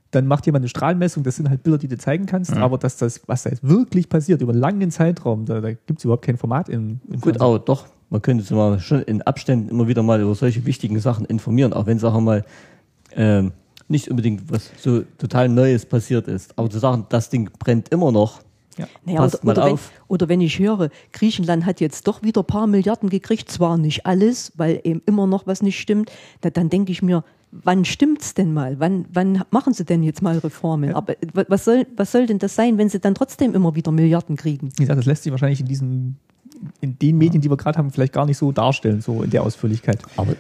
dann 0.10 0.26
macht 0.28 0.46
jemand 0.48 0.64
eine 0.64 0.70
Strahlmessung, 0.70 1.24
das 1.24 1.36
sind 1.36 1.50
halt 1.50 1.62
Bilder, 1.62 1.78
die 1.78 1.88
du 1.88 1.98
zeigen 1.98 2.26
kannst, 2.26 2.54
aber 2.54 2.78
dass 2.78 2.98
das, 2.98 3.22
was 3.28 3.44
da 3.44 3.50
jetzt 3.52 3.64
wirklich 3.68 4.08
passiert, 4.10 4.42
über 4.42 4.54
einen 4.54 4.62
langen 4.62 4.90
Zeitraum, 4.90 5.46
da, 5.46 5.60
da 5.62 5.74
gibt 5.74 6.00
es 6.00 6.06
überhaupt 6.06 6.26
kein 6.26 6.38
Format 6.38 6.70
im, 6.70 7.00
im 7.08 7.20
Gut, 7.20 7.24
Fernsehen. 7.24 7.42
aber 7.42 7.60
doch, 7.60 7.86
man 8.10 8.22
könnte 8.22 8.44
sich 8.44 8.52
mal 8.56 8.80
schon 8.80 9.02
in 9.04 9.22
Abständen 9.24 9.70
immer 9.70 9.88
wieder 9.88 10.04
mal 10.04 10.22
über 10.22 10.36
solche 10.36 10.66
wichtigen 10.66 11.00
Sachen 11.00 11.26
informieren, 11.26 11.74
auch 11.74 11.86
wenn, 11.86 12.00
sagen 12.00 12.16
wir 12.16 12.22
mal, 12.22 12.46
ähm, 13.16 13.52
nicht 13.88 14.10
unbedingt 14.10 14.52
was 14.52 14.72
so 14.78 15.02
total 15.18 15.48
Neues 15.50 15.86
passiert 15.86 16.28
ist. 16.28 16.58
Aber 16.58 16.70
zu 16.70 16.80
sagen, 16.80 17.06
das 17.10 17.30
Ding 17.30 17.50
brennt 17.60 17.90
immer 17.90 18.12
noch, 18.12 18.42
Ja. 18.78 18.88
Naja, 19.06 19.20
Passt 19.20 19.36
oder, 19.36 19.46
mal 19.46 19.52
oder, 19.54 19.66
wenn, 19.68 19.74
auf. 19.74 19.92
oder 20.08 20.28
wenn 20.30 20.42
ich 20.42 20.60
höre, 20.60 20.90
Griechenland 21.14 21.66
hat 21.66 21.80
jetzt 21.82 22.08
doch 22.08 22.24
wieder 22.24 22.42
ein 22.42 22.48
paar 22.48 22.68
Milliarden 22.68 23.10
gekriegt, 23.10 23.50
zwar 23.50 23.78
nicht 23.78 24.06
alles, 24.06 24.52
weil 24.58 24.82
eben 24.84 25.02
immer 25.06 25.28
noch 25.28 25.46
was 25.48 25.62
nicht 25.62 25.80
stimmt, 25.80 26.12
da, 26.42 26.50
dann 26.50 26.70
denke 26.70 26.92
ich 26.92 27.02
mir, 27.02 27.24
wann 27.52 27.86
stimmt's 27.86 28.34
denn 28.34 28.54
mal? 28.54 28.80
Wann, 28.80 29.06
wann 29.14 29.44
machen 29.52 29.74
sie 29.74 29.86
denn 29.86 30.04
jetzt 30.04 30.22
mal 30.22 30.38
Reformen? 30.40 30.94
Aber 30.94 31.14
wa- 31.34 31.46
was 31.48 31.64
soll, 31.64 31.86
was 31.96 32.12
soll 32.12 32.26
denn 32.26 32.40
das 32.40 32.56
sein, 32.56 32.78
wenn 32.78 32.90
sie 32.90 33.00
dann 33.00 33.16
trotzdem 33.16 33.54
immer 33.54 33.76
wieder 33.76 33.92
Milliarden 33.94 34.36
kriegen? 34.36 34.70
Wie 34.76 34.82
gesagt, 34.84 34.98
das 35.00 35.06
lässt 35.06 35.24
sich 35.24 35.32
wahrscheinlich 35.32 35.62
in 35.62 35.68
diesen, 35.68 36.18
in 36.82 36.98
den 37.00 37.18
Medien, 37.18 37.42
die 37.42 37.50
wir 37.50 37.58
gerade 37.58 37.78
haben, 37.78 37.92
vielleicht 37.92 38.14
gar 38.14 38.26
nicht 38.26 38.38
so 38.38 38.52
darstellen, 38.52 39.02
so 39.02 39.24
in 39.24 39.30
der 39.30 39.44
Ausführlichkeit. 39.44 40.00
aber 40.18 40.36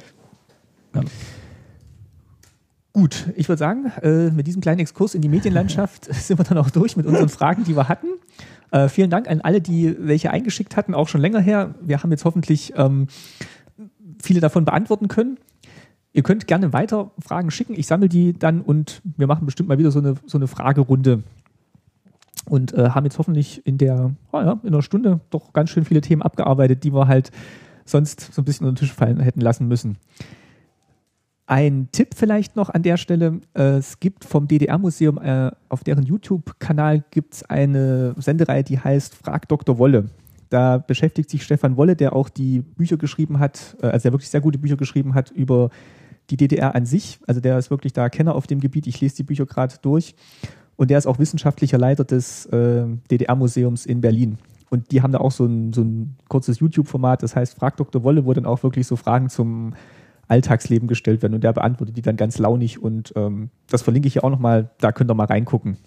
Gut, 2.93 3.29
ich 3.35 3.49
würde 3.49 3.59
sagen, 3.59 3.91
äh, 4.03 4.31
mit 4.31 4.47
diesem 4.47 4.61
kleinen 4.61 4.79
Exkurs 4.79 5.15
in 5.15 5.21
die 5.21 5.27
Medienlandschaft 5.27 6.05
sind 6.13 6.39
wir 6.39 6.45
dann 6.45 6.57
auch 6.57 6.69
durch 6.69 6.95
mit 6.95 7.05
unseren 7.05 7.27
Fragen, 7.27 7.65
die 7.65 7.75
wir 7.75 7.89
hatten. 7.89 8.07
Äh, 8.71 8.87
vielen 8.87 9.09
Dank 9.09 9.29
an 9.29 9.41
alle, 9.41 9.59
die 9.59 9.95
welche 9.99 10.31
eingeschickt 10.31 10.77
hatten, 10.77 10.93
auch 10.93 11.09
schon 11.09 11.19
länger 11.19 11.41
her. 11.41 11.75
Wir 11.81 12.01
haben 12.01 12.11
jetzt 12.11 12.23
hoffentlich 12.23 12.73
ähm, 12.77 13.07
viele 14.21 14.39
davon 14.39 14.63
beantworten 14.63 15.09
können. 15.09 15.37
Ihr 16.13 16.23
könnt 16.23 16.47
gerne 16.47 16.71
weiter 16.71 17.11
Fragen 17.19 17.51
schicken. 17.51 17.73
Ich 17.75 17.87
sammle 17.87 18.07
die 18.07 18.31
dann 18.31 18.61
und 18.61 19.01
wir 19.17 19.27
machen 19.27 19.45
bestimmt 19.45 19.67
mal 19.67 19.77
wieder 19.77 19.91
so 19.91 19.99
eine, 19.99 20.15
so 20.25 20.37
eine 20.37 20.47
Fragerunde. 20.47 21.23
Und 22.47 22.73
äh, 22.73 22.89
haben 22.89 23.05
jetzt 23.05 23.17
hoffentlich 23.17 23.65
in 23.65 23.77
der, 23.77 24.11
oh 24.31 24.39
ja, 24.39 24.59
in 24.63 24.69
einer 24.69 24.81
Stunde 24.81 25.19
doch 25.29 25.53
ganz 25.53 25.71
schön 25.71 25.85
viele 25.85 26.01
Themen 26.01 26.21
abgearbeitet, 26.21 26.83
die 26.83 26.93
wir 26.93 27.07
halt 27.07 27.31
sonst 27.85 28.33
so 28.33 28.41
ein 28.41 28.45
bisschen 28.45 28.67
unter 28.67 28.79
den 28.79 28.87
Tisch 28.87 28.93
fallen 28.93 29.19
hätten 29.19 29.41
lassen 29.41 29.67
müssen. 29.67 29.97
Ein 31.47 31.89
Tipp 31.91 32.15
vielleicht 32.15 32.55
noch 32.55 32.69
an 32.69 32.81
der 32.81 32.97
Stelle. 32.97 33.39
Äh, 33.53 33.77
es 33.77 33.99
gibt 33.99 34.25
vom 34.25 34.47
DDR-Museum 34.47 35.19
äh, 35.19 35.51
auf 35.69 35.83
deren 35.83 36.03
YouTube-Kanal 36.03 37.03
gibt 37.11 37.35
es 37.35 37.43
eine 37.43 38.15
Sendereihe, 38.17 38.63
die 38.63 38.79
heißt 38.79 39.13
Frag 39.13 39.47
Dr. 39.47 39.77
Wolle. 39.77 40.09
Da 40.49 40.79
beschäftigt 40.79 41.29
sich 41.29 41.43
Stefan 41.43 41.77
Wolle, 41.77 41.95
der 41.95 42.15
auch 42.15 42.29
die 42.29 42.61
Bücher 42.61 42.97
geschrieben 42.97 43.39
hat, 43.39 43.77
äh, 43.81 43.87
also 43.87 44.03
der 44.03 44.13
wirklich 44.13 44.29
sehr 44.29 44.41
gute 44.41 44.57
Bücher 44.57 44.77
geschrieben 44.77 45.13
hat 45.13 45.29
über 45.31 45.69
die 46.31 46.37
DDR 46.37 46.73
an 46.73 46.87
sich. 46.87 47.19
Also 47.27 47.41
der 47.41 47.59
ist 47.59 47.69
wirklich 47.69 47.93
da 47.93 48.09
Kenner 48.09 48.33
auf 48.33 48.47
dem 48.47 48.59
Gebiet. 48.59 48.87
Ich 48.87 48.99
lese 48.99 49.17
die 49.17 49.23
Bücher 49.23 49.45
gerade 49.45 49.75
durch. 49.83 50.15
Und 50.77 50.89
der 50.91 50.97
ist 50.97 51.05
auch 51.05 51.19
wissenschaftlicher 51.19 51.77
Leiter 51.77 52.03
des 52.03 52.45
äh, 52.47 52.85
DDR-Museums 53.09 53.85
in 53.85 54.01
Berlin. 54.01 54.37
Und 54.69 54.91
die 54.91 55.01
haben 55.01 55.11
da 55.11 55.19
auch 55.19 55.31
so 55.31 55.45
ein, 55.45 55.73
so 55.73 55.81
ein 55.81 56.15
kurzes 56.27 56.59
YouTube-Format, 56.59 57.23
das 57.23 57.35
heißt 57.35 57.55
Frag 57.57 57.77
Dr. 57.77 58.03
Wolle, 58.03 58.25
wo 58.25 58.33
dann 58.33 58.45
auch 58.45 58.63
wirklich 58.63 58.87
so 58.87 58.95
Fragen 58.95 59.29
zum 59.29 59.73
Alltagsleben 60.27 60.87
gestellt 60.87 61.21
werden 61.21 61.35
und 61.35 61.43
der 61.43 61.53
beantwortet 61.53 61.95
die 61.95 62.01
dann 62.01 62.17
ganz 62.17 62.39
launig 62.39 62.81
und 62.81 63.13
ähm, 63.15 63.51
das 63.69 63.83
verlinke 63.83 64.07
ich 64.07 64.13
hier 64.13 64.23
auch 64.23 64.31
nochmal, 64.31 64.71
da 64.79 64.91
könnt 64.91 65.11
ihr 65.11 65.13
mal 65.13 65.25
reingucken. 65.25 65.77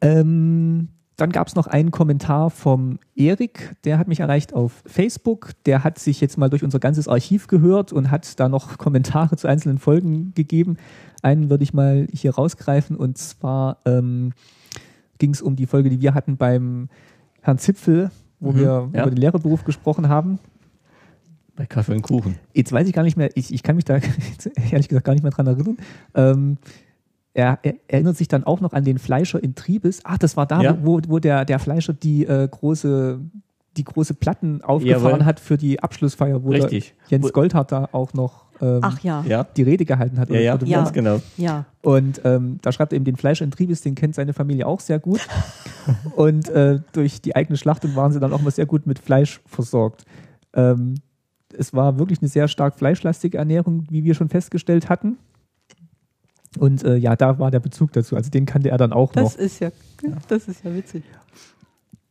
Ähm, 0.00 0.88
dann 1.20 1.30
gab 1.32 1.48
es 1.48 1.54
noch 1.54 1.66
einen 1.66 1.90
Kommentar 1.90 2.50
vom 2.50 2.98
Erik, 3.14 3.76
der 3.84 3.98
hat 3.98 4.08
mich 4.08 4.20
erreicht 4.20 4.54
auf 4.54 4.82
Facebook. 4.86 5.50
Der 5.66 5.84
hat 5.84 5.98
sich 5.98 6.20
jetzt 6.20 6.38
mal 6.38 6.48
durch 6.48 6.64
unser 6.64 6.78
ganzes 6.78 7.08
Archiv 7.08 7.46
gehört 7.46 7.92
und 7.92 8.10
hat 8.10 8.38
da 8.40 8.48
noch 8.48 8.78
Kommentare 8.78 9.36
zu 9.36 9.46
einzelnen 9.48 9.78
Folgen 9.78 10.32
gegeben. 10.34 10.76
Einen 11.22 11.50
würde 11.50 11.64
ich 11.64 11.74
mal 11.74 12.06
hier 12.12 12.34
rausgreifen 12.34 12.96
und 12.96 13.18
zwar 13.18 13.78
ähm, 13.84 14.32
ging 15.18 15.30
es 15.32 15.42
um 15.42 15.56
die 15.56 15.66
Folge, 15.66 15.90
die 15.90 16.00
wir 16.00 16.14
hatten 16.14 16.36
beim 16.36 16.88
Herrn 17.42 17.58
Zipfel, 17.58 18.10
wo 18.38 18.52
Mhm, 18.52 18.56
wir 18.56 18.62
ja. 18.94 19.02
über 19.02 19.10
den 19.10 19.16
Lehrerberuf 19.18 19.64
gesprochen 19.64 20.08
haben. 20.08 20.38
bei 21.56 21.66
Kaffee 21.66 21.92
und 21.94 22.02
Kuchen. 22.02 22.36
Jetzt 22.54 22.72
weiß 22.72 22.86
ich 22.88 22.94
gar 22.94 23.02
nicht 23.02 23.18
mehr, 23.18 23.28
ich, 23.34 23.52
ich 23.52 23.62
kann 23.62 23.76
mich 23.76 23.84
da 23.84 23.98
ehrlich 24.70 24.88
gesagt 24.88 25.04
gar 25.04 25.12
nicht 25.12 25.22
mehr 25.22 25.32
dran 25.32 25.46
erinnern. 25.46 25.76
Ähm, 26.14 26.56
er, 27.34 27.58
er 27.62 27.74
erinnert 27.88 28.16
sich 28.16 28.28
dann 28.28 28.44
auch 28.44 28.60
noch 28.60 28.72
an 28.72 28.84
den 28.84 28.98
Fleischer 28.98 29.42
in 29.42 29.54
Triebes. 29.54 30.00
Ach, 30.04 30.18
das 30.18 30.36
war 30.36 30.46
da, 30.46 30.62
Ja. 30.62 30.78
wo, 30.82 31.00
wo 31.08 31.18
der, 31.18 31.44
der 31.44 31.58
Fleischer 31.58 31.92
die 31.92 32.26
äh, 32.26 32.48
große 32.50 33.20
die 33.76 33.84
große 33.84 34.14
Platten 34.14 34.62
aufgefahren 34.62 35.04
Jawohl. 35.12 35.24
hat 35.24 35.38
für 35.38 35.56
die 35.56 35.80
Abschlussfeier, 35.80 36.42
wo. 36.42 36.52
Jens 36.52 37.32
Goldhardt 37.32 37.70
da 37.70 37.88
auch 37.92 38.12
noch 38.14 38.46
ähm, 38.60 38.80
Ach 38.82 38.98
ja, 39.00 39.24
Ja, 39.26 39.44
die 39.44 39.62
Rede 39.62 39.84
gehalten 39.84 40.18
hat. 40.18 40.28
ja, 40.28 40.40
ja, 40.40 40.56
ganz 40.56 40.92
genau. 40.92 41.20
ja. 41.36 41.66
Und 41.80 42.20
ähm, 42.24 42.58
da 42.62 42.72
schreibt 42.72 42.92
er 42.92 42.96
eben 42.96 43.04
den 43.04 43.14
Fleischer 43.16 43.44
in 43.44 43.52
Triebes, 43.52 43.80
den 43.80 43.94
kennt 43.94 44.16
seine 44.16 44.32
Familie 44.32 44.66
auch 44.66 44.80
sehr 44.80 44.98
gut. 44.98 45.20
Und 46.16 46.48
äh, 46.48 46.80
durch 46.92 47.20
die 47.22 47.36
eigene 47.36 47.56
Schlachtung 47.56 47.94
waren 47.94 48.12
sie 48.12 48.18
dann 48.20 48.32
auch 48.32 48.42
mal 48.42 48.50
sehr 48.50 48.66
gut 48.66 48.86
mit 48.88 48.98
Fleisch 48.98 49.40
versorgt. 49.46 50.04
Ähm, 50.52 50.96
es 51.56 51.72
war 51.72 51.98
wirklich 51.98 52.20
eine 52.20 52.28
sehr 52.28 52.48
stark 52.48 52.76
fleischlastige 52.76 53.38
Ernährung, 53.38 53.86
wie 53.88 54.04
wir 54.04 54.14
schon 54.14 54.28
festgestellt 54.28 54.88
hatten. 54.88 55.16
Und 56.58 56.82
äh, 56.84 56.96
ja, 56.96 57.14
da 57.16 57.38
war 57.38 57.50
der 57.50 57.60
Bezug 57.60 57.92
dazu. 57.92 58.16
Also 58.16 58.30
den 58.30 58.46
kannte 58.46 58.70
er 58.70 58.78
dann 58.78 58.92
auch 58.92 59.12
Das 59.12 59.36
noch. 59.36 59.38
ist 59.38 59.60
ja, 59.60 59.70
das 60.28 60.48
ist 60.48 60.64
ja 60.64 60.74
witzig. 60.74 61.04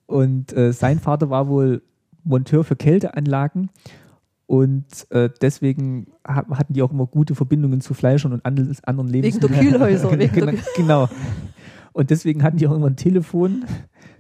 Und 0.06 0.54
äh, 0.56 0.72
sein 0.72 1.00
Vater 1.00 1.30
war 1.30 1.48
wohl 1.48 1.82
Monteur 2.24 2.64
für 2.64 2.76
Kälteanlagen. 2.76 3.70
Und 4.48 4.86
äh, 5.12 5.30
deswegen 5.42 6.08
ha 6.28 6.44
hatten 6.58 6.74
die 6.74 6.82
auch 6.82 6.92
immer 6.92 7.06
gute 7.06 7.36
Verbindungen 7.36 7.82
zu 7.82 7.94
Fleischern 7.94 8.34
und 8.34 8.46
anderen 8.46 8.76
anderen 8.84 9.14
Wegen 9.14 9.40
der 9.40 9.50
Lebensmitteln. 9.50 9.72
Kühlhäuser. 9.72 10.12
Wegen 10.20 10.34
genau, 10.34 10.52
der, 10.52 10.60
genau. 10.76 11.10
Und 11.94 12.10
deswegen 12.10 12.42
hatten 12.44 12.58
die 12.58 12.68
auch 12.68 12.76
immer 12.76 12.88
ein 12.88 12.96
Telefon, 12.96 13.66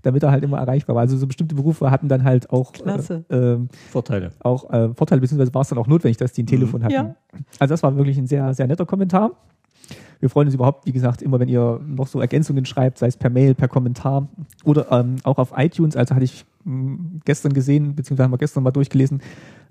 damit 0.01 0.21
er 0.21 0.31
halt 0.31 0.43
immer 0.43 0.57
erreichbar 0.57 0.95
war. 0.95 1.01
Also 1.01 1.17
so 1.17 1.25
bestimmte 1.25 1.55
Berufe 1.55 1.89
hatten 1.89 2.09
dann 2.09 2.23
halt 2.23 2.49
auch, 2.51 2.73
äh, 2.85 3.23
ähm, 3.29 3.69
Vorteile. 3.89 4.31
auch 4.41 4.69
äh, 4.71 4.93
Vorteile, 4.93 5.21
beziehungsweise 5.21 5.53
war 5.53 5.61
es 5.61 5.69
dann 5.69 5.77
auch 5.77 5.87
notwendig, 5.87 6.17
dass 6.17 6.33
die 6.33 6.43
ein 6.43 6.47
Telefon 6.47 6.83
hatten. 6.83 6.93
Ja. 6.93 7.15
Also 7.57 7.73
das 7.73 7.81
war 7.83 7.95
wirklich 7.95 8.17
ein 8.17 8.27
sehr, 8.27 8.53
sehr 8.53 8.67
netter 8.67 8.85
Kommentar. 8.85 9.31
Wir 10.19 10.29
freuen 10.29 10.47
uns 10.47 10.55
überhaupt, 10.55 10.85
wie 10.85 10.91
gesagt, 10.91 11.21
immer, 11.21 11.39
wenn 11.39 11.47
ihr 11.47 11.79
noch 11.85 12.07
so 12.07 12.19
Ergänzungen 12.19 12.65
schreibt, 12.65 12.97
sei 12.97 13.07
es 13.07 13.15
per 13.15 13.29
Mail, 13.29 13.55
per 13.55 13.69
Kommentar 13.69 14.27
oder 14.65 14.91
ähm, 14.91 15.15
auch 15.23 15.37
auf 15.37 15.53
iTunes. 15.55 15.95
Also 15.95 16.13
hatte 16.13 16.25
ich 16.25 16.45
mh, 16.65 17.21
gestern 17.23 17.53
gesehen, 17.53 17.95
beziehungsweise 17.95 18.25
haben 18.25 18.33
wir 18.33 18.37
gestern 18.37 18.63
mal 18.63 18.71
durchgelesen. 18.71 19.21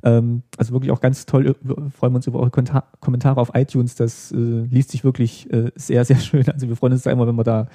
Ähm, 0.02 0.42
also 0.56 0.72
wirklich 0.72 0.90
auch 0.90 1.00
ganz 1.00 1.26
toll. 1.26 1.54
Wir 1.60 1.90
freuen 1.90 2.14
uns 2.14 2.26
über 2.26 2.40
eure 2.40 2.50
Kommentare 2.50 3.40
auf 3.40 3.50
iTunes. 3.54 3.94
Das 3.94 4.32
äh, 4.32 4.36
liest 4.36 4.90
sich 4.90 5.04
wirklich 5.04 5.52
äh, 5.52 5.70
sehr, 5.74 6.04
sehr 6.04 6.16
schön. 6.18 6.48
Also 6.48 6.68
wir 6.68 6.76
freuen 6.76 6.94
uns 6.94 7.02
da 7.02 7.10
immer, 7.10 7.26
wenn 7.26 7.36
wir 7.36 7.44
da, 7.44 7.68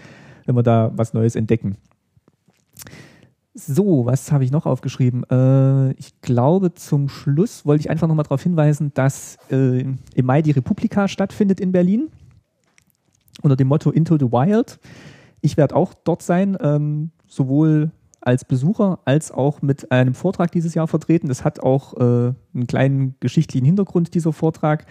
wenn 0.46 0.56
wir 0.56 0.64
da 0.64 0.92
was 0.96 1.14
Neues 1.14 1.36
entdecken. 1.36 1.78
So, 3.56 4.08
was 4.08 4.32
habe 4.32 4.44
ich 4.44 4.52
noch 4.52 4.66
aufgeschrieben? 4.66 5.24
Äh, 5.30 5.92
ich 5.92 6.20
glaube, 6.22 6.74
zum 6.74 7.08
Schluss 7.08 7.68
wollte 7.68 7.82
ich 7.82 7.90
einfach 7.92 8.08
nochmal 8.08 8.24
darauf 8.24 8.42
hinweisen, 8.42 8.92
dass 8.96 9.38
äh, 9.52 9.82
im 9.82 10.26
Mai 10.26 10.42
die 10.42 10.50
Republika 10.52 11.08
stattfindet 11.08 11.60
in 11.60 11.72
Berlin 11.72 12.10
unter 13.42 13.56
dem 13.56 13.68
Motto 13.68 13.92
Into 13.92 14.18
the 14.18 14.32
Wild. 14.32 14.80
Ich 15.42 15.58
werde 15.58 15.76
auch 15.76 15.94
dort 15.94 16.22
sein, 16.22 16.58
ähm, 16.62 17.12
sowohl 17.28 17.92
als 18.22 18.46
Besucher 18.46 19.00
als 19.06 19.32
auch 19.32 19.62
mit 19.62 19.92
einem 19.92 20.14
Vortrag 20.14 20.52
dieses 20.52 20.74
Jahr 20.74 20.88
vertreten. 20.88 21.28
Das 21.28 21.44
hat 21.44 21.60
auch 21.60 21.96
äh, 21.98 22.34
einen 22.54 22.68
kleinen 22.68 23.16
geschichtlichen 23.20 23.66
Hintergrund, 23.66 24.14
dieser 24.14 24.32
Vortrag. 24.32 24.86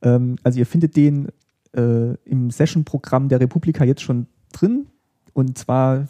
Ähm, 0.00 0.36
also 0.42 0.58
ihr 0.58 0.66
findet 0.66 0.96
den 0.96 1.28
äh, 1.76 2.14
im 2.24 2.50
Session-Programm 2.50 3.28
der 3.28 3.40
Republika 3.40 3.84
jetzt 3.84 4.02
schon 4.02 4.26
drin. 4.52 4.86
Und 5.34 5.58
zwar 5.58 6.06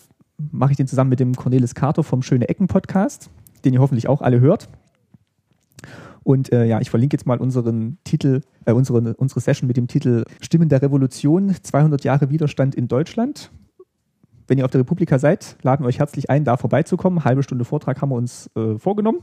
mache 0.50 0.72
ich 0.72 0.76
den 0.76 0.86
zusammen 0.86 1.10
mit 1.10 1.20
dem 1.20 1.34
Cornelis 1.34 1.74
Carter 1.74 2.02
vom 2.02 2.22
Schöne 2.22 2.48
Ecken 2.48 2.68
Podcast, 2.68 3.30
den 3.64 3.74
ihr 3.74 3.80
hoffentlich 3.80 4.08
auch 4.08 4.22
alle 4.22 4.40
hört. 4.40 4.68
Und 6.24 6.52
äh, 6.52 6.64
ja, 6.64 6.80
ich 6.80 6.90
verlinke 6.90 7.16
jetzt 7.16 7.26
mal 7.26 7.38
unseren 7.38 7.98
Titel, 8.04 8.42
äh, 8.64 8.72
unsere, 8.72 9.14
unsere 9.14 9.40
Session 9.40 9.66
mit 9.66 9.76
dem 9.76 9.88
Titel 9.88 10.24
Stimmen 10.40 10.68
der 10.68 10.82
Revolution, 10.82 11.54
200 11.60 12.04
Jahre 12.04 12.30
Widerstand 12.30 12.74
in 12.74 12.88
Deutschland. 12.88 13.50
Wenn 14.46 14.58
ihr 14.58 14.64
auf 14.64 14.70
der 14.70 14.80
Republika 14.80 15.18
seid, 15.18 15.56
laden 15.62 15.84
wir 15.84 15.88
euch 15.88 15.98
herzlich 15.98 16.30
ein, 16.30 16.44
da 16.44 16.56
vorbeizukommen. 16.56 17.24
Halbe 17.24 17.42
Stunde 17.42 17.64
Vortrag 17.64 18.00
haben 18.00 18.10
wir 18.10 18.16
uns 18.16 18.50
äh, 18.56 18.78
vorgenommen. 18.78 19.20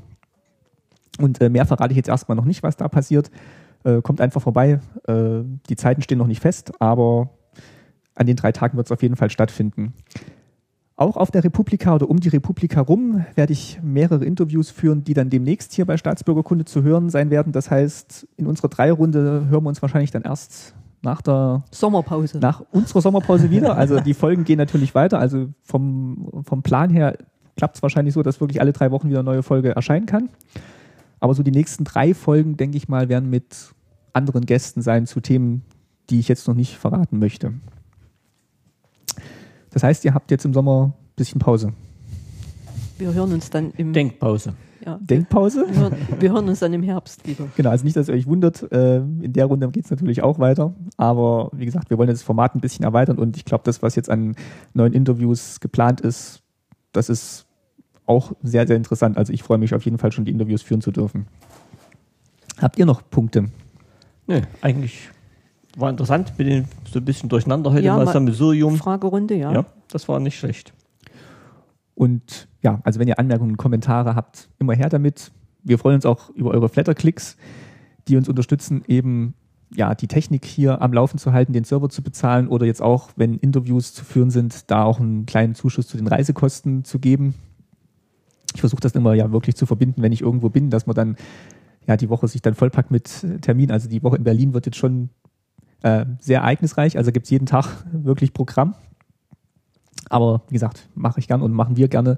Und 1.20 1.42
äh, 1.42 1.50
mehr 1.50 1.66
verrate 1.66 1.92
ich 1.92 1.98
jetzt 1.98 2.10
erstmal 2.10 2.36
noch 2.36 2.46
nicht, 2.46 2.64
was 2.64 2.78
da 2.78 2.88
passiert. 2.88 3.30
Äh, 3.84 4.02
kommt 4.02 4.22
einfach 4.22 4.42
vorbei. 4.42 4.80
Äh, 5.08 5.42
die 5.70 5.76
Zeiten 5.76 6.02
stehen 6.02 6.18
noch 6.18 6.28
nicht 6.28 6.42
fest, 6.42 6.72
aber 6.82 7.30
an 8.16 8.28
den 8.28 8.36
drei 8.36 8.52
Tagen 8.52 8.78
wird 8.78 8.88
es 8.88 8.92
auf 8.92 9.02
jeden 9.02 9.16
Fall 9.16 9.30
stattfinden. 9.30 9.94
Auch 11.00 11.16
auf 11.16 11.32
der 11.32 11.46
Republika 11.46 11.96
oder 11.96 12.10
um 12.10 12.20
die 12.20 12.28
Republika 12.28 12.82
rum 12.82 13.24
werde 13.36 13.54
ich 13.54 13.80
mehrere 13.82 14.26
Interviews 14.26 14.70
führen, 14.70 15.06
die 15.06 15.14
dann 15.14 15.30
demnächst 15.30 15.72
hier 15.72 15.86
bei 15.86 15.96
Staatsbürgerkunde 15.96 16.66
zu 16.66 16.84
hören 16.84 17.10
sein 17.10 17.30
werden. 17.30 17.54
Das 17.54 17.72
heißt, 17.72 18.28
in 18.36 18.46
unserer 18.46 18.68
Dreirunde 18.68 19.46
hören 19.48 19.64
wir 19.64 19.70
uns 19.70 19.82
wahrscheinlich 19.82 20.12
dann 20.12 20.24
erst 20.24 20.76
nach 21.02 21.22
der 21.22 21.64
Sommerpause. 21.72 22.40
nach 22.40 22.66
unserer 22.74 23.00
Sommerpause 23.00 23.50
wieder. 23.50 23.78
Also 23.78 24.02
die 24.02 24.14
Folgen 24.14 24.44
gehen 24.44 24.58
natürlich 24.58 24.94
weiter. 24.94 25.20
Also 25.20 25.48
vom, 25.64 26.44
vom 26.44 26.64
Plan 26.64 26.90
her 26.90 27.18
klappt 27.56 27.78
es 27.78 27.82
wahrscheinlich 27.82 28.14
so, 28.14 28.22
dass 28.22 28.42
wirklich 28.42 28.60
alle 28.60 28.74
drei 28.74 28.92
Wochen 28.92 29.08
wieder 29.08 29.20
eine 29.20 29.32
neue 29.32 29.42
Folge 29.42 29.74
erscheinen 29.74 30.06
kann. 30.06 30.28
Aber 31.22 31.34
so 31.34 31.44
die 31.44 31.52
nächsten 31.52 31.86
drei 31.86 32.14
Folgen, 32.14 32.58
denke 32.58 32.76
ich 32.76 32.90
mal, 32.90 33.08
werden 33.08 33.30
mit 33.30 33.74
anderen 34.12 34.46
Gästen 34.46 34.82
sein 34.82 35.08
zu 35.08 35.22
Themen, 35.22 35.62
die 36.10 36.20
ich 36.20 36.28
jetzt 36.28 36.46
noch 36.46 36.56
nicht 36.56 36.78
verraten 36.78 37.20
möchte. 37.20 37.54
Das 39.72 39.84
heißt, 39.84 40.06
ihr 40.06 40.14
habt 40.14 40.32
jetzt 40.32 40.46
im 40.46 40.54
Sommer 40.54 40.94
ein 40.96 41.16
bisschen 41.16 41.40
Pause. 41.40 41.74
Wir 42.98 43.14
hören 43.14 43.34
uns 43.34 43.50
dann 43.50 43.72
im 43.78 43.94
Denkpause. 43.94 44.56
ja, 44.86 45.00
Denkpause? 45.02 45.66
Wir 45.70 45.80
hören, 45.80 45.96
wir 46.20 46.32
hören 46.34 46.50
uns 46.50 46.60
dann 46.60 46.74
im 46.74 46.84
Herbst 46.84 47.26
wieder. 47.28 47.46
Genau, 47.56 47.70
also 47.70 47.86
nicht, 47.86 47.96
dass 47.96 48.10
ihr 48.10 48.14
euch 48.14 48.28
wundert. 48.28 48.70
Äh, 48.72 48.98
in 48.98 49.32
der 49.34 49.46
Runde 49.46 49.70
geht 49.70 49.86
es 49.86 49.92
natürlich 49.92 50.22
auch 50.22 50.40
weiter. 50.40 50.74
Aber 50.98 51.50
wie 51.54 51.66
gesagt, 51.66 51.90
wir 51.90 51.98
wollen 51.98 52.10
das 52.10 52.24
Format 52.24 52.56
ein 52.56 52.62
bisschen 52.62 52.84
erweitern 52.84 53.18
und 53.18 53.38
ich 53.38 53.46
glaube, 53.46 53.64
das, 53.64 53.82
was 53.82 53.96
jetzt 53.96 54.10
an 54.10 54.36
neuen 54.74 54.94
Interviews 54.94 55.60
geplant 55.60 56.02
ist, 56.02 56.42
das 56.92 57.10
ist 57.10 57.46
auch 58.06 58.34
sehr, 58.42 58.66
sehr 58.68 58.76
interessant. 58.76 59.18
Also 59.18 59.32
ich 59.32 59.44
freue 59.44 59.60
mich 59.60 59.74
auf 59.74 59.86
jeden 59.86 59.98
Fall 59.98 60.12
schon, 60.12 60.26
die 60.26 60.32
Interviews 60.32 60.62
führen 60.62 60.82
zu 60.82 60.92
dürfen. 60.92 61.28
Habt 62.60 62.78
ihr 62.80 62.86
noch 62.86 63.08
Punkte? 63.10 63.46
Nee, 64.28 64.42
eigentlich 64.62 65.10
war 65.78 65.90
interessant. 65.90 66.36
Bin 66.38 66.66
so 66.92 67.00
ein 67.00 67.06
bisschen 67.06 67.30
durcheinander 67.30 67.72
heute 67.72 67.86
Ja, 67.86 67.96
mal 67.96 68.06
mal- 68.06 68.14
Sammelsurium. 68.14 68.78
Fragerunde, 68.78 69.36
ja. 69.36 69.52
Ja, 69.52 69.66
das 69.92 70.08
war 70.10 70.20
nicht 70.20 70.38
schlecht. 70.38 70.74
Und 71.96 72.48
ja, 72.62 72.80
also 72.84 73.00
wenn 73.00 73.08
ihr 73.08 73.20
Anmerkungen, 73.20 73.58
Kommentare 73.58 74.16
habt, 74.16 74.50
immer 74.60 74.74
her 74.74 74.90
damit. 74.90 75.32
Wir 75.64 75.78
freuen 75.78 75.96
uns 75.96 76.06
auch 76.06 76.30
über 76.30 76.52
eure 76.52 76.70
Flatterklicks, 76.70 77.36
die 78.08 78.16
uns 78.16 78.30
unterstützen, 78.30 78.84
eben 78.88 79.34
ja, 79.76 79.94
die 79.94 80.08
Technik 80.08 80.46
hier 80.46 80.82
am 80.82 80.94
Laufen 80.94 81.20
zu 81.20 81.32
halten, 81.34 81.54
den 81.54 81.64
Server 81.66 81.90
zu 81.90 82.02
bezahlen 82.02 82.48
oder 82.48 82.66
jetzt 82.66 82.82
auch, 82.82 83.10
wenn 83.18 83.36
Interviews 83.38 83.94
zu 83.94 84.04
führen 84.04 84.32
sind, 84.32 84.72
da 84.72 84.84
auch 84.84 85.00
einen 85.00 85.26
kleinen 85.28 85.54
Zuschuss 85.54 85.88
zu 85.88 85.98
den 85.98 86.08
Reisekosten 86.08 86.84
zu 86.86 86.98
geben. 86.98 87.36
Ich 88.56 88.62
versuche 88.62 88.82
das 88.82 88.94
immer 88.94 89.14
ja 89.14 89.32
wirklich 89.32 89.56
zu 89.56 89.66
verbinden, 89.68 90.02
wenn 90.02 90.12
ich 90.12 90.22
irgendwo 90.22 90.50
bin, 90.50 90.72
dass 90.72 90.88
man 90.88 90.96
dann 90.96 91.18
ja 91.86 91.98
die 91.98 92.10
Woche 92.10 92.28
sich 92.28 92.42
dann 92.42 92.56
vollpackt 92.56 92.90
mit 92.90 93.24
Termin. 93.42 93.70
Also 93.70 93.88
die 93.88 94.02
Woche 94.02 94.16
in 94.16 94.24
Berlin 94.24 94.54
wird 94.56 94.66
jetzt 94.66 94.78
schon 94.78 95.10
äh, 95.82 96.06
sehr 96.20 96.42
ereignisreich, 96.42 96.98
also 96.98 97.12
gibt 97.12 97.26
es 97.26 97.30
jeden 97.30 97.46
Tag 97.46 97.86
wirklich 97.92 98.34
Programm. 98.34 98.76
Aber 100.10 100.42
wie 100.48 100.54
gesagt, 100.54 100.90
mache 100.96 101.20
ich 101.20 101.28
gern 101.28 101.42
und 101.42 101.54
machen 101.54 101.78
wir 101.78 101.88
gerne. 101.88 102.18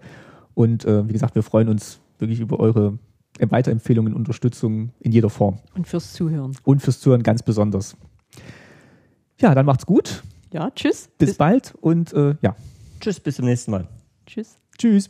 Und 0.54 0.86
äh, 0.86 1.08
wie 1.08 1.14
gesagt, 1.14 1.36
wir 1.36 1.44
freuen 1.44 1.68
uns 1.68 2.00
wirklich 2.20 2.40
über 2.40 2.60
eure 2.60 2.98
Weiterempfehlungen, 3.40 4.14
Unterstützung 4.14 4.92
in 5.00 5.12
jeder 5.12 5.30
Form. 5.30 5.60
Und 5.76 5.88
fürs 5.88 6.14
Zuhören. 6.14 6.56
Und 6.64 6.82
fürs 6.82 7.00
Zuhören 7.00 7.24
ganz 7.24 7.44
besonders. 7.44 7.98
Ja, 9.40 9.56
dann 9.56 9.66
macht's 9.66 9.86
gut. 9.86 10.24
Ja, 10.54 10.70
tschüss. 10.72 11.10
Bis, 11.18 11.36
bald 11.36 11.74
und 11.82 12.14
äh, 12.14 12.36
ja, 12.42 12.56
Tschüss, 13.02 13.20
bis 13.20 13.36
zum 13.38 13.46
nächsten 13.46 13.72
Mal. 13.72 13.88
Tschüss. 14.28 14.58
tschüss. 14.78 15.10